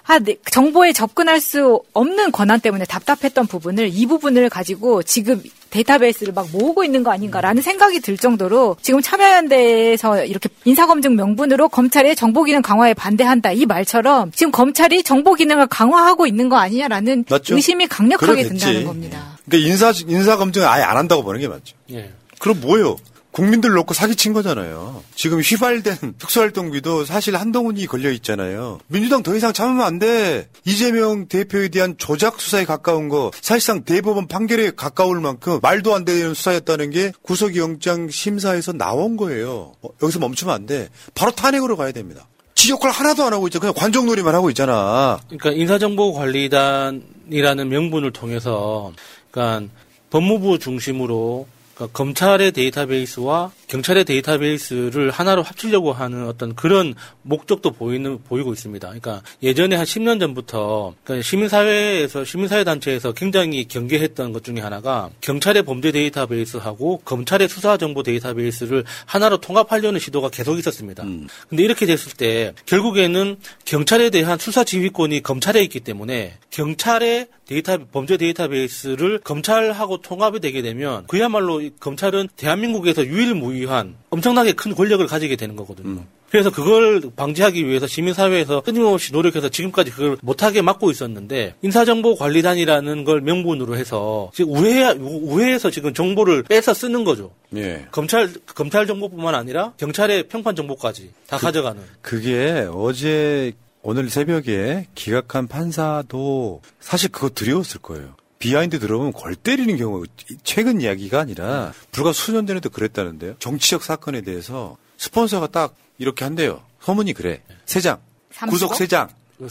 아, 0.04 0.18
네, 0.18 0.36
정보에 0.50 0.94
접근할 0.94 1.40
수 1.40 1.82
없는 1.92 2.32
권한 2.32 2.60
때문에 2.60 2.86
답답했던 2.86 3.46
부분을 3.46 3.90
이 3.92 4.06
부분을 4.06 4.48
가지고 4.48 5.02
지금 5.02 5.42
데이터베이스를 5.74 6.32
막 6.32 6.48
모으고 6.52 6.84
있는 6.84 7.02
거 7.02 7.10
아닌가라는 7.10 7.60
생각이 7.60 8.00
들 8.00 8.16
정도로 8.16 8.76
지금 8.80 9.02
참여연대에서 9.02 10.24
이렇게 10.24 10.48
인사검증 10.64 11.16
명분으로 11.16 11.68
검찰의 11.68 12.14
정보기능 12.14 12.62
강화에 12.62 12.94
반대한다 12.94 13.52
이 13.52 13.66
말처럼 13.66 14.30
지금 14.32 14.52
검찰이 14.52 15.02
정보기능을 15.02 15.66
강화하고 15.66 16.26
있는 16.26 16.48
거 16.48 16.56
아니냐라는 16.56 17.24
맞죠? 17.28 17.56
의심이 17.56 17.86
강력하게. 17.88 18.44
든다는 18.44 18.84
겁니다. 18.84 19.38
그러니까 19.46 19.68
인사 19.68 19.92
인사 20.06 20.36
검증을 20.36 20.66
아예 20.66 20.82
안 20.82 20.96
한다고 20.96 21.22
보는 21.24 21.40
게 21.40 21.48
맞죠. 21.48 21.74
예. 21.92 22.12
그럼 22.38 22.60
뭐예요? 22.60 22.96
국민들 23.34 23.72
놓고 23.72 23.92
사기친 23.94 24.32
거잖아요. 24.32 25.02
지금 25.16 25.40
휘발된 25.40 26.14
특수활동비도 26.18 27.04
사실 27.04 27.34
한동훈이 27.34 27.84
걸려 27.86 28.12
있잖아요. 28.12 28.78
민주당 28.86 29.24
더 29.24 29.34
이상 29.34 29.52
참으면 29.52 29.84
안 29.84 29.98
돼. 29.98 30.48
이재명 30.64 31.26
대표에 31.26 31.66
대한 31.68 31.96
조작 31.98 32.40
수사에 32.40 32.64
가까운 32.64 33.08
거 33.08 33.32
사실상 33.40 33.82
대법원 33.82 34.28
판결에 34.28 34.70
가까울 34.70 35.20
만큼 35.20 35.58
말도 35.62 35.96
안 35.96 36.04
되는 36.04 36.32
수사였다는 36.32 36.90
게 36.90 37.10
구속영장 37.22 38.08
심사에서 38.08 38.72
나온 38.72 39.16
거예요. 39.16 39.72
어, 39.82 39.88
여기서 40.00 40.20
멈추면 40.20 40.54
안 40.54 40.66
돼. 40.66 40.88
바로 41.16 41.32
탄핵으로 41.32 41.76
가야 41.76 41.90
됩니다. 41.90 42.28
지 42.54 42.70
역할 42.70 42.92
하나도 42.92 43.24
안 43.24 43.32
하고 43.32 43.48
있잖아. 43.48 43.62
그냥 43.62 43.74
관종놀이만 43.74 44.32
하고 44.32 44.48
있잖아. 44.48 45.18
그러니까 45.26 45.50
인사정보관리단이라는 45.50 47.68
명분을 47.68 48.12
통해서, 48.12 48.92
그러니까 49.32 49.72
법무부 50.10 50.60
중심으로 50.60 51.48
그러니까 51.74 51.92
검찰의 51.92 52.52
데이터베이스와 52.52 53.52
경찰의 53.66 54.04
데이터베이스를 54.04 55.10
하나로 55.10 55.42
합치려고 55.42 55.92
하는 55.92 56.26
어떤 56.26 56.54
그런 56.54 56.94
목적도 57.22 57.72
보이는 57.72 58.22
보이고 58.22 58.52
있습니다. 58.52 58.86
그러니까 58.86 59.22
예전에 59.42 59.74
한 59.76 59.84
10년 59.84 60.20
전부터 60.20 60.94
그러니까 61.02 61.22
시민사회에서 61.22 62.24
시민사회 62.24 62.64
단체에서 62.64 63.12
굉장히 63.12 63.64
경계했던 63.66 64.32
것 64.32 64.44
중에 64.44 64.60
하나가 64.60 65.10
경찰의 65.20 65.64
범죄 65.64 65.90
데이터베이스하고 65.90 67.02
검찰의 67.04 67.48
수사 67.48 67.76
정보 67.76 68.02
데이터베이스를 68.02 68.84
하나로 69.06 69.38
통합하려는 69.38 69.98
시도가 69.98 70.28
계속 70.28 70.58
있었습니다. 70.58 71.04
근데 71.48 71.62
이렇게 71.62 71.86
됐을 71.86 72.12
때 72.12 72.52
결국에는 72.66 73.36
경찰에 73.64 74.10
대한 74.10 74.38
수사 74.38 74.62
지휘권이 74.62 75.22
검찰에 75.22 75.62
있기 75.62 75.80
때문에 75.80 76.34
경찰의 76.50 77.28
데이터 77.46 77.78
범죄 77.92 78.16
데이터베이스를 78.16 79.20
검찰하고 79.20 79.98
통합이 79.98 80.40
되게 80.40 80.62
되면 80.62 81.06
그야말로 81.06 81.60
이 81.60 81.63
검찰은 81.80 82.28
대한민국에서 82.36 83.04
유일무이한 83.04 83.94
엄청나게 84.10 84.52
큰 84.52 84.74
권력을 84.74 85.06
가지게 85.06 85.36
되는 85.36 85.56
거거든요. 85.56 86.04
그래서 86.30 86.50
그걸 86.50 87.00
방지하기 87.14 87.64
위해서 87.64 87.86
시민사회에서 87.86 88.62
끊임없이 88.62 89.12
노력해서 89.12 89.48
지금까지 89.48 89.92
그걸 89.92 90.16
못하게 90.20 90.62
막고 90.62 90.90
있었는데 90.90 91.54
인사정보관리단이라는 91.62 93.04
걸 93.04 93.20
명분으로 93.20 93.76
해서 93.76 94.32
지금 94.34 94.52
우회 94.56 94.90
우회해서 94.90 95.70
지금 95.70 95.94
정보를 95.94 96.42
빼서 96.42 96.74
쓰는 96.74 97.04
거죠. 97.04 97.30
예. 97.56 97.86
검찰 97.92 98.32
검찰 98.46 98.86
정보뿐만 98.88 99.32
아니라 99.34 99.74
경찰의 99.76 100.24
평판 100.24 100.56
정보까지 100.56 101.10
다 101.28 101.36
가져가는. 101.38 101.80
그게 102.02 102.66
어제 102.72 103.52
오늘 103.82 104.10
새벽에 104.10 104.88
기각한 104.96 105.46
판사도 105.46 106.62
사실 106.80 107.12
그거 107.12 107.28
두려웠을 107.28 107.80
거예요. 107.80 108.16
behind 108.44 108.78
들어보면 108.78 109.12
골 109.12 109.34
때리는 109.34 109.74
경우 109.78 110.04
최근 110.42 110.82
이야기가 110.82 111.18
아니라 111.18 111.72
불과 111.92 112.12
수년 112.12 112.46
전에도 112.46 112.68
그랬다는데요. 112.68 113.36
정치적 113.38 113.82
사건에 113.82 114.20
대해서 114.20 114.76
스폰서가 114.98 115.46
딱 115.46 115.74
이렇게 115.96 116.26
한대요. 116.26 116.60
소문이 116.82 117.14
그래. 117.14 117.40
세 117.64 117.80
장. 117.80 118.00
30억? 118.34 118.50
구속 118.50 118.74
세 118.74 118.86
장. 118.86 119.08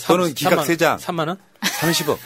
또는 0.08 0.36
기각 0.36 0.64
세 0.64 0.78
장. 0.78 0.98
3만 0.98 1.28
원? 1.28 1.40
30억. 1.62 2.20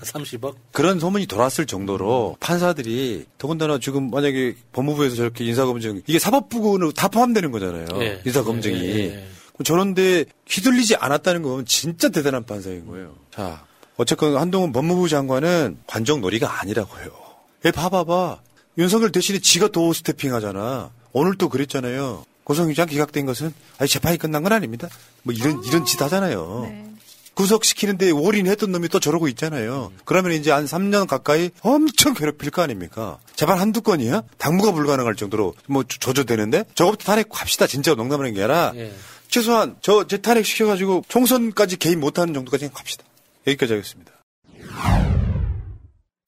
30억? 0.00 0.54
그런 0.72 0.98
소문이 0.98 1.26
돌았을 1.26 1.66
정도로 1.66 2.38
판사들이 2.40 3.26
더군다나 3.36 3.78
지금 3.78 4.10
만약에 4.10 4.56
법무부에서 4.72 5.16
저렇게 5.16 5.44
인사검증 5.44 6.04
이게 6.06 6.18
사법부로 6.18 6.92
다 6.92 7.08
포함되는 7.08 7.50
거잖아요. 7.50 7.86
예. 8.00 8.22
인사검증이. 8.24 8.78
예, 8.78 8.94
예, 8.94 8.98
예. 8.98 9.28
저런데 9.62 10.24
휘둘리지 10.48 10.96
않았다는 10.96 11.42
건 11.42 11.66
진짜 11.66 12.08
대단한 12.08 12.46
판사인 12.46 12.86
거예요. 12.86 13.14
자, 13.30 13.66
어쨌건 13.96 14.36
한동훈 14.36 14.72
법무부 14.72 15.08
장관은 15.08 15.78
관정 15.86 16.20
놀이가 16.20 16.60
아니라고요. 16.60 17.10
예, 17.64 17.70
봐봐봐. 17.70 18.38
윤석열 18.78 19.12
대신에 19.12 19.38
지가 19.38 19.68
도 19.68 19.92
스태핑 19.92 20.34
하잖아. 20.34 20.90
오늘 21.12 21.36
또 21.38 21.48
그랬잖아요. 21.48 22.24
고성유장 22.42 22.88
기각된 22.88 23.24
것은 23.24 23.54
아니 23.78 23.88
재판이 23.88 24.18
끝난 24.18 24.42
건 24.42 24.52
아닙니다. 24.52 24.88
뭐 25.22 25.32
이런 25.32 25.62
이런 25.64 25.84
짓 25.84 26.02
하잖아요. 26.02 26.68
구속시키는데 27.34 28.10
올인했던 28.10 28.70
놈이 28.70 28.88
또 28.88 29.00
저러고 29.00 29.26
있잖아요. 29.28 29.92
그러면 30.04 30.32
이제 30.32 30.50
한 30.50 30.66
3년 30.66 31.06
가까이 31.08 31.50
엄청 31.62 32.14
괴롭힐 32.14 32.50
거 32.50 32.62
아닙니까? 32.62 33.18
재판 33.34 33.58
한두 33.58 33.80
건이야? 33.82 34.22
당무가 34.38 34.72
불가능할 34.72 35.16
정도로 35.16 35.54
뭐 35.66 35.82
조- 35.84 35.98
조져되는데 35.98 36.64
저거부터 36.74 37.04
탄핵 37.04 37.28
합시다. 37.30 37.66
진짜 37.66 37.94
농담하는 37.94 38.34
게 38.34 38.40
아니라 38.42 38.72
예. 38.76 38.92
최소한 39.28 39.76
저 39.80 40.06
재탄핵 40.06 40.44
시켜가지고 40.46 41.04
총선까지 41.08 41.76
개입 41.78 41.98
못하는 41.98 42.34
정도까지 42.34 42.70
갑시다. 42.72 43.04
여기까지 43.46 43.72
하겠습니다. 43.74 44.12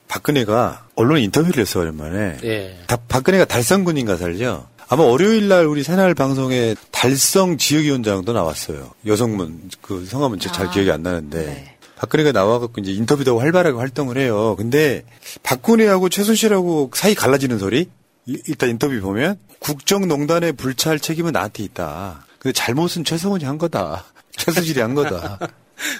박근혜가 0.09 0.87
언론에 0.95 1.21
인터뷰를 1.23 1.61
했어 1.61 1.81
오랜만에. 1.81 2.39
예. 2.45 2.79
다- 2.87 2.97
박근혜가 3.09 3.45
달성군인 3.45 4.07
가 4.07 4.17
살죠. 4.17 4.69
아마 4.89 5.03
월요일 5.03 5.49
날 5.49 5.67
우리 5.67 5.83
새날 5.83 6.14
방송에 6.14 6.77
달성 6.93 7.59
지역위원장도 7.59 8.33
나왔어요. 8.33 8.93
여성문 9.05 9.71
그 9.83 10.07
성함은 10.07 10.39
제잘 10.39 10.71
기억이 10.71 10.91
안 10.91 11.03
나는데. 11.03 11.77
박근혜가 11.97 12.31
나와갖고 12.33 12.81
이제 12.83 12.93
인터뷰도 12.93 13.33
하고 13.33 13.41
활발하게 13.41 13.77
활동을 13.79 14.19
해요. 14.19 14.55
근데 14.57 15.03
박근혜하고 15.43 16.09
최순실하고 16.09 16.91
사이 16.95 17.14
갈라지는 17.14 17.59
소리? 17.59 17.89
이- 18.27 18.39
일단 18.47 18.69
인터뷰 18.71 19.01
보면 19.01 19.39
국정농단의 19.61 20.53
불찰 20.53 21.01
책임은 21.01 21.33
나한테 21.33 21.62
있다. 21.64 22.27
근데 22.39 22.53
잘못은 22.53 23.05
최성원이 23.05 23.45
한 23.45 23.59
거다. 23.59 24.05
최순실이 24.37 24.81
한 24.81 24.95
거다. 24.95 25.39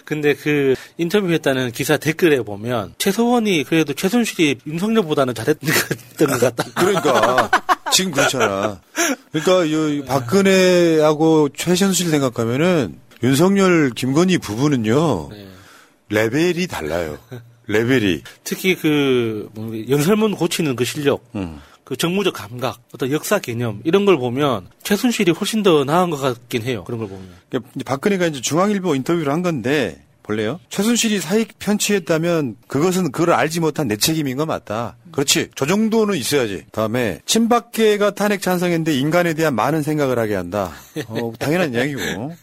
근데 0.05 0.35
그 0.35 0.75
인터뷰했다는 0.99 1.73
기사 1.73 1.97
댓글에 1.97 2.41
보면 2.41 2.95
최소원이 2.99 3.65
그래도 3.65 3.93
최순실이 3.93 4.61
윤석열보다는 4.67 5.35
잘했던 5.35 6.29
것 6.29 6.41
같다. 6.41 6.65
그러니까 6.75 7.51
지금 7.93 8.13
그렇잖아. 8.13 8.81
그러니까 9.33 9.65
이 9.65 10.03
박근혜하고 10.05 11.51
최순실 11.51 12.11
생각하면은 12.11 12.99
윤석열 13.23 13.91
김건희 13.91 14.39
부부는요 14.39 15.31
레벨이 16.09 16.67
달라요. 16.67 17.19
레벨이 17.67 18.23
특히 18.45 18.77
그 18.77 19.49
뭐, 19.55 19.73
연설문 19.89 20.37
고치는 20.37 20.77
그 20.77 20.85
실력, 20.85 21.25
음. 21.35 21.61
그 21.87 21.95
정무적 21.95 22.35
감각, 22.35 22.81
어떤 22.93 23.13
역사 23.13 23.39
개념 23.39 23.81
이런 23.85 24.07
걸 24.07 24.19
보면 24.19 24.67
최순실이 24.83 25.31
훨씬 25.31 25.63
더 25.63 25.85
나은 25.85 26.11
것 26.11 26.17
같긴 26.17 26.63
해요. 26.65 26.83
그런 26.83 26.99
걸 26.99 27.09
보면. 27.09 27.29
그러니까 27.49 27.71
박근혜가 27.85 28.27
이제 28.27 28.41
중앙일보 28.41 28.97
인터뷰를 28.97 29.33
한 29.33 29.43
건데 29.43 30.05
볼래요? 30.27 30.59
최순실이 30.71 31.21
사익 31.21 31.59
편취했다면 31.59 32.57
그것은 32.67 33.13
그걸 33.13 33.35
알지 33.35 33.61
못한 33.61 33.87
내 33.89 33.97
책임인 33.97 34.37
거 34.37 34.45
맞다. 34.45 34.97
그렇지. 35.13 35.49
저 35.55 35.67
정도는 35.67 36.17
있어야지. 36.17 36.65
다음에 36.73 37.21
친박계가 37.25 38.15
탄핵 38.15 38.43
찬성했는데 38.43 38.95
인간에 38.99 39.35
대한 39.35 39.55
많은 39.55 39.83
생각을 39.83 40.19
하게 40.19 40.35
한다. 40.35 40.73
어, 41.07 41.33
당연한 41.39 41.73
이야기고. 41.73 42.35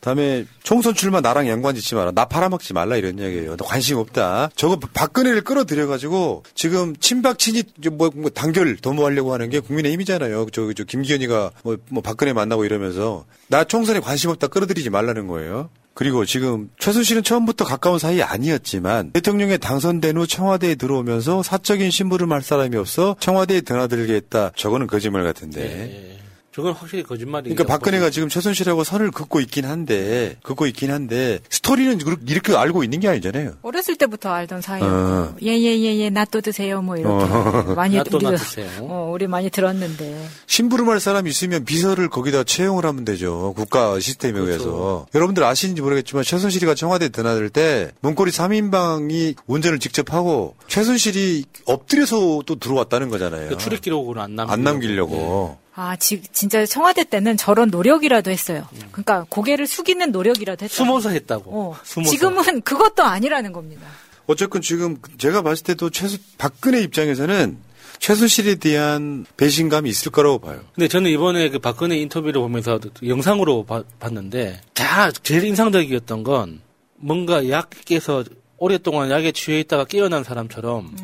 다음에 0.00 0.44
총선 0.62 0.94
출마 0.94 1.20
나랑 1.20 1.48
연관 1.48 1.74
짓지 1.74 1.94
마라. 1.94 2.12
나 2.12 2.26
팔아먹지 2.26 2.74
말라 2.74 2.96
이런 2.96 3.18
이야기예요. 3.18 3.56
너 3.56 3.64
관심 3.64 3.96
없다. 3.96 4.50
저거 4.54 4.78
박근혜를 4.78 5.42
끌어들여가지고 5.42 6.44
지금 6.54 6.94
친박 6.96 7.38
친이 7.38 7.64
뭐, 7.92 8.10
뭐 8.14 8.30
단결 8.30 8.76
도모하려고 8.76 9.32
하는 9.32 9.50
게 9.50 9.58
국민의 9.58 9.92
힘이잖아요. 9.92 10.46
저, 10.52 10.72
저 10.74 10.84
김기현이가 10.84 11.50
뭐, 11.64 11.76
뭐 11.88 12.02
박근혜 12.02 12.32
만나고 12.32 12.64
이러면서 12.64 13.24
나 13.48 13.64
총선에 13.64 14.00
관심 14.00 14.30
없다 14.30 14.48
끌어들이지 14.48 14.90
말라는 14.90 15.26
거예요. 15.26 15.70
그리고 15.94 16.24
지금 16.24 16.70
최순 16.78 17.02
실은 17.02 17.22
처음부터 17.22 17.64
가까운 17.64 17.98
사이 17.98 18.22
아니었지만 18.22 19.12
대통령에 19.12 19.58
당선된 19.58 20.16
후 20.16 20.26
청와대에 20.26 20.74
들어오면서 20.74 21.42
사적인 21.42 21.90
신부를 21.90 22.26
말 22.26 22.42
사람이 22.42 22.76
없어 22.76 23.16
청와대에 23.20 23.60
드나들게 23.60 24.14
했다. 24.14 24.52
저거는 24.56 24.86
거짓말 24.86 25.24
같은데. 25.24 26.18
저건 26.54 26.72
확실히 26.74 27.02
거짓말이. 27.02 27.48
그러니까 27.48 27.64
박근혜가 27.64 28.10
지금 28.10 28.28
최순실하고 28.28 28.84
선을 28.84 29.10
긋고 29.10 29.40
있긴 29.40 29.64
한데, 29.64 30.36
긋고 30.42 30.66
있긴 30.66 30.90
한데, 30.90 31.38
스토리는 31.48 31.96
그렇게- 31.98 32.22
이렇게 32.28 32.54
알고 32.54 32.84
있는 32.84 33.00
게 33.00 33.08
아니잖아요. 33.08 33.54
어렸을 33.62 33.96
때부터 33.96 34.30
알던 34.30 34.60
사이고 34.60 34.86
어. 34.86 35.34
예예예예 35.40 36.10
낫또 36.10 36.42
드세요 36.42 36.82
뭐 36.82 36.96
이렇게 36.98 37.24
어. 37.24 37.72
많이 37.74 37.96
낫또 37.96 38.18
우리가- 38.18 38.32
놔두세요. 38.32 38.68
어, 38.80 39.10
우리 39.14 39.26
많이 39.26 39.48
들었는데 39.48 40.28
심부름할 40.46 41.00
사람 41.00 41.26
있으면 41.26 41.64
비서를 41.64 42.10
거기다 42.10 42.44
채용을 42.44 42.84
하면 42.84 43.04
되죠. 43.06 43.54
국가 43.56 43.98
시스템에 43.98 44.38
의해서. 44.38 45.06
여러분들 45.14 45.44
아시는지 45.44 45.80
모르겠지만 45.80 46.22
최순실이가 46.22 46.74
청와대에 46.74 47.08
드나들 47.08 47.48
때 47.48 47.92
문고리 48.00 48.30
3인방이 48.30 49.36
운전을 49.46 49.78
직접 49.78 50.12
하고 50.12 50.54
최순실이 50.68 51.44
엎드려서 51.64 52.42
또 52.44 52.56
들어왔다는 52.56 53.08
거잖아요. 53.08 53.48
그 53.48 53.56
출입 53.56 53.80
기록으로 53.80 54.20
안 54.20 54.36
남기려고. 54.36 54.52
안 54.52 54.64
남기려고. 54.64 55.61
아 55.74 55.96
지, 55.96 56.20
진짜 56.32 56.66
청와대 56.66 57.04
때는 57.04 57.36
저런 57.36 57.70
노력이라도 57.70 58.30
했어요. 58.30 58.68
그러니까 58.90 59.24
고개를 59.30 59.66
숙이는 59.66 60.12
노력이라도 60.12 60.64
했다. 60.64 60.74
숨어서 60.74 61.08
했다고. 61.10 61.50
어, 61.50 61.76
숨어서. 61.82 62.10
지금은 62.10 62.60
그것도 62.60 63.02
아니라는 63.02 63.52
겁니다. 63.52 63.86
어쨌건 64.26 64.60
지금 64.62 64.98
제가 65.18 65.42
봤을 65.42 65.64
때도 65.64 65.90
최수, 65.90 66.18
박근혜 66.38 66.80
입장에서는 66.82 67.56
최순실에 67.98 68.56
대한 68.56 69.24
배신감이 69.36 69.88
있을 69.88 70.12
거라고 70.12 70.40
봐요. 70.40 70.60
근데 70.74 70.88
저는 70.88 71.10
이번에 71.10 71.48
그 71.50 71.58
박근혜 71.58 71.96
인터뷰를 71.98 72.40
보면서 72.40 72.78
영상으로 73.06 73.64
봐- 73.64 73.84
봤는데, 73.98 74.60
자, 74.74 75.10
제일 75.22 75.44
인상적이었던 75.44 76.22
건 76.24 76.60
뭔가 76.96 77.48
약에서 77.48 78.24
오랫동안 78.58 79.10
약에 79.10 79.32
취해 79.32 79.60
있다가 79.60 79.84
깨어난 79.84 80.22
사람처럼 80.24 80.94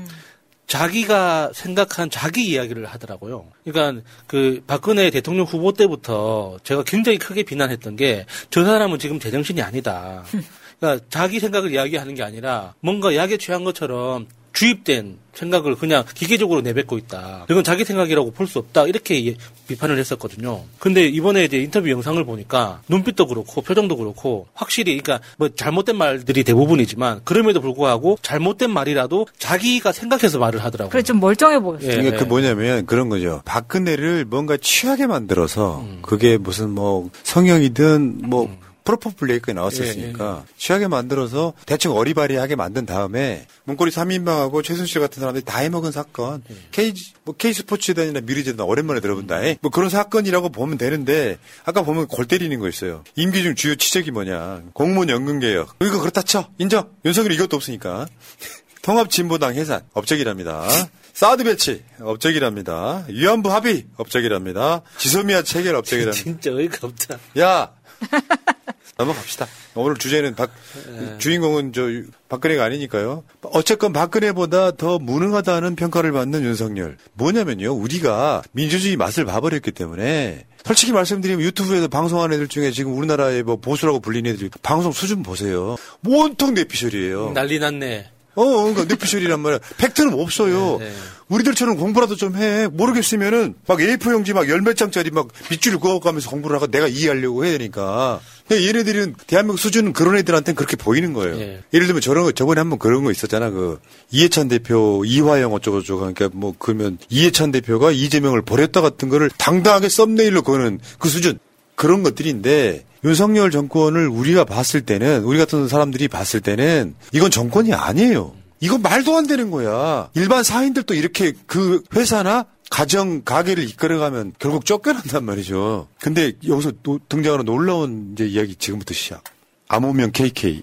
자기가 0.68 1.50
생각한 1.54 2.10
자기 2.10 2.44
이야기를 2.50 2.86
하더라고요. 2.86 3.46
그러니까 3.64 4.02
그 4.26 4.62
박근혜 4.66 5.10
대통령 5.10 5.46
후보 5.46 5.72
때부터 5.72 6.58
제가 6.62 6.84
굉장히 6.84 7.18
크게 7.18 7.42
비난했던 7.42 7.96
게 7.96 8.26
저 8.50 8.64
사람은 8.64 8.98
지금 8.98 9.18
제정신이 9.18 9.62
아니다. 9.62 10.24
그러니까 10.78 11.04
자기 11.10 11.40
생각을 11.40 11.72
이야기하는 11.72 12.14
게 12.14 12.22
아니라 12.22 12.74
뭔가 12.80 13.14
약에 13.16 13.36
취한 13.38 13.64
것처럼 13.64 14.26
주입된 14.58 15.18
생각을 15.34 15.76
그냥 15.76 16.02
기계적으로 16.14 16.62
내뱉고 16.62 16.98
있다. 16.98 17.46
이건 17.48 17.62
자기 17.62 17.84
생각이라고 17.84 18.32
볼 18.32 18.48
수 18.48 18.58
없다. 18.58 18.86
이렇게 18.88 19.24
예- 19.26 19.36
비판을 19.68 19.96
했었거든요. 19.98 20.62
근데 20.80 21.06
이번에 21.06 21.44
이제 21.44 21.58
인터뷰 21.58 21.88
영상을 21.90 22.22
보니까 22.24 22.80
눈빛도 22.88 23.28
그렇고 23.28 23.60
표정도 23.62 23.96
그렇고 23.96 24.48
확실히 24.54 24.98
그러니까 25.00 25.24
뭐 25.36 25.48
잘못된 25.54 25.96
말들이 25.96 26.42
대부분이지만 26.42 27.20
그럼에도 27.24 27.60
불구하고 27.60 28.18
잘못된 28.22 28.70
말이라도 28.72 29.28
자기가 29.38 29.92
생각해서 29.92 30.38
말을 30.40 30.64
하더라고요. 30.64 30.90
그래 30.90 31.02
좀 31.02 31.20
멀쩡해 31.20 31.60
보였어요. 31.60 31.88
예, 31.88 31.96
그러니까 31.96 32.16
예. 32.16 32.18
그 32.18 32.24
뭐냐면 32.24 32.86
그런 32.86 33.08
거죠. 33.08 33.42
박근혜를 33.44 34.24
뭔가 34.24 34.56
취하게 34.56 35.06
만들어서 35.06 35.82
음. 35.82 35.98
그게 36.02 36.36
무슨 36.36 36.70
뭐 36.70 37.10
성형이든 37.22 38.22
뭐 38.24 38.52
프로포플레이크에 38.88 39.52
나왔었으니까 39.52 40.44
취하게 40.56 40.88
만들어서 40.88 41.52
대충 41.66 41.92
어리바리하게 41.92 42.56
만든 42.56 42.86
다음에 42.86 43.46
문고리 43.64 43.90
3인방하고 43.90 44.64
최순실 44.64 45.00
같은 45.00 45.20
사람들이 45.20 45.44
다 45.44 45.58
해먹은 45.58 45.92
사건 45.92 46.42
K 46.72 46.94
뭐 47.24 47.34
K 47.36 47.52
스포츠단이나 47.52 48.20
미르재단 48.22 48.64
오랜만에 48.66 49.00
들어본다. 49.00 49.40
뭐 49.60 49.70
그런 49.70 49.90
사건이라고 49.90 50.48
보면 50.48 50.78
되는데 50.78 51.38
아까 51.64 51.82
보면 51.82 52.06
골 52.06 52.26
때리는 52.26 52.58
거 52.58 52.68
있어요. 52.68 53.04
임기 53.16 53.42
중 53.42 53.54
주요 53.54 53.74
지적이 53.74 54.10
뭐냐 54.10 54.62
공무원 54.72 55.10
연금 55.10 55.40
개혁 55.40 55.76
이거 55.82 56.00
그렇다 56.00 56.22
쳐 56.22 56.48
인정 56.58 56.90
윤석열 57.04 57.32
이것도 57.32 57.56
없으니까 57.56 58.06
통합진보당 58.82 59.54
해산 59.54 59.82
업적이랍니다. 59.92 60.66
사드 61.12 61.44
배치 61.44 61.82
업적이랍니다. 62.00 63.04
위안부 63.08 63.52
합의 63.52 63.86
업적이랍니다. 63.96 64.82
지소미아 64.96 65.42
체결 65.42 65.74
업적이랍니다. 65.74 66.16
진짜 66.24 66.52
어이가 66.52 66.86
없다. 66.86 67.18
야 67.38 67.72
넘어갑시다. 68.98 69.46
오늘 69.76 69.96
주제는 69.96 70.34
박 70.34 70.50
예. 70.88 71.18
주인공은 71.18 71.72
저 71.72 71.82
박근혜가 72.28 72.64
아니니까요. 72.64 73.22
어쨌건 73.42 73.92
박근혜보다 73.92 74.72
더 74.72 74.98
무능하다는 74.98 75.76
평가를 75.76 76.10
받는 76.12 76.42
윤석열. 76.42 76.96
뭐냐면요, 77.14 77.72
우리가 77.72 78.42
민주주의 78.52 78.96
맛을 78.96 79.24
봐버렸기 79.24 79.70
때문에. 79.70 80.46
솔직히 80.64 80.92
말씀드리면 80.92 81.44
유튜브에서 81.44 81.86
방송하는 81.86 82.34
애들 82.34 82.48
중에 82.48 82.72
지금 82.72 82.96
우리나라의 82.98 83.44
뭐 83.44 83.56
보수라고 83.56 84.00
불리는 84.00 84.32
애들 84.32 84.50
방송 84.62 84.90
수준 84.90 85.22
보세요. 85.22 85.76
온통 86.06 86.54
내피셜이에요. 86.54 87.32
난리 87.34 87.60
났네. 87.60 88.10
어, 88.40 88.62
그러니까 88.62 88.84
뇌피셜이란 88.84 89.40
말이야. 89.40 89.58
팩트는 89.78 90.14
없어요. 90.14 90.78
네, 90.78 90.92
우리들처럼 91.28 91.76
공부라도 91.76 92.16
좀 92.16 92.36
해. 92.36 92.66
모르겠으면은 92.68 93.54
막 93.66 93.78
A4 93.78 94.12
용지 94.12 94.32
막 94.32 94.48
열 94.48 94.60
몇 94.62 94.76
장짜리 94.76 95.10
막 95.10 95.28
밑줄을 95.50 95.78
그어가면서 95.80 96.30
공부를 96.30 96.56
하고 96.56 96.66
내가 96.68 96.86
이해하려고 96.88 97.44
해야 97.44 97.58
되니까. 97.58 98.20
근데 98.48 98.66
얘네들은 98.66 99.14
대한민국 99.26 99.58
수준은 99.60 99.92
그런 99.92 100.16
애들한테는 100.16 100.56
그렇게 100.56 100.76
보이는 100.76 101.12
거예요. 101.12 101.38
예. 101.38 101.60
예를 101.74 101.86
들면 101.86 102.00
저런 102.00 102.24
거 102.24 102.32
저번에 102.32 102.60
한번 102.60 102.78
그런 102.78 103.04
거 103.04 103.10
있었잖아. 103.10 103.50
그 103.50 103.78
이해찬 104.10 104.48
대표 104.48 105.02
이화영 105.04 105.52
어쩌고저쩌고 105.52 105.98
그러니까 106.00 106.30
뭐 106.32 106.54
그러면 106.58 106.96
이해찬 107.10 107.50
대표가 107.50 107.90
이재명을 107.90 108.42
버렸다 108.42 108.80
같은 108.80 109.08
거를 109.10 109.30
당당하게 109.36 109.88
썸네일로 109.88 110.42
거는 110.42 110.80
그 110.98 111.08
수준. 111.08 111.38
그런 111.74 112.02
것들인데 112.02 112.84
윤석열 113.04 113.50
정권을 113.50 114.08
우리가 114.08 114.44
봤을 114.44 114.80
때는 114.80 115.22
우리 115.24 115.38
같은 115.38 115.68
사람들이 115.68 116.08
봤을 116.08 116.40
때는 116.40 116.94
이건 117.12 117.30
정권이 117.30 117.72
아니에요. 117.72 118.34
이건 118.60 118.82
말도 118.82 119.16
안 119.16 119.26
되는 119.26 119.50
거야. 119.50 120.10
일반 120.14 120.42
사인들도 120.42 120.94
이렇게 120.94 121.32
그 121.46 121.82
회사나 121.94 122.46
가정 122.70 123.22
가게를 123.24 123.68
이끌어가면 123.68 124.34
결국 124.38 124.64
쫓겨난단 124.64 125.24
말이죠. 125.24 125.88
근데 126.00 126.32
여기서 126.46 126.72
또 126.82 126.98
등장하는 127.08 127.44
놀라운 127.44 128.10
이제 128.12 128.26
이야기 128.26 128.54
지금부터 128.56 128.94
시작. 128.94 129.22
암호명 129.68 130.10
KK. 130.12 130.62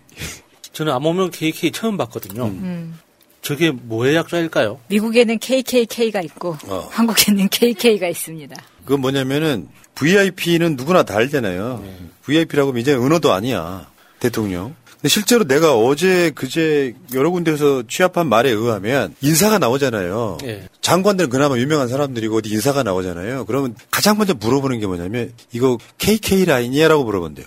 저는 0.74 0.92
암호명 0.94 1.32
KK 1.32 1.72
처음 1.72 1.98
봤거든요. 1.98 2.46
음. 2.46 3.00
저게 3.46 3.70
뭐의 3.70 4.16
약자일까요? 4.16 4.80
미국에는 4.88 5.38
KKK가 5.38 6.20
있고 6.22 6.58
어. 6.66 6.90
한국에는 6.92 7.48
KK가 7.50 8.08
있습니다. 8.08 8.56
그건 8.84 9.02
뭐냐면은 9.02 9.68
VIP는 9.94 10.76
누구나 10.76 11.04
다 11.04 11.18
알잖아요. 11.18 11.84
VIP라고 12.24 12.76
이제 12.80 12.94
은어도 12.96 13.34
아니야. 13.34 13.88
대통령. 14.20 14.74
근데 14.94 15.10
실제로 15.10 15.44
내가 15.44 15.78
어제 15.78 16.32
그제 16.32 16.96
여러 17.14 17.30
군데에서 17.30 17.84
취합한 17.88 18.28
말에 18.28 18.50
의하면 18.50 19.14
인사가 19.22 19.60
나오잖아요. 19.60 20.40
예. 20.46 20.68
장관들은 20.82 21.30
그나마 21.30 21.56
유명한 21.60 21.88
사람들이고 21.88 22.38
어디 22.38 22.50
인사가 22.50 22.82
나오잖아요. 22.82 23.46
그러면 23.46 23.76
가장 23.92 24.18
먼저 24.18 24.34
물어보는 24.34 24.80
게 24.80 24.88
뭐냐면 24.88 25.32
이거 25.52 25.78
KK 26.00 26.46
라인이야라고 26.46 27.04
물어본대요. 27.04 27.46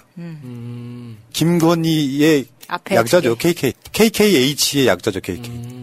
김건희의 1.33 2.45
앞에 2.69 2.95
약자죠. 2.95 3.35
KK. 3.35 3.73
KKH의 3.91 4.87
약자죠. 4.87 5.21
KK. 5.21 5.78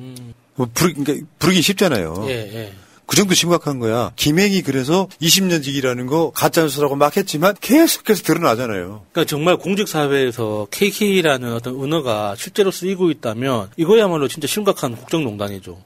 뭐 0.55 0.67
부르, 0.73 0.93
그러니까 0.93 1.25
부르기 1.39 1.61
쉽잖아요. 1.61 2.25
예, 2.27 2.31
예. 2.31 2.73
그 3.05 3.15
정도 3.15 3.35
심각한 3.35 3.79
거야. 3.79 4.11
김행이 4.15 4.63
그래서 4.63 5.07
20년직이라는 5.21 6.07
거 6.09 6.31
가짜뉴스라고 6.31 6.95
막 6.95 7.15
했지만 7.15 7.55
계속해서 7.61 8.23
드러나잖아요. 8.23 9.03
그러니까 9.11 9.29
정말 9.29 9.57
공직 9.57 9.87
사회에서 9.87 10.67
KK라는 10.71 11.53
어떤 11.53 11.79
언어가 11.79 12.33
실제로 12.35 12.71
쓰이고 12.71 13.11
있다면 13.11 13.69
이거야말로 13.77 14.27
진짜 14.27 14.47
심각한 14.47 14.95
국정농단이죠. 14.95 15.77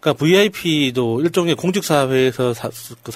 그러니까 0.00 0.24
VIP도 0.24 1.20
일종의 1.22 1.56
공직 1.56 1.84
사회에서 1.84 2.54
사, 2.54 2.70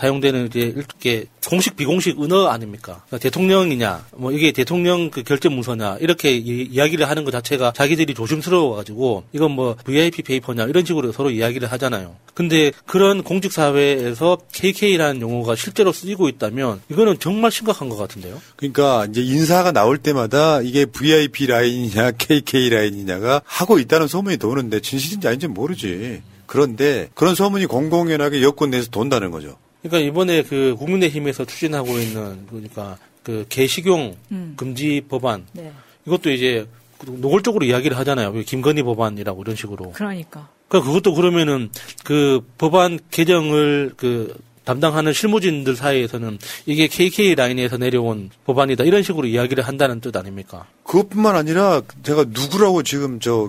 용되는 0.07 0.47
이제 0.47 0.61
이렇게 0.61 1.27
공식 1.47 1.77
비공식 1.77 2.19
언어 2.21 2.49
아닙니까? 2.49 3.03
그러니까 3.07 3.19
대통령이냐, 3.19 4.07
뭐 4.17 4.33
이게 4.33 4.53
대통령 4.53 5.11
그 5.11 5.23
결제 5.23 5.49
문서냐 5.49 5.99
이렇게 6.01 6.37
이, 6.37 6.63
이야기를 6.71 7.09
하는 7.09 7.25
것 7.25 7.31
자체가 7.31 7.73
자기들이 7.73 8.15
조심스러워가지고 8.15 9.25
이건 9.33 9.53
뭐 9.53 9.77
VIP 9.85 10.23
페이퍼냐 10.23 10.65
이런 10.65 10.85
식으로 10.85 11.13
서로 11.13 11.31
이야기를 11.31 11.71
하잖아요. 11.73 12.17
근데 12.35 12.73
그런 12.87 13.23
공직 13.23 13.53
사회에서 13.53 14.39
KK라는 14.53 15.21
용어가 15.21 15.55
실제로 15.55 15.93
쓰이고 15.93 16.29
있다면 16.29 16.81
이거는 16.91 17.19
정말 17.19 17.51
심각한 17.51 17.89
것 17.89 17.97
같은데요. 17.97 18.41
그러니까 18.57 19.07
이제 19.11 19.21
인사가 19.23 19.71
나올 19.73 19.99
때마다 19.99 20.63
이게 20.63 20.87
VIP 20.87 21.47
라인이냐 21.47 22.13
KK 22.13 22.71
라인이냐가 22.71 23.43
하고 23.45 23.79
있다는 23.79 24.09
소문이 24.09 24.39
도는데 24.39 24.81
진실인지 24.81 25.29
아닌지 25.29 25.47
모르지. 25.47 26.23
그런데 26.53 27.09
그런 27.15 27.35
소문이 27.35 27.65
공공연하게 27.65 28.43
여권 28.43 28.69
내에서 28.69 28.91
돈다는 28.91 29.31
거죠. 29.31 29.57
그러니까 29.81 30.07
이번에 30.07 30.43
그 30.43 30.77
국민의힘에서 30.79 31.47
추진하고 31.47 31.99
있는 31.99 32.47
그러니까 32.47 32.99
그 33.23 33.47
개식용 33.49 34.15
음. 34.33 34.53
금지 34.55 35.01
법안 35.09 35.47
네. 35.55 35.73
이것도 36.07 36.31
이제 36.31 36.69
노골적으로 37.07 37.65
이야기를 37.65 37.97
하잖아요. 37.97 38.35
김건희 38.35 38.83
법안이라고 38.83 39.41
이런 39.41 39.57
식으로. 39.57 39.93
그러니까. 39.93 40.51
그러니까 40.69 40.91
그것도 40.91 41.15
그러면은 41.15 41.71
그 42.05 42.47
법안 42.59 42.99
개정을 43.11 43.93
그 43.97 44.37
담당하는 44.65 45.15
실무진들 45.15 45.75
사이에서는 45.75 46.39
이게 46.67 46.87
KK 46.87 47.35
라인에서 47.35 47.79
내려온 47.79 48.29
법안이다 48.45 48.85
이런 48.85 49.03
식으로 49.03 49.27
이야기를 49.27 49.67
한다는 49.67 50.03
뜻 50.03 50.15
아닙니까? 50.17 50.67
그것뿐만 50.85 51.35
아니라 51.35 51.81
제가 52.03 52.27
누구라고 52.29 52.83
지금 52.83 53.21
저 53.21 53.49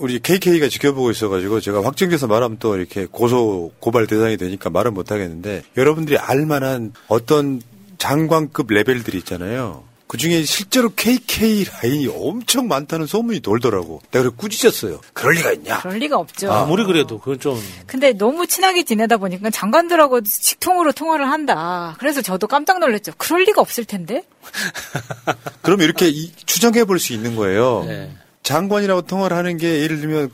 우리 0.00 0.18
KK가 0.18 0.68
지켜보고 0.68 1.10
있어가지고 1.10 1.60
제가 1.60 1.84
확정돼서 1.84 2.26
말하면 2.26 2.56
또 2.58 2.76
이렇게 2.76 3.06
고소 3.06 3.70
고발 3.80 4.06
대상이 4.06 4.36
되니까 4.36 4.70
말은 4.70 4.94
못 4.94 5.12
하겠는데 5.12 5.62
여러분들이 5.76 6.16
알만한 6.18 6.92
어떤 7.08 7.60
장관급 7.98 8.72
레벨들이 8.72 9.18
있잖아요. 9.18 9.84
그 10.06 10.16
중에 10.16 10.42
실제로 10.42 10.88
KK 10.88 11.66
라인이 11.66 12.08
엄청 12.08 12.66
많다는 12.66 13.06
소문이 13.06 13.40
돌더라고. 13.40 14.00
내가 14.10 14.24
그래 14.24 14.34
꾸짖었어요. 14.36 15.00
그럴 15.12 15.34
리가 15.34 15.52
있냐? 15.52 15.80
그럴 15.82 15.98
리가 15.98 16.16
없죠. 16.18 16.50
아무리 16.50 16.82
그래도 16.84 17.18
그건 17.20 17.38
좀 17.38 17.62
근데 17.86 18.12
너무 18.14 18.46
친하게 18.48 18.82
지내다 18.84 19.18
보니까 19.18 19.50
장관들하고 19.50 20.22
직통으로 20.22 20.90
통화를 20.92 21.28
한다. 21.30 21.94
그래서 22.00 22.22
저도 22.22 22.48
깜짝 22.48 22.80
놀랐죠. 22.80 23.12
그럴 23.18 23.42
리가 23.44 23.60
없을 23.60 23.84
텐데. 23.84 24.24
그럼 25.62 25.82
이렇게 25.82 26.08
이- 26.08 26.32
추정해 26.46 26.84
볼 26.84 26.98
수 26.98 27.12
있는 27.12 27.36
거예요. 27.36 27.84
네. 27.86 28.10
장관이라고 28.42 29.02
통화를 29.02 29.36
하는 29.36 29.56
게 29.56 29.82
예를 29.82 30.00
들면 30.00 30.30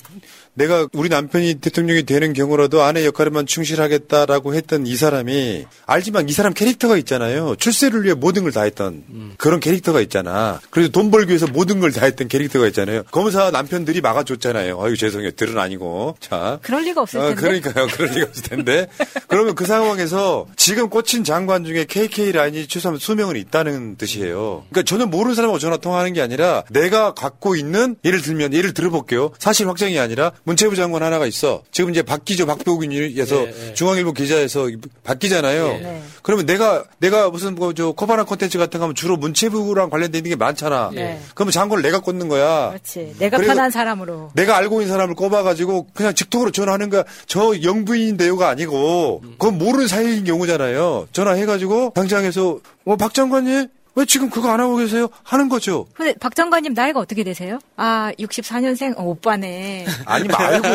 내가 0.57 0.89
우리 0.95 1.11
남편이 1.11 1.57
대통령이 1.57 2.05
되는 2.05 2.33
경우라도 2.33 2.81
아내 2.83 3.05
역할에만 3.05 3.45
충실하겠다라고 3.47 4.55
했던 4.55 4.87
이 4.87 4.97
사람이 4.97 5.67
알지만 5.85 6.29
이 6.31 6.33
사람 6.33 6.55
캐릭터가 6.55 6.97
있잖아요. 6.97 7.57
출세를 7.57 8.05
위해 8.05 8.15
모든 8.15 8.43
걸 8.43 8.57
다 8.57 8.63
했던 8.63 9.05
그런 9.37 9.61
캐릭터가 9.61 10.01
있잖아. 10.01 10.61
그래서 10.71 10.91
돈 10.91 11.11
벌기 11.11 11.29
위해서 11.31 11.47
모든 11.47 11.79
걸 11.79 11.91
다 11.93 12.07
했던 12.07 12.27
캐릭터가 12.27 12.67
있잖아요. 12.69 13.03
검사 13.11 13.51
남편들이 13.51 14.01
막아줬잖아요. 14.01 14.81
아유 14.83 14.97
죄송해요. 14.97 15.33
들은 15.33 15.59
아니고. 15.59 16.17
자. 16.21 16.59
그럴 16.63 16.85
리가 16.85 17.03
없을 17.03 17.21
어, 17.21 17.27
텐데. 17.35 17.41
그러니까요. 17.43 17.87
그럴 17.93 18.09
리가 18.13 18.27
없을 18.29 18.43
텐데. 18.45 18.87
그러면 19.29 19.55
그 19.55 19.67
상황에서 19.67 20.47
지금 20.57 20.89
꽂힌 20.89 21.23
장관 21.23 21.65
중에 21.65 21.85
KK 21.85 22.33
라인이 22.33 22.67
최소한 22.67 22.99
수명은 22.99 23.37
있다는 23.37 23.97
뜻이에요. 23.97 24.65
그러니까 24.71 24.89
전혀 24.89 25.05
모르는 25.05 25.35
사람하고 25.35 25.59
전화 25.59 25.77
통화하는 25.77 26.15
게 26.15 26.23
아니라 26.23 26.65
내가 26.71 27.13
갖고 27.13 27.57
있는 27.57 27.97
예를 28.05 28.23
들면 28.23 28.55
예를 28.55 28.73
들어볼게요. 28.73 29.33
사실 29.39 29.69
확정이 29.69 29.99
아니라 29.99 30.33
문체부 30.47 30.77
장관 30.77 31.03
하나가 31.03 31.27
있어. 31.27 31.63
지금 31.73 31.91
이제 31.91 32.03
바뀌죠. 32.03 32.47
박보균에서 32.47 33.37
예, 33.49 33.69
예. 33.69 33.75
중앙일보 33.75 34.13
기자에서 34.13 34.69
바뀌잖아요. 35.03 35.67
예. 35.67 36.03
그러면 36.23 36.47
내가 36.47 36.85
내가 36.99 37.31
무슨 37.31 37.57
뭐저 37.57 37.93
코바나 37.93 38.23
콘텐츠 38.23 38.57
같은 38.57 38.79
거 38.79 38.85
하면 38.85 38.95
주로 38.95 39.17
문체부랑 39.17 39.91
관련된 39.91 40.23
게 40.23 40.37
많잖아. 40.37 40.91
네. 40.95 41.21
그러면 41.35 41.51
장관을 41.51 41.83
내가 41.83 41.99
꽂는 41.99 42.29
거야. 42.29 42.69
그렇지. 42.69 43.17
내가 43.19 43.39
편한 43.39 43.73
사람으로. 43.73 44.31
내가 44.35 44.57
알고 44.57 44.83
있는 44.83 44.93
사람을 44.95 45.17
꼽아 45.17 45.43
가지고 45.43 45.89
그냥 45.93 46.15
직통으로 46.15 46.53
전화하는 46.53 46.91
거야. 46.91 47.03
저 47.27 47.61
영부인인데요가 47.61 48.49
아니고 48.49 49.23
그건 49.39 49.59
모르는 49.59 49.89
사이인 49.89 50.23
경우잖아요. 50.25 51.09
전화해 51.11 51.45
가지고 51.45 51.91
당장에서 51.93 52.61
어, 52.85 52.97
박 52.97 53.13
장관님 53.15 53.67
왜 53.97 54.05
지금 54.05 54.29
그거 54.29 54.51
안 54.51 54.61
하고 54.61 54.77
계세요? 54.77 55.09
하는 55.23 55.49
거죠. 55.49 55.87
근데 55.95 56.15
박 56.21 56.35
장관님 56.37 56.75
나이가 56.75 57.01
어떻게 57.01 57.25
되세요? 57.25 57.59
아, 57.77 58.13
64년생 58.19 58.99
어, 58.99 59.03
오빠네. 59.03 59.87
아니 60.05 60.29
말고 60.29 60.69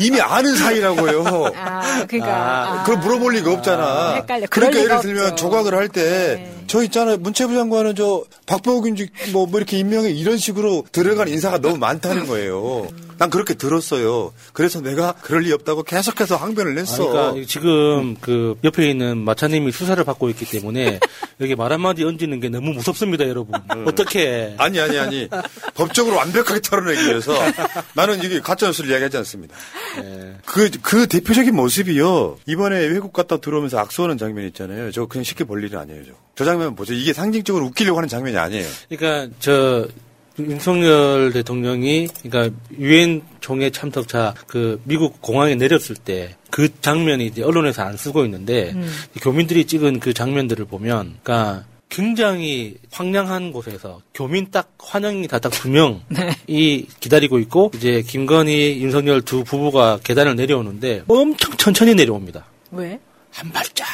이미 0.00 0.20
아는 0.20 0.56
사이라고요. 0.56 1.52
아, 1.56 2.04
그러니까. 2.08 2.80
아, 2.80 2.82
그럼 2.82 3.00
물어볼 3.00 3.34
리가 3.34 3.52
없잖아. 3.52 4.14
헷갈려. 4.14 4.46
그럴 4.50 4.70
그러니까 4.70 4.94
예를 4.94 5.02
들면 5.02 5.22
없죠. 5.22 5.36
네. 5.36 5.36
조각을 5.36 5.74
할 5.74 5.88
때저 5.88 6.82
있잖아요. 6.84 7.18
문체부 7.18 7.54
장관은 7.54 7.94
저 7.94 8.24
박보균 8.46 8.96
뭐, 9.32 9.46
뭐 9.46 9.60
이렇게 9.60 9.78
임명해 9.78 10.10
이런 10.10 10.36
식으로 10.36 10.84
들어간 10.90 11.28
인사가 11.28 11.58
너무 11.58 11.78
많다는 11.78 12.26
거예요. 12.26 12.88
난 13.16 13.30
그렇게 13.30 13.54
들었어요. 13.54 14.32
그래서 14.52 14.80
내가 14.80 15.12
그럴 15.22 15.42
리 15.42 15.52
없다고 15.52 15.84
계속해서 15.84 16.36
항변을 16.36 16.74
냈어. 16.74 17.08
그러니까 17.08 17.46
지금 17.46 18.16
그 18.20 18.56
옆에 18.64 18.90
있는 18.90 19.18
마차님이 19.18 19.70
수사를 19.72 20.02
받고 20.02 20.28
있기 20.30 20.46
때문에 20.46 20.98
여기 21.40 21.54
말 21.54 21.72
한마디 21.72 22.04
얹는 22.04 22.40
게 22.40 22.48
너무 22.48 22.72
무섭습니다, 22.72 23.28
여러분. 23.28 23.54
어떻게? 23.86 24.54
아니 24.58 24.80
아니 24.80 24.98
아니 24.98 25.28
법적으로 25.74 26.16
완벽하게 26.16 26.60
털어내기 26.60 27.06
위해서 27.06 27.34
나는 27.94 28.22
이게 28.22 28.40
가짜 28.40 28.66
뉴스를 28.66 28.90
이야기하지 28.90 29.16
않습니다. 29.18 29.54
그, 30.46 30.70
그 30.82 31.06
대표적인 31.06 31.54
모습이요. 31.54 32.38
이번에 32.46 32.78
외국 32.86 33.12
갔다 33.12 33.38
들어오면서 33.38 33.78
악수하는 33.78 34.18
장면 34.18 34.46
있잖아요. 34.46 34.90
저 34.92 35.06
그냥 35.06 35.24
쉽게 35.24 35.44
볼 35.44 35.62
일은 35.64 35.78
아니에요. 35.78 36.04
저, 36.04 36.12
저 36.36 36.44
장면 36.44 36.74
보세요. 36.74 36.96
이게 36.96 37.12
상징적으로 37.12 37.66
웃기려고 37.66 37.98
하는 37.98 38.08
장면이 38.08 38.36
아니에요. 38.36 38.66
그러니까 38.88 39.34
저 39.40 39.88
윤석열 40.38 41.32
대통령이 41.32 42.08
그러니까 42.22 42.56
유엔 42.78 43.22
총회 43.40 43.70
참석차 43.70 44.34
그 44.46 44.80
미국 44.84 45.20
공항에 45.22 45.54
내렸을 45.54 45.96
때 45.96 46.36
그 46.54 46.68
장면이 46.80 47.26
이제 47.26 47.42
언론에서 47.42 47.82
안 47.82 47.96
쓰고 47.96 48.24
있는데 48.26 48.70
음. 48.76 48.88
이 49.16 49.18
교민들이 49.18 49.64
찍은 49.64 49.98
그 49.98 50.14
장면들을 50.14 50.66
보면 50.66 51.16
그러니까 51.20 51.64
굉장히 51.88 52.76
황량한 52.92 53.50
곳에서 53.50 54.00
교민 54.14 54.52
딱 54.52 54.70
환영이 54.78 55.26
다딱 55.26 55.50
두 55.50 55.68
명이 55.68 56.86
기다리고 57.00 57.40
있고 57.40 57.72
이제 57.74 58.02
김건희 58.02 58.78
윤석열 58.80 59.22
두 59.22 59.42
부부가 59.42 59.98
계단을 60.04 60.36
내려오는데 60.36 61.02
엄청 61.08 61.56
천천히 61.56 61.96
내려옵니다. 61.96 62.44
왜? 62.70 63.00
한 63.32 63.50
발짝 63.50 63.88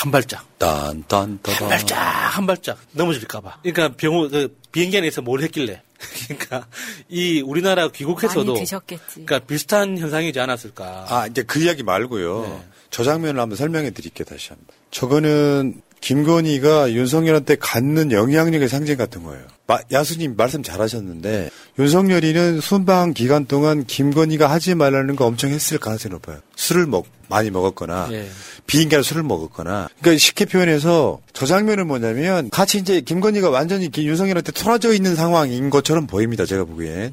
한 0.00 0.10
발짝 0.10 0.58
딴딴따다 0.58 1.64
한 1.64 1.68
발짝 1.68 1.98
한 1.98 2.46
발짝 2.46 2.78
넘어질까봐. 2.92 3.58
그러니까 3.62 3.94
병원 3.98 4.30
그 4.30 4.56
비행기 4.72 4.96
안에서 4.96 5.20
뭘 5.20 5.42
했길래. 5.42 5.82
그러니까 6.26 6.66
이 7.08 7.40
우리나라 7.40 7.88
귀국해서도 7.90 8.52
많이 8.52 8.60
드셨겠지. 8.60 9.24
그러니까 9.24 9.38
비슷한 9.40 9.98
현상이지 9.98 10.38
않았을까. 10.38 11.06
아, 11.08 11.26
이제 11.26 11.42
그 11.42 11.60
이야기 11.60 11.82
말고요. 11.82 12.42
네. 12.42 12.64
저 12.90 13.04
장면을 13.04 13.40
한번 13.40 13.56
설명해 13.56 13.90
드릴게요, 13.90 14.24
다시 14.24 14.50
한 14.50 14.58
번. 14.58 14.76
저거는 14.90 15.82
김건희가 16.00 16.92
윤석열한테 16.92 17.56
갖는 17.56 18.12
영향력의 18.12 18.68
상징 18.68 18.96
같은 18.96 19.22
거예요. 19.22 19.44
마- 19.66 19.78
야수님 19.90 20.34
말씀 20.36 20.62
잘하셨는데 20.62 21.50
윤석열이는 21.78 22.60
순방 22.60 23.14
기간 23.14 23.46
동안 23.46 23.84
김건희가 23.84 24.48
하지 24.50 24.74
말라는 24.74 25.16
거 25.16 25.26
엄청 25.26 25.50
했을 25.50 25.78
가능성이 25.78 26.12
높아요. 26.12 26.38
술을 26.54 26.86
먹 26.86 27.06
많이 27.28 27.50
먹었거나 27.50 28.08
예. 28.12 28.28
안에 28.72 29.02
술을 29.02 29.24
먹었거나 29.24 29.88
그러니까 30.00 30.18
쉽게 30.20 30.44
표현해서 30.44 31.18
저 31.32 31.46
장면은 31.46 31.88
뭐냐면 31.88 32.48
같이 32.50 32.78
이제 32.78 33.00
김건희가 33.00 33.50
완전히 33.50 33.90
기- 33.90 34.06
윤석열한테 34.06 34.52
토라져 34.52 34.92
있는 34.92 35.16
상황인 35.16 35.68
것처럼 35.70 36.06
보입니다. 36.06 36.46
제가 36.46 36.64
보기엔 36.64 37.12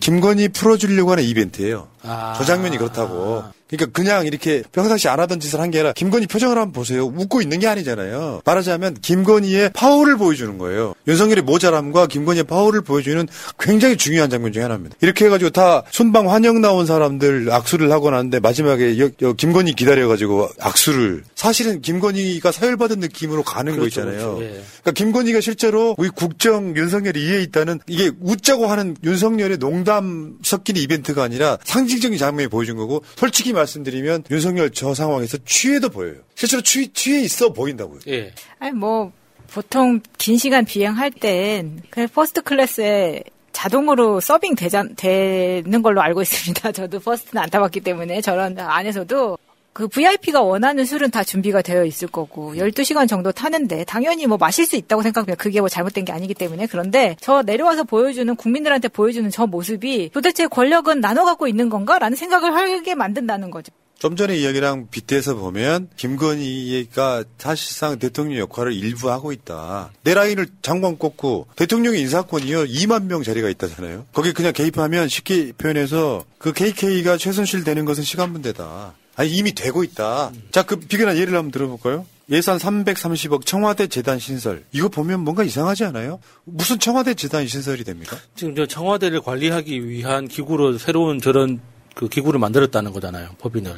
김건희 0.00 0.48
풀어주려고 0.48 1.12
하는 1.12 1.24
이벤트예요. 1.24 1.88
아. 2.02 2.34
저 2.36 2.44
장면이 2.44 2.76
그렇다고. 2.78 3.42
그러니까 3.68 3.90
그냥 3.92 4.26
이렇게 4.26 4.62
평상시 4.70 5.08
안 5.08 5.18
하던 5.18 5.40
짓을 5.40 5.58
한 5.60 5.70
게 5.72 5.78
아니라 5.78 5.92
김건희 5.94 6.26
표정을 6.28 6.56
한번 6.56 6.72
보세요. 6.72 7.04
웃고 7.06 7.42
있는 7.42 7.58
게 7.58 7.66
아니잖아요. 7.66 8.42
말하자면 8.44 8.98
김건희의 9.02 9.70
파워를 9.74 10.16
보여주는 10.16 10.56
거예요. 10.58 10.94
윤석열의 11.08 11.42
모자 11.42 11.72
람과 11.76 12.06
김건희의 12.06 12.44
파워를 12.44 12.80
보여주는 12.80 13.26
굉장히 13.58 13.96
중요한 13.96 14.30
장면 14.30 14.52
중에 14.52 14.62
하나입니다. 14.62 14.96
이렇게 15.00 15.26
해가지고 15.26 15.50
다 15.50 15.82
순방 15.90 16.30
환영 16.30 16.60
나온 16.60 16.86
사람들 16.86 17.50
악수를 17.52 17.92
하고 17.92 18.10
나는데 18.10 18.40
마지막에 18.40 18.98
여, 18.98 19.10
여 19.22 19.32
김건희 19.34 19.74
기다려가지고 19.74 20.48
악수를 20.60 21.24
사실은 21.34 21.82
김건희가 21.82 22.50
서열받은 22.52 23.00
느낌으로 23.00 23.42
가는 23.42 23.72
거 23.72 23.80
그렇죠, 23.80 24.00
있잖아요. 24.00 24.36
그렇죠. 24.36 24.42
예. 24.42 24.62
그러니까 24.82 24.92
김건희가 24.92 25.40
실제로 25.40 25.94
우리 25.98 26.08
국정 26.08 26.76
윤석열이 26.76 27.22
이해 27.22 27.42
있다는 27.42 27.80
이게 27.86 28.10
웃자고 28.20 28.66
하는 28.66 28.96
윤석열의 29.04 29.58
농담 29.58 30.36
섞인 30.42 30.76
이벤트가 30.76 31.22
아니라 31.22 31.58
상징적인 31.64 32.18
장면이 32.18 32.48
보여준 32.48 32.76
거고 32.76 33.02
솔직히 33.16 33.52
말씀드리면 33.52 34.24
윤석열 34.30 34.70
저 34.70 34.94
상황에서 34.94 35.38
취해도 35.44 35.88
보여요. 35.90 36.16
실제로 36.34 36.62
취, 36.62 36.92
취해 36.92 37.20
있어 37.20 37.52
보인다고요. 37.52 38.00
예. 38.08 38.32
아니 38.58 38.72
뭐 38.72 39.12
보통 39.56 40.00
긴 40.18 40.36
시간 40.36 40.66
비행할 40.66 41.10
땐 41.10 41.80
그냥 41.88 42.10
first 42.12 42.42
class에 42.42 43.22
자동으로 43.52 44.20
서빙 44.20 44.54
되자, 44.54 44.84
되는 44.98 45.80
걸로 45.80 46.02
알고 46.02 46.20
있습니다. 46.20 46.72
저도 46.76 47.00
first는 47.00 47.42
안 47.42 47.48
타봤기 47.48 47.80
때문에 47.80 48.20
저런 48.20 48.58
안에서도 48.58 49.38
그 49.72 49.88
VIP가 49.88 50.42
원하는 50.42 50.84
술은 50.84 51.10
다 51.10 51.24
준비가 51.24 51.62
되어 51.62 51.86
있을 51.86 52.06
거고 52.06 52.54
12시간 52.54 53.08
정도 53.08 53.32
타는데 53.32 53.84
당연히 53.84 54.26
뭐 54.26 54.36
마실 54.36 54.66
수 54.66 54.76
있다고 54.76 55.00
생각하면 55.00 55.38
그게 55.38 55.60
뭐 55.60 55.70
잘못된 55.70 56.04
게 56.04 56.12
아니기 56.12 56.34
때문에 56.34 56.66
그런데 56.66 57.16
저 57.18 57.40
내려와서 57.40 57.84
보여주는 57.84 58.36
국민들한테 58.36 58.88
보여주는 58.88 59.30
저 59.30 59.46
모습이 59.46 60.10
도대체 60.12 60.46
권력은 60.48 61.00
나눠 61.00 61.24
갖고 61.24 61.48
있는 61.48 61.70
건가 61.70 61.98
라는 61.98 62.14
생각을 62.14 62.54
하게 62.54 62.94
만든다는 62.94 63.50
거죠. 63.50 63.72
좀 63.98 64.14
전에 64.14 64.36
이야기랑 64.36 64.88
빗대서 64.90 65.36
보면 65.36 65.88
김건희가 65.96 67.24
사실상 67.38 67.98
대통령 67.98 68.38
역할을 68.40 68.74
일부 68.74 69.10
하고 69.10 69.32
있다. 69.32 69.90
내 70.04 70.12
라인을 70.12 70.46
장관 70.60 70.98
꼽고 70.98 71.46
대통령의 71.56 72.00
인사권이요 72.02 72.64
2만 72.64 73.04
명 73.06 73.22
자리가 73.22 73.48
있다잖아요. 73.48 74.06
거기 74.12 74.32
그냥 74.32 74.52
개입하면 74.52 75.08
쉽게 75.08 75.52
표현해서 75.52 76.24
그 76.38 76.52
KK가 76.52 77.16
최순실 77.16 77.64
되는 77.64 77.84
것은 77.86 78.02
시간 78.02 78.32
문제다. 78.32 78.94
아니 79.16 79.30
이미 79.30 79.54
되고 79.54 79.82
있다. 79.82 80.30
자 80.50 80.62
그 80.62 80.76
비교나 80.76 81.16
예를 81.16 81.34
한번 81.34 81.50
들어볼까요? 81.50 82.04
예산 82.30 82.58
330억 82.58 83.46
청와대 83.46 83.86
재단 83.86 84.18
신설. 84.18 84.64
이거 84.72 84.88
보면 84.88 85.20
뭔가 85.20 85.42
이상하지 85.42 85.84
않아요? 85.84 86.18
무슨 86.44 86.78
청와대 86.78 87.14
재단 87.14 87.46
신설이 87.46 87.82
됩니까? 87.84 88.18
지금 88.34 88.54
저 88.56 88.66
청와대를 88.66 89.20
관리하기 89.22 89.88
위한 89.88 90.28
기구로 90.28 90.76
새로운 90.76 91.20
저런 91.20 91.60
그 91.96 92.08
기구를 92.08 92.38
만들었다는 92.38 92.92
거잖아요, 92.92 93.30
법인을. 93.38 93.72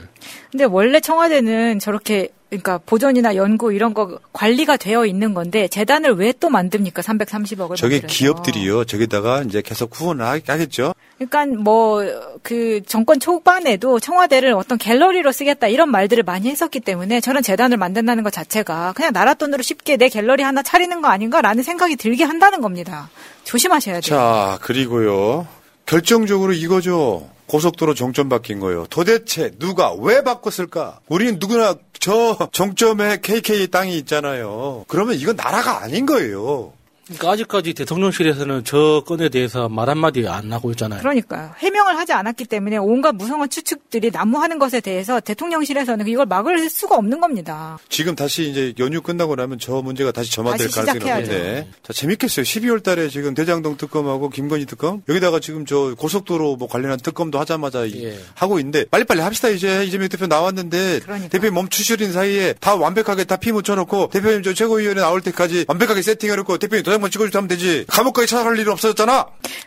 근데 0.50 0.64
원래 0.64 0.98
청와대는 0.98 1.78
저렇게 1.78 2.30
그러니까 2.50 2.78
보존이나 2.84 3.36
연구 3.36 3.72
이런 3.72 3.94
거 3.94 4.18
관리가 4.32 4.76
되어 4.76 5.06
있는 5.06 5.34
건데 5.34 5.68
재단을 5.68 6.14
왜 6.14 6.32
또 6.32 6.48
만듭니까? 6.50 7.00
330억을 7.02 7.76
저게 7.76 8.00
기업들이요. 8.00 8.84
저기다가 8.86 9.42
이제 9.42 9.62
계속 9.62 9.94
후원을 9.94 10.24
하- 10.24 10.40
하겠죠. 10.44 10.94
그러니까 11.18 11.46
뭐 11.62 12.02
그 12.42 12.80
정권 12.86 13.20
초반에도 13.20 14.00
청와대를 14.00 14.52
어떤 14.54 14.78
갤러리로 14.78 15.30
쓰겠다 15.30 15.68
이런 15.68 15.90
말들을 15.90 16.22
많이 16.24 16.48
했었기 16.50 16.80
때문에 16.80 17.20
저런 17.20 17.42
재단을 17.44 17.76
만든다는 17.76 18.24
것 18.24 18.32
자체가 18.32 18.94
그냥 18.96 19.12
나라 19.12 19.34
돈으로 19.34 19.62
쉽게 19.62 19.96
내 19.96 20.08
갤러리 20.08 20.42
하나 20.42 20.62
차리는 20.62 21.00
거 21.02 21.08
아닌가라는 21.08 21.62
생각이 21.62 21.94
들게 21.96 22.24
한다는 22.24 22.60
겁니다. 22.62 23.10
조심하셔야 23.44 24.00
돼요. 24.00 24.00
자, 24.00 24.58
그리고요. 24.62 25.46
결정적으로 25.86 26.52
이거죠. 26.52 27.28
고속도로 27.48 27.94
정점 27.94 28.28
바뀐 28.28 28.60
거예요. 28.60 28.86
도대체 28.88 29.50
누가 29.58 29.92
왜 29.92 30.22
바꿨을까? 30.22 31.00
우리는 31.08 31.38
누구나 31.40 31.74
저 31.98 32.36
정점에 32.52 33.18
KK 33.22 33.68
땅이 33.68 33.96
있잖아요. 33.98 34.84
그러면 34.86 35.16
이건 35.16 35.36
나라가 35.36 35.82
아닌 35.82 36.06
거예요. 36.06 36.72
그러니까 37.08 37.30
아직까지 37.32 37.72
대통령실에서는 37.74 38.64
저 38.64 39.02
건에 39.06 39.28
대해서 39.30 39.68
말 39.68 39.88
한마디 39.88 40.26
안 40.28 40.52
하고 40.52 40.70
있잖아요. 40.72 41.00
그러니까요. 41.00 41.50
해명을 41.58 41.96
하지 41.96 42.12
않았기 42.12 42.44
때문에 42.44 42.76
온갖 42.76 43.12
무성한 43.14 43.48
추측들이 43.48 44.10
난무하는 44.12 44.58
것에 44.58 44.80
대해서 44.80 45.18
대통령실에서는 45.20 46.06
이걸 46.06 46.26
막을 46.26 46.68
수가 46.68 46.96
없는 46.96 47.20
겁니다. 47.20 47.78
지금 47.88 48.14
다시 48.14 48.50
이제 48.50 48.74
연휴 48.78 49.00
끝나고 49.00 49.36
나면 49.36 49.58
저 49.58 49.80
문제가 49.80 50.12
다시 50.12 50.30
점화될 50.32 50.68
다시 50.68 50.76
가능성이. 50.86 51.10
높은데. 51.12 51.68
자, 51.82 51.92
재밌겠어요. 51.94 52.44
12월 52.44 52.82
달에 52.82 53.08
지금 53.08 53.32
대장동 53.34 53.76
특검하고 53.78 54.28
김건희 54.28 54.66
특검. 54.66 55.02
여기다가 55.08 55.40
지금 55.40 55.64
저 55.64 55.94
고속도로 55.96 56.56
뭐 56.56 56.68
관련한 56.68 56.98
특검도 56.98 57.38
하자마자 57.38 57.86
이- 57.86 58.04
예. 58.04 58.18
하고 58.34 58.58
있는데 58.58 58.84
빨리빨리 58.90 59.20
합시다 59.22 59.48
이제. 59.48 59.84
이재명 59.84 60.08
대표 60.08 60.26
나왔는데 60.26 61.00
그러니까. 61.00 61.28
대표님 61.30 61.54
멈추시는 61.54 62.12
사이에 62.12 62.54
다 62.60 62.74
완벽하게 62.76 63.24
다 63.24 63.38
피 63.38 63.52
묻혀놓고 63.52 64.08
대표님 64.12 64.42
저 64.42 64.52
최고위원회 64.52 65.00
나올 65.00 65.20
때까지 65.20 65.64
완벽하게 65.68 66.02
세팅해놓고 66.02 66.58
대표님 66.58 66.82
도장 66.84 66.97
도장만 66.98 67.10
찍어주면 67.10 67.48
되지. 67.48 67.84
감옥까지 67.88 68.28
찾아갈 68.28 68.58
일은 68.58 68.72
없어졌잖아. 68.72 69.26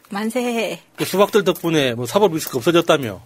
만세. 0.09 0.81
그 0.95 1.05
수박들 1.05 1.43
덕분에 1.43 1.93
뭐 1.93 2.05
사법 2.05 2.33
리스크 2.33 2.57
없어졌다며. 2.57 3.21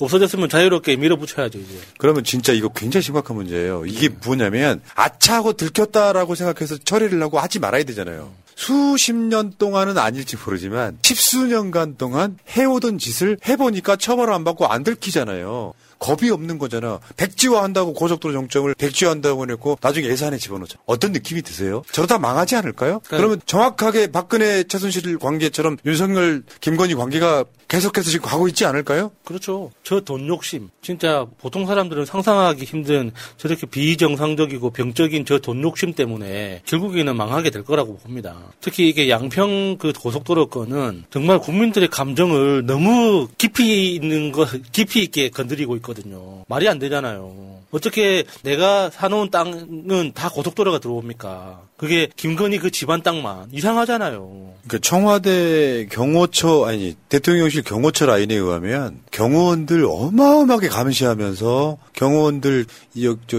없어졌으면 0.00 0.48
자유롭게 0.48 0.96
밀어붙여야죠 0.96 1.58
이제. 1.58 1.78
그러면 1.98 2.24
진짜 2.24 2.52
이거 2.52 2.68
굉장히 2.68 3.02
심각한 3.02 3.36
문제예요. 3.36 3.84
이게 3.86 4.08
뭐냐면 4.08 4.80
아차하고 4.94 5.54
들켰다라고 5.54 6.34
생각해서 6.34 6.78
처리를 6.78 7.22
하고 7.22 7.38
하지 7.38 7.58
말아야 7.58 7.84
되잖아요. 7.84 8.32
수십 8.56 9.14
년 9.14 9.52
동안은 9.58 9.98
아닐지 9.98 10.36
모르지만 10.44 10.98
십수년간 11.02 11.96
동안 11.96 12.38
해오던 12.56 12.98
짓을 12.98 13.36
해보니까 13.46 13.96
처벌을 13.96 14.32
안 14.32 14.44
받고 14.44 14.66
안 14.66 14.84
들키잖아요. 14.84 15.74
겁이 15.98 16.30
없는 16.30 16.58
거잖아. 16.58 17.00
백지화한다고 17.16 17.94
고속도로 17.94 18.32
정점을 18.34 18.74
백지화한다고 18.74 19.42
해놓고 19.42 19.78
나중에 19.80 20.06
예산에 20.06 20.38
집어넣자. 20.38 20.78
어떤 20.86 21.12
느낌이 21.12 21.42
드세요? 21.42 21.82
저러다 21.92 22.18
망하지 22.18 22.56
않을까요? 22.56 23.00
그러면 23.08 23.40
정확하게 23.46 24.08
박근혜 24.08 24.64
최순실 24.64 25.18
관계처럼 25.18 25.78
윤석열 25.86 26.42
김건희 26.60 26.94
관계가 26.94 27.44
계속해서 27.68 28.10
지금 28.10 28.28
가고 28.28 28.46
있지 28.46 28.66
않을까요? 28.66 29.10
그렇죠. 29.24 29.70
저 29.82 30.00
돈 30.04 30.28
욕심. 30.28 30.68
진짜 30.82 31.26
보통 31.38 31.66
사람들은 31.66 32.04
상상하기 32.04 32.62
힘든 32.64 33.10
저렇게 33.38 33.66
비정상적이고 33.66 34.70
병적인 34.70 35.24
저 35.24 35.38
돈 35.38 35.62
욕심 35.62 35.92
때문에 35.94 36.62
결국에는 36.66 37.16
망하게 37.16 37.50
될 37.50 37.64
거라고 37.64 37.96
봅니다. 37.98 38.36
특히 38.60 38.88
이게 38.88 39.08
양평 39.08 39.78
그 39.78 39.92
고속도로 39.92 40.48
건은 40.48 41.04
정말 41.10 41.38
국민들의 41.38 41.88
감정을 41.88 42.66
너무 42.66 43.28
깊이 43.38 43.94
있는 43.94 44.30
거, 44.32 44.46
깊이 44.72 45.02
있게 45.02 45.30
건드리고 45.30 45.76
있 45.76 45.82
거든요. 45.84 46.44
말이 46.48 46.68
안 46.68 46.80
되잖아요. 46.80 47.58
어떻게 47.70 48.24
내가 48.42 48.90
사놓은 48.90 49.30
땅은 49.30 50.12
다 50.14 50.28
고속도로가 50.28 50.80
들어옵니까? 50.80 51.60
그게 51.76 52.08
김건희 52.16 52.58
그 52.58 52.70
집안 52.70 53.02
땅만 53.02 53.48
이상하잖아요. 53.52 54.54
그러니까 54.66 54.78
청와대 54.80 55.86
경호처 55.90 56.64
아니 56.64 56.96
대통령실 57.08 57.62
경호처 57.62 58.06
라인에 58.06 58.34
의하면 58.34 59.00
경호원들 59.10 59.84
어마어마하게 59.88 60.68
감시하면서 60.68 61.78
경호원들 61.92 62.66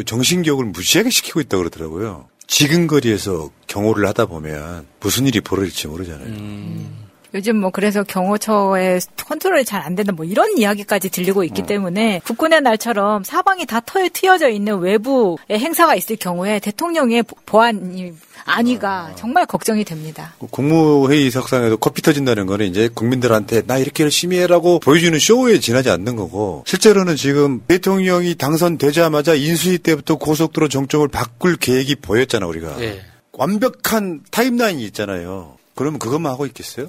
정신교육을 0.06 0.66
무지하게 0.66 1.10
시키고 1.10 1.41
있다 1.41 1.58
고 1.58 1.64
그러더라고요. 1.64 2.28
지근거리에서 2.48 3.50
경호를 3.68 4.08
하다 4.08 4.28
보면 4.28 4.86
무슨 5.00 5.28
일이 5.28 5.41
벌어질지 5.41 5.88
모르잖아요. 5.88 7.05
요즘 7.36 7.58
뭐 7.58 7.70
그래서 7.70 8.02
경호처의 8.04 9.02
컨트롤이 9.28 9.66
잘 9.66 9.82
안 9.86 9.94
된다 9.94 10.12
뭐 10.14 10.26
이런 10.26 10.58
이야기까지 10.58 11.10
들리고 11.10 11.44
있기 11.44 11.64
때문에 11.64 12.22
국군의 12.26 12.62
날처럼 12.62 13.24
사방이 13.24 13.66
다 13.68 13.82
터에 13.86 14.10
트여져 14.10 14.50
있는 14.50 14.80
외부의 14.80 15.38
행사가 15.52 15.96
있을 15.96 16.16
경우에 16.16 16.60
대통령의 16.60 17.22
보- 17.24 17.36
보안이 17.46 18.14
안위가 18.46 19.14
정말 19.16 19.46
걱정이 19.46 19.84
됩니다. 19.84 20.34
국무회의 20.50 21.30
석상에서 21.30 21.76
커피 21.78 22.02
터진다는 22.02 22.46
거는 22.46 22.68
이제 22.68 22.88
국민들한테 22.94 23.64
나 23.64 23.78
이렇게 23.78 24.04
열심히 24.04 24.38
해라고 24.38 24.80
보여주는 24.80 25.18
쇼에 25.20 25.60
지나지 25.60 25.90
않는 25.90 26.16
거고 26.16 26.64
실제로는 26.68 27.16
지금 27.16 27.62
대통령이 27.68 28.36
당선되자마자 28.36 29.34
인수위 29.36 29.80
때부터 29.80 30.16
고속도로 30.16 30.70
정점을 30.70 31.08
바꿀 31.10 31.58
계획이 31.58 31.96
보였잖아 31.96 32.46
우리가 32.48 32.82
예. 32.82 33.02
완벽한 33.34 34.22
타임라인이 34.32 34.84
있잖아요. 34.86 35.58
그러면 35.76 36.00
그것만 36.00 36.32
하고 36.32 36.46
있겠어요? 36.46 36.88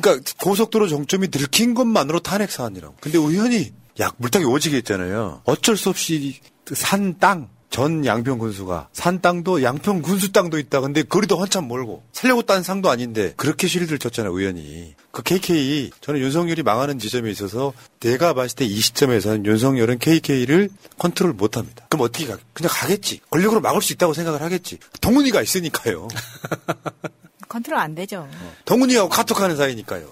그러니까 0.00 0.32
고속도로 0.40 0.88
정점이 0.88 1.28
들킨 1.28 1.74
것만으로 1.74 2.20
탄핵 2.20 2.50
사안이라고. 2.50 2.96
근데 3.00 3.18
의원이 3.18 3.72
약 4.00 4.14
물타기 4.18 4.44
오지게 4.44 4.78
했잖아요. 4.78 5.42
어쩔 5.44 5.76
수 5.76 5.88
없이 5.88 6.40
산 6.72 7.18
땅, 7.18 7.48
전 7.70 8.06
양평 8.06 8.38
군수가 8.38 8.88
산 8.92 9.20
땅도 9.20 9.62
양평 9.64 10.02
군수 10.02 10.30
땅도 10.32 10.58
있다. 10.58 10.80
근데 10.80 11.02
거리도 11.02 11.36
한참 11.40 11.66
멀고 11.66 12.04
살려고 12.12 12.42
산 12.42 12.62
땅도 12.62 12.88
아닌데 12.88 13.34
그렇게 13.36 13.66
shield를 13.66 13.96
쳤잖아요, 13.98 14.32
의원이. 14.36 14.94
그 15.10 15.22
KK 15.22 15.90
저는 16.00 16.20
윤석열이 16.20 16.62
망하는 16.62 16.98
지점에 16.98 17.30
있어서 17.30 17.72
내가 18.00 18.32
봤을 18.34 18.56
때 18.56 18.64
이 18.64 18.80
시점에서는 18.80 19.44
윤석열은 19.46 19.98
KK를 19.98 20.70
컨트롤 20.98 21.32
못 21.32 21.56
합니다. 21.56 21.86
그럼 21.88 22.04
어떻게 22.06 22.26
가? 22.26 22.36
그냥 22.52 22.70
가겠지. 22.72 23.20
권력으로 23.30 23.60
막을 23.60 23.82
수 23.82 23.92
있다고 23.92 24.12
생각을 24.14 24.40
하겠지. 24.42 24.78
동훈이가 25.00 25.42
있으니까요. 25.42 26.08
컨트롤 27.54 27.78
안 27.78 27.94
되죠. 27.94 28.28
동훈이하고 28.64 29.08
카톡하는 29.08 29.54
사이니까요. 29.54 30.08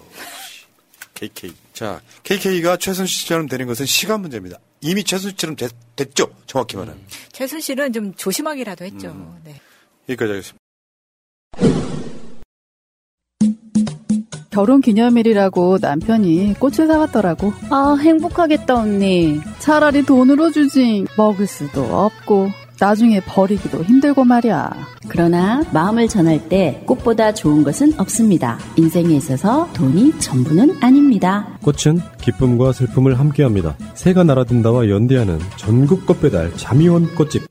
KK. 1.13 1.53
자, 1.73 2.01
KK가 2.23 2.77
최순실처럼 2.77 3.47
되는 3.47 3.67
것은 3.67 3.85
시간 3.85 4.21
문제입니다. 4.21 4.59
이미 4.79 5.03
최순실처럼 5.03 5.57
됐, 5.57 5.71
됐죠. 5.97 6.33
정확히 6.47 6.77
말하면. 6.77 7.01
최순실은 7.33 7.91
좀 7.91 8.13
조심하기라도 8.13 8.85
했죠. 8.85 9.13
네. 9.43 9.59
여기까지 10.07 10.31
하겠습니다. 10.31 10.57
결혼 14.49 14.79
기념일이라고 14.79 15.79
남편이 15.81 16.55
꽃을 16.59 16.87
사왔더라고. 16.87 17.53
아, 17.71 17.97
행복하겠다, 17.99 18.73
언니. 18.73 19.41
차라리 19.59 20.03
돈으로 20.03 20.51
주지. 20.51 21.05
먹을 21.17 21.47
수도 21.47 21.83
없고, 21.83 22.51
나중에 22.83 23.21
버리기도 23.21 23.81
힘들고 23.81 24.25
말이야. 24.25 24.69
그러나 25.07 25.63
마음을 25.71 26.09
전할 26.09 26.49
때 26.49 26.83
꽃보다 26.85 27.33
좋은 27.33 27.63
것은 27.63 27.97
없습니다. 27.97 28.59
인생에 28.75 29.15
있어서 29.15 29.69
돈이 29.71 30.19
전부는 30.19 30.83
아닙니다. 30.83 31.57
꽃은 31.61 32.01
기쁨과 32.19 32.73
슬픔을 32.73 33.17
함께합니다. 33.17 33.77
새가 33.93 34.25
날아든다와 34.25 34.89
연대하는 34.89 35.39
전국 35.55 36.05
꽃배달 36.05 36.57
자미원 36.57 37.15
꽃집. 37.15 37.43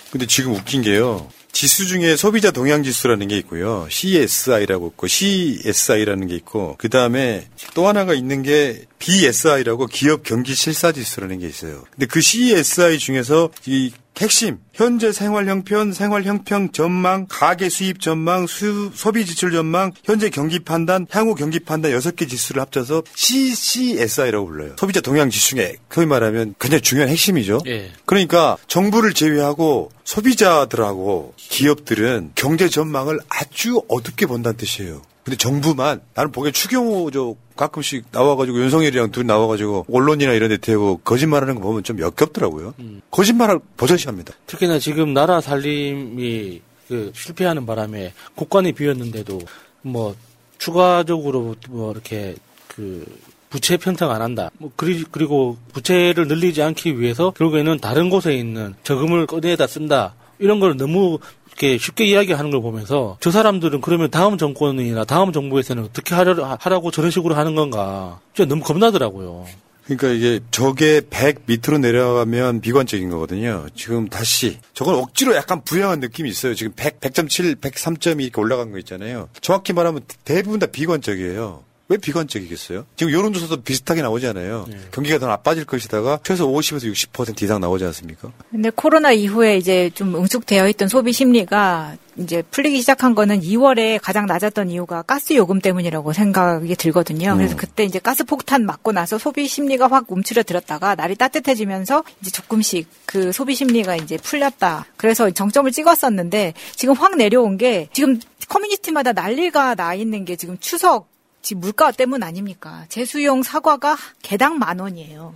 근데 0.10 0.26
지금 0.26 0.54
웃긴 0.54 0.82
게요. 0.82 1.28
지수 1.52 1.88
중에 1.88 2.16
소비자 2.16 2.52
동향 2.52 2.84
지수라는 2.84 3.28
게 3.28 3.38
있고요. 3.40 3.86
CSI라고 3.90 4.88
있고 4.88 5.08
CSI라는 5.08 6.28
게 6.28 6.36
있고 6.36 6.76
그다음에 6.78 7.50
또 7.74 7.88
하나가 7.90 8.14
있는 8.14 8.42
게 8.42 8.86
BSI라고 9.06 9.86
기업 9.86 10.24
경기 10.24 10.56
실사 10.56 10.92
지수라는 10.92 11.40
게 11.40 11.48
있어요. 11.48 11.84
근데 11.92 12.08
그 12.08 12.22
CSI 12.22 12.98
중에서 12.98 13.52
이 13.68 13.92
핵심 14.18 14.60
현재 14.74 15.12
생활 15.12 15.48
형편, 15.48 15.94
생활 15.94 16.24
형평 16.24 16.72
전망, 16.72 17.28
가계 17.30 17.70
수입 17.70 18.00
전망, 18.00 18.48
수, 18.48 18.90
소비 18.96 19.26
지출 19.26 19.52
전망, 19.52 19.92
현재 20.04 20.30
경기 20.30 20.60
판단, 20.60 21.06
향후 21.12 21.36
경기 21.36 21.60
판단 21.60 21.92
여섯 21.92 22.16
개 22.16 22.26
지수를 22.26 22.62
합쳐서 22.62 23.04
CCSI라고 23.14 24.48
불러요. 24.48 24.76
소비자 24.80 25.02
동향 25.02 25.30
지수 25.30 25.50
중에 25.50 25.76
거의 25.90 26.08
말하면 26.08 26.56
굉장히 26.60 26.82
중요한 26.82 27.10
핵심이죠. 27.10 27.62
예. 27.68 27.92
그러니까 28.06 28.58
정부를 28.68 29.14
제외하고 29.14 29.92
소비자들하고 30.04 31.34
기업들은 31.38 32.32
경제 32.36 32.70
전망을 32.70 33.20
아주 33.30 33.84
어둡게 33.88 34.26
본다는 34.26 34.58
뜻이에요. 34.58 35.02
근데 35.26 35.38
정부만 35.38 36.02
나는 36.14 36.32
보기엔 36.32 36.54
추경호 36.54 37.10
저 37.10 37.36
가끔씩 37.56 38.06
나와가지고 38.12 38.60
윤석열이랑 38.60 39.12
둘 39.12 39.26
나와가지고 39.26 39.88
언론이나 39.92 40.34
이런 40.34 40.50
데 40.50 40.58
대고 40.58 41.00
거짓말하는 41.04 41.56
거 41.56 41.62
보면 41.62 41.84
좀 41.84 42.00
역겹더라고요. 42.00 42.76
거짓말을 43.10 43.60
버젓이합니다. 43.76 44.34
특히나 44.46 44.78
지금 44.78 45.16
나라 45.16 45.42
살림이 45.42 46.62
그 46.88 47.12
실패하는 47.16 47.66
바람에 47.66 48.14
국관이 48.36 48.72
비었는데도 48.74 49.40
뭐 49.82 50.16
추가적으로 50.60 51.56
뭐 51.70 51.92
이렇게 51.92 52.36
그 52.68 53.04
부채 53.50 53.78
편성 53.78 54.12
안 54.12 54.22
한다. 54.22 54.52
뭐 54.60 54.72
그리, 54.76 55.04
그리고 55.10 55.58
부채를 55.74 56.28
늘리지 56.28 56.62
않기 56.62 57.00
위해서 57.00 57.32
결국에는 57.32 57.80
다른 57.80 58.12
곳에 58.12 58.36
있는 58.36 58.76
저금을 58.84 59.26
꺼내다 59.26 59.66
쓴다. 59.66 60.14
이런 60.38 60.60
걸 60.60 60.78
너무 60.78 61.18
이렇게 61.56 61.78
쉽게 61.78 62.06
이야기하는 62.06 62.52
걸 62.52 62.62
보면서 62.62 63.18
저 63.22 63.32
사람들은 63.32 63.82
그러면 63.82 64.12
다음 64.12 64.38
정권이나 64.38 65.06
다음 65.06 65.32
정부에서는 65.32 65.84
어떻게 65.84 66.14
하려, 66.14 66.58
하라고 66.60 66.92
저런 66.92 67.12
식으로 67.12 67.36
하는 67.36 67.56
건가. 67.56 68.20
진짜 68.34 68.48
너무 68.48 68.62
겁나더라고요. 68.62 69.46
그러니까 69.86 70.10
이게 70.10 70.40
저게 70.52 71.02
100 71.10 71.44
밑으로 71.46 71.78
내려가면 71.78 72.60
비관적인 72.60 73.10
거거든요. 73.10 73.68
지금 73.76 74.10
다시 74.10 74.58
저건 74.74 74.96
억지로 74.96 75.36
약간 75.36 75.64
부양한 75.64 76.00
느낌이 76.00 76.30
있어요. 76.30 76.56
지금 76.56 76.74
100, 76.76 77.00
100.7, 77.00 77.56
103점이 77.62 78.24
이렇게 78.24 78.42
올라간 78.42 78.72
거 78.72 78.80
있잖아요. 78.80 79.30
정확히 79.42 79.74
말하면 79.74 80.02
대부분 80.26 80.60
다 80.60 80.66
비관적이에요. 80.66 81.64
왜 81.88 81.98
비관적이겠어요? 81.98 82.86
지금 82.96 83.14
여론조사도 83.14 83.62
비슷하게 83.62 84.02
나오잖아요. 84.02 84.66
네. 84.70 84.78
경기가 84.92 85.20
더 85.20 85.28
나빠질 85.28 85.66
것이다가 85.66 86.20
최소 86.24 86.48
50에서 86.52 86.92
60% 86.92 87.44
이상 87.44 87.62
나오지 87.62 87.86
않습니까? 87.86 88.32
근데 88.50 88.72
코로나 88.72 89.12
이후에 89.12 89.58
이제 89.58 89.92
좀 89.94 90.16
응축되어 90.16 90.68
있던 90.70 90.88
소비 90.88 91.14
심리가 91.14 91.96
이제 92.18 92.42
풀리기 92.50 92.80
시작한 92.80 93.14
거는 93.14 93.42
2월에 93.42 94.00
가장 94.02 94.26
낮았던 94.26 94.72
이유가 94.72 95.04
가스 95.04 95.34
요금 95.34 95.60
때문이라고 95.60 96.14
생각이 96.14 96.76
들거든요. 96.76 97.36
그래서 97.36 97.56
음. 97.56 97.58
그때 97.58 97.84
이제 97.84 98.00
가스 98.00 98.24
폭탄 98.24 98.66
맞고 98.66 98.92
나서 98.92 99.20
소비 99.20 99.48
심리가 99.48 99.88
확 99.88 100.12
움츠러들었다가 100.12 100.96
날이 100.96 101.16
따뜻해지면서 101.16 102.04
이제 102.22 102.32
조금씩 102.32 102.88
그 103.06 103.32
소비 103.32 103.54
심리가 103.54 103.96
이제 103.96 104.18
풀렸다. 104.18 104.88
그래서 104.98 105.30
정점을 105.30 105.72
찍었었는데 105.72 106.54
지금 106.76 106.96
확 106.96 107.16
내려온 107.16 107.58
게 107.58 107.90
지금 107.94 108.20
커뮤니티마다 108.48 109.12
난리가 109.12 109.76
나 109.76 109.94
있는 109.94 110.26
게 110.26 110.36
지금 110.36 110.58
추석 110.60 111.15
지금 111.46 111.62
물가 111.62 111.92
때문 111.92 112.24
아닙니까? 112.24 112.86
제수용 112.90 113.44
사과가 113.44 113.96
개당 114.24 114.58
만 114.58 114.80
원이에요. 114.80 115.36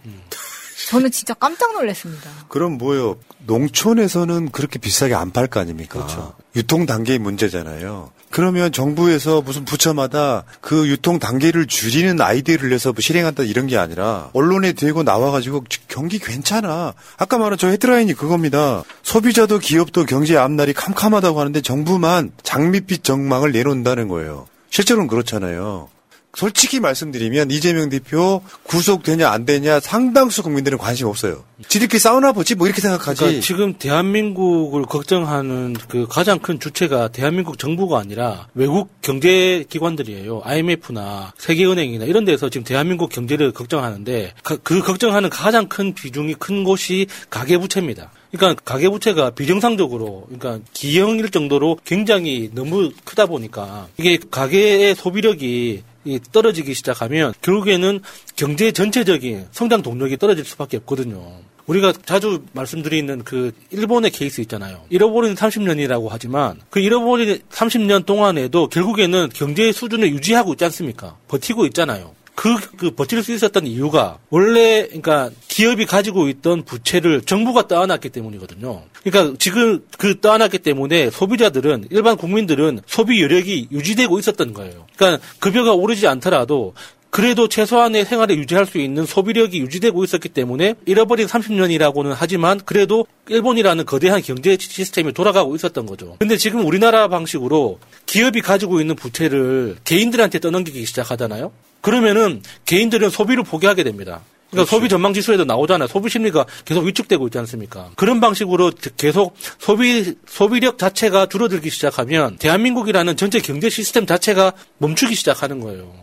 저는 0.90 1.12
진짜 1.12 1.36
깜짝 1.36 1.74
놀랐습니다. 1.74 2.32
그럼 2.48 2.80
뭐요? 2.80 3.18
농촌에서는 3.46 4.50
그렇게 4.52 4.80
비싸게 4.80 5.14
안 5.14 5.32
팔 5.32 5.46
거 5.48 5.60
아닙니까? 5.60 6.34
유통 6.56 6.88
단계의 6.88 7.20
문제잖아요. 7.20 8.12
그러면 8.32 8.72
정부에서 8.72 9.42
무슨 9.42 9.66
부처마다 9.66 10.46
그 10.62 10.88
유통 10.88 11.20
단계를 11.20 11.68
줄이는 11.68 12.20
아이디어를 12.22 12.70
내서 12.72 12.92
뭐 12.92 13.02
실행한다 13.02 13.44
이런 13.44 13.68
게 13.68 13.78
아니라 13.78 14.32
언론에 14.34 14.74
대고 14.74 15.04
나와가지고 15.04 15.66
경기 15.88 16.18
괜찮아. 16.18 16.94
아까 17.18 17.38
말한 17.38 17.60
저 17.60 17.68
헤드라인이 17.68 18.12
그겁니다. 18.14 18.84
소비자도 19.04 19.60
기업도 19.60 20.06
경제 20.06 20.38
앞날이 20.38 20.74
캄캄하다고 20.74 21.40
하는데 21.40 21.62
정부만 21.62 22.32
장밋빛 22.42 23.04
전망을 23.04 23.52
내놓는다는 23.52 24.08
거예요. 24.08 24.48
실제로는 24.72 25.08
그렇잖아요. 25.08 25.90
솔직히 26.36 26.80
말씀드리면 26.80 27.50
이재명 27.50 27.90
대표 27.90 28.42
구속되냐 28.64 29.30
안 29.30 29.46
되냐 29.46 29.80
상당수 29.80 30.44
국민들은 30.44 30.78
관심 30.78 31.08
없어요. 31.08 31.44
지들끼리 31.68 32.00
싸우나 32.00 32.32
보지 32.32 32.56
뭐 32.56 32.68
이렇게 32.68 32.82
생각하지. 32.82 33.20
그러니까 33.20 33.42
지금 33.42 33.74
대한민국을 33.74 34.84
걱정하는 34.84 35.76
그 35.88 36.08
가장 36.08 36.40
큰 36.40 36.60
주체가 36.60 37.10
대한민국 37.10 37.58
정부가 37.58 38.00
아니라 38.00 38.48
외국 38.54 38.90
경제 39.02 39.66
기관들이에요. 39.70 40.42
IMF나 40.44 41.34
세계은행이나 41.38 42.06
이런 42.06 42.26
데서 42.26 42.50
지금 42.50 42.64
대한민국 42.64 43.10
경제를 43.10 43.52
걱정하는데 43.52 44.34
그, 44.44 44.58
그 44.62 44.82
걱정하는 44.82 45.30
가장 45.30 45.68
큰 45.68 45.94
비중이 45.94 46.36
큰 46.36 46.64
곳이 46.64 47.08
가계부채입니다. 47.30 48.12
그러니까 48.32 48.62
가계부채가 48.64 49.32
비정상적으로 49.32 50.28
그러니까 50.28 50.64
기형일 50.74 51.32
정도로 51.32 51.80
굉장히 51.84 52.52
너무 52.54 52.92
크다 53.04 53.26
보니까 53.26 53.88
이게 53.98 54.20
가계의 54.30 54.96
소비력이 54.96 55.84
이 55.99 55.99
떨어지기 56.32 56.74
시작하면 56.74 57.34
결국에는 57.44 58.00
경제 58.36 58.72
전체적인 58.72 59.48
성장 59.52 59.84
동력이 59.84 60.18
떨어질 60.18 60.44
수밖에 60.46 60.78
없거든요. 60.78 61.42
우리가 61.68 61.94
자주 62.04 62.42
말씀드리는 62.54 63.24
그 63.24 63.52
일본의 63.70 64.10
케이스 64.10 64.42
있잖아요. 64.42 64.82
잃어버린 64.90 65.36
30년이라고 65.36 66.08
하지만 66.10 66.60
그 66.72 66.80
잃어버린 66.80 67.40
30년 67.52 68.08
동안에도 68.08 68.68
결국에는 68.70 69.30
경제 69.36 69.72
수준을 69.72 70.10
유지하고 70.10 70.54
있지 70.54 70.66
않습니까? 70.66 71.18
버티고 71.28 71.68
있잖아요. 71.68 72.16
그, 72.40 72.56
그 72.78 72.92
버틸 72.92 73.22
수 73.22 73.34
있었던 73.34 73.68
이유가 73.68 74.18
원래 74.30 74.86
그러니까 74.86 75.30
기업이 75.50 75.86
가지고 75.86 76.30
있던 76.30 76.64
부채를 76.64 77.24
정부가 77.24 77.68
떠안았기 77.68 78.08
때문이거든요. 78.12 78.84
그러니까 79.04 79.36
지금 79.38 79.84
그 79.98 80.22
떠안았기 80.22 80.60
때문에 80.60 81.10
소비자들은 81.10 81.88
일반 81.92 82.16
국민들은 82.16 82.80
소비 82.86 83.22
여력이 83.22 83.68
유지되고 83.74 84.18
있었던 84.20 84.54
거예요. 84.54 84.86
그러니까 84.96 85.22
급여가 85.40 85.74
오르지 85.74 86.08
않더라도 86.08 86.76
그래도 87.10 87.50
최소한의 87.50 88.06
생활을 88.06 88.38
유지할 88.38 88.66
수 88.66 88.78
있는 88.78 89.06
소비력이 89.06 89.60
유지되고 89.60 90.02
있었기 90.06 90.30
때문에 90.30 90.76
잃어버린 90.86 91.28
30년이라고는 91.28 92.14
하지만 92.16 92.62
그래도 92.64 93.06
일본이라는 93.28 93.84
거대한 93.84 94.22
경제 94.22 94.58
시스템이 94.58 95.12
돌아가고 95.12 95.58
있었던 95.58 95.86
거죠. 95.86 96.16
근데 96.20 96.38
지금 96.38 96.66
우리나라 96.66 97.10
방식으로 97.10 97.80
기업이 98.06 98.40
가지고 98.40 98.80
있는 98.80 98.96
부채를 98.96 99.76
개인들한테 99.84 100.40
떠넘기기 100.40 100.86
시작하잖아요. 100.86 101.52
그러면은 101.82 102.42
개인들은 102.66 103.10
소비를 103.10 103.44
포기하게 103.44 103.84
됩니다. 103.84 104.22
그러니까 104.52 104.70
소비 104.70 104.90
전망 104.90 105.14
지수에도 105.14 105.46
나오잖아요. 105.46 105.88
소비 105.88 106.10
심리가 106.10 106.46
계속 106.66 106.84
위축되고 106.84 107.28
있지 107.28 107.38
않습니까? 107.38 107.92
그런 107.96 108.20
방식으로 108.20 108.72
계속 108.98 109.36
소비 109.60 110.16
소비력 110.28 110.80
자체가 110.80 111.28
줄어들기 111.28 111.70
시작하면 111.70 112.36
대한민국이라는 112.38 113.16
전체 113.16 113.40
경제 113.40 113.70
시스템 113.70 114.08
자체가 114.08 114.54
멈추기 114.80 115.14
시작하는 115.14 115.60
거예요. 115.60 115.94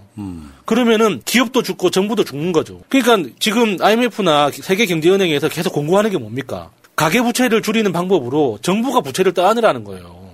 그러면은 0.64 1.20
기업도 1.24 1.62
죽고 1.62 1.90
정부도 1.90 2.24
죽는 2.24 2.52
거죠. 2.52 2.80
그러니까 2.88 3.30
지금 3.38 3.76
IMF나 3.80 4.50
세계 4.52 4.86
경제은행에서 4.86 5.48
계속 5.48 5.72
공고하는 5.72 6.10
게 6.10 6.16
뭡니까? 6.16 6.70
가계 6.94 7.20
부채를 7.22 7.60
줄이는 7.62 7.92
방법으로 7.92 8.58
정부가 8.62 9.02
부채를 9.02 9.34
떠안으라는 9.34 9.84
거예요. 9.84 10.25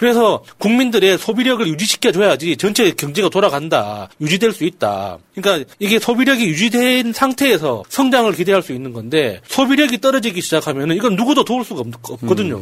그래서 0.00 0.42
국민들의 0.56 1.18
소비력을 1.18 1.66
유지시켜 1.66 2.10
줘야지 2.10 2.56
전체 2.56 2.90
경제가 2.90 3.28
돌아간다. 3.28 4.08
유지될 4.18 4.52
수 4.52 4.64
있다. 4.64 5.18
그러니까 5.34 5.70
이게 5.78 5.98
소비력이 5.98 6.42
유지된 6.46 7.12
상태에서 7.12 7.84
성장을 7.86 8.32
기대할 8.32 8.62
수 8.62 8.72
있는 8.72 8.94
건데 8.94 9.42
소비력이 9.46 10.00
떨어지기 10.00 10.40
시작하면은 10.40 10.96
이건 10.96 11.16
누구도 11.16 11.44
도울 11.44 11.66
수가 11.66 11.82
없, 11.82 12.20
거든요 12.26 12.58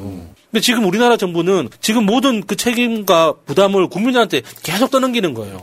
근데 0.51 0.61
지금 0.61 0.85
우리나라 0.85 1.17
정부는 1.17 1.69
지금 1.81 2.07
모든 2.07 2.43
그 2.43 2.57
책임과 2.57 3.35
부담을 3.47 3.87
국민들한테 3.87 4.43
계속 4.65 4.91
떠넘기는 4.91 5.33
거예요. 5.33 5.63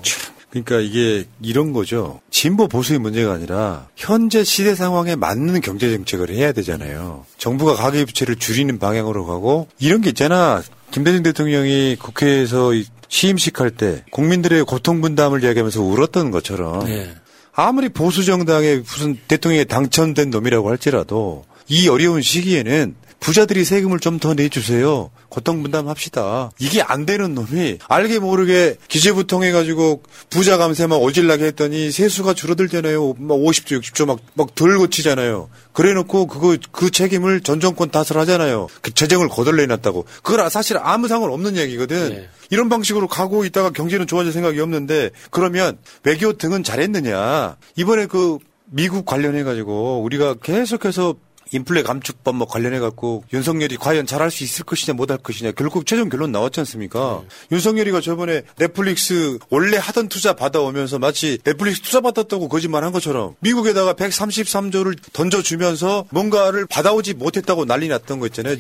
그러니까 0.52 0.80
이게 0.80 1.26
이런 1.42 1.74
거죠. 1.74 2.22
진보 2.32 2.70
보수의 2.70 3.00
문제가 3.00 3.34
아니라 3.34 3.90
현재 3.98 4.46
시대 4.46 4.76
상황에 4.76 5.18
맞는 5.18 5.60
경제 5.60 5.92
정책을 5.92 6.30
해야 6.30 6.54
되잖아요. 6.54 7.26
정부가 7.38 7.76
가계 7.76 8.06
부채를 8.06 8.38
줄이는 8.38 8.80
방향으로 8.80 9.26
가고 9.26 9.68
이런 9.78 10.00
게 10.00 10.12
있잖아. 10.12 10.64
김대중 10.96 11.24
대통령이 11.24 11.98
국회에서 12.00 12.74
이 12.74 12.86
시임식 13.10 13.60
할 13.60 13.70
때 13.70 14.06
국민들의 14.12 14.64
고통 14.64 15.02
분담을 15.02 15.44
이야기하면서 15.44 15.82
울었던 15.82 16.32
것처럼 16.32 16.86
네. 16.86 17.14
아무리 17.54 17.90
보수 17.90 18.24
정당의 18.24 18.78
무슨 18.78 19.18
대통령에 19.28 19.66
당선된 19.66 20.30
놈이라고 20.30 20.70
할지라도 20.70 21.44
이 21.68 21.90
어려운 21.90 22.22
시기에는 22.22 22.96
부자들이 23.20 23.64
세금을 23.66 24.00
좀 24.00 24.16
더 24.20 24.34
내주세요. 24.34 25.12
고통 25.30 25.62
분담합시다. 25.62 26.52
이게 26.60 26.82
안 26.82 27.06
되는 27.06 27.36
놈이 27.36 27.80
알게 27.90 28.20
모르게 28.20 28.78
기재부 28.88 29.28
통해 29.28 29.52
가지고 29.52 30.02
부자 30.30 30.58
감세 30.58 30.88
막 30.88 31.02
오질나게 31.02 31.46
했더니 31.48 31.92
세수가 31.92 32.34
줄어들잖아요. 32.34 33.16
막 33.18 33.36
50조, 33.36 33.82
60조 33.82 34.06
막, 34.06 34.20
막덜 34.36 34.78
고치잖아요. 34.78 35.50
그래 35.74 35.94
놓고 35.94 36.28
그거, 36.28 36.56
그 36.72 36.90
책임을 36.92 37.42
전 37.42 37.60
정권 37.60 37.90
탓을 37.92 38.18
하잖아요. 38.22 38.68
그 38.82 38.94
재정을 38.94 39.28
거덜내 39.28 39.66
놨다고. 39.66 40.06
그건 40.24 40.50
사실 40.50 40.78
아무 40.80 41.08
상관 41.10 41.32
없는 41.32 41.58
얘기거든. 41.58 42.28
이런 42.50 42.70
방식으로 42.70 43.08
가고 43.08 43.44
있다가 43.44 43.72
경제는 43.72 44.08
좋아질 44.08 44.32
생각이 44.32 44.60
없는데 44.60 45.10
그러면 45.30 45.78
외교 46.04 46.34
등은 46.34 46.64
잘했느냐. 46.64 47.58
이번에 47.76 48.06
그 48.06 48.38
미국 48.66 49.06
관련해 49.06 49.44
가지고 49.44 50.02
우리가 50.04 50.36
계속해서 50.42 51.16
인플레 51.52 51.84
감축법 51.84 52.36
뭐 52.36 52.48
관련해 52.48 52.80
갖고 52.80 53.24
윤석열이 53.34 53.78
과연 53.78 54.06
잘할 54.06 54.32
수 54.32 54.44
있을 54.44 54.66
것이냐 54.66 54.96
못할 54.96 55.18
것이냐 55.18 55.52
결국 55.52 55.86
최종 55.86 56.10
결론 56.10 56.32
나왔지 56.32 56.60
않습니까? 56.62 57.24
윤석열이가 57.52 58.02
저번에 58.02 58.42
넷플릭스 58.58 59.38
원래 59.50 59.78
하던 59.78 60.10
투자 60.10 60.34
받아오면서 60.34 61.00
마치 61.00 61.38
넷플릭스 61.44 61.82
투자 61.82 62.02
받았다고 62.02 62.50
거짓말한 62.50 62.92
것처럼 62.92 63.36
미국에다가 63.40 63.94
133조를 63.94 64.98
던져주면서 65.14 66.06
뭔가를 66.12 66.66
받아오지 66.66 67.14
못했다고 67.14 67.66
난리 67.66 67.88
났던 67.88 68.20
거 68.20 68.28
있잖아요. 68.28 68.56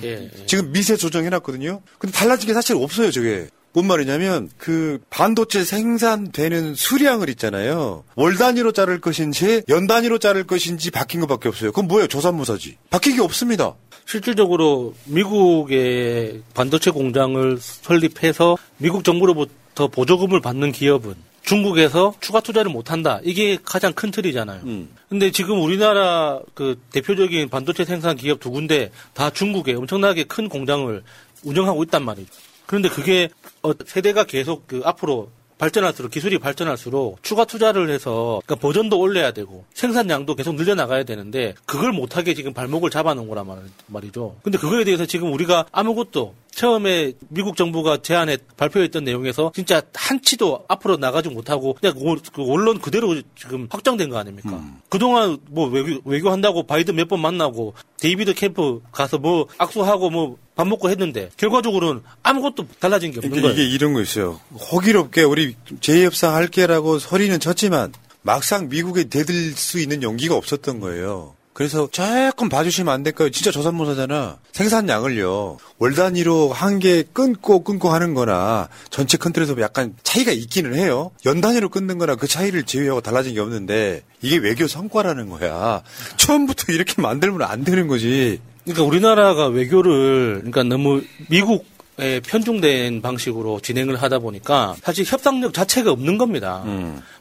지금 0.45 0.71
미세 0.71 0.95
조정해놨거든요. 0.95 1.81
근데 1.97 2.15
달라진 2.15 2.47
게 2.47 2.53
사실 2.53 2.75
없어요 2.75 3.11
저게. 3.11 3.47
뭔 3.75 3.87
말이냐면 3.87 4.49
그 4.57 4.99
반도체 5.09 5.65
생산되는 5.65 6.75
수량을 6.75 7.29
있잖아요. 7.31 8.05
월 8.15 8.37
단위로 8.37 8.71
자를 8.71 9.01
것인지 9.01 9.63
연 9.67 9.85
단위로 9.85 10.17
자를 10.17 10.45
것인지 10.47 10.91
바뀐 10.91 11.19
것밖에 11.19 11.49
없어요. 11.49 11.73
그건 11.73 11.89
뭐예요? 11.89 12.07
조산무사지. 12.07 12.77
바뀐 12.89 13.17
게 13.17 13.21
없습니다. 13.21 13.75
실질적으로 14.05 14.93
미국의 15.03 16.41
반도체 16.53 16.89
공장을 16.89 17.57
설립해서 17.59 18.57
미국 18.77 19.03
정부로부터 19.03 19.89
보조금을 19.89 20.39
받는 20.39 20.71
기업은 20.71 21.13
중국에서 21.41 22.15
추가 22.21 22.39
투자를 22.39 22.71
못 22.71 22.91
한다. 22.91 23.19
이게 23.23 23.57
가장 23.61 23.91
큰 23.91 24.09
틀이잖아요. 24.09 24.61
근데 25.09 25.31
지금 25.31 25.61
우리나라 25.61 26.39
그 26.53 26.79
대표적인 26.93 27.49
반도체 27.49 27.83
생산 27.83 28.15
기업 28.15 28.39
두 28.39 28.51
군데 28.51 28.91
다 29.13 29.29
중국에 29.29 29.73
엄청나게 29.73 30.23
큰 30.23 30.47
공장을 30.47 31.03
운영하고 31.43 31.83
있단 31.83 32.05
말이죠. 32.05 32.31
그런데 32.65 32.89
그게 32.89 33.29
어, 33.65 33.73
세대가 33.85 34.23
계속 34.25 34.67
그 34.67 34.81
앞으로 34.83 35.29
발전할수록 35.57 36.11
기술이 36.11 36.37
발전할수록 36.37 37.23
추가 37.23 37.45
투자를 37.45 37.89
해서 37.89 38.41
그러니까 38.45 38.55
버전도 38.67 38.99
올려야 38.99 39.31
되고 39.31 39.63
생산량도 39.73 40.35
계속 40.35 40.55
늘려나가야 40.55 41.03
되는데 41.03 41.55
그걸 41.65 41.93
못하게 41.93 42.33
지금 42.33 42.53
발목을 42.53 42.89
잡아놓은 42.89 43.29
거란 43.29 43.47
말- 43.47 43.59
말이죠. 43.87 44.35
근데 44.43 44.57
그거에 44.57 44.83
대해서 44.83 45.05
지금 45.05 45.31
우리가 45.31 45.65
아무것도 45.71 46.33
처음에 46.55 47.13
미국 47.29 47.57
정부가 47.57 48.01
제안에 48.01 48.37
발표했던 48.55 49.03
내용에서 49.03 49.51
진짜 49.53 49.81
한치도 49.93 50.65
앞으로 50.69 50.95
나가지 50.97 51.27
못하고 51.29 51.73
그냥 51.79 51.95
오- 51.97 52.15
그 52.33 52.45
원론 52.47 52.79
그대로 52.79 53.21
지금 53.37 53.67
확정된 53.69 54.09
거 54.09 54.17
아닙니까? 54.17 54.63
그동안 54.89 55.37
뭐 55.49 55.67
외교, 55.67 55.99
외교한다고 56.05 56.63
바이든 56.63 56.95
몇 56.95 57.05
번 57.09 57.19
만나고 57.19 57.73
데이비드 57.99 58.33
캠프 58.33 58.81
가서 58.91 59.17
뭐 59.17 59.47
악수하고 59.57 60.09
뭐 60.09 60.37
밥 60.55 60.69
먹고 60.69 60.89
했는데 60.89 61.29
결과적으로는 61.35 62.01
아무것도 62.23 62.65
달라진 62.79 63.11
게 63.11 63.17
없는 63.17 63.29
그러니까 63.29 63.53
거예요. 63.53 63.61
이게 63.67 63.75
이런 63.75 63.91
거 63.93 64.01
있어요. 64.01 64.39
호기롭게 64.71 65.23
우리 65.23 65.53
재협상 65.81 66.33
할게라고 66.33 66.97
소리는 66.97 67.37
쳤지만 67.41 67.91
막상 68.21 68.69
미국에 68.69 69.03
대들 69.03 69.51
수 69.51 69.81
있는 69.81 70.01
용기가 70.01 70.35
없었던 70.35 70.79
거예요. 70.79 71.34
그래서 71.55 71.87
조금 71.89 72.49
봐주시면 72.49 72.93
안 72.93 73.01
될까요? 73.01 73.29
진짜 73.29 73.49
조삼모사잖아. 73.49 74.39
생산량을요. 74.51 75.57
월 75.79 75.93
단위로 75.95 76.51
한 76.51 76.79
개 76.79 77.03
끊고 77.13 77.63
끊고 77.63 77.87
하는 77.89 78.13
거나 78.13 78.67
전체 78.89 79.17
컨트롤에서 79.17 79.57
약간 79.61 79.95
차이가 80.03 80.33
있기는 80.33 80.75
해요. 80.75 81.11
연 81.25 81.39
단위로 81.39 81.69
끊는 81.69 81.97
거나 81.97 82.15
그 82.17 82.27
차이를 82.27 82.63
제외하고 82.63 82.99
달라진 82.99 83.33
게 83.35 83.39
없는데 83.39 84.03
이게 84.21 84.35
외교 84.35 84.67
성과라는 84.67 85.29
거야. 85.29 85.81
처음부터 86.17 86.73
이렇게 86.73 87.01
만들면 87.01 87.41
안 87.43 87.63
되는 87.63 87.87
거지. 87.87 88.41
그러니까 88.65 88.83
우리나라가 88.83 89.47
외교를 89.47 90.39
그러니까 90.43 90.63
너무 90.63 91.01
미국 91.29 91.65
에 91.97 92.19
편중된 92.19 93.01
방식으로 93.01 93.61
진행을 93.61 93.95
하다 94.01 94.19
보니까 94.19 94.75
사실 94.83 95.05
협상력 95.05 95.53
자체가 95.53 95.91
없는 95.93 96.17
겁니다. 96.17 96.61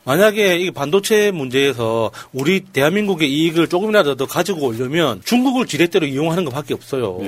만약에 0.03 0.59
이 0.59 0.73
반도체 0.73 1.31
문제에서 1.31 2.11
우리 2.33 2.59
대한민국의 2.61 3.33
이익을 3.33 3.69
조금이라도 3.69 4.17
더 4.17 4.27
가지고 4.27 4.67
오려면 4.67 5.23
중국을 5.25 5.67
지렛대로 5.67 6.07
이용하는 6.07 6.45
것밖에 6.45 6.75
없어요. 6.75 7.19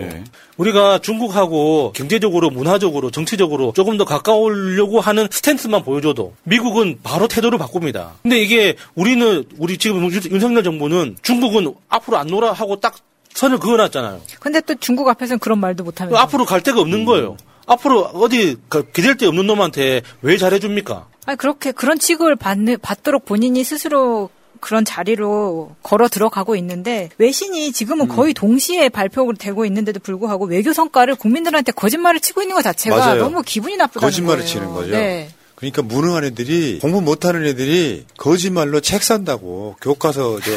우리가 0.56 0.98
중국하고 0.98 1.92
경제적으로, 1.94 2.50
문화적으로, 2.50 3.12
정치적으로 3.12 3.72
조금 3.76 3.96
더 3.96 4.04
가까우려고 4.04 4.98
하는 5.00 5.28
스탠스만 5.30 5.84
보여줘도 5.84 6.34
미국은 6.42 6.98
바로 7.04 7.28
태도를 7.28 7.58
바꿉니다. 7.58 8.14
근데 8.22 8.40
이게 8.40 8.74
우리는 8.96 9.44
우리 9.58 9.78
지금 9.78 10.10
윤- 10.10 10.30
윤석열 10.32 10.64
정부는 10.64 11.16
중국은 11.22 11.72
앞으로 11.88 12.16
안 12.16 12.26
놀아 12.26 12.50
하고 12.52 12.80
딱 12.80 12.96
선을 13.36 13.58
그어놨잖아요. 13.58 14.20
근데 14.40 14.60
또 14.62 14.74
중국 14.76 15.08
앞에서는 15.08 15.38
그런 15.38 15.58
말도 15.60 15.84
못하면서 15.84 16.16
앞으로 16.18 16.44
갈 16.44 16.62
데가 16.62 16.80
없는 16.80 17.04
거예요. 17.04 17.36
앞으로 17.66 18.00
어디 18.14 18.56
가- 18.68 18.82
기댈 18.82 19.16
데 19.16 19.26
없는 19.26 19.46
놈한테 19.46 20.02
왜 20.22 20.36
잘해줍니까? 20.38 21.06
아니 21.26 21.36
그렇게 21.36 21.72
그런 21.72 21.98
취급을 21.98 22.36
받는 22.36 22.78
받도록 22.80 23.24
본인이 23.24 23.62
스스로 23.64 24.30
그런 24.60 24.84
자리로 24.84 25.74
걸어 25.82 26.08
들어가고 26.08 26.56
있는데 26.56 27.10
외신이 27.18 27.72
지금은 27.72 28.08
거의 28.08 28.32
동시에 28.32 28.88
발표가 28.88 29.32
되고 29.38 29.66
있는데도 29.66 30.00
불구하고 30.00 30.46
외교 30.46 30.72
성과를 30.72 31.16
국민들한테 31.16 31.72
거짓말을 31.72 32.20
치고 32.20 32.42
있는 32.42 32.54
것 32.56 32.62
자체가 32.62 32.96
맞아요. 32.96 33.22
너무 33.22 33.42
기분이 33.42 33.76
나쁘다는 33.76 34.06
거짓말을 34.08 34.38
거예요. 34.38 34.48
치는 34.50 34.72
거죠. 34.72 34.90
네. 34.92 35.28
그러니까 35.56 35.82
무능한 35.82 36.24
애들이 36.24 36.78
공부 36.80 37.00
못하는 37.02 37.44
애들이 37.44 38.04
거짓말로 38.16 38.80
책 38.80 39.02
산다고 39.02 39.76
교과서 39.82 40.38
저 40.40 40.50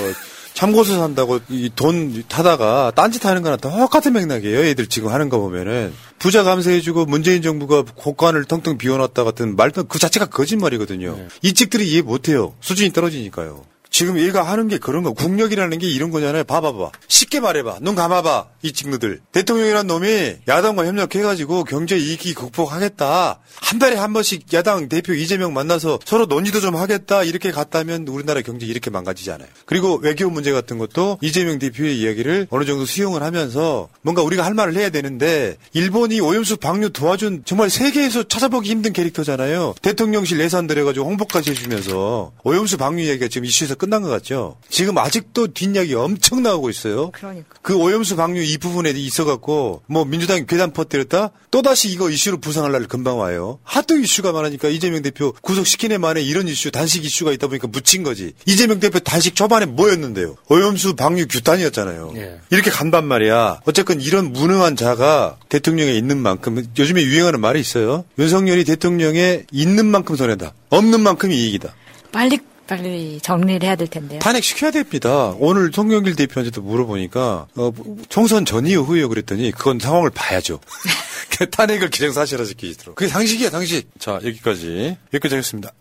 참고서 0.60 0.98
산다고 0.98 1.40
이 1.50 1.70
돈 1.74 2.22
타다가 2.28 2.92
딴짓 2.94 3.26
하는 3.26 3.44
거랑 3.44 3.60
똑같은 3.60 4.12
맥락이에요. 4.12 4.60
애들 4.66 4.88
지금 4.88 5.08
하는 5.10 5.30
거 5.30 5.40
보면은 5.40 5.94
부자 6.20 6.44
감세해주고 6.44 7.06
문재인 7.06 7.42
정부가 7.42 7.84
국간을 7.96 8.44
텅텅 8.44 8.78
비워놨다 8.78 9.24
같은 9.24 9.56
말도 9.56 9.86
그 9.86 10.00
자체가 10.00 10.26
거짓말이거든요. 10.26 11.18
이 11.44 11.54
찍들이 11.54 11.90
이해 11.90 12.02
못해요. 12.02 12.56
수준이 12.60 12.92
떨어지니까요. 12.92 13.64
지금 13.90 14.20
얘가 14.20 14.44
하는 14.44 14.68
게 14.68 14.78
그런 14.78 15.04
거 15.04 15.14
국력이라는 15.14 15.78
게 15.80 15.88
이런 15.88 16.12
거잖아요. 16.12 16.44
봐봐봐. 16.44 16.92
쉽게 17.08 17.40
말해봐. 17.40 17.80
눈 17.82 17.96
감아봐. 17.96 18.46
이 18.62 18.72
친구들. 18.72 19.20
대통령이란 19.32 19.88
놈이 19.88 20.36
야당과 20.48 20.86
협력해가지고 20.86 21.64
경제 21.64 21.98
이익이 21.98 22.34
극복하겠다. 22.34 23.40
한 23.56 23.80
달에 23.80 23.96
한 23.96 24.14
번씩 24.14 24.54
야당 24.54 24.90
대표 24.90 25.14
이재명 25.14 25.54
만나서 25.54 26.00
서로 26.06 26.28
논의도 26.28 26.62
좀 26.62 26.76
하겠다. 26.76 27.24
이렇게 27.24 27.52
갔다면 27.52 28.08
우리나라 28.08 28.42
경제 28.42 28.66
이렇게 28.66 28.90
망가지지 28.90 29.32
않아요. 29.32 29.50
그리고 29.66 29.96
외교 29.96 30.30
문제 30.30 30.52
같은 30.52 30.78
것도 30.78 31.18
이재명 31.22 31.60
대표의 31.60 32.00
이야기를 32.00 32.48
어느 32.52 32.66
정도 32.66 32.86
수용을 32.86 33.24
하면서 33.24 33.90
뭔가 34.02 34.22
우리가 34.22 34.46
할 34.46 34.54
말을 34.54 34.76
해야 34.76 34.90
되는데 34.90 35.58
일본이 35.74 36.20
오염수 36.22 36.58
방류 36.58 36.92
도와준 36.92 37.44
정말 37.46 37.70
세계에서 37.70 38.24
찾아보기 38.28 38.70
힘든 38.70 38.94
캐릭터잖아요. 38.94 39.76
대통령실 39.82 40.40
예산 40.40 40.68
들여가지고 40.68 41.06
홍보까지 41.06 41.52
해주면서 41.52 42.32
오염수 42.44 42.78
방류 42.78 43.04
이야기가 43.04 43.28
지금 43.28 43.46
이슈에서 43.46 43.76
끝난 43.80 44.04
것 44.04 44.10
같죠. 44.10 44.58
지금 44.70 45.00
아직도 45.00 45.48
뒷이야기 45.54 45.96
엄청 45.96 46.44
나오고 46.44 46.70
있어요. 46.70 47.10
그러니까. 47.12 47.48
그 47.64 47.76
오염수 47.76 48.16
방류 48.16 48.44
이 48.44 48.58
부분에 48.60 48.92
있어갖고 48.92 49.82
뭐 49.88 50.06
민주당이 50.06 50.46
괴담 50.46 50.72
퍼뜨렸다 50.72 51.32
또다시 51.50 51.90
이거 51.90 52.12
이슈로 52.12 52.40
부상할 52.40 52.72
날 52.72 52.86
금방 52.86 53.18
와요. 53.18 53.58
하도 53.64 53.98
이슈가 53.98 54.32
많으니까 54.32 54.68
이재명 54.70 55.02
대표 55.02 55.34
구속시킨 55.42 55.92
애 55.92 55.98
만에 55.98 56.22
이런 56.22 56.48
이슈 56.48 56.70
단식 56.70 57.04
이슈가 57.06 57.32
있다 57.32 57.48
보니까 57.48 57.68
묻힌 57.68 58.04
거지. 58.04 58.34
이재명 58.46 58.80
대표 58.80 59.00
단식 59.00 59.36
초반에 59.36 59.66
뭐였는데요? 59.66 60.36
오염수 60.50 60.96
방류 60.96 61.28
규탄이었잖아요. 61.28 62.14
이렇게 62.52 62.70
간단 62.70 63.06
말이야. 63.06 63.62
어쨌건 63.66 64.02
이런 64.02 64.32
무능한 64.34 64.76
자가 64.76 65.38
대통령에 65.50 65.94
있는 65.94 66.18
만큼 66.20 66.64
요즘에 66.78 67.02
유행하는 67.02 67.42
말이 67.42 67.60
있어요. 67.60 68.06
윤석열이 68.20 68.66
대통령에 68.66 69.46
있는 69.52 69.86
만큼 69.86 70.16
손해다. 70.16 70.54
없는 70.70 71.00
만큼 71.00 71.32
이익이다. 71.32 71.74
빨리 72.12 72.40
빨리 72.70 73.20
정리를 73.20 73.64
해야 73.64 73.76
될 73.76 73.88
텐데요. 73.88 74.20
탄핵 74.20 74.44
시켜야 74.44 74.70
됩니다. 74.70 75.34
오늘 75.40 75.72
송영길 75.74 76.16
대표한테도 76.16 76.62
물어보니까 76.62 77.48
어, 77.56 77.72
총선 78.10 78.46
전이후 78.46 78.84
후에요 78.84 79.10
그랬더니 79.10 79.52
그건 79.52 79.80
상황을 79.80 80.12
봐야죠. 80.12 80.60
탄핵을 81.52 81.90
기정사실화 81.90 82.46
시키도록. 82.46 82.96
그게 82.96 83.10
상식이야 83.10 83.50
상식. 83.50 83.90
자 83.98 84.20
여기까지 84.24 84.98
여기까지 85.12 85.36
하겠습니다. 85.36 85.72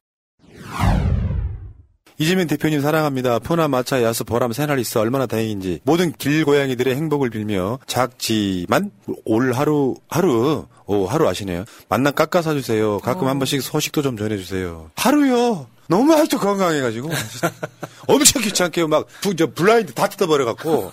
이재명 2.20 2.46
대표님 2.46 2.80
사랑합니다. 2.80 3.38
푸나 3.38 3.68
마차 3.68 4.02
야스 4.02 4.24
보람 4.24 4.52
새날리스 4.52 4.96
얼마나 4.96 5.26
다행인지 5.26 5.80
모든 5.84 6.10
길고양이들의 6.12 6.96
행복을 6.96 7.28
빌며 7.28 7.80
작지만 7.86 8.90
올 9.26 9.52
하루 9.52 9.94
하루 10.08 10.66
오 10.86 11.06
하루 11.06 11.28
아시네요. 11.28 11.66
만남 11.90 12.14
깎아 12.14 12.40
사주세요. 12.40 13.00
가끔 13.00 13.28
한 13.28 13.38
번씩 13.38 13.60
소식도 13.60 14.00
좀 14.00 14.16
전해주세요. 14.16 14.90
하루요. 14.96 15.66
너무 15.88 16.14
아직도 16.14 16.38
건강해가지고 16.38 17.10
엄청 18.06 18.42
귀찮게요. 18.42 18.88
막 18.88 19.06
부, 19.20 19.34
저 19.34 19.50
블라인드 19.52 19.92
다 19.94 20.06
뜯어버려갖고 20.08 20.92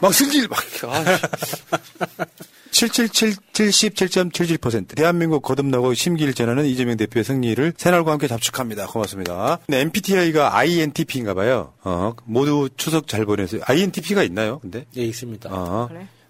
막 0.00 0.14
승질 0.14 0.48
막. 0.48 0.58
아, 0.84 1.04
777, 2.70 3.34
77.77%. 3.52 4.94
대한민국 4.94 5.42
거듭나고 5.42 5.92
심기를 5.94 6.32
전하는 6.32 6.64
이재명 6.64 6.96
대표의 6.96 7.24
승리를 7.24 7.74
새날과 7.76 8.12
함께 8.12 8.28
잡축합니다. 8.28 8.86
고맙습니다. 8.86 9.58
네, 9.66 9.80
MBTI가 9.80 10.56
INTP인가 10.56 11.34
봐요. 11.34 11.72
어, 11.82 12.14
모두 12.24 12.68
추석 12.76 13.08
잘 13.08 13.26
보내세요. 13.26 13.60
INTP가 13.64 14.22
있나요? 14.22 14.60
근데? 14.60 14.86
예, 14.96 15.02
있습니다. 15.02 15.50
어, 15.52 15.88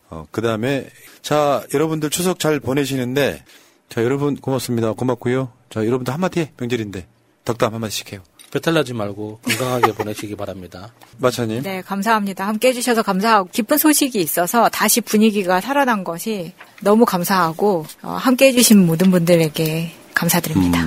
어, 0.08 0.26
그 0.30 0.40
다음에, 0.40 0.88
자, 1.22 1.64
여러분들 1.72 2.10
추석 2.10 2.40
잘 2.40 2.58
보내시는데, 2.58 3.44
자, 3.88 4.02
여러분 4.02 4.34
고맙습니다. 4.36 4.92
고맙고요. 4.92 5.52
자, 5.68 5.86
여러분들 5.86 6.12
한마디 6.12 6.40
해. 6.40 6.52
명절인데. 6.58 7.06
덕담 7.44 7.74
한마디씩 7.74 8.12
해요. 8.12 8.20
배탈 8.50 8.74
나지 8.74 8.92
말고 8.92 9.40
건강하게 9.44 9.92
보내시기 9.94 10.34
바랍니다. 10.34 10.92
마차님. 11.18 11.62
네, 11.62 11.82
감사합니다. 11.82 12.46
함께 12.48 12.68
해주셔서 12.68 13.02
감사하고 13.02 13.48
기쁜 13.52 13.78
소식이 13.78 14.20
있어서 14.20 14.68
다시 14.68 15.00
분위기가 15.00 15.60
살아난 15.60 16.02
것이 16.02 16.52
너무 16.82 17.04
감사하고 17.04 17.86
어, 18.02 18.10
함께 18.10 18.46
해주신 18.48 18.84
모든 18.86 19.10
분들에게 19.12 19.92
감사드립니다. 20.14 20.84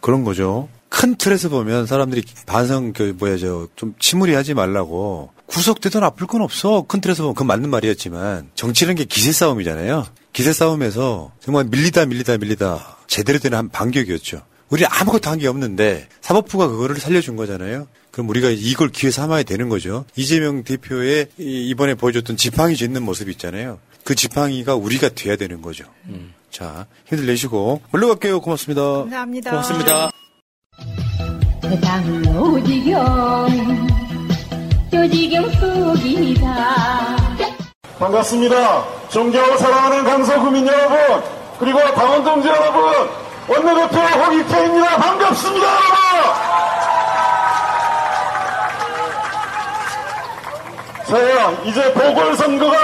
그런 0.00 0.22
거죠. 0.24 0.68
큰 0.88 1.16
틀에서 1.16 1.48
보면 1.48 1.86
사람들이 1.86 2.22
반성, 2.46 2.92
그, 2.92 3.14
뭐야, 3.18 3.36
저, 3.38 3.68
좀 3.76 3.94
침울해하지 4.00 4.54
말라고. 4.54 5.30
구속돼도 5.46 6.00
나쁠 6.00 6.26
건 6.26 6.42
없어. 6.42 6.84
큰 6.88 7.00
틀에서 7.00 7.22
보면 7.22 7.34
그건 7.34 7.46
맞는 7.48 7.70
말이었지만, 7.70 8.50
정치라는 8.54 8.96
게 8.96 9.04
기세 9.04 9.30
싸움이잖아요. 9.32 10.06
기세 10.32 10.52
싸움에서 10.52 11.30
정말 11.40 11.64
밀리다 11.66 12.06
밀리다 12.06 12.38
밀리다 12.38 12.98
제대로 13.06 13.38
된 13.38 13.54
한 13.54 13.68
반격이었죠. 13.68 14.42
우리 14.70 14.84
아무것도 14.86 15.28
한 15.30 15.38
게 15.38 15.48
없는데, 15.48 16.06
사법부가 16.20 16.68
그거를 16.68 16.96
살려준 16.96 17.34
거잖아요. 17.36 17.88
그럼 18.12 18.28
우리가 18.28 18.48
이걸 18.50 18.88
기회 18.90 19.10
삼아야 19.10 19.42
되는 19.42 19.68
거죠. 19.68 20.04
이재명 20.16 20.62
대표의 20.64 21.26
이- 21.38 21.68
이번에 21.70 21.94
보여줬던 21.94 22.36
지팡이 22.36 22.76
짚는 22.76 23.02
모습이 23.02 23.30
있잖아요. 23.32 23.78
그 24.04 24.14
지팡이가 24.14 24.74
우리가 24.76 25.08
돼야 25.10 25.36
되는 25.36 25.60
거죠. 25.62 25.84
자, 26.50 26.86
힘들 27.06 27.26
내시고, 27.26 27.80
물러갈게요. 27.90 28.40
고맙습니다. 28.40 28.82
감사합니다. 28.82 29.50
고맙습니다. 29.50 30.10
세상은 31.62 32.36
오지경 32.36 33.88
요지경 34.92 35.50
속이다 35.52 37.16
반갑습니다. 37.98 39.08
존경하고 39.10 39.56
사랑하는 39.58 40.04
강서구민 40.04 40.66
여러분, 40.66 41.22
그리고 41.58 41.78
당원 41.94 42.24
동지 42.24 42.48
여러분, 42.48 43.08
원내대표 43.50 43.98
홍익태입니다. 43.98 44.96
반갑습니다! 44.96 45.66
자, 51.08 51.50
이제 51.64 51.92
보궐선거가 51.92 52.76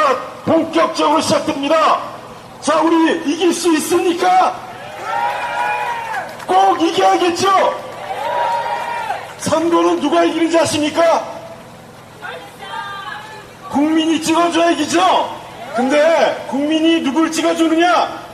본격적으로 0.45 1.21
시작됩니다. 1.21 2.01
자, 2.61 2.81
우리 2.81 3.33
이길 3.33 3.55
수 3.55 3.73
있습니까? 3.75 4.57
꼭 6.49 6.83
이겨야겠죠? 6.83 7.49
선거는 9.39 10.01
누가 10.01 10.25
이기는지 10.25 10.59
아십니까? 10.59 11.25
국민이 13.71 14.21
찍어줘야 14.21 14.73
이기죠? 14.73 15.37
근데 15.77 16.45
국민이 16.49 17.03
누굴 17.03 17.31
찍어주느냐? 17.31 18.27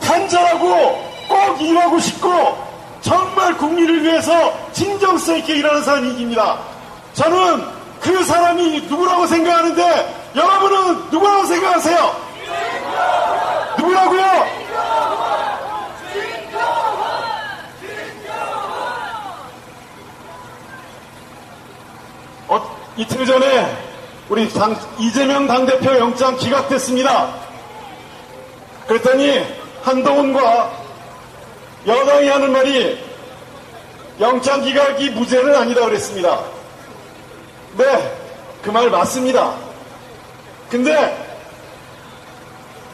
간절하고 0.00 1.13
꼭 1.28 1.60
일하고 1.60 1.98
싶고 1.98 2.74
정말 3.00 3.56
국민을 3.56 4.02
위해서 4.02 4.52
진정성 4.72 5.36
있게 5.38 5.56
일하는 5.56 5.82
사람이 5.82 6.10
이깁니다. 6.12 6.58
저는 7.12 7.64
그 8.00 8.24
사람이 8.24 8.82
누구라고 8.82 9.26
생각하는데 9.26 10.30
여러분은 10.34 11.10
누구라고 11.10 11.44
생각하세요? 11.46 12.16
누구라고요? 13.78 14.24
어, 22.48 22.76
이틀 22.96 23.26
전에 23.26 23.76
우리 24.28 24.48
당, 24.52 24.76
이재명 24.98 25.46
당대표 25.46 25.98
영장 25.98 26.36
기각됐습니다. 26.36 27.28
그랬더니 28.86 29.44
한동훈과 29.82 30.83
여당이 31.86 32.28
하는 32.28 32.52
말이 32.52 32.98
영장 34.20 34.62
기각이 34.62 35.10
무죄는 35.10 35.54
아니다 35.54 35.84
그랬습니다. 35.84 36.40
네, 37.76 37.84
그 38.62 38.70
말 38.70 38.88
맞습니다. 38.88 39.54
근데 40.70 41.16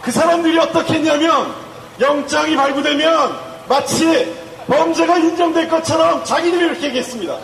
그 0.02 0.10
사람들이 0.10 0.58
어떻게 0.58 0.94
했냐면 0.94 1.54
영장이 2.00 2.56
발부되면 2.56 3.38
마치 3.68 4.34
범죄가 4.66 5.18
인정될 5.18 5.68
것처럼 5.68 6.24
자기들이 6.24 6.64
이렇게 6.66 6.86
얘기했습니다. 6.86 7.36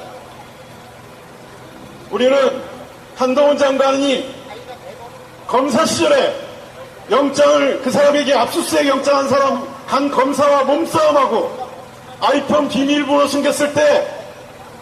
우리는 2.11 2.63
한동훈 3.17 3.57
장관이 3.59 4.35
검사 5.47 5.85
시절에 5.87 6.35
영장을 7.11 7.81
그 7.83 7.91
사람에게 7.91 8.35
압수수색 8.35 8.87
영장 8.89 9.19
한 9.19 9.29
사람 9.29 9.76
한 9.87 10.11
검사와 10.11 10.65
몸싸움하고 10.65 11.69
아이폰 12.21 12.69
비밀번호 12.69 13.27
숨겼을 13.29 13.73
때 13.73 14.13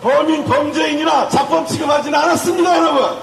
범인 0.02 0.44
범죄인이나 0.44 1.28
자범 1.28 1.66
취급하지는 1.66 2.18
않았습니다 2.18 2.76
여러분. 2.76 3.18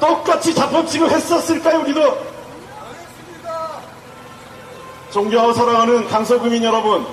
똑같이 0.00 0.54
자범 0.54 0.86
취급했었을까요 0.86 1.80
우리도? 1.80 2.32
존경하고 5.10 5.52
사랑하는 5.52 6.08
강서구민 6.08 6.64
여러분 6.64 7.06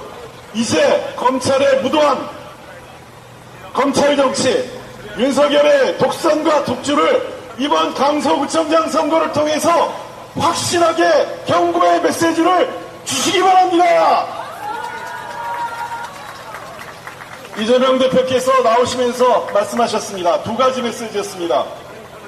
이제 0.53 1.13
검찰의 1.17 1.81
무도한 1.81 2.29
검찰 3.73 4.15
정치 4.15 4.71
윤석열의 5.17 5.97
독선과 5.97 6.63
독주를 6.63 7.39
이번 7.59 7.93
강서구청장 7.93 8.89
선거를 8.89 9.33
통해서 9.33 9.93
확실하게 10.35 11.43
경고의 11.45 12.01
메시지를 12.01 12.88
주시기 13.05 13.41
바랍니다. 13.41 14.27
이재명 17.59 17.99
대표께서 17.99 18.61
나오시면서 18.61 19.49
말씀하셨습니다. 19.53 20.43
두 20.43 20.55
가지 20.55 20.81
메시지였습니다. 20.81 21.65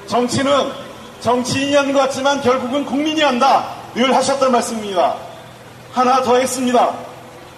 정치는 0.06 0.72
정치인이 1.20 1.74
하는 1.74 1.92
것 1.92 2.00
같지만 2.00 2.42
결국은 2.42 2.84
국민이 2.84 3.22
한다. 3.22 3.66
늘 3.94 4.14
하셨던 4.14 4.52
말씀입니다. 4.52 5.14
하나 5.92 6.22
더 6.22 6.36
했습니다. 6.36 6.94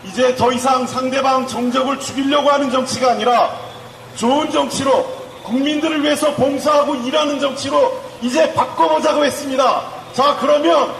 이제 0.04 0.36
더 0.36 0.52
이상 0.52 0.86
상대방 0.86 1.46
정적을 1.46 1.98
죽이려고 1.98 2.50
하는 2.50 2.70
정치가 2.70 3.12
아니라 3.12 3.50
좋은 4.16 4.50
정치로 4.50 5.04
국민들을 5.44 6.02
위해서 6.02 6.32
봉사하고 6.34 6.94
일하는 6.96 7.40
정치로 7.40 8.00
이제 8.22 8.52
바꿔보자고 8.54 9.24
했습니다. 9.24 9.82
자, 10.12 10.36
그러면 10.40 10.92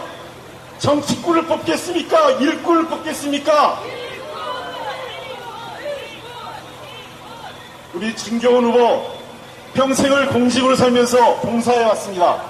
정치꾼을 0.79 1.45
뽑겠습니까? 1.45 2.31
일꾼을 2.31 2.85
뽑겠습니까? 2.87 3.79
우리 7.93 8.15
진경훈 8.15 8.65
후보 8.65 9.09
평생을 9.73 10.27
공직으로 10.27 10.75
살면서 10.75 11.35
봉사해 11.37 11.83
왔습니다. 11.85 12.41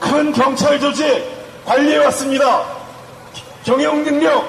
큰 0.00 0.32
경찰 0.32 0.78
조직 0.80 1.24
관리해 1.64 1.98
왔습니다. 1.98 2.64
경영 3.64 4.02
능력, 4.02 4.44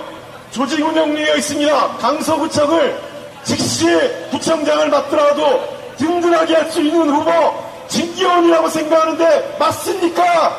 조직 0.52 0.84
운영 0.86 1.14
능력 1.14 1.38
있습니다. 1.38 1.98
강서구청을 1.98 3.00
즉시 3.44 3.86
구청장을 4.32 4.90
맡더라도 4.90 5.62
든든하게 5.98 6.54
할 6.56 6.72
수 6.72 6.82
있는 6.82 7.10
후보 7.10 7.32
진기원이라고 7.90 8.70
생각하는데 8.70 9.58
맞습니까? 9.60 10.56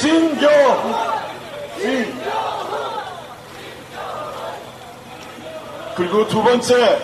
진경 0.00 0.50
진 1.78 2.14
그리고 5.96 6.26
두 6.28 6.42
번째 6.42 6.98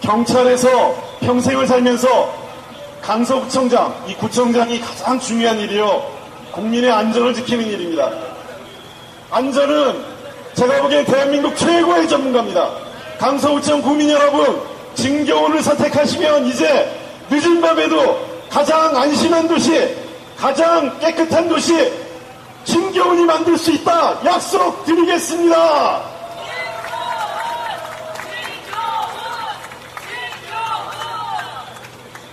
경찰에서 0.00 0.94
평생을 1.20 1.66
살면서 1.66 2.32
강서구청장 3.02 4.04
이 4.06 4.14
구청장이 4.14 4.80
가장 4.80 5.18
중요한 5.18 5.58
일이요 5.58 6.18
국민의 6.52 6.90
안전을 6.90 7.34
지키는 7.34 7.66
일입니다. 7.66 8.10
안전은 9.30 10.04
제가 10.54 10.82
보기엔 10.82 11.04
대한민국 11.04 11.56
최고의 11.56 12.08
전문가입니다. 12.08 12.70
강서구청 13.18 13.82
구민 13.82 14.10
여러분, 14.10 14.60
진경훈을 14.94 15.62
선택하시면 15.62 16.46
이제 16.46 16.90
늦은 17.30 17.60
밤에도 17.60 18.26
가장 18.48 18.96
안심한 18.96 19.46
도시, 19.46 19.94
가장 20.38 20.96
깨끗한 21.00 21.48
도시, 21.48 21.92
진경훈이 22.64 23.24
만들 23.24 23.58
수 23.58 23.72
있다 23.72 24.24
약속 24.24 24.84
드리겠습니다. 24.84 26.02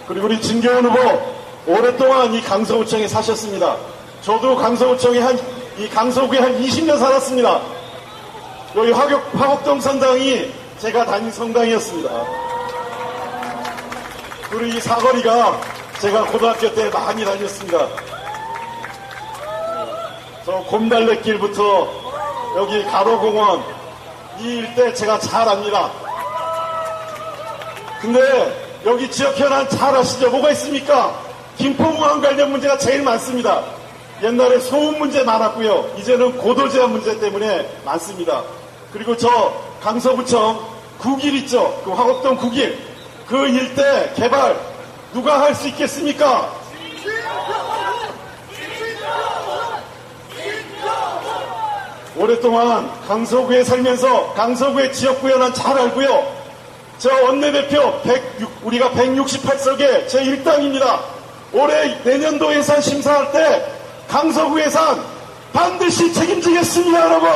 그리고 0.08 0.28
우리 0.28 0.40
진경훈 0.40 0.86
후보 0.86 1.36
오랫동안 1.66 2.32
이 2.32 2.42
강서구청에 2.42 3.08
사셨습니다. 3.08 3.76
저도 4.22 4.56
강서구청에 4.56 5.20
한, 5.20 5.40
이 5.80 5.90
강서구에 5.90 6.38
한 6.38 6.62
20년 6.62 7.00
살았습니다. 7.00 7.60
여기 8.76 8.92
화곡, 8.92 9.24
화곡동 9.34 9.82
성당이 9.82 10.52
제가 10.78 11.06
다닌 11.06 11.32
성당이었습니다. 11.32 12.10
그리고 14.52 14.78
이 14.78 14.80
사거리가 14.80 15.60
제가 16.02 16.26
고등학교 16.26 16.74
때 16.74 16.90
많이 16.90 17.24
다녔습니다. 17.24 17.88
저 20.46 20.52
곰달래길부터 20.68 21.88
여기 22.58 22.84
가로공원 22.86 23.64
이 24.40 24.58
일대 24.58 24.94
제가 24.94 25.18
잘 25.20 25.48
압니다. 25.48 25.90
근데 28.02 28.80
여기 28.86 29.10
지역 29.10 29.40
현안 29.40 29.68
잘 29.70 29.96
아시죠? 29.96 30.30
뭐가 30.30 30.52
있습니까? 30.52 31.20
김포공항 31.58 32.22
관련 32.22 32.52
문제가 32.52 32.78
제일 32.78 33.02
많습니다. 33.02 33.64
옛날에 34.22 34.60
소음 34.60 35.00
문제 35.00 35.24
많았고요. 35.24 35.96
이제는 35.98 36.38
고도 36.38 36.70
제한 36.70 36.92
문제 36.92 37.18
때문에 37.20 37.82
많습니다. 37.84 38.44
그리고 38.94 39.16
저 39.18 39.54
강서구청 39.82 40.60
국일 41.00 41.36
있죠? 41.38 41.82
그 41.84 41.92
화곡동 41.92 42.36
국일 42.36 42.78
그 43.28 43.48
일대 43.48 44.14
개발 44.16 44.75
누가 45.16 45.40
할 45.40 45.56
수 45.56 45.70
있겠습니까? 45.70 46.52
오랫동안 52.18 52.90
강서구에 53.08 53.64
살면서 53.64 54.34
강서구의 54.34 54.92
지역구 54.92 55.30
현안 55.30 55.54
잘 55.54 55.78
알고요. 55.78 56.36
저 56.98 57.14
원내대표 57.24 58.02
106, 58.02 58.52
우리가 58.64 58.90
168석의 58.92 60.10
제 60.10 60.22
1당입니다. 60.22 61.00
올해 61.54 61.98
내년도 62.04 62.54
예산 62.54 62.82
심사할 62.82 63.32
때 63.32 63.66
강서구 64.10 64.60
예산 64.60 65.02
반드시 65.54 66.12
책임지겠습니다, 66.14 67.00
여러분. 67.00 67.30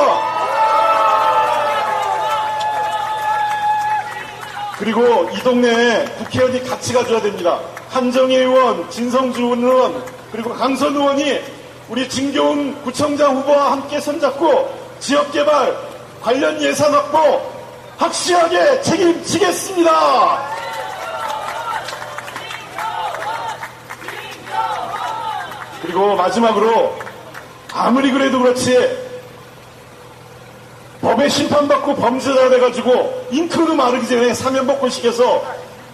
그리고 4.80 5.28
이 5.34 5.38
동네에 5.40 6.06
국회의원이 6.16 6.64
같이 6.64 6.94
가줘야 6.94 7.20
됩니다. 7.20 7.60
한정희 7.90 8.34
의원, 8.34 8.88
진성주 8.88 9.42
의원, 9.42 10.02
그리고 10.32 10.54
강선 10.54 10.96
의원이 10.96 11.38
우리 11.90 12.08
진교훈 12.08 12.80
구청장 12.82 13.36
후보와 13.36 13.72
함께 13.72 14.00
손잡고 14.00 14.74
지역개발 14.98 15.76
관련 16.22 16.62
예산 16.62 16.94
확보 16.94 17.42
확실하게 17.98 18.80
책임지겠습니다. 18.80 20.48
그리고 25.82 26.16
마지막으로 26.16 26.98
아무리 27.74 28.10
그래도 28.10 28.40
그렇지 28.40 29.09
법에 31.00 31.28
심판받고 31.28 31.96
범죄자가 31.96 32.50
돼가지고 32.50 33.26
잉크로 33.30 33.74
마르기 33.74 34.06
전에 34.06 34.34
사면복권 34.34 34.90
시켜서 34.90 35.42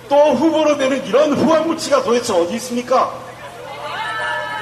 또 0.09 0.17
후보로 0.35 0.77
되는 0.77 1.05
이런 1.07 1.33
후한무치가 1.33 2.03
도대체 2.03 2.33
어디 2.33 2.55
있습니까? 2.55 3.13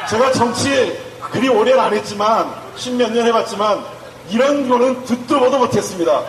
제가 0.09 0.33
정치 0.33 0.99
그리 1.31 1.49
오래는 1.49 1.81
안 1.81 1.95
했지만 1.95 2.55
십몇 2.77 3.13
년 3.13 3.27
해봤지만 3.27 3.85
이런 4.31 4.69
거는 4.69 5.05
듣도 5.05 5.41
보도 5.41 5.59
못했습니다. 5.59 6.23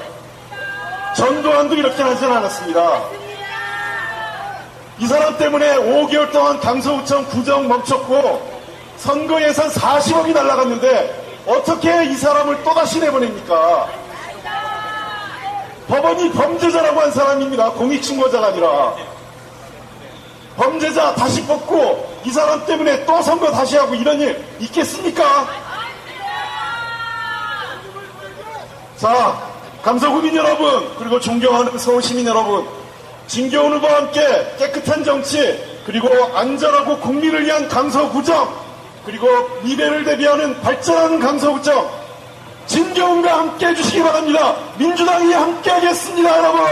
전두환도 1.15 1.75
이렇게 1.75 2.01
하진 2.01 2.31
않았습니다. 2.31 3.03
이 4.99 5.07
사람 5.07 5.37
때문에 5.37 5.75
5개월 5.75 6.31
동안 6.31 6.59
강서구청 6.59 7.25
구정 7.25 7.67
멈췄고 7.67 8.55
선거 8.97 9.41
예산 9.41 9.69
40억이 9.69 10.33
날라갔는데 10.33 11.43
어떻게 11.45 12.05
이 12.05 12.15
사람을 12.15 12.63
또다시 12.63 12.99
내보냅니까? 12.99 14.05
법원이 15.87 16.31
범죄자라고 16.31 17.01
한 17.01 17.11
사람입니다. 17.11 17.71
공익신고자가 17.71 18.47
아니라. 18.47 18.95
범죄자 20.57 21.13
다시 21.15 21.43
뽑고 21.45 22.21
이 22.25 22.31
사람 22.31 22.65
때문에 22.65 23.05
또 23.05 23.21
선거 23.21 23.51
다시 23.51 23.77
하고 23.77 23.93
이런 23.93 24.19
일 24.19 24.43
있겠습니까? 24.59 25.47
자, 28.97 29.37
감사국민 29.83 30.35
여러분, 30.35 30.95
그리고 30.97 31.19
존경하는 31.19 31.77
서울시민 31.77 32.25
여러분, 32.25 32.65
진교훈 33.27 33.73
후보와 33.73 33.95
함께 33.97 34.21
깨끗한 34.57 35.03
정치, 35.03 35.61
그리고 35.85 36.09
안전하고 36.33 36.99
국민을 36.99 37.45
위한 37.45 37.67
강서구정, 37.67 38.65
그리고 39.05 39.27
미래를 39.61 40.05
대비하는 40.05 40.59
발전하는 40.61 41.19
강서구청, 41.19 42.05
진교훈과 42.67 43.39
함께 43.39 43.67
해주시기 43.67 44.01
바랍니다. 44.03 44.55
민주당이 44.77 45.33
함께 45.33 45.71
하겠습니다, 45.71 46.37
여러분! 46.37 46.65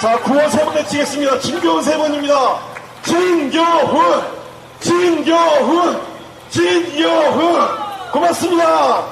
자, 0.00 0.18
구호 0.18 0.48
세번 0.48 0.74
외치겠습니다. 0.74 1.38
진교훈 1.40 1.82
세 1.82 1.96
번입니다. 1.96 2.58
진교훈! 3.02 4.22
진교훈! 4.80 6.00
진교훈! 6.50 7.68
고맙습니다. 8.12 9.04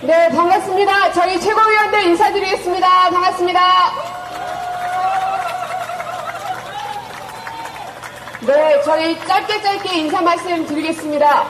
네, 0.00 0.28
반갑습니다. 0.30 1.12
저희 1.12 1.40
최고위원들 1.40 2.02
인사드리겠습니다. 2.04 3.10
반갑습니다. 3.10 4.17
네, 8.40 8.80
저희 8.84 9.18
짧게 9.26 9.62
짧게 9.62 9.98
인사 9.98 10.20
말씀 10.20 10.64
드리겠습니다. 10.64 11.44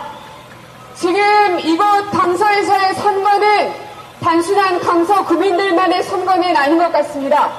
지금 0.94 1.60
이곳 1.60 1.84
강서에서의 2.10 2.94
선거는 2.94 3.74
단순한 4.22 4.80
강서 4.80 5.22
구민들만의 5.26 6.02
선거는 6.04 6.56
아닌 6.56 6.78
것 6.78 6.90
같습니다. 6.90 7.50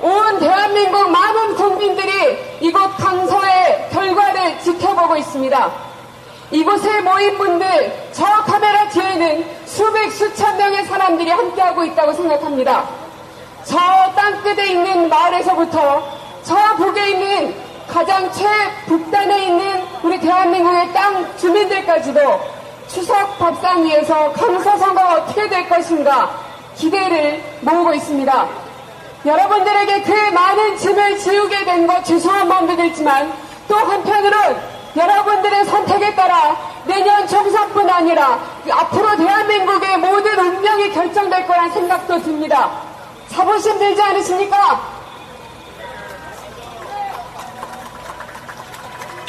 온 0.00 0.38
대한민국 0.38 1.10
많은 1.10 1.56
국민들이 1.56 2.38
이곳 2.60 2.96
강서의 2.96 3.88
결과를 3.90 4.60
지켜보고 4.60 5.16
있습니다. 5.16 5.72
이곳에 6.52 7.00
모인 7.00 7.36
분들, 7.36 8.10
저 8.12 8.24
카메라 8.44 8.88
뒤에는 8.88 9.44
수백, 9.66 10.12
수천 10.12 10.56
명의 10.56 10.84
사람들이 10.84 11.28
함께하고 11.28 11.84
있다고 11.84 12.12
생각합니다. 12.12 12.88
저 13.64 13.76
땅끝에 14.14 14.68
있는 14.68 15.08
마을에서부터 15.08 16.18
저 16.44 16.76
북에 16.76 17.10
있는 17.10 17.67
가장 17.88 18.30
최북단에 18.32 19.46
있는 19.46 19.82
우리 20.02 20.20
대한민국의 20.20 20.92
땅 20.92 21.36
주민들까지도 21.38 22.20
추석 22.86 23.38
밥상 23.38 23.84
위에서 23.84 24.32
강서 24.32 24.76
선거가 24.76 25.14
어떻게 25.14 25.48
될 25.48 25.68
것인가 25.68 26.30
기대를 26.76 27.42
모으고 27.60 27.94
있습니다. 27.94 28.48
여러분들에게 29.26 30.02
그 30.02 30.12
많은 30.12 30.76
짐을 30.76 31.18
지우게 31.18 31.64
된 31.64 31.86
것 31.86 32.04
죄송한 32.04 32.46
마음도 32.48 32.76
들지만 32.76 33.32
또 33.66 33.74
한편으론 33.76 34.56
여러분들의 34.96 35.64
선택에 35.66 36.14
따라 36.14 36.56
내년 36.84 37.26
총선뿐 37.26 37.88
아니라 37.90 38.38
앞으로 38.70 39.16
대한민국의 39.16 39.98
모든 39.98 40.38
운명이 40.38 40.92
결정될 40.92 41.46
거란 41.46 41.70
생각도 41.72 42.20
듭니다. 42.22 42.70
자부심 43.28 43.78
들지 43.78 44.00
않으십니까? 44.00 44.97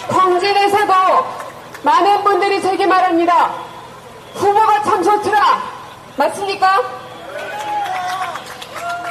광진에서도 0.09 0.93
많은 1.83 2.23
분들이 2.23 2.61
제게 2.61 2.85
말합니다. 2.85 3.51
후보가 4.35 4.83
참 4.83 5.01
좋더라. 5.03 5.61
맞습니까? 6.17 6.81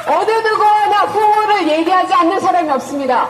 어느 0.07 0.31
누구나 0.31 1.01
후보를 1.05 1.67
얘기하지 1.67 2.13
않는 2.13 2.39
사람이 2.39 2.69
없습니다. 2.71 3.27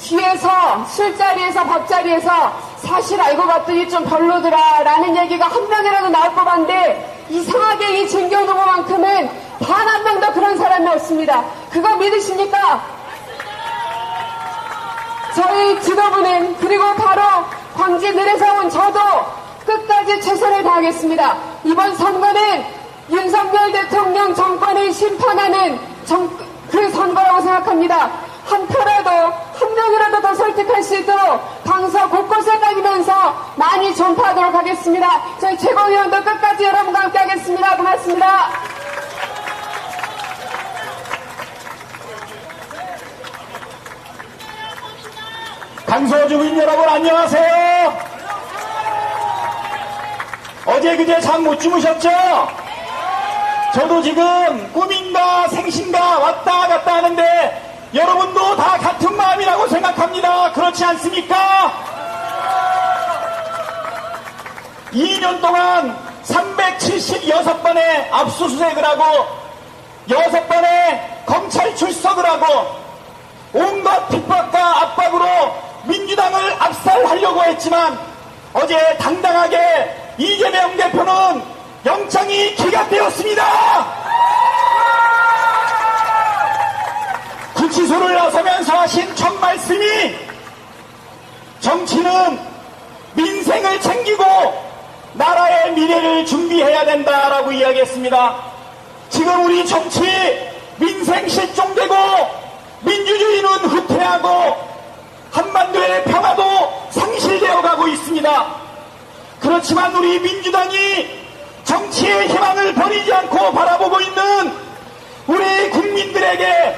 뒤에서 0.00 0.84
술자리에서 0.86 1.64
밥자리에서 1.64 2.52
사실 2.78 3.20
알고 3.20 3.46
봤더니 3.46 3.88
좀 3.88 4.04
별로더라 4.04 4.82
라는 4.82 5.16
얘기가 5.16 5.46
한 5.46 5.68
명이라도 5.68 6.08
나올 6.08 6.34
법한데 6.34 7.26
이상하게 7.30 8.00
이 8.00 8.08
진경 8.08 8.42
후보만큼은 8.42 9.30
단 9.64 9.88
한 9.88 10.04
명도 10.04 10.32
그런 10.32 10.56
사람이 10.58 10.88
없습니다. 10.88 11.44
그거 11.70 11.96
믿으십니까? 11.96 12.82
저희 15.34 15.80
지도부는 15.80 16.56
그리고 16.58 16.94
바로 16.94 17.22
광진 17.74 18.18
을에서 18.18 18.54
온 18.58 18.70
저도 18.70 19.00
끝까지 19.66 20.20
최선을 20.20 20.62
다하겠습니다. 20.62 21.36
이번 21.64 21.96
선거는 21.96 22.64
윤석열 23.10 23.72
대통령 23.72 24.34
정권을 24.34 24.92
심판하는 24.92 25.78
정, 26.04 26.28
그 26.70 26.90
선거라고 26.90 27.40
생각합니다. 27.40 28.10
한 28.44 28.66
표라도 28.66 29.10
한 29.10 29.74
명이라도 29.74 30.20
더 30.20 30.34
설득할 30.34 30.82
수 30.82 30.96
있도록 30.96 31.40
강서 31.64 32.08
곳곳에 32.08 32.58
다니면서 32.58 33.34
많이 33.56 33.94
전파하도록 33.94 34.54
하겠습니다. 34.54 35.22
저희 35.40 35.56
최고위원도 35.58 36.22
끝까지 36.22 36.64
여러분과 36.64 37.00
함께 37.00 37.18
하겠습니다. 37.18 37.76
고맙습니다. 37.76 38.81
강서 45.92 46.26
주민 46.26 46.56
여러분 46.56 46.88
안녕하세요. 46.88 47.98
어제 50.64 50.96
그제 50.96 51.20
잠 51.20 51.44
못 51.44 51.60
주무셨죠? 51.60 52.08
저도 53.74 54.00
지금 54.00 54.72
꿈인가 54.72 55.46
생신가 55.48 56.18
왔다 56.18 56.66
갔다 56.66 56.94
하는데 56.94 57.90
여러분도 57.92 58.56
다 58.56 58.78
같은 58.78 59.14
마음이라고 59.14 59.66
생각합니다. 59.66 60.52
그렇지 60.52 60.82
않습니까? 60.82 61.72
2년 64.94 65.42
동안 65.42 65.94
376번의 66.24 68.10
압수수색을 68.10 68.82
하고 68.82 69.26
6번의 70.08 71.26
검찰 71.26 71.76
출석을 71.76 72.24
하고 72.24 72.80
온갖 73.52 74.08
핍박과 74.08 74.82
압박으로 74.84 75.71
민주당을 75.84 76.52
압살하려고 76.58 77.42
했지만 77.44 77.98
어제 78.52 78.96
당당하게 78.98 80.14
이재명 80.18 80.76
대표는 80.76 81.42
영장이 81.84 82.54
기각되었습니다. 82.54 84.02
구치소를 87.54 88.14
나서면서 88.14 88.78
하신 88.80 89.14
첫 89.16 89.32
말씀이 89.40 90.14
정치는 91.60 92.38
민생을 93.14 93.80
챙기고 93.80 94.24
나라의 95.14 95.72
미래를 95.72 96.26
준비해야 96.26 96.84
된다라고 96.84 97.52
이야기했습니다. 97.52 98.36
지금 99.10 99.44
우리 99.44 99.66
정치 99.66 100.00
민생 100.76 101.28
실종되고 101.28 101.94
민주주의는 102.80 103.48
후퇴하고 103.48 104.71
한반도의 105.32 106.04
평화도 106.04 106.42
상실되어 106.90 107.62
가고 107.62 107.88
있습니다. 107.88 108.46
그렇지만 109.40 109.94
우리 109.96 110.20
민주당이 110.20 111.22
정치의 111.64 112.28
희망을 112.28 112.74
버리지 112.74 113.12
않고 113.12 113.52
바라보고 113.52 114.00
있는 114.00 114.52
우리 115.26 115.70
국민들에게 115.70 116.76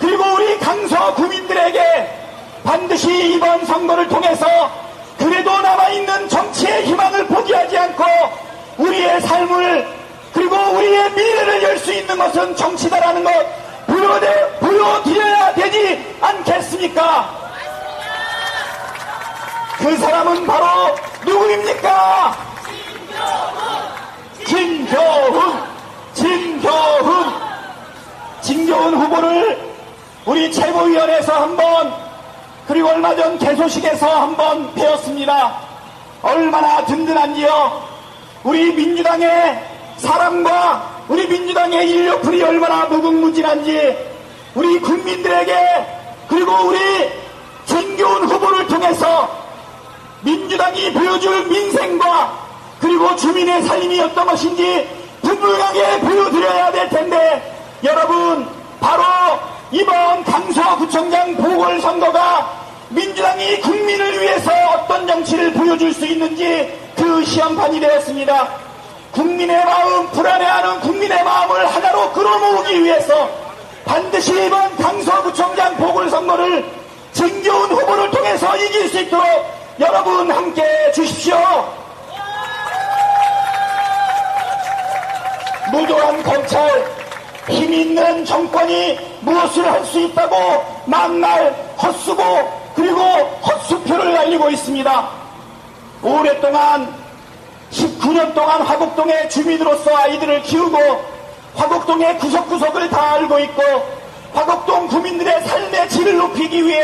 그리고 0.00 0.24
우리 0.34 0.58
강서 0.58 1.14
구민들에게 1.14 2.18
반드시 2.64 3.34
이번 3.34 3.64
선거를 3.64 4.08
통해서 4.08 4.46
그래도 5.18 5.60
남아있는 5.60 6.28
정치의 6.28 6.86
희망을 6.86 7.26
포기하지 7.26 7.78
않고 7.78 8.04
우리의 8.78 9.20
삶을 9.20 9.86
그리고 10.32 10.56
우리의 10.56 11.10
미래를 11.12 11.62
열 11.62 11.78
수 11.78 11.92
있는 11.92 12.16
것은 12.16 12.54
정치다라는 12.56 13.24
것 13.24 13.32
보여드, 13.86 14.26
보여드려야 14.60 15.54
되지 15.54 16.16
않겠습니까? 16.20 17.41
그 19.78 19.96
사람은 19.96 20.46
바로 20.46 20.94
누구입니까? 21.24 22.36
김교훈, 24.46 25.62
김교훈, 26.14 27.32
김교훈 28.42 28.94
후보를 28.94 29.72
우리 30.24 30.52
최고위원회에서 30.52 31.32
한번 31.32 31.94
그리고 32.68 32.88
얼마 32.88 33.14
전 33.14 33.38
개소식에서 33.38 34.06
한번 34.08 34.72
배웠습니다. 34.74 35.58
얼마나 36.22 36.84
든든한지요. 36.84 37.82
우리 38.44 38.72
민주당의 38.72 39.62
사람과 39.96 40.90
우리 41.08 41.26
민주당의 41.26 41.90
인력풀이 41.90 42.42
얼마나 42.42 42.84
무궁무진한지 42.86 43.96
우리 44.54 44.78
국민들에게 44.80 45.86
그리고 46.28 46.52
우리 46.66 46.78
김교훈 47.66 48.24
후보를 48.24 48.66
통해서 48.68 49.41
민주당이 50.22 50.92
보여줄 50.92 51.46
민생과 51.46 52.32
그리고 52.80 53.14
주민의 53.16 53.62
살림이 53.62 54.00
어떤 54.00 54.26
것인지 54.26 54.88
분명하게 55.22 56.00
보여드려야 56.00 56.72
될 56.72 56.88
텐데 56.88 57.78
여러분 57.84 58.46
바로 58.80 59.02
이번 59.70 60.24
강서구청장 60.24 61.36
보궐선거가 61.36 62.62
민주당이 62.90 63.60
국민을 63.60 64.20
위해서 64.20 64.50
어떤 64.74 65.06
정치를 65.06 65.52
보여줄 65.52 65.94
수 65.94 66.06
있는지 66.06 66.78
그 66.96 67.24
시험판이 67.24 67.80
되었습니다. 67.80 68.48
국민의 69.12 69.64
마음, 69.64 70.08
불안해하는 70.10 70.80
국민의 70.80 71.22
마음을 71.24 71.66
하나로 71.66 72.12
끌어모으기 72.12 72.84
위해서 72.84 73.28
반드시 73.84 74.32
이번 74.46 74.76
강서구청장 74.76 75.76
보궐선거를 75.76 76.64
정겨운 77.12 77.70
후보를 77.70 78.10
통해서 78.10 78.56
이길 78.56 78.88
수 78.88 79.00
있도록 79.00 79.61
여러분 79.80 80.30
함께 80.30 80.62
해 80.62 80.92
주십시오. 80.92 81.36
무도한 85.72 86.22
검찰, 86.22 86.84
힘 87.48 87.72
있는 87.72 88.24
정권이 88.24 88.98
무엇을 89.22 89.70
할 89.70 89.82
수 89.86 90.00
있다고 90.00 90.36
만날 90.86 91.52
헛수고 91.82 92.22
그리고 92.74 93.00
헛수표를 93.00 94.12
날리고 94.12 94.50
있습니다. 94.50 95.08
오랫동안 96.02 96.94
19년 97.70 98.34
동안 98.34 98.62
화곡동의 98.62 99.30
주민으로서 99.30 99.96
아이들을 99.96 100.42
키우고 100.42 100.78
화곡동의 101.54 102.18
구석구석을 102.18 102.90
다 102.90 103.14
알고 103.14 103.38
있고 103.40 103.62
화곡동 104.34 104.88
구민들의 104.88 105.42
삶의 105.42 105.88
질을 105.88 106.16
높이기 106.16 106.66
위해 106.66 106.82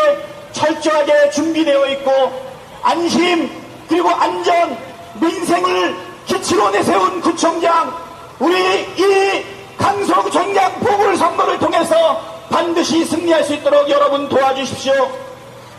철저하게 0.52 1.30
준비되어 1.30 1.86
있고 1.88 2.47
안심 2.88 3.50
그리고 3.86 4.08
안전 4.08 4.78
민생을 5.20 5.94
기치로 6.24 6.70
내세운 6.70 7.20
구청장 7.20 7.94
우리 8.38 8.56
이 8.96 9.44
강서구청장 9.76 10.72
보궐선거를 10.80 11.58
통해서 11.58 12.18
반드시 12.48 13.04
승리할 13.04 13.44
수 13.44 13.54
있도록 13.54 13.90
여러분 13.90 14.26
도와주십시오. 14.30 14.94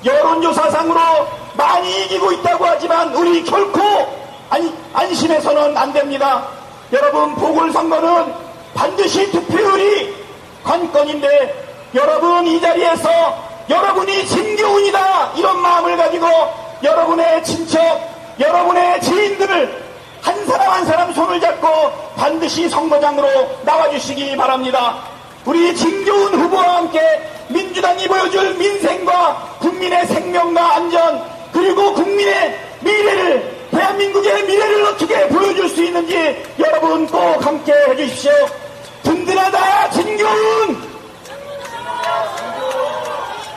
여론조사상으로 0.05 0.99
많이 1.55 2.05
이기고 2.05 2.31
있다고 2.33 2.65
하지만 2.65 3.13
우리 3.15 3.43
결코 3.43 3.81
안, 4.51 4.71
안심해서는 4.93 5.75
안 5.75 5.91
됩니다. 5.91 6.47
여러분 6.93 7.33
보궐선거는 7.35 8.33
반드시 8.75 9.31
투표율이 9.31 10.13
관건인데 10.63 11.89
여러분 11.95 12.45
이 12.45 12.61
자리에서 12.61 13.09
여러분이 13.67 14.27
진교훈이다 14.27 15.31
이런 15.35 15.59
마음을 15.59 15.97
가지고 15.97 16.68
여러분의 16.83 17.43
친척 17.43 17.81
여러분의 18.39 19.01
지인들을 19.01 19.89
한 20.21 20.45
사람 20.45 20.71
한 20.71 20.85
사람 20.85 21.13
손을 21.13 21.39
잡고 21.39 21.67
반드시 22.15 22.69
선거장으로 22.69 23.27
나와주시기 23.63 24.35
바랍니다. 24.37 24.97
우리 25.45 25.75
진교훈 25.75 26.33
후보와 26.41 26.77
함께 26.77 26.99
민주당이 27.47 28.07
보여줄 28.07 28.55
민생과 28.55 29.57
국민의 29.59 30.05
생명과 30.07 30.75
안전 30.75 31.23
그리고 31.51 31.93
국민의 31.93 32.59
미래를 32.81 33.59
대한민국의 33.71 34.43
미래를 34.43 34.85
어떻게 34.85 35.27
보여줄 35.27 35.69
수 35.69 35.83
있는지 35.83 36.43
여러분 36.59 37.07
꼭 37.07 37.45
함께 37.45 37.73
해주십시오. 37.89 38.31
든든하다 39.03 39.89
진교훈 39.91 40.89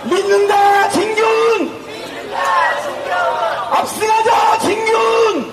믿는다 0.05 0.89
진교훈 0.91 1.82
압승하자 3.71 4.59
진교훈 4.59 5.53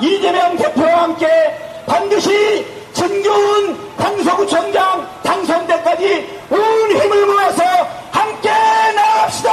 이재명 0.00 0.56
대표와 0.56 1.02
함께 1.02 1.82
반드시 1.86 2.66
진교훈 2.92 3.96
강서구청장 3.96 5.08
당선 5.22 5.66
때까지 5.66 6.40
온 6.50 6.60
힘을 6.90 7.26
모아서 7.26 7.62
함께 8.10 8.48
나갑시다. 8.94 9.50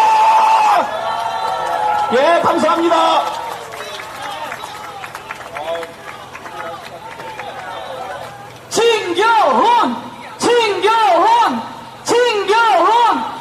예, 2.14 2.42
감사합니다. 2.42 3.24
진교훈! 8.70 9.96
진교훈! 10.38 11.62
진교훈! 12.04 13.34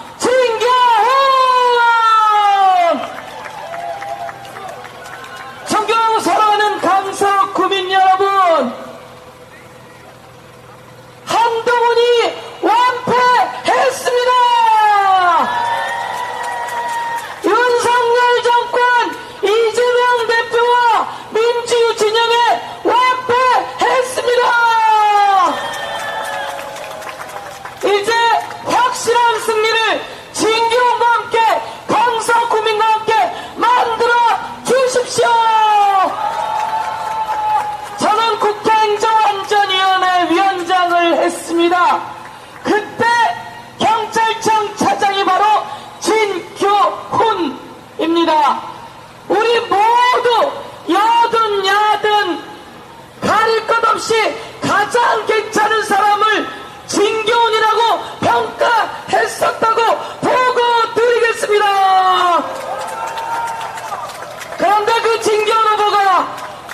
존경 5.68 6.20
사랑하는 6.20 6.78
강서 6.80 7.52
구민 7.52 7.90
여러분! 7.90 8.72
한동훈이 11.62 12.34
완패했습니다! 12.62 14.32
윤석열 17.44 18.43
정권 18.43 18.80
이재명 19.43 20.26
대표와 20.26 21.09
민주 21.30 21.97
진영에 21.97 22.34
완패했습니다! 22.84 24.43
이제 27.84 28.12
확실한 28.64 29.40
승리를 29.40 29.78
진경과 30.32 31.06
함께 31.06 31.39
강서 31.86 32.48
구민과 32.48 32.84
함께 32.84 33.12
만들어 33.56 34.12
주십시오! 34.64 35.28
저는 37.98 38.39
국회 38.40 38.70
행정안전위원회 38.72 40.30
위원장을 40.30 41.22
했습니다. 41.22 42.01
그때 42.64 43.05
경찰청 43.78 44.76
차장이 44.76 45.24
바로 45.24 45.44
진교훈입니다. 48.12 48.60
우리 49.28 49.60
모두 49.60 50.52
여든 50.89 51.66
야든 51.66 52.43
가릴 53.20 53.66
것 53.66 53.84
없이 53.89 54.14
가장 54.60 55.26
괜찮은 55.26 55.82
사람을 55.84 56.47
진교훈이라고 56.86 57.80
평가했었다고 58.20 59.82
보고 60.20 60.94
드리겠습니다. 60.94 62.44
그런데 64.59 65.01
그 65.01 65.20
진교훈 65.20 65.66
후보가 65.66 66.28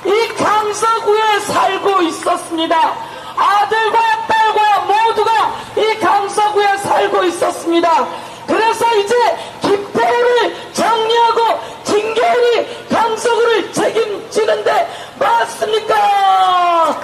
이 0.05 0.29
강서구에 0.35 1.41
살고 1.41 2.03
있었습니다. 2.03 2.95
아들과 3.37 4.27
딸과 4.27 4.81
모두가 4.81 5.55
이 5.77 5.99
강서구에 6.01 6.77
살고 6.79 7.25
있었습니다. 7.25 8.28
그래서 8.49 8.97
이제 8.97 9.15
김태우를 9.61 10.73
정리하고 10.73 11.61
진교훈이 11.85 12.89
강서구를 12.89 13.73
책임지는데 13.73 14.89
맞습니까? 15.19 17.01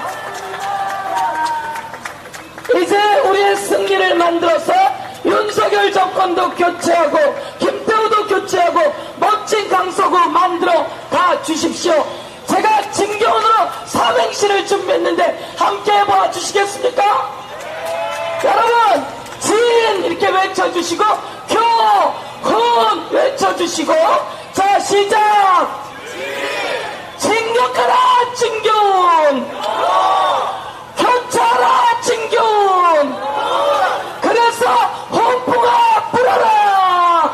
이제 2.77 2.97
우리의 3.21 3.57
승리를 3.57 4.15
만들어서 4.15 4.73
윤석열 5.25 5.93
정권도 5.93 6.51
교체하고 6.55 7.19
김태우도 7.59 8.27
교체하고 8.27 8.95
멋진 9.19 9.69
강서구 9.69 10.19
만들어 10.31 10.87
가 11.11 11.41
주십시오. 11.43 12.05
제가 12.47 12.91
진교훈으로 12.91 13.55
삼행시를 13.87 14.67
준비했는데 14.67 15.55
함께 15.57 15.93
해봐 15.93 16.31
주시겠습니까? 16.31 17.45
여러분 18.45 19.14
주인 19.45 20.05
이렇게 20.05 20.29
외쳐주시고 20.29 21.05
교훈 22.43 23.09
외쳐주시고 23.11 23.93
자 24.53 24.79
시작! 24.81 25.85
진격하라 27.19 27.95
진교훈! 28.35 29.51
교차라 30.97 32.01
진교훈! 32.01 33.17
그래서 34.21 34.67
홍포가 35.11 36.11
불어라! 36.11 37.33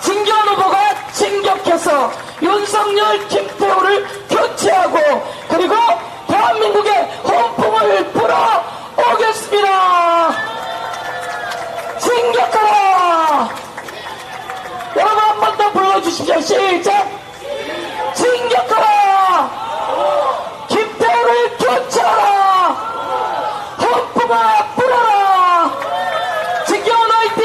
진교훈 0.00 0.48
후보가 0.48 1.12
진격해서 1.12 2.12
윤석열 2.42 3.28
김태호를 3.28 4.06
교체하고 4.28 4.98
그리고 5.48 5.74
대한민국의 6.28 7.10
홍풍을 7.24 8.04
불어 8.12 8.77
불러주십시오. 15.98 16.40
시작! 16.40 17.08
진격하라! 18.14 19.50
김태우를 20.68 21.56
교체하라! 21.56 22.68
헌풍을 23.80 24.36
불어라! 24.76 25.72
진경원 26.66 27.10
화이팅! 27.10 27.44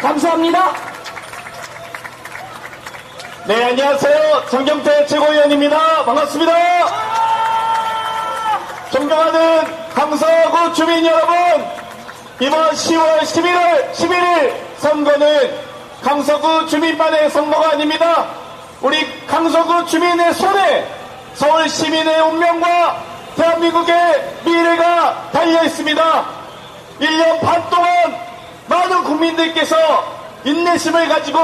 감사합니다. 0.00 0.72
네, 3.46 3.64
안녕하세요. 3.64 4.46
정경태 4.50 5.06
최고위원입니다. 5.06 6.04
반갑습니다. 6.04 6.52
존경하는 8.90 9.88
강서구 9.94 10.72
주민 10.74 11.06
여러분, 11.06 11.34
이번 12.40 12.70
10월 12.70 13.20
11월 13.20 13.92
11일 13.92 14.54
선거는 14.78 15.68
강서구 16.08 16.66
주민만의 16.68 17.28
선거가 17.28 17.72
아닙니다. 17.72 18.28
우리 18.80 18.96
강서구 19.26 19.84
주민의 19.84 20.32
손에 20.32 20.90
서울 21.34 21.68
시민의 21.68 22.22
운명과 22.22 23.04
대한민국의 23.36 24.38
미래가 24.42 25.28
달려 25.30 25.62
있습니다. 25.64 26.24
1년 26.98 27.40
반 27.42 27.68
동안 27.68 28.16
많은 28.68 29.04
국민들께서 29.04 29.76
인내심을 30.44 31.10
가지고 31.10 31.40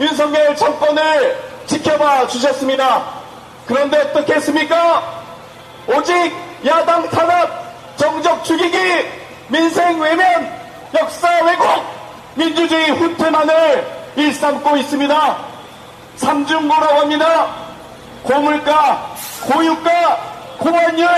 윤석열 0.00 0.56
정권을 0.56 1.38
지켜봐 1.66 2.26
주셨습니다. 2.26 3.04
그런데 3.64 3.96
어떻게 3.98 4.34
했습니까? 4.34 5.22
오직 5.86 6.34
야당 6.66 7.08
탄압, 7.10 7.96
정적 7.96 8.42
죽이기, 8.42 8.76
민생 9.46 10.00
외면, 10.00 10.52
역사 10.98 11.28
왜곡, 11.44 11.84
민주주의 12.34 12.90
후퇴만을 12.90 13.99
일삼고 14.16 14.76
있습니다. 14.76 15.36
삼중고라고 16.16 17.00
합니다. 17.00 17.46
고물가, 18.22 19.14
고유가, 19.46 20.18
고환율, 20.58 21.08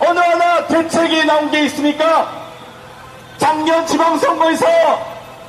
어느 0.00 0.18
하나 0.18 0.66
대책이 0.66 1.24
나온 1.26 1.50
게 1.50 1.64
있습니까? 1.64 2.28
작년 3.38 3.86
지방선거에서 3.86 4.66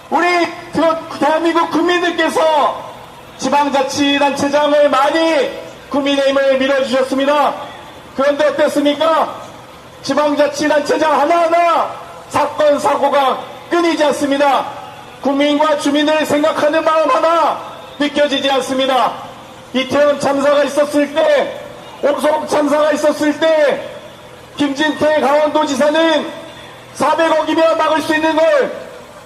우리 0.10 0.28
그 0.74 1.18
대한민국 1.20 1.72
국민들께서 1.72 2.84
지방자치단체장을 3.38 4.90
많이 4.90 5.50
국민의힘을 5.90 6.58
밀어주셨습니다. 6.58 7.54
그런데 8.16 8.48
어땠습니까? 8.48 9.36
지방자치단체장 10.04 11.22
하나하나 11.22 11.90
사건, 12.30 12.80
사고가 12.80 13.40
끊이지 13.70 14.04
않습니다. 14.06 14.66
국민과 15.22 15.78
주민을 15.80 16.26
생각하는 16.26 16.84
마음 16.84 17.10
하나 17.10 17.60
느껴지지 18.00 18.50
않습니다. 18.52 19.14
이태원 19.74 20.20
참사가 20.20 20.64
있었을 20.64 21.14
때, 21.14 21.62
옥석 22.04 22.48
참사가 22.48 22.92
있었을 22.92 23.40
때, 23.40 23.90
김진태 24.58 25.22
강원도지사는 25.22 26.32
400억이면 26.98 27.78
막을 27.78 28.02
수 28.02 28.16
있는 28.16 28.36
걸 28.36 28.72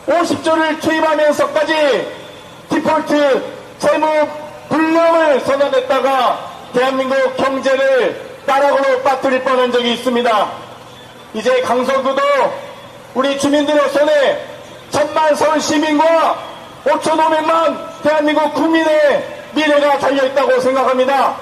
50조를 0.07 0.81
투입하면서까지 0.81 2.07
디폴트 2.69 3.43
재무 3.77 4.27
불능을 4.69 5.39
선언했다가 5.41 6.49
대한민국 6.73 7.37
경제를 7.37 8.29
나락으로 8.45 9.01
빠뜨릴 9.01 9.43
뻔한 9.43 9.71
적이 9.71 9.93
있습니다. 9.93 10.51
이제 11.35 11.61
강서구도 11.61 12.21
우리 13.13 13.37
주민들의 13.37 13.89
손에 13.89 14.59
천만 14.91 15.35
서울 15.35 15.59
시민과 15.59 16.37
5,500만 16.85 18.01
대한민국 18.03 18.53
국민의 18.53 19.23
미래가 19.53 19.99
달려있다고 19.99 20.59
생각합니다. 20.61 21.35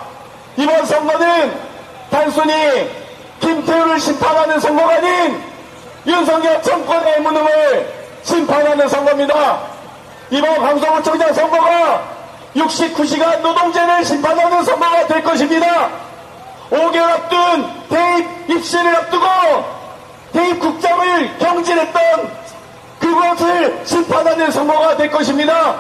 이번 0.58 0.86
선거는 0.86 1.54
단순히 2.10 2.90
김태우를 3.40 4.00
심판하는 4.00 4.60
선거가 4.60 4.96
아닌 4.96 5.42
윤석열 6.06 6.62
정권의 6.62 7.22
무능을 7.22 7.94
심판하는 8.24 8.88
선거입니다. 8.88 9.60
이번 10.30 10.58
강서구청장 10.60 11.34
선거가 11.34 12.18
69시간 12.56 13.42
노동제를 13.42 14.04
심판하는 14.04 14.64
선거가 14.64 15.08
될 15.08 15.24
것입니다. 15.24 15.90
5개월 16.72 17.12
앞둔 17.12 17.66
대입 17.90 18.50
입시를 18.50 18.96
앞두고 18.96 19.26
대입 20.34 20.60
국장을 20.60 21.38
경질했던 21.38 22.47
그것을 23.08 23.82
심판하는 23.86 24.52
선거가 24.52 24.98
될 24.98 25.10
것입니다. 25.10 25.76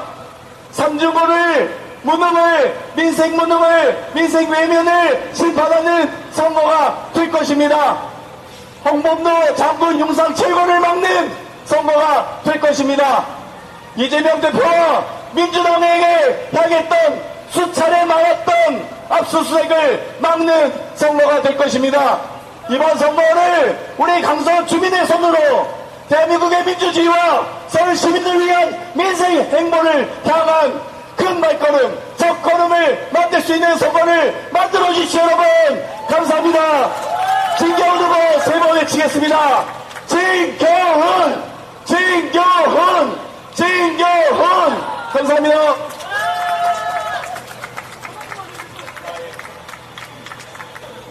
삼중고를 0.71 1.87
무능을 2.03 2.75
민생 2.95 3.35
무능을 3.35 4.11
민생 4.13 4.49
외면을 4.49 5.29
심판하는 5.33 6.09
선거가 6.31 7.09
될 7.13 7.31
것입니다. 7.31 7.97
홍범도 8.85 9.55
장군 9.55 9.99
용상 9.99 10.33
철거를 10.33 10.79
막는 10.79 11.31
선거가 11.65 12.41
될 12.43 12.59
것입니다. 12.59 13.25
이재명 13.95 14.39
대표와 14.39 15.03
민주당에게 15.33 16.49
향했던 16.53 17.21
수차례 17.49 18.05
막았던 18.05 18.87
압수수색을 19.09 20.15
막는 20.19 20.73
선거가 20.95 21.41
될 21.41 21.57
것입니다. 21.57 22.19
이번 22.69 22.97
선거를 22.97 23.93
우리 23.97 24.21
강서 24.21 24.65
주민의 24.65 25.05
손으로 25.07 25.76
대한민국의 26.09 26.63
민주주의와 26.63 27.45
서울 27.67 27.95
시민을 27.95 28.39
위한 28.45 28.91
민생 28.93 29.41
행보를 29.51 30.09
향한 30.25 30.81
큰 31.15 31.41
발걸음, 31.41 31.99
첫 32.17 32.41
걸음을 32.43 33.09
만들 33.11 33.41
수 33.41 33.53
있는 33.55 33.75
선거를 33.77 34.49
만들어 34.51 34.93
주십시오, 34.93 35.21
여러분. 35.21 35.45
감사합니다. 36.07 36.91
진경훈 37.57 37.97
후보 38.05 38.39
세 38.41 38.59
번 38.59 38.75
외치겠습니다. 38.77 39.65
진경훈! 40.05 41.43
진경훈! 41.85 43.19
진경훈! 43.55 44.81
감사합니다. 45.11 45.75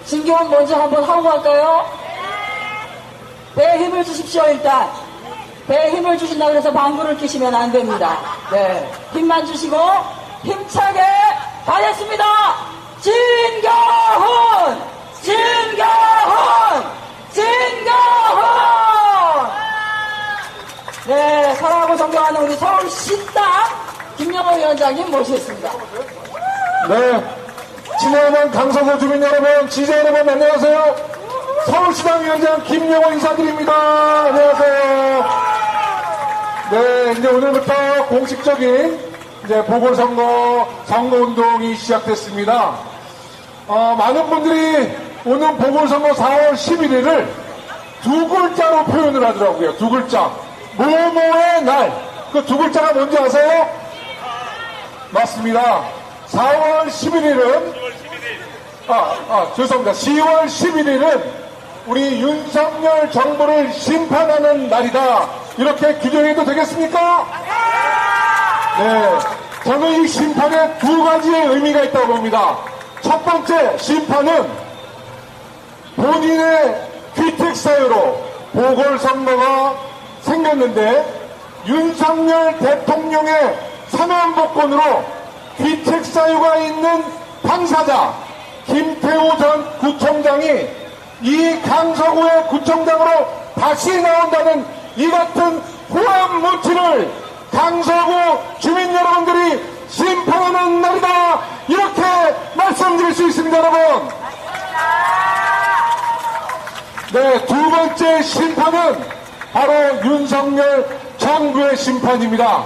진경훈 0.05 0.51
먼저 0.51 0.77
한번 0.77 1.02
하고 1.05 1.23
갈까요? 1.23 1.95
배에 3.56 3.78
힘을 3.78 4.04
주십시오, 4.04 4.42
일단. 4.48 4.88
배에 5.66 5.90
힘을 5.92 6.16
주신다고 6.18 6.54
해서 6.54 6.70
방구를 6.70 7.16
끼시면 7.16 7.52
안 7.54 7.72
됩니다. 7.72 8.18
네. 8.52 8.88
힘만 9.12 9.44
주시고, 9.46 9.76
힘차게 10.42 11.00
가겠습니다! 11.64 12.24
진경훈! 13.00 14.82
진경훈! 15.22 16.84
진경훈! 17.32 18.46
네, 21.06 21.54
사랑하고 21.54 21.96
존경하는 21.96 22.42
우리 22.42 22.56
서울 22.56 22.90
신당 22.90 23.44
김영호 24.18 24.56
위원장님 24.56 25.10
모시겠습니다. 25.10 25.70
네. 26.88 27.24
친애하는 28.00 28.50
강서구 28.50 28.98
주민 28.98 29.22
여러분, 29.22 29.68
지지 29.70 29.90
여러분, 29.90 30.28
안녕하세요. 30.28 31.15
서울시당 31.64 32.22
위원장 32.24 32.62
김영호 32.64 33.12
인사드립니다. 33.12 33.72
안녕하세요. 34.26 35.24
네, 36.70 37.12
이제 37.12 37.28
오늘부터 37.28 38.06
공식적인 38.08 39.00
이제 39.44 39.64
보궐선거 39.64 40.68
선거운동이 40.84 41.74
시작됐습니다. 41.76 42.76
어, 43.68 43.96
많은 43.98 44.28
분들이 44.28 44.94
오늘 45.24 45.56
보궐선거 45.56 46.10
4월 46.10 46.52
11일을 46.52 47.26
두 48.02 48.28
글자로 48.28 48.84
표현을 48.84 49.24
하더라고요. 49.26 49.76
두 49.76 49.88
글자. 49.88 50.30
모모의 50.76 51.62
날. 51.62 51.92
그 52.32 52.44
두 52.44 52.58
글자가 52.58 52.92
뭔지 52.92 53.16
아세요? 53.18 53.66
맞습니다. 55.10 55.84
4월 56.28 56.86
11일은 56.86 57.74
아, 58.88 59.16
아, 59.28 59.52
죄송합니다. 59.56 59.92
10월 59.92 60.44
11일은 60.44 61.45
우리 61.86 62.20
윤석열 62.20 63.08
정부를 63.12 63.72
심판하는 63.72 64.68
날이다. 64.68 65.28
이렇게 65.56 65.94
규정해도 65.98 66.44
되겠습니까? 66.44 67.26
네. 68.78 69.18
저는 69.62 70.02
이 70.02 70.08
심판에 70.08 70.78
두 70.78 71.04
가지의 71.04 71.46
의미가 71.46 71.84
있다고 71.84 72.08
봅니다. 72.08 72.58
첫 73.02 73.24
번째 73.24 73.78
심판은 73.78 74.48
본인의 75.94 76.88
귀택 77.14 77.54
사유로 77.54 78.20
보궐선거가 78.52 79.76
생겼는데 80.22 81.04
윤석열 81.68 82.58
대통령의 82.58 83.58
사면복권으로 83.88 85.04
귀책 85.58 86.04
사유가 86.04 86.56
있는 86.56 87.04
당사자 87.42 88.12
김태우 88.66 89.38
전 89.38 89.78
구청장이 89.78 90.85
이 91.22 91.60
강서구의 91.62 92.47
구청장으로 92.48 93.26
다시 93.55 94.01
나온다는 94.01 94.66
이 94.97 95.09
같은 95.09 95.60
후한 95.88 96.40
무치를 96.40 97.10
강서구 97.51 98.60
주민 98.60 98.94
여러분들이 98.94 99.62
심판하는 99.88 100.80
날이다 100.80 101.40
이렇게 101.68 102.02
말씀드릴 102.55 103.14
수 103.14 103.26
있습니다 103.28 103.56
여러분 103.56 104.09
네, 107.12 107.47
두 107.47 107.70
번째 107.70 108.22
심판은 108.22 109.16
바로 109.52 109.72
윤석열 110.05 110.86
정부의 111.16 111.76
심판입니다. 111.76 112.64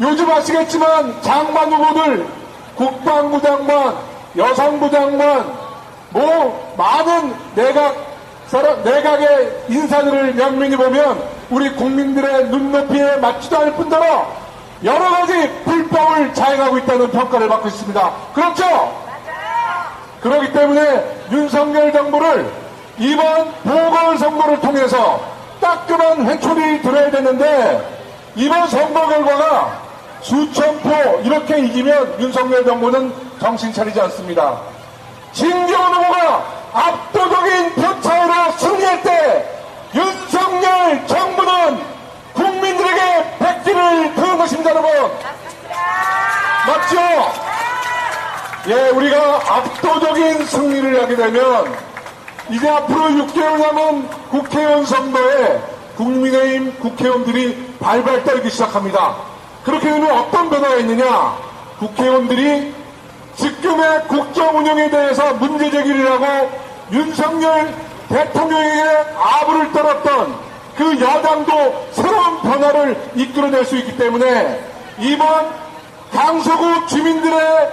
요즘 0.00 0.30
아시겠지만 0.30 1.22
장관 1.22 1.72
후보들 1.72 2.26
국방부 2.74 3.40
장관, 3.40 3.96
여성부 4.36 4.90
장관, 4.90 5.65
뭐 6.16 6.74
많은 6.78 7.34
내각 7.54 7.94
사람, 8.46 8.82
내각의 8.82 9.64
인사들을 9.68 10.34
면밀히 10.34 10.74
보면 10.74 11.22
우리 11.50 11.70
국민들의 11.74 12.46
눈높이에 12.46 13.16
맞지도 13.16 13.58
않을 13.58 13.72
뿐더러 13.74 14.26
여러 14.84 15.10
가지 15.10 15.50
불법을 15.64 16.32
자행하고 16.32 16.78
있다는 16.78 17.10
평가를 17.10 17.48
받고 17.48 17.68
있습니다. 17.68 18.12
그렇죠? 18.32 19.06
그렇기 20.22 20.52
때문에 20.52 21.18
윤석열 21.30 21.92
정부를 21.92 22.50
이번 22.98 23.52
보궐선거를 23.62 24.60
통해서 24.60 25.20
따끔한 25.60 26.26
회초리 26.26 26.80
들어야 26.80 27.10
되는데 27.10 27.86
이번 28.36 28.66
선거 28.68 29.06
결과가 29.06 29.82
수천 30.22 30.80
표 30.80 31.20
이렇게 31.24 31.58
이기면 31.58 32.20
윤석열 32.20 32.64
정부는 32.64 33.12
정신 33.38 33.72
차리지 33.72 34.00
않습니다. 34.00 34.75
진경원 35.36 35.92
후보가 35.92 36.44
압도적인 36.72 37.74
표차로 37.74 38.52
승리할 38.52 39.02
때 39.02 39.62
윤석열 39.94 41.06
정부는 41.06 41.78
국민들에게 42.32 43.36
백기를 43.38 44.14
드는 44.14 44.38
것입니다, 44.38 44.70
여러분. 44.70 44.90
맞죠? 46.66 47.32
예, 48.68 48.88
우리가 48.88 49.40
압도적인 49.46 50.46
승리를 50.46 51.02
하게 51.02 51.16
되면 51.16 51.76
이제 52.48 52.68
앞으로 52.70 53.26
6개월 53.26 53.58
남은 53.58 54.08
국회의원 54.30 54.86
선거에 54.86 55.60
국민의힘 55.96 56.78
국회의원들이 56.80 57.76
발발 57.78 58.24
떨기 58.24 58.48
시작합니다. 58.48 59.16
그렇게 59.64 59.90
되면 59.90 60.10
어떤 60.10 60.48
변화가 60.48 60.76
있느냐? 60.76 61.36
국회의원들이 61.78 62.85
지금의 63.36 64.08
국정 64.08 64.56
운영에 64.58 64.90
대해서 64.90 65.34
문제 65.34 65.70
제기를 65.70 66.10
하고 66.10 66.50
윤석열 66.90 67.74
대통령에게 68.08 68.82
아부를 69.18 69.72
떨었던 69.72 70.38
그 70.76 71.00
여당도 71.00 71.88
새로운 71.92 72.40
변화를 72.42 73.10
이끌어낼 73.14 73.64
수 73.64 73.76
있기 73.76 73.96
때문에 73.96 74.60
이번 74.98 75.50
강서구 76.12 76.86
주민들의 76.86 77.72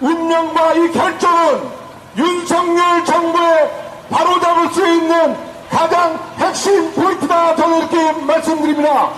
운명과 0.00 0.74
이 0.74 0.92
결정은 0.92 1.68
윤석열 2.16 3.04
정부에 3.04 3.70
바로잡을 4.10 4.68
수 4.70 4.86
있는 4.86 5.36
가장 5.70 6.18
핵심 6.38 6.92
포인트다 6.94 7.56
저는 7.56 7.78
이렇게 7.78 8.12
말씀드립니다. 8.12 9.10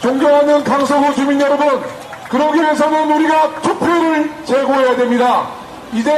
존경하는 0.00 0.62
강서구 0.64 1.14
주민 1.14 1.40
여러분, 1.40 1.82
그러기 2.28 2.60
위해서는 2.60 3.10
우리가 3.12 3.60
투표를 3.62 4.30
제고해야 4.44 4.96
됩니다. 4.96 5.48
이제 5.92 6.12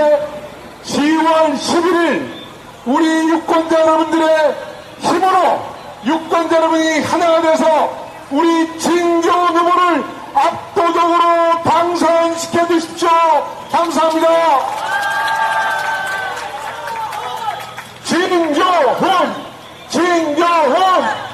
10월 0.84 1.54
11일 1.54 2.40
우리 2.86 3.28
유권자 3.28 3.80
여러분들의 3.80 4.56
힘으로 5.00 5.60
유권자 6.04 6.56
여러분이 6.56 7.00
하나가 7.00 7.42
돼서 7.42 7.90
우리 8.30 8.78
진교훈 8.78 9.56
후보를 9.56 10.04
압도적으로 10.34 11.62
당선시켜 11.64 12.66
주십시오. 12.68 13.08
감사합니다. 13.70 14.28
진교훈, 18.04 19.34
진교훈, 19.88 21.30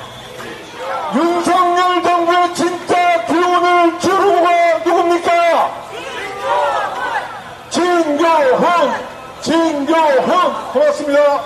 윤석열 1.14 2.02
정부의 2.02 2.54
진짜 2.54 3.24
기운을 3.26 3.98
주루가 3.98 4.78
누굽니까? 4.84 5.86
진교훈, 8.56 9.86
진교훈, 9.86 10.72
고맙습니다. 10.72 11.40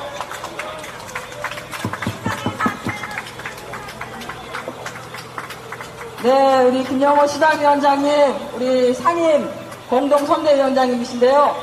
네, 6.22 6.62
우리 6.62 6.84
김영호 6.84 7.26
시당위원장님, 7.26 8.34
우리 8.54 8.94
상임 8.94 9.50
공동선대위원장님이신데요. 9.88 11.56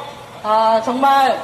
아, 0.43 0.81
정말, 0.83 1.39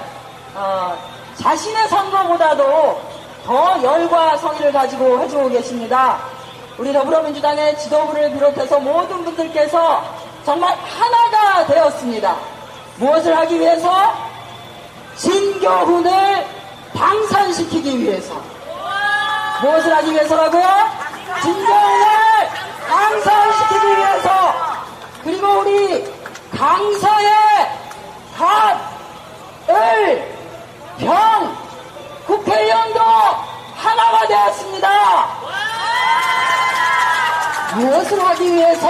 아, 0.53 0.97
자신의 1.35 1.87
선거보다도 1.87 3.01
더 3.45 3.83
열과 3.83 4.35
성의를 4.37 4.73
가지고 4.73 5.21
해주고 5.21 5.49
계십니다. 5.49 6.19
우리 6.77 6.91
더불어민주당의 6.91 7.77
지도부를 7.77 8.33
비롯해서 8.33 8.79
모든 8.79 9.23
분들께서 9.23 10.03
정말 10.43 10.75
하나가 10.75 11.65
되었습니다. 11.67 12.52
무엇을 12.97 13.35
하기 13.37 13.59
위해서? 13.59 14.13
진교훈을 15.15 16.45
방산시키기 16.93 17.99
위해서. 17.99 18.41
무엇을 19.61 19.95
하기 19.95 20.11
위해서라고요? 20.11 20.63
진교훈을 21.41 22.13
강서시키기 22.87 23.87
위해서 23.97 24.53
그리고 25.23 25.47
우리 25.59 26.13
강서의 26.55 27.31
갓, 28.37 28.77
을, 29.69 30.35
병 30.99 31.57
국회의원도 32.27 32.99
하나가 33.75 34.27
되었습니다. 34.27 35.27
무엇을 37.75 38.25
하기 38.27 38.53
위해서? 38.53 38.87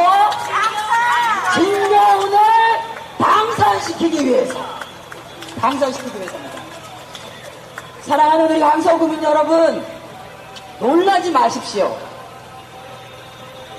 진경훈을 1.53 2.52
당선시키기 3.23 4.25
위해서. 4.25 4.59
당선시키기 5.61 6.17
위해서입니다. 6.19 6.53
사랑하는 8.01 8.51
우리 8.51 8.59
강서구민 8.59 9.23
여러분, 9.23 9.85
놀라지 10.79 11.31
마십시오. 11.31 11.95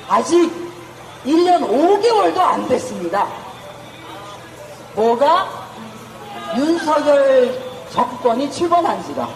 아직 0.09 0.51
1년 1.27 1.61
5개월도 1.69 2.39
안 2.39 2.67
됐습니다. 2.69 3.27
뭐가? 4.95 5.47
윤석열 6.57 7.61
정권이 7.91 8.51
출범한 8.51 9.03
지가 9.05 9.29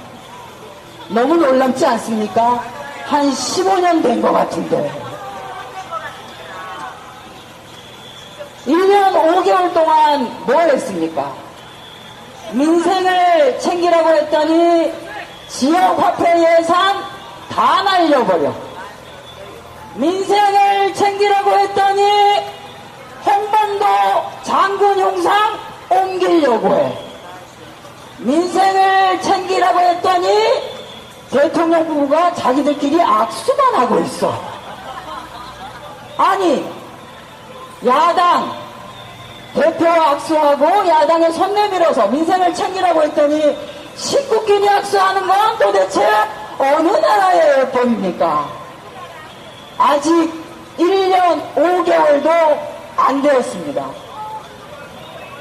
너무 1.09 1.37
놀랍지 1.37 1.85
않습니까? 1.85 2.63
한 3.07 3.31
15년 3.31 4.03
된 4.03 4.23
것 4.23 4.33
같은데. 4.33 5.08
1년 8.67 9.13
5개월 9.15 9.73
동안 9.73 10.45
뭘 10.47 10.69
했습니까? 10.71 11.33
민생을 12.53 13.59
챙기라고 13.59 14.11
했더니 14.11 14.93
지역화폐 15.49 16.59
예산 16.59 17.03
다 17.51 17.83
날려버려. 17.83 18.53
민생을 19.95 20.95
챙기라고 20.95 21.51
했더니 21.51 22.03
홍범도 23.27 23.87
장군 24.43 24.99
용상 24.99 25.59
옮기려고 25.91 26.75
해. 26.75 26.99
민생을 28.19 29.21
챙기라고 29.21 29.81
했더니 29.81 30.79
대통령 31.31 31.87
부부가 31.87 32.35
자기들끼리 32.35 33.03
악수만 33.03 33.75
하고 33.75 34.01
있어. 34.01 34.35
아니, 36.17 36.78
야당 37.87 38.53
대표 39.55 39.87
악수하고 39.89 40.87
야당에 40.89 41.31
손 41.31 41.55
내밀어서 41.55 42.07
민생을 42.09 42.55
챙기라고 42.55 43.03
했더니 43.05 43.57
식구끼리 43.97 44.69
악수하는 44.69 45.27
건 45.27 45.59
도대체 45.59 46.07
어느 46.59 46.89
나라의 46.89 47.71
법입니까? 47.73 48.47
아직 49.79 50.11
1년 50.79 51.55
5개월도 51.55 52.59
안 52.97 53.23
되었습니다. 53.23 53.85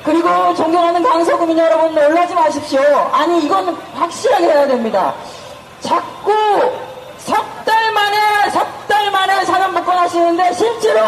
그리고 0.04 0.56
존경하는 0.56 1.04
강서구민 1.04 1.58
여러분 1.58 1.94
놀라지 1.94 2.34
마십시오. 2.34 2.80
아니 3.12 3.40
이건 3.44 3.76
확실하게 3.96 4.46
해야 4.46 4.68
됩니다. 4.68 5.14
자꾸 5.82 6.32
석 7.18 7.46
달 7.66 7.92
만에 7.92 8.50
석 8.52 8.66
달 8.88 9.12
만에 9.12 9.44
사면 9.46 9.74
복권하시는데 9.74 10.54
실제로 10.54 11.02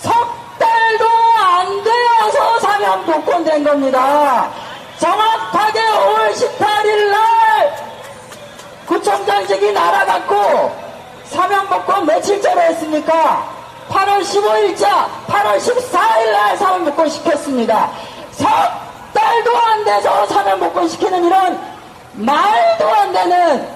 석 0.00 0.58
달도 0.58 1.06
안 1.38 1.84
되어서 1.84 2.60
사면 2.60 3.04
복권된 3.06 3.64
겁니다. 3.64 4.50
정확하게 4.98 5.80
5월 5.80 6.32
18일 6.32 7.10
날 7.10 7.76
구청장직이 8.86 9.72
날아갔고 9.72 10.88
사면 11.24 11.68
복권 11.68 12.06
며칠째로 12.06 12.60
했습니까? 12.60 13.48
8월 13.88 14.22
15일자 14.22 15.06
8월 15.26 15.58
14일 15.58 16.32
날 16.32 16.56
사면 16.56 16.84
복권 16.86 17.08
시켰습니다. 17.08 17.90
석 18.32 18.48
달도 19.12 19.56
안 19.56 19.84
돼서 19.84 20.26
사면 20.26 20.60
복권 20.60 20.88
시키는 20.88 21.24
이런 21.24 21.60
말도 22.14 22.88
안 22.88 23.12
되는 23.12 23.68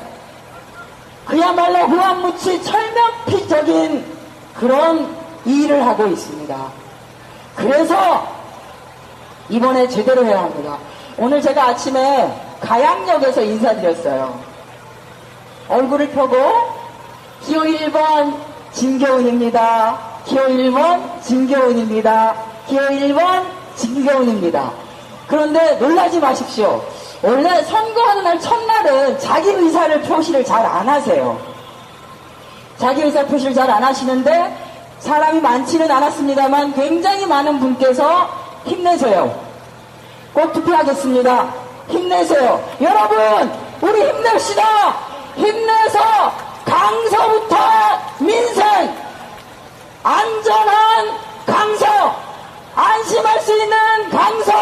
그야말로 1.26 1.86
후한무치 1.86 2.62
철면피적인 2.62 4.18
그런 4.54 5.21
일을 5.44 5.86
하고 5.86 6.06
있습니다. 6.06 6.56
그래서 7.56 8.26
이번에 9.48 9.88
제대로 9.88 10.24
해야 10.24 10.42
합니다. 10.42 10.78
오늘 11.18 11.40
제가 11.40 11.68
아침에 11.68 12.32
가양역에서 12.60 13.42
인사드렸어요. 13.42 14.38
얼굴을 15.68 16.10
펴고 16.10 16.36
기호 17.42 17.62
1번 17.62 18.36
진교훈입니다. 18.72 19.98
기호 20.24 20.42
1번 20.46 21.22
진교훈입니다. 21.22 22.34
기호 22.68 22.80
1번 22.80 23.44
진교훈입니다. 23.76 24.70
그런데 25.26 25.76
놀라지 25.76 26.20
마십시오. 26.20 26.82
원래 27.22 27.62
선거하는 27.62 28.24
날 28.24 28.40
첫날은 28.40 29.18
자기 29.18 29.48
의사를 29.50 30.00
표시를 30.02 30.44
잘 30.44 30.64
안 30.64 30.88
하세요. 30.88 31.38
자기 32.78 33.02
의사 33.02 33.24
표시를 33.24 33.54
잘 33.54 33.70
안 33.70 33.82
하시는데 33.82 34.71
사람이 35.02 35.40
많지는 35.40 35.90
않았습니다만 35.90 36.74
굉장히 36.74 37.26
많은 37.26 37.58
분께서 37.58 38.30
힘내세요. 38.64 39.36
꼭 40.32 40.52
투표하겠습니다. 40.52 41.52
힘내세요. 41.88 42.62
여러분, 42.80 43.52
우리 43.80 44.00
힘냅시다. 44.00 44.62
힘내서 45.34 46.32
강서부터 46.64 47.56
민생, 48.20 48.96
안전한 50.04 51.18
강서, 51.46 52.14
안심할 52.76 53.40
수 53.40 53.58
있는 53.58 53.76
강서, 54.10 54.52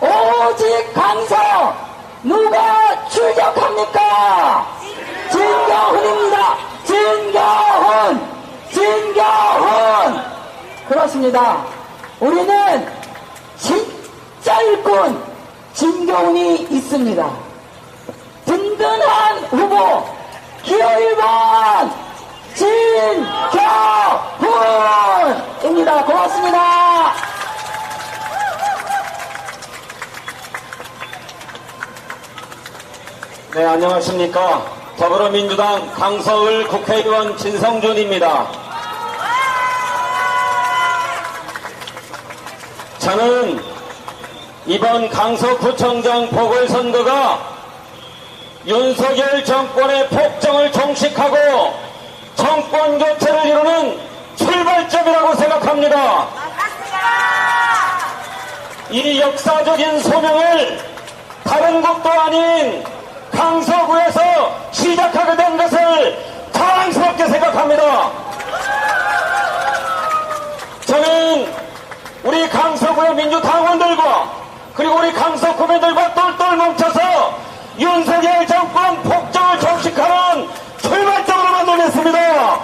오직 0.00 0.94
강서, 0.94 1.36
누가 2.22 3.08
출격합니까? 3.08 4.66
진경훈입니다. 5.30 6.56
진경훈! 6.84 8.35
진경훈! 8.76 10.20
그렇습니다. 10.86 11.64
우리는 12.20 12.86
진짜 13.56 14.60
일꾼 14.60 15.18
진경훈이 15.72 16.66
있습니다. 16.70 17.30
든든한 18.44 19.38
후보 19.46 20.06
기호 20.62 20.78
1번 20.86 21.90
진경훈입니다. 25.62 26.04
고맙습니다. 26.04 27.14
네, 33.54 33.64
안녕하십니까. 33.64 34.66
더불어민주당 34.98 35.90
강서울 35.94 36.68
국회의원 36.68 37.38
진성준입니다. 37.38 38.65
저는 43.06 43.62
이번 44.66 45.08
강서구청장 45.08 46.28
보궐선거가 46.28 47.38
윤석열 48.66 49.44
정권의 49.44 50.08
폭정을 50.08 50.72
종식하고 50.72 51.36
정권 52.34 52.98
교체를 52.98 53.46
이루는 53.46 54.00
출발점이라고 54.34 55.34
생각합니다. 55.36 56.26
이 58.90 59.20
역사적인 59.20 60.00
소명을 60.00 60.80
다른 61.44 61.82
곳도 61.82 62.10
아닌 62.10 62.84
강서구에서 63.30 64.70
시작하게 64.72 65.36
된 65.36 65.56
것을 65.56 66.24
자랑스럽게 66.50 67.26
생각합니다. 67.28 68.10
저는 70.86 71.65
우리 72.26 72.48
강서구의 72.48 73.14
민주당원들과 73.14 74.32
그리고 74.74 74.96
우리 74.96 75.12
강서 75.12 75.54
구민들과 75.54 76.12
똘똘 76.12 76.56
뭉쳐서 76.56 77.38
윤석열 77.78 78.44
정권 78.48 79.00
폭정을 79.04 79.60
종식하는 79.60 80.48
출발점으로 80.78 81.50
만들겠습니다. 81.52 82.60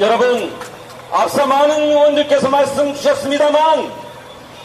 여러분, 0.00 0.58
앞서 1.12 1.46
많은 1.46 1.82
의원들께서 1.82 2.48
말씀 2.48 2.94
주셨습니다만 2.94 3.92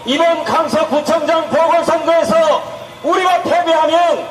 이번 0.05 0.45
강서구청장 0.45 1.49
보궐선거에서 1.49 2.63
우리가 3.03 3.41
패배하면 3.43 4.25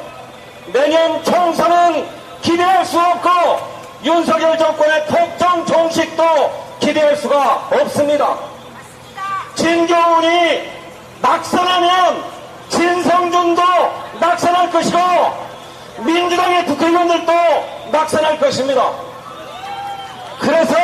내년 0.72 1.22
총선은 1.22 2.08
기대할 2.40 2.86
수 2.86 2.98
없고 2.98 3.79
윤석열 4.02 4.56
정권의 4.56 5.06
폭정 5.06 5.66
종식도 5.66 6.24
기대할 6.80 7.16
수가 7.16 7.68
없습니다. 7.70 8.38
진교훈이 9.54 10.62
낙선하면 11.20 12.24
진성준도 12.70 13.62
낙선할 14.20 14.70
것이고 14.70 14.98
민주당의 15.98 16.64
국회의원들도 16.64 17.32
낙선할 17.92 18.38
것입니다. 18.38 18.90
그래서 20.40 20.74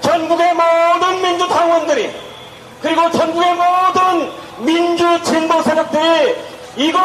전국의 0.00 0.52
모든 0.54 1.22
민주당원들이 1.22 2.12
그리고 2.82 3.10
전국의 3.12 3.54
모든 3.54 4.32
민주 4.58 5.22
진보 5.22 5.62
세력들이 5.62 6.36
이곳 6.76 7.00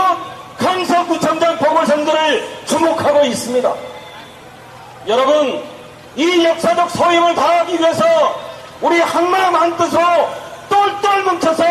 강서구청장 0.57 1.57
보궐선거를 1.59 2.47
주목하고 2.65 3.25
있습니다. 3.25 3.94
여러분, 5.07 5.63
이 6.15 6.43
역사적 6.43 6.89
소임을 6.89 7.35
다하기 7.35 7.79
위해서 7.79 8.03
우리 8.81 8.99
한마음 8.99 9.55
한뜻으로 9.55 10.01
똘똘 10.67 11.23
뭉쳐서 11.23 11.63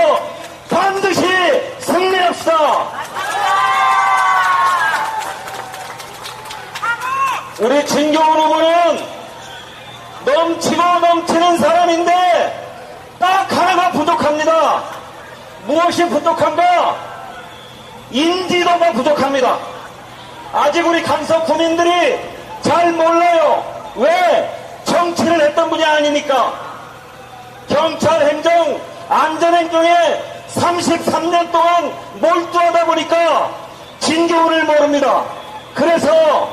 반드시 0.71 1.23
승리합시다. 1.81 3.05
우리 7.59 7.87
진경훈 7.87 8.41
후보는 8.41 9.07
넘치고 10.25 10.83
넘치는 11.01 11.59
사람인데 11.59 12.77
딱 13.19 13.51
하나가 13.51 13.91
부족합니다. 13.91 14.83
무엇이 15.67 16.05
부족한가? 16.09 16.97
인지도가 18.13 18.93
부족합니다. 18.93 19.59
아직 20.53 20.87
우리 20.87 21.03
강서 21.03 21.43
구민들이 21.43 22.34
잘 22.65 22.93
몰라요. 22.93 23.93
왜? 23.95 24.51
정치를 24.85 25.41
했던 25.43 25.69
분이 25.69 25.85
아니니까. 25.85 26.53
경찰 27.69 28.27
행정, 28.27 28.81
안전행정에 29.09 29.95
33년 30.55 31.53
동안 31.53 31.93
몰두하다 32.15 32.87
보니까 32.87 33.51
진교훈을 34.01 34.65
모릅니다. 34.65 35.25
그래서 35.75 36.49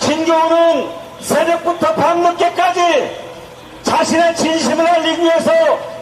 진교훈은 0.00 0.90
새벽부터 1.20 1.94
밤늦게까지 1.94 3.16
자신의 3.84 4.36
진심을 4.36 4.86
알리기 4.86 5.22
위해서 5.22 5.52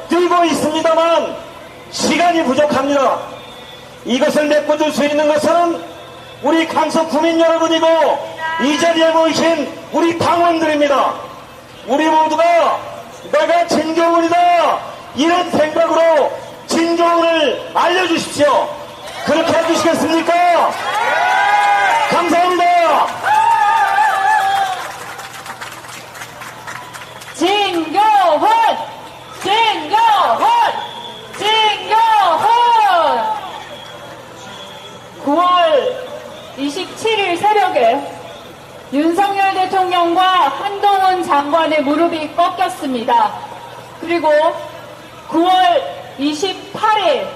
뛰고 0.09 0.45
있습니다만 0.45 1.37
시간이 1.91 2.43
부족합니다. 2.45 3.19
이것을 4.07 4.47
메꿔줄 4.47 4.93
수 4.93 5.05
있는 5.05 5.29
것은 5.29 5.83
우리 6.43 6.67
강서 6.67 7.07
구민 7.09 7.41
여러분이고 7.41 8.36
이 8.63 8.79
자리에 8.81 9.11
모이신 9.11 9.71
우리 9.93 10.19
당원들입니다. 10.19 11.15
우리 11.87 12.09
모두가 12.09 12.81
내가 13.31 13.67
진경훈이다 13.67 14.79
이런 15.15 15.51
생각으로 15.51 16.33
진경훈을 16.67 17.71
알려주십시오. 17.75 18.69
그렇게 19.27 19.53
해주시겠습니까? 19.53 20.71
감사합니다. 22.11 23.07
진경훈! 27.35 28.49
진경훈! 29.43 30.49
진경훈! 31.37 32.47
9월 35.25 35.97
27일 36.57 37.37
새벽에 37.37 38.16
윤석열 38.97 39.53
대통령과 39.53 40.23
한동훈 40.23 41.23
장관의 41.23 41.83
무릎이 41.83 42.35
꺾였습니다. 42.35 43.31
그리고 44.01 44.31
9월 45.29 45.83
28일 46.19 47.27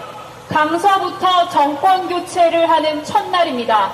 강서부터 0.48 1.50
정권 1.50 2.08
교체를 2.08 2.68
하는 2.68 3.04
첫날입니다. 3.04 3.90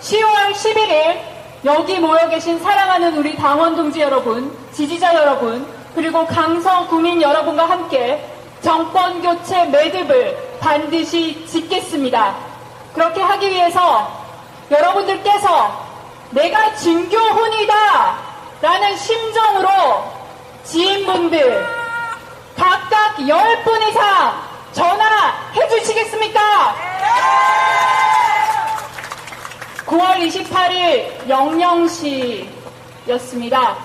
10월 0.00 0.52
11일 0.52 1.20
여기 1.64 2.00
모여 2.00 2.28
계신 2.28 2.58
사랑하는 2.58 3.16
우리 3.16 3.36
당원 3.36 3.76
동지 3.76 4.00
여러분, 4.00 4.52
지지자 4.72 5.14
여러분, 5.14 5.64
그리고 5.94 6.26
강서 6.26 6.88
구민 6.88 7.22
여러분과 7.22 7.70
함께 7.70 8.28
정권 8.62 9.22
교체 9.22 9.64
매듭을 9.66 10.58
반드시 10.58 11.46
짓겠습니다. 11.46 12.34
그렇게 12.94 13.20
하기 13.22 13.48
위해서 13.48 14.10
여러분들께서 14.72 15.85
내가 16.30 16.74
진교훈이다 16.74 18.18
라는 18.60 18.96
심정으로 18.96 19.68
지인분들 20.64 21.66
각각 22.56 23.16
10분 23.16 23.88
이상 23.88 24.42
전화해 24.72 25.68
주시겠습니까? 25.68 26.74
9월 29.86 30.18
28일 30.28 31.26
00시였습니다. 33.06 33.76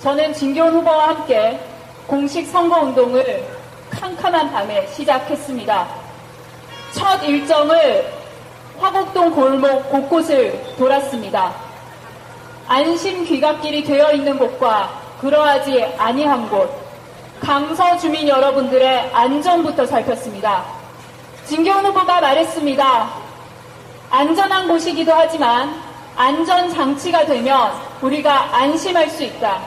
저는 0.00 0.34
진교훈 0.34 0.74
후보와 0.74 1.08
함께 1.08 1.60
공식 2.06 2.46
선거운동을 2.48 3.46
캄캄한 3.90 4.52
밤에 4.52 4.86
시작했습니다. 4.88 5.86
첫 6.92 7.22
일정을 7.22 8.12
화곡동 8.78 9.30
골목 9.30 9.90
곳곳을 9.90 10.74
돌았습니다. 10.76 11.63
안심 12.66 13.24
귀갓길이 13.24 13.84
되어 13.84 14.12
있는 14.12 14.38
곳과 14.38 14.90
그러하지 15.20 15.84
아니한 15.98 16.48
곳, 16.48 16.70
강서 17.40 17.96
주민 17.98 18.26
여러분들의 18.26 19.10
안전부터 19.12 19.86
살폈습니다. 19.86 20.64
진경훈 21.46 21.86
후보가 21.86 22.20
말했습니다. 22.20 23.08
안전한 24.10 24.68
곳이기도 24.68 25.12
하지만 25.12 25.74
안전 26.16 26.72
장치가 26.72 27.24
되면 27.26 27.72
우리가 28.00 28.56
안심할 28.56 29.10
수 29.10 29.24
있다. 29.24 29.60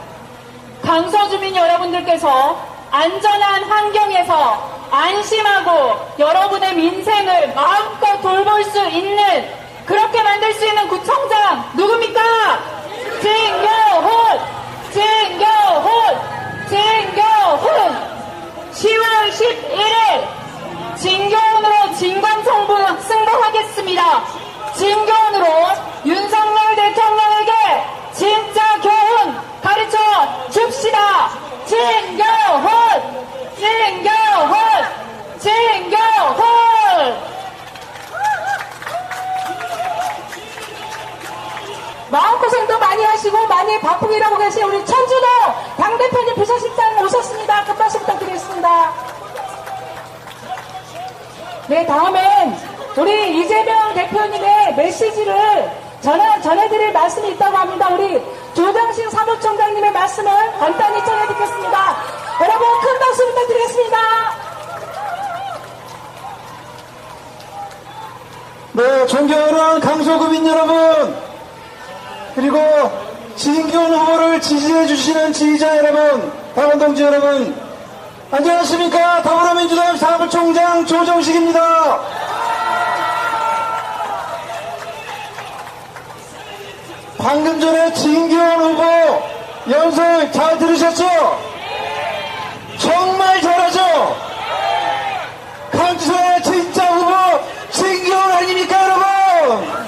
강서 0.81 1.29
주민 1.29 1.55
여러분들께서 1.55 2.59
안전한 2.89 3.63
환경에서 3.63 4.77
안심하고 4.89 6.15
여러분의 6.17 6.75
민생을 6.75 7.53
마음껏 7.53 8.21
돌볼 8.21 8.63
수 8.63 8.87
있는 8.87 9.45
그렇게 9.85 10.23
만들 10.23 10.53
수 10.53 10.65
있는 10.65 10.87
구청장 10.87 11.71
누굽니까? 11.75 12.76
진교훈! 13.21 14.39
진교훈! 14.91 15.91
진교훈! 16.69 17.67
10월 18.73 19.31
11일 19.31 20.97
진교훈으로 20.97 21.95
진관성부 21.95 23.01
승부하겠습니다. 23.01 24.23
진교훈으로 24.75 25.45
윤석열 26.05 26.75
대통령에게 26.75 27.51
진짜 28.13 28.79
교훈 28.81 29.35
가르쳐 29.61 29.97
줍시다. 30.51 31.29
진교훈! 31.65 32.69
진교훈! 33.57 34.57
진교훈! 35.39 36.47
마음고생도 42.09 42.79
많이 42.79 43.03
하시고 43.03 43.47
많이 43.47 43.79
바쁘게 43.81 44.15
일하고 44.15 44.37
계신 44.37 44.63
우리 44.63 44.85
천준호 44.85 45.27
당대표님 45.77 46.35
부서실장 46.35 47.03
오셨습니다. 47.03 47.65
큰 47.65 47.75
박수 47.75 47.99
부탁드리겠습니다. 47.99 48.93
네, 51.67 51.85
다음엔 51.85 52.57
우리 52.95 53.39
이재명 53.39 53.93
대표님의 53.93 54.75
메시지를 54.75 55.71
전해, 56.01 56.41
전해드릴 56.41 56.93
말씀이 56.93 57.29
있다고 57.31 57.57
합니다. 57.57 57.89
우리 57.91 58.23
조정신 58.53 59.09
사무총장님의 59.09 59.91
말씀을 59.91 60.31
간단히 60.59 61.03
전해드리겠습니다. 61.03 61.95
여러분 62.41 62.79
큰 62.79 62.99
박수 62.99 63.25
부탁드리겠습니다. 63.27 63.97
네, 68.73 69.07
존경하는 69.07 69.79
강소구민 69.81 70.45
여러분, 70.45 71.26
그리고 72.37 72.59
진기훈 73.35 73.95
후보를 73.95 74.39
지지해 74.39 74.85
주시는 74.85 75.33
지지자 75.33 75.75
여러분, 75.77 76.31
당원 76.53 76.77
동지 76.77 77.01
여러분, 77.01 77.59
안녕하십니까. 78.29 79.23
더불어민주당 79.23 79.97
사무총장 79.97 80.85
조정식입니다. 80.85 81.99
방금 87.17 87.59
전에 87.59 87.91
진기훈 87.93 88.61
후보 88.61 88.83
연설 89.71 90.31
잘 90.31 90.59
들으셨죠? 90.59 91.07
정말 92.77 93.41
잘하죠? 93.41 94.15
강주의 95.71 96.43
진짜 96.43 96.85
후보 96.85 97.39
진기훈 97.71 98.31
아닙니까 98.31 98.83
여러분? 98.83 99.87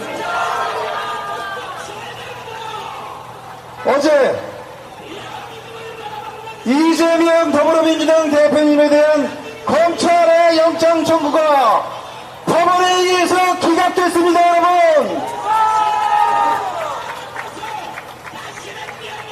어제 3.89 4.39
이재명 6.63 7.51
더불어민주당 7.51 8.29
대표님에 8.29 8.87
대한 8.87 9.37
검찰의 9.65 10.57
영장 10.59 11.03
청구가 11.03 11.83
법원에 12.45 12.93
의해서 13.01 13.59
기각됐습니다 13.59 14.57
여러분. 14.57 15.21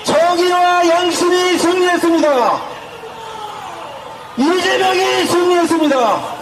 정의와 0.04 0.88
양심이 0.90 1.58
승리했습니다. 1.60 2.62
이재명이 4.38 5.26
승리했습니다. 5.26 6.38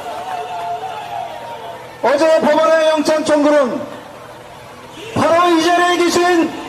어제 2.02 2.40
법원의 2.40 2.88
영장 2.92 3.26
청구는 3.26 3.82
바로 5.16 5.50
이 5.50 5.64
자리에 5.66 5.98
계신 5.98 6.65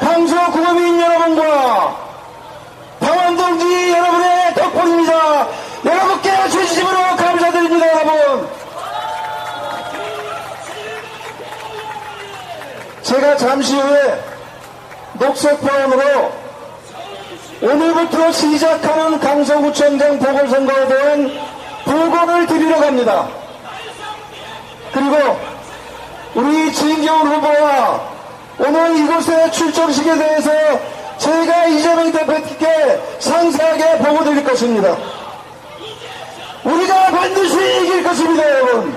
강서 0.00 0.50
구민 0.50 1.00
여러분과 1.00 1.96
당원 3.00 3.36
동지 3.36 3.92
여러분의 3.92 4.54
덕분입니다. 4.54 5.48
여러분께 5.84 6.48
진심으로 6.48 7.16
감사드립니다, 7.16 7.86
여러분. 7.88 8.48
제가 13.02 13.36
잠시 13.36 13.74
후에 13.76 14.24
녹색포럼으로 15.14 16.32
오늘부터 17.62 18.32
시작하는 18.32 19.18
강서구청장 19.18 20.18
보궐선거에 20.18 20.88
대한 20.88 21.30
보고를 21.84 22.46
드리러 22.46 22.80
갑니다. 22.80 23.28
그리고 24.92 25.40
우리 26.34 26.72
진경훈 26.72 27.28
후보와 27.32 28.15
오늘 28.58 28.98
이곳의 28.98 29.52
출정식에 29.52 30.16
대해서 30.16 30.50
제가 31.18 31.66
이재명 31.66 32.12
대표께 32.12 33.00
상세하게 33.18 33.98
보고 33.98 34.24
드릴 34.24 34.44
것입니다. 34.44 34.96
우리가 36.64 37.10
반드시 37.10 37.54
이길 37.54 38.02
것입니다, 38.02 38.50
여러분. 38.50 38.96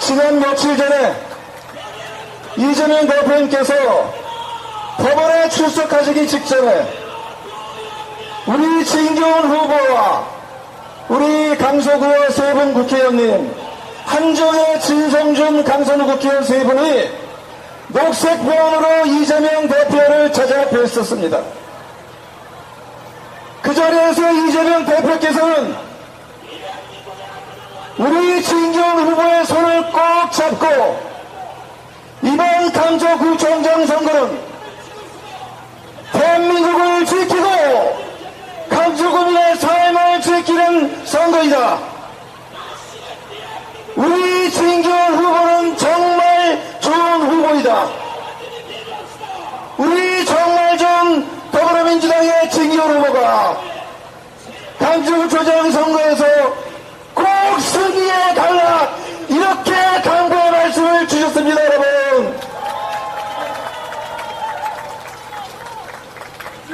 지난 0.00 0.40
며칠 0.40 0.76
전에 0.76 1.14
이재명 2.56 3.06
대표님께서 3.06 3.74
법원에 4.96 5.48
출석하시기 5.50 6.26
직전에 6.26 7.00
우리 8.46 8.84
진경훈 8.84 9.50
후보와 9.50 10.26
우리 11.08 11.56
강서구의 11.56 12.32
세분 12.32 12.74
국회의원님, 12.74 13.54
한정의 14.10 14.80
진성준 14.80 15.62
강선우 15.62 16.04
국회의원 16.04 16.42
세 16.42 16.64
분이 16.64 17.10
녹색병원으로 17.88 19.06
이재명 19.06 19.68
대표를 19.68 20.32
찾아 20.32 20.64
뵀었습니다. 20.66 21.40
그 23.62 23.72
자리에서 23.72 24.32
이재명 24.32 24.84
대표께서는 24.84 25.76
우리 27.98 28.42
진경 28.42 28.98
후보의 28.98 29.46
손을 29.46 29.92
꼭 29.92 30.32
잡고 30.32 31.00
이번 32.22 32.72
강서구청장 32.72 33.86
선거는 33.86 34.40
대한민국을 36.12 37.06
지키고 37.06 37.48
강서구민의 38.70 39.56
삶을 39.56 40.20
지키는 40.20 41.06
선거이다. 41.06 41.99
우리 43.96 44.50
진경 44.50 44.92
후보는 45.14 45.76
정말 45.76 46.80
좋은 46.80 47.22
후보이다. 47.22 47.88
우리 49.78 50.24
정말 50.24 50.76
좀 50.78 51.40
더불어민주당의 51.50 52.50
진기현 52.50 52.96
후보가 52.96 53.60
강주조정 54.78 55.70
선거에서 55.70 56.24
꼭 57.14 57.24
승리에 57.60 58.34
갈라 58.34 58.94
이렇게 59.28 59.72
강구의 60.02 60.50
말씀을 60.50 61.08
주셨습니다 61.08 61.64
여러분 61.64 62.40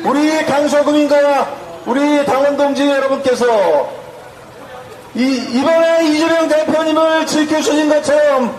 우리 0.04 0.44
강서구민과 0.44 1.48
우리 1.86 2.24
당원 2.26 2.56
동지 2.56 2.88
여러분께서 2.88 4.05
이, 5.16 5.48
이번에 5.50 6.08
이재명 6.08 6.46
대표님을 6.46 7.26
지켜주신 7.26 7.88
것처럼 7.88 8.54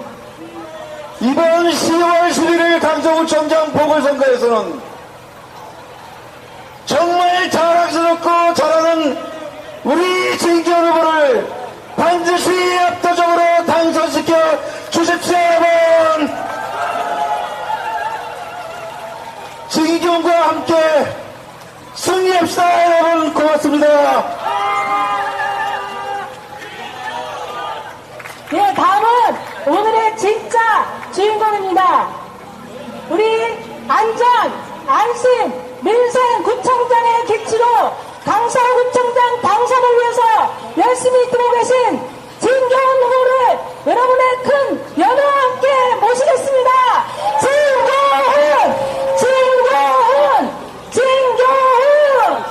이번 1.20 1.70
10월 1.70 2.32
11일 2.32 2.82
강서구청장 2.82 3.72
보궐선거에서는 3.74 4.82
정말 6.88 7.52
자랑스럽고 7.52 8.54
잘하는 8.56 9.18
우리 9.84 10.38
진기현 10.40 10.88
후보를 10.88 11.48
반드시 11.96 12.50
압도적으로 12.80 13.66
당선시켜 13.68 14.36
주십시오 14.90 15.38
여러분! 15.38 16.36
진기현과 19.70 20.48
함께 20.48 20.76
승리합시다 21.94 22.98
여러분! 22.98 23.34
고맙습니다 23.36 24.48
네, 28.49 28.74
다음은 28.74 29.07
오늘의 29.68 30.18
진짜 30.18 30.86
주인공입니다. 31.14 32.07
우리 33.10 33.24
안전, 33.90 34.26
안심, 34.88 35.52
민생 35.82 36.44
구청장의 36.44 37.26
기치로 37.26 37.65
강서구청장 38.24 39.41
당선을 39.41 39.99
위해서 39.99 40.22
열심히 40.78 41.30
뛰고 41.30 41.52
계신 41.52 42.02
진경훈 42.40 43.03
후보를 43.03 43.60
여러분의 43.86 44.38
큰 44.44 44.98
연호와 44.98 45.32
함께 45.41 45.95
모시겠습니다. 45.99 46.72
진경훈! 47.41 49.18
진경훈! 49.18 50.53
진경훈! 50.91 52.44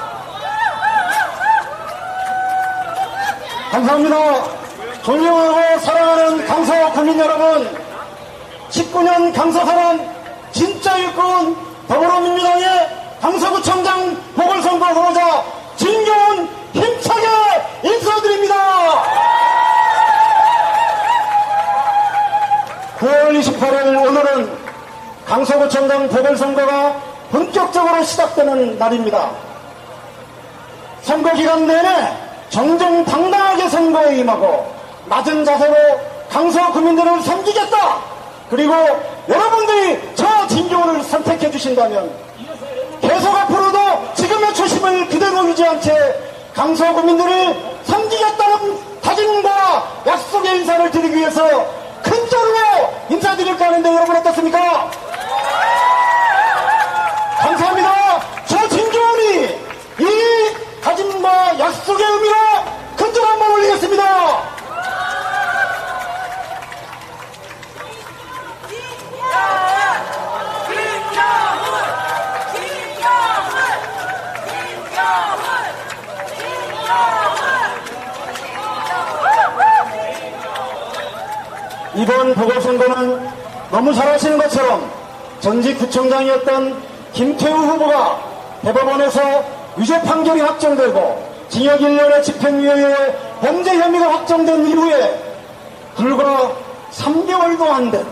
감사합니다. 3.71 4.66
존경하고 5.07 5.79
사랑하는 5.79 6.45
강서 6.47 6.91
국민 6.91 7.17
여러분, 7.17 7.71
19년 8.71 9.33
강서 9.33 9.65
사람 9.65 10.01
진짜 10.51 10.99
일꾼 10.99 11.57
더불어민주당의 11.87 12.67
강서구청장 13.21 14.17
보궐선거 14.35 14.87
후보자 14.87 15.45
진경훈 15.77 16.49
힘차게 16.73 17.27
인사드립니다. 17.85 18.55
9월 22.99 23.41
28일 23.41 24.09
오늘은 24.09 24.59
강서구청장 25.25 26.09
보궐선거가 26.09 27.01
본격적으로 27.31 28.03
시작되는 28.03 28.77
날입니다. 28.77 29.31
선거 31.03 31.33
기간 31.35 31.65
내내 31.65 32.13
정정당당하게 32.49 33.69
선거에 33.69 34.19
임하고 34.19 34.76
낮은 35.09 35.45
자세로 35.45 35.75
강서 36.31 36.73
국민들을 36.73 37.23
섬기겠다. 37.23 37.99
그리고 38.51 38.75
여러분들이 39.29 40.15
저 40.15 40.47
진경을 40.47 41.03
선택해 41.03 41.51
주신다면 41.51 42.11
계속 43.01 43.35
앞으로도 43.35 44.15
지금의 44.15 44.55
초심을 44.55 45.09
그대로 45.09 45.49
유지한 45.49 45.81
채 45.81 45.93
강서 46.55 46.93
국민들을 46.93 47.55
섬기겠다는 47.85 49.01
다짐과 49.01 50.03
약속의 50.07 50.59
인사를 50.59 50.91
드리기 50.91 51.17
위해서 51.17 51.43
큰 52.03 52.29
절로 52.29 52.55
인사드릴까 53.11 53.65
하는데 53.67 53.95
여러분 53.95 54.17
어떻습니까? 54.17 54.91
감사합니다. 57.39 58.23
저 58.47 58.69
진경훈이 58.69 59.45
이 60.01 60.81
다짐과 60.83 61.59
약속의 61.59 62.07
의미로 62.07 62.35
큰절 62.97 63.25
한번 63.25 63.53
올리겠습니다. 63.53 64.56
이번 81.97 82.35
보궐선거는 82.35 83.29
너무 83.71 83.95
잘 83.95 84.09
아시는 84.09 84.37
것처럼 84.39 84.91
전직 85.41 85.79
구청장이었던 85.79 86.83
김태우 87.15 87.57
후보가 87.57 88.21
대법원에서 88.63 89.45
유죄 89.79 90.01
판결이 90.03 90.41
확정되고 90.41 91.27
징역 91.49 91.81
1년의 91.81 92.23
집행유예의 92.23 93.17
범죄 93.41 93.79
혐의가 93.79 94.13
확정된 94.13 94.67
이후에 94.67 95.21
불과 95.97 96.53
3개월도 96.93 97.63
안 97.71 97.91
된, 97.91 98.05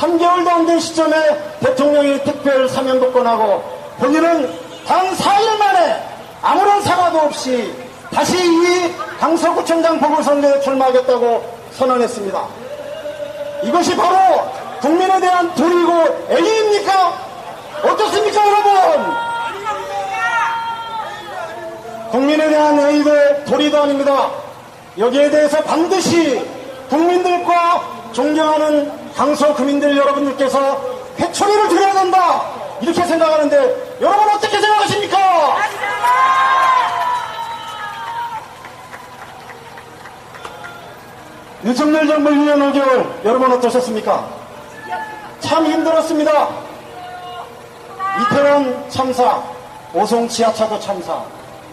3개월도 0.00 0.48
안 0.48 0.66
된 0.66 0.80
시점에 0.80 1.16
대통령이 1.60 2.24
특별 2.24 2.68
사면 2.68 2.98
복권하고 3.00 3.62
본인은 3.98 4.50
단 4.86 5.14
4일 5.14 5.58
만에 5.58 6.02
아무런 6.40 6.80
사과도 6.80 7.18
없이 7.18 7.74
다시 8.12 8.36
이 8.38 8.94
강서구청장 9.18 10.00
보궐선거에 10.00 10.60
출마하겠다고 10.60 11.60
선언했습니다. 11.72 12.44
이것이 13.64 13.94
바로 13.94 14.50
국민에 14.80 15.20
대한 15.20 15.54
도리고 15.54 16.26
애기입니까? 16.30 17.12
어떻습니까, 17.82 18.46
여러분? 18.46 19.14
국민에 22.10 22.48
대한 22.48 22.78
애이도 22.80 23.44
도리도 23.44 23.82
아닙니다. 23.82 24.30
여기에 24.98 25.30
대해서 25.30 25.62
반드시 25.62 26.42
국민들과 26.88 27.82
존경하는 28.12 28.99
강서 29.16 29.54
구민들 29.54 29.96
여러분들께서 29.96 30.80
회초리를 31.18 31.68
드려야 31.68 31.92
된다. 31.94 32.42
이렇게 32.80 33.04
생각하는데 33.04 33.98
여러분 34.00 34.28
어떻게 34.30 34.58
생각하십니까? 34.58 35.56
윤석열 41.62 42.06
정부 42.06 42.30
1년 42.30 42.72
5개월 42.72 43.24
여러분 43.24 43.52
어떠셨습니까? 43.52 44.26
참 45.40 45.66
힘들었습니다. 45.66 46.48
이태원 48.22 48.88
참사, 48.88 49.42
오송 49.92 50.28
지하차도 50.28 50.80
참사, 50.80 51.22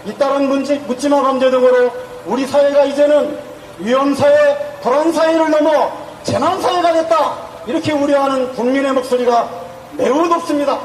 잇따른 0.05 0.49
문지, 0.49 0.75
묻지마 0.79 1.21
범죄 1.21 1.49
등으로 1.49 1.91
우리 2.25 2.45
사회가 2.45 2.83
이제는 2.85 3.39
위험사회, 3.79 4.79
불안사회를 4.81 5.51
넘어 5.51 6.06
재난사회가 6.27 6.91
됐다. 6.91 7.37
이렇게 7.67 7.93
우려하는 7.93 8.53
국민의 8.53 8.91
목소리가 8.91 9.49
매우 9.93 10.27
높습니다. 10.27 10.77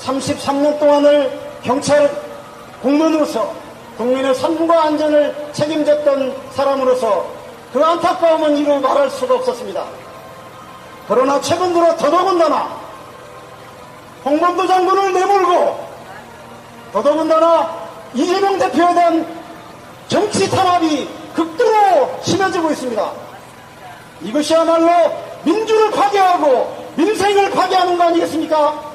33년 0.00 0.78
동안을 0.78 1.40
경찰 1.64 2.10
공무원으로서 2.80 3.52
국민의 3.96 4.34
삶과 4.36 4.84
안전을 4.84 5.50
책임졌던 5.52 6.34
사람으로서 6.52 7.26
그 7.72 7.84
안타까움은 7.84 8.56
이루 8.56 8.80
말할 8.80 9.10
수가 9.10 9.34
없었습니다. 9.34 9.84
그러나 11.08 11.40
최근 11.40 11.72
들어 11.72 11.96
더더군다나 11.96 12.68
홍범도 14.24 14.66
장군을 14.66 15.12
내몰고 15.12 15.88
더더군다나 16.92 17.74
이재명 18.14 18.58
대표에 18.58 18.94
대한 18.94 19.42
정치 20.06 20.48
탄압이 20.48 21.08
극도로 21.34 22.20
심해지고 22.22 22.70
있습니다. 22.70 23.21
이것이야말로 24.24 24.88
민주를 25.42 25.90
파괴하고 25.90 26.92
민생을 26.96 27.50
파괴하는 27.50 27.98
거 27.98 28.04
아니겠습니까? 28.04 28.92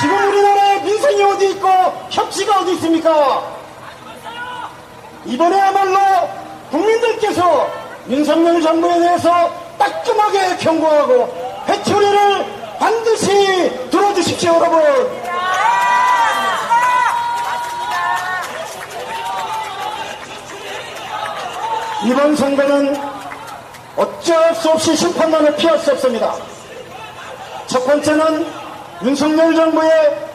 지금 0.00 0.28
우리나라에 0.28 0.80
민생이 0.82 1.22
어디 1.22 1.50
있고 1.50 1.68
협치가 2.10 2.60
어디 2.60 2.72
있습니까? 2.74 3.42
이번에야말로 5.24 5.98
국민들께서 6.70 7.68
윤석열 8.08 8.60
정부에 8.60 8.98
대해서 8.98 9.50
따끔하게 9.78 10.56
경고하고 10.56 11.64
회초리를 11.68 12.62
반드시 12.78 13.88
들어주십시오, 13.90 14.54
여러분. 14.54 14.82
이번 22.04 22.34
선거는 22.34 23.11
어쩔 23.96 24.54
수 24.54 24.70
없이 24.70 24.96
심판만을 24.96 25.56
피할 25.56 25.78
수 25.78 25.92
없습니다. 25.92 26.34
첫 27.66 27.84
번째는 27.86 28.46
윤석열 29.02 29.54
정부의 29.54 29.90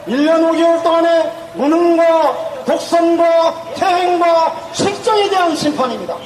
1년 0.06 0.50
5개월 0.50 0.82
동안의 0.82 1.32
무능과 1.54 2.64
독선과 2.66 3.74
퇴행과 3.74 4.56
실정에 4.72 5.28
대한 5.30 5.56
심판입니다. 5.56 6.16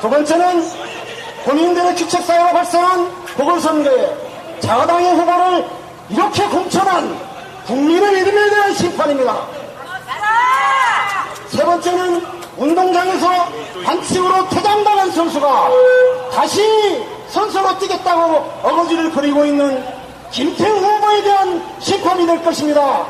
두 0.00 0.08
번째는 0.08 0.64
본인들의 1.44 1.94
규칙사회가 1.96 2.52
발생한 2.52 3.10
보궐선거에 3.36 4.16
자당의 4.60 5.14
후보를 5.14 5.66
이렇게 6.08 6.44
공천한 6.46 7.18
국민의 7.66 8.20
이름에 8.20 8.50
대한 8.50 8.74
심판입니다. 8.74 9.46
세 11.48 11.64
번째는 11.64 12.41
운동장에서 12.56 13.28
반칙으로 13.84 14.48
퇴장당한 14.48 15.10
선수가 15.10 15.68
다시 16.32 17.04
선수로 17.28 17.78
뛰겠다고 17.78 18.36
어거지를 18.62 19.10
부리고 19.10 19.44
있는 19.44 19.84
김태우 20.30 20.76
후보에 20.76 21.22
대한 21.22 21.64
심판이 21.78 22.26
될 22.26 22.42
것입니다. 22.42 23.06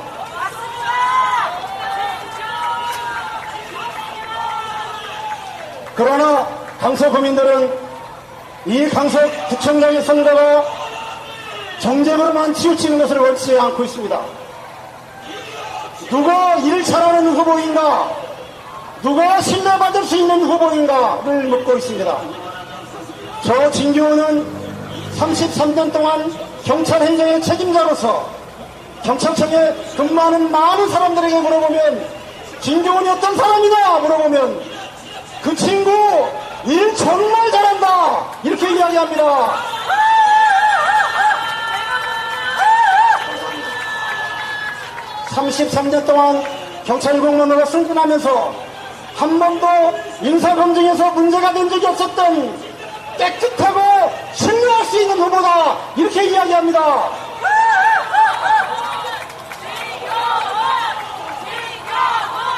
그러나 5.94 6.46
강서 6.80 7.10
구민들은 7.10 7.78
이 8.66 8.88
강서 8.88 9.18
구청장의 9.48 10.02
선거가 10.02 10.64
정쟁으로만 11.80 12.54
치우치는 12.54 12.98
것을 12.98 13.18
원치 13.18 13.58
않고 13.58 13.84
있습니다. 13.84 14.20
누가 16.08 16.54
일을 16.56 16.84
잘하는 16.84 17.36
후보인가, 17.36 18.10
누가 19.02 19.40
신뢰받을 19.40 20.04
수 20.04 20.16
있는 20.16 20.42
후보인가를 20.42 21.44
묻고 21.48 21.76
있습니다. 21.76 22.18
저 23.44 23.70
진규호는 23.72 24.46
33년 25.18 25.92
동안 25.92 26.32
경찰 26.64 27.02
행정의 27.02 27.42
책임자로서 27.42 28.30
경찰청에 29.02 29.74
근무하는 29.96 30.50
많은 30.52 30.88
사람들에게 30.88 31.40
물어보면 31.40 32.06
진규훈이 32.60 33.08
어떤 33.08 33.36
사람이냐 33.36 33.98
물어보면 33.98 34.60
그 35.42 35.56
친구 35.56 35.90
일 36.66 36.94
정말 36.94 37.50
잘한다 37.50 38.26
이렇게 38.44 38.70
이야기합니다. 38.70 39.72
(33년) 45.30 46.06
동안 46.06 46.44
경찰 46.84 47.18
공무원으로 47.18 47.64
승진하면서 47.64 48.71
한 49.16 49.38
번도 49.38 49.66
인사검증에서 50.22 51.10
문제가 51.12 51.52
된 51.52 51.68
적이 51.68 51.86
없었던 51.86 52.72
깨끗하고 53.18 54.12
신뢰할 54.32 54.84
수 54.86 55.00
있는 55.00 55.18
후보다 55.18 55.76
이렇게 55.96 56.24
이야기합니다. 56.24 57.10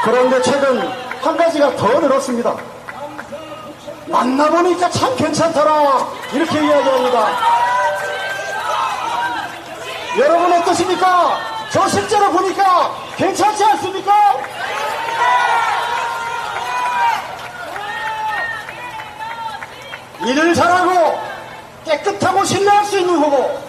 그런데 0.05 0.43
최근 0.43 0.93
한 1.23 1.37
가지가 1.37 1.77
더 1.77 2.01
늘었습니다. 2.01 2.55
만나보니까 4.07 4.91
참 4.91 5.17
괜찮더라 5.17 6.07
이렇게 6.33 6.65
이야기합니다. 6.65 7.55
여러분 10.19 10.53
어떠십니까? 10.53 11.39
저 11.73 11.89
실제로 11.89 12.31
보니까 12.31 12.95
괜찮지 13.17 13.65
않습니까? 13.65 14.37
일을 20.27 20.55
잘하고 20.55 21.19
깨끗하고 21.85 22.45
신뢰할 22.45 22.85
수 22.85 22.99
있는 22.99 23.15
후보 23.15 23.61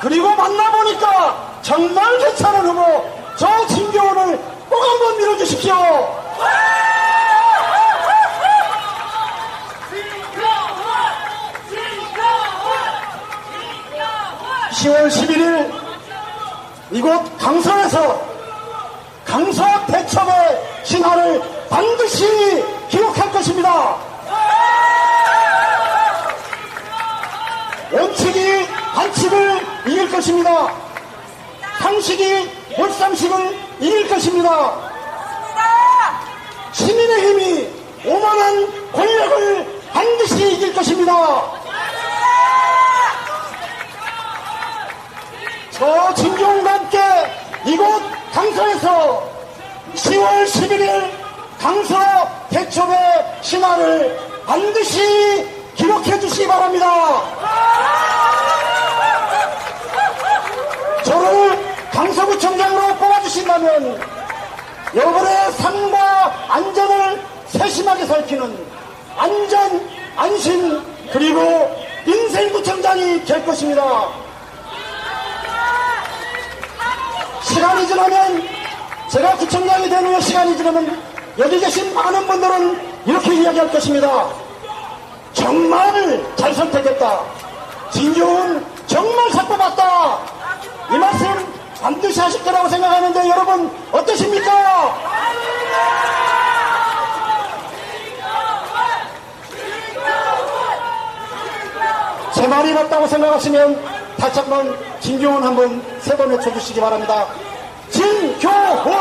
그리고 0.00 0.34
만나보니까 0.34 1.58
정말 1.62 2.18
괜찮은 2.18 2.66
후보 2.66 3.10
저 3.36 3.66
진교훈을 3.66 4.38
꼭 4.68 4.82
한번 4.82 5.18
밀어주십시오 5.18 5.74
10월 14.72 15.06
11일 15.08 15.72
이곳 16.90 17.38
강서에서 17.38 18.20
강서 19.24 19.86
대첩의 19.86 20.82
신화를 20.82 21.40
반드시 21.70 22.26
기록할 22.88 23.30
것입니다. 23.30 23.96
원칙이 27.92 28.66
반칙을 28.94 29.60
이길 29.86 30.10
것입니다. 30.10 30.74
상식이 31.80 32.50
몰상식을 32.78 33.58
이길 33.80 34.08
것입니다. 34.08 34.90
시민의 36.72 37.20
힘이 37.20 37.68
오만한 38.06 38.92
권력을 38.92 39.82
반드시 39.92 40.52
이길 40.54 40.72
것입니다. 40.72 41.52
저 45.70 46.14
진경과 46.14 46.72
함께 46.74 46.98
이곳 47.66 48.02
강서에서 48.32 49.30
10월 49.94 50.46
11일 50.46 51.10
강서 51.58 51.96
대첩의 52.50 52.96
신화를 53.42 54.18
반드시 54.46 55.61
기록해 55.76 56.20
주시기 56.20 56.46
바랍니다. 56.46 56.86
저를 61.04 61.58
강서구청장으로 61.90 62.96
뽑아주신다면 62.96 64.00
여러분의 64.94 65.52
삶과 65.52 66.34
안전을 66.48 67.22
세심하게 67.46 68.06
살피는 68.06 68.66
안전, 69.16 69.90
안심, 70.16 70.82
그리고 71.12 71.76
인생구청장이 72.06 73.24
될 73.24 73.44
것입니다. 73.44 74.08
시간이 77.42 77.86
지나면 77.86 78.48
제가 79.10 79.36
구청장이 79.36 79.88
되는 79.88 80.20
시간이 80.20 80.56
지나면 80.56 81.02
여기 81.38 81.60
계신 81.60 81.94
많은 81.94 82.26
분들은 82.26 83.02
이렇게 83.06 83.34
이야기할 83.34 83.70
것입니다. 83.70 84.41
정말 85.32 86.24
잘 86.36 86.54
선택했다. 86.54 87.20
진주은 87.90 88.64
정말 88.86 89.30
잘 89.30 89.46
뽑았다. 89.46 90.18
이 90.92 90.98
말씀 90.98 91.52
반드시 91.80 92.20
하실 92.20 92.42
거라고 92.44 92.68
생각하는데 92.68 93.28
여러분 93.28 93.70
어떠십니까? 93.90 95.12
제 102.34 102.46
말이 102.46 102.72
맞다고 102.72 103.06
생각하시면 103.06 103.82
다시 104.18 104.40
한번 104.40 104.76
진교훈 105.00 105.42
한번 105.42 105.82
세 106.00 106.16
번 106.16 106.30
외쳐주시기 106.30 106.80
바랍니다. 106.80 107.26
진교훈! 107.90 108.92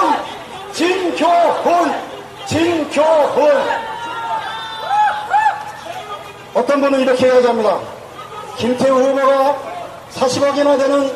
진교훈! 0.73 1.93
진교훈! 2.47 3.51
어떤 6.53 6.81
분은 6.81 6.99
이렇게 6.99 7.27
이야기합니다. 7.27 7.79
김태우 8.57 8.99
후보가 9.01 9.57
40억이나 10.13 10.77
되는 10.77 11.11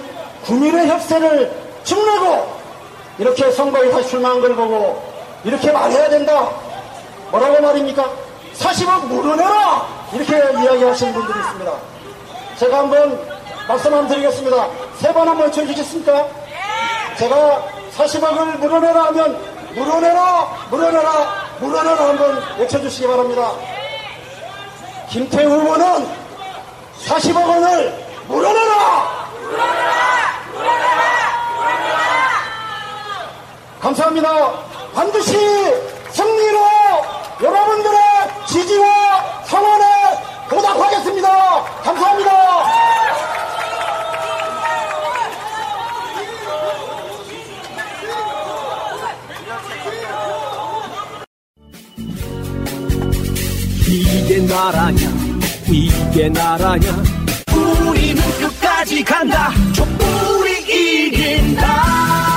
국민의 0.46 0.90
혈세를 0.90 1.52
축내고 1.84 2.56
이렇게 3.18 3.52
선거에 3.52 3.90
다시 3.92 4.10
출마한 4.10 4.42
걸 4.42 4.56
보고 4.56 5.04
이렇게 5.44 5.72
말해야 5.72 6.10
된다. 6.10 6.50
뭐라고 7.32 7.62
말입니까? 7.62 8.10
40억 8.58 9.06
물어내라! 9.08 9.86
이렇게 10.14 10.38
이야기하시는 10.38 11.14
분들이 11.14 11.40
있습니다. 11.40 11.72
제가 12.58 12.80
한번 12.80 13.20
말씀 13.68 13.94
한번 13.94 14.08
드리겠습니다. 14.08 14.68
세 15.00 15.12
번 15.14 15.28
한번 15.28 15.52
쳐주시겠습니까? 15.52 16.28
제가 17.18 17.64
40억을 17.98 18.58
물어내라 18.60 19.04
하면 19.08 19.40
물어내라, 19.76 20.48
물어내라, 20.70 21.46
물어내라 21.60 22.08
한번 22.10 22.44
외쳐주시기 22.60 23.08
바랍니다. 23.08 23.52
김태우 25.16 25.50
후보는 25.50 26.06
40억 27.06 27.38
원을 27.38 28.06
물어내라! 28.28 29.30
감사합니다. 33.80 34.30
반드시 34.94 35.38
승리로 36.12 36.60
여러분들의 37.42 38.00
지지와 38.46 39.44
성원에 39.46 39.86
보답하겠습니다. 40.50 41.64
감사합니다. 41.82 42.32
이게 53.96 54.40
나라냐? 54.40 55.10
이게 55.70 56.28
나라냐? 56.28 57.02
우리는 57.56 58.22
끝까지 58.42 59.02
간다. 59.06 59.54
촛불이 59.74 61.08
이긴다 61.08 62.35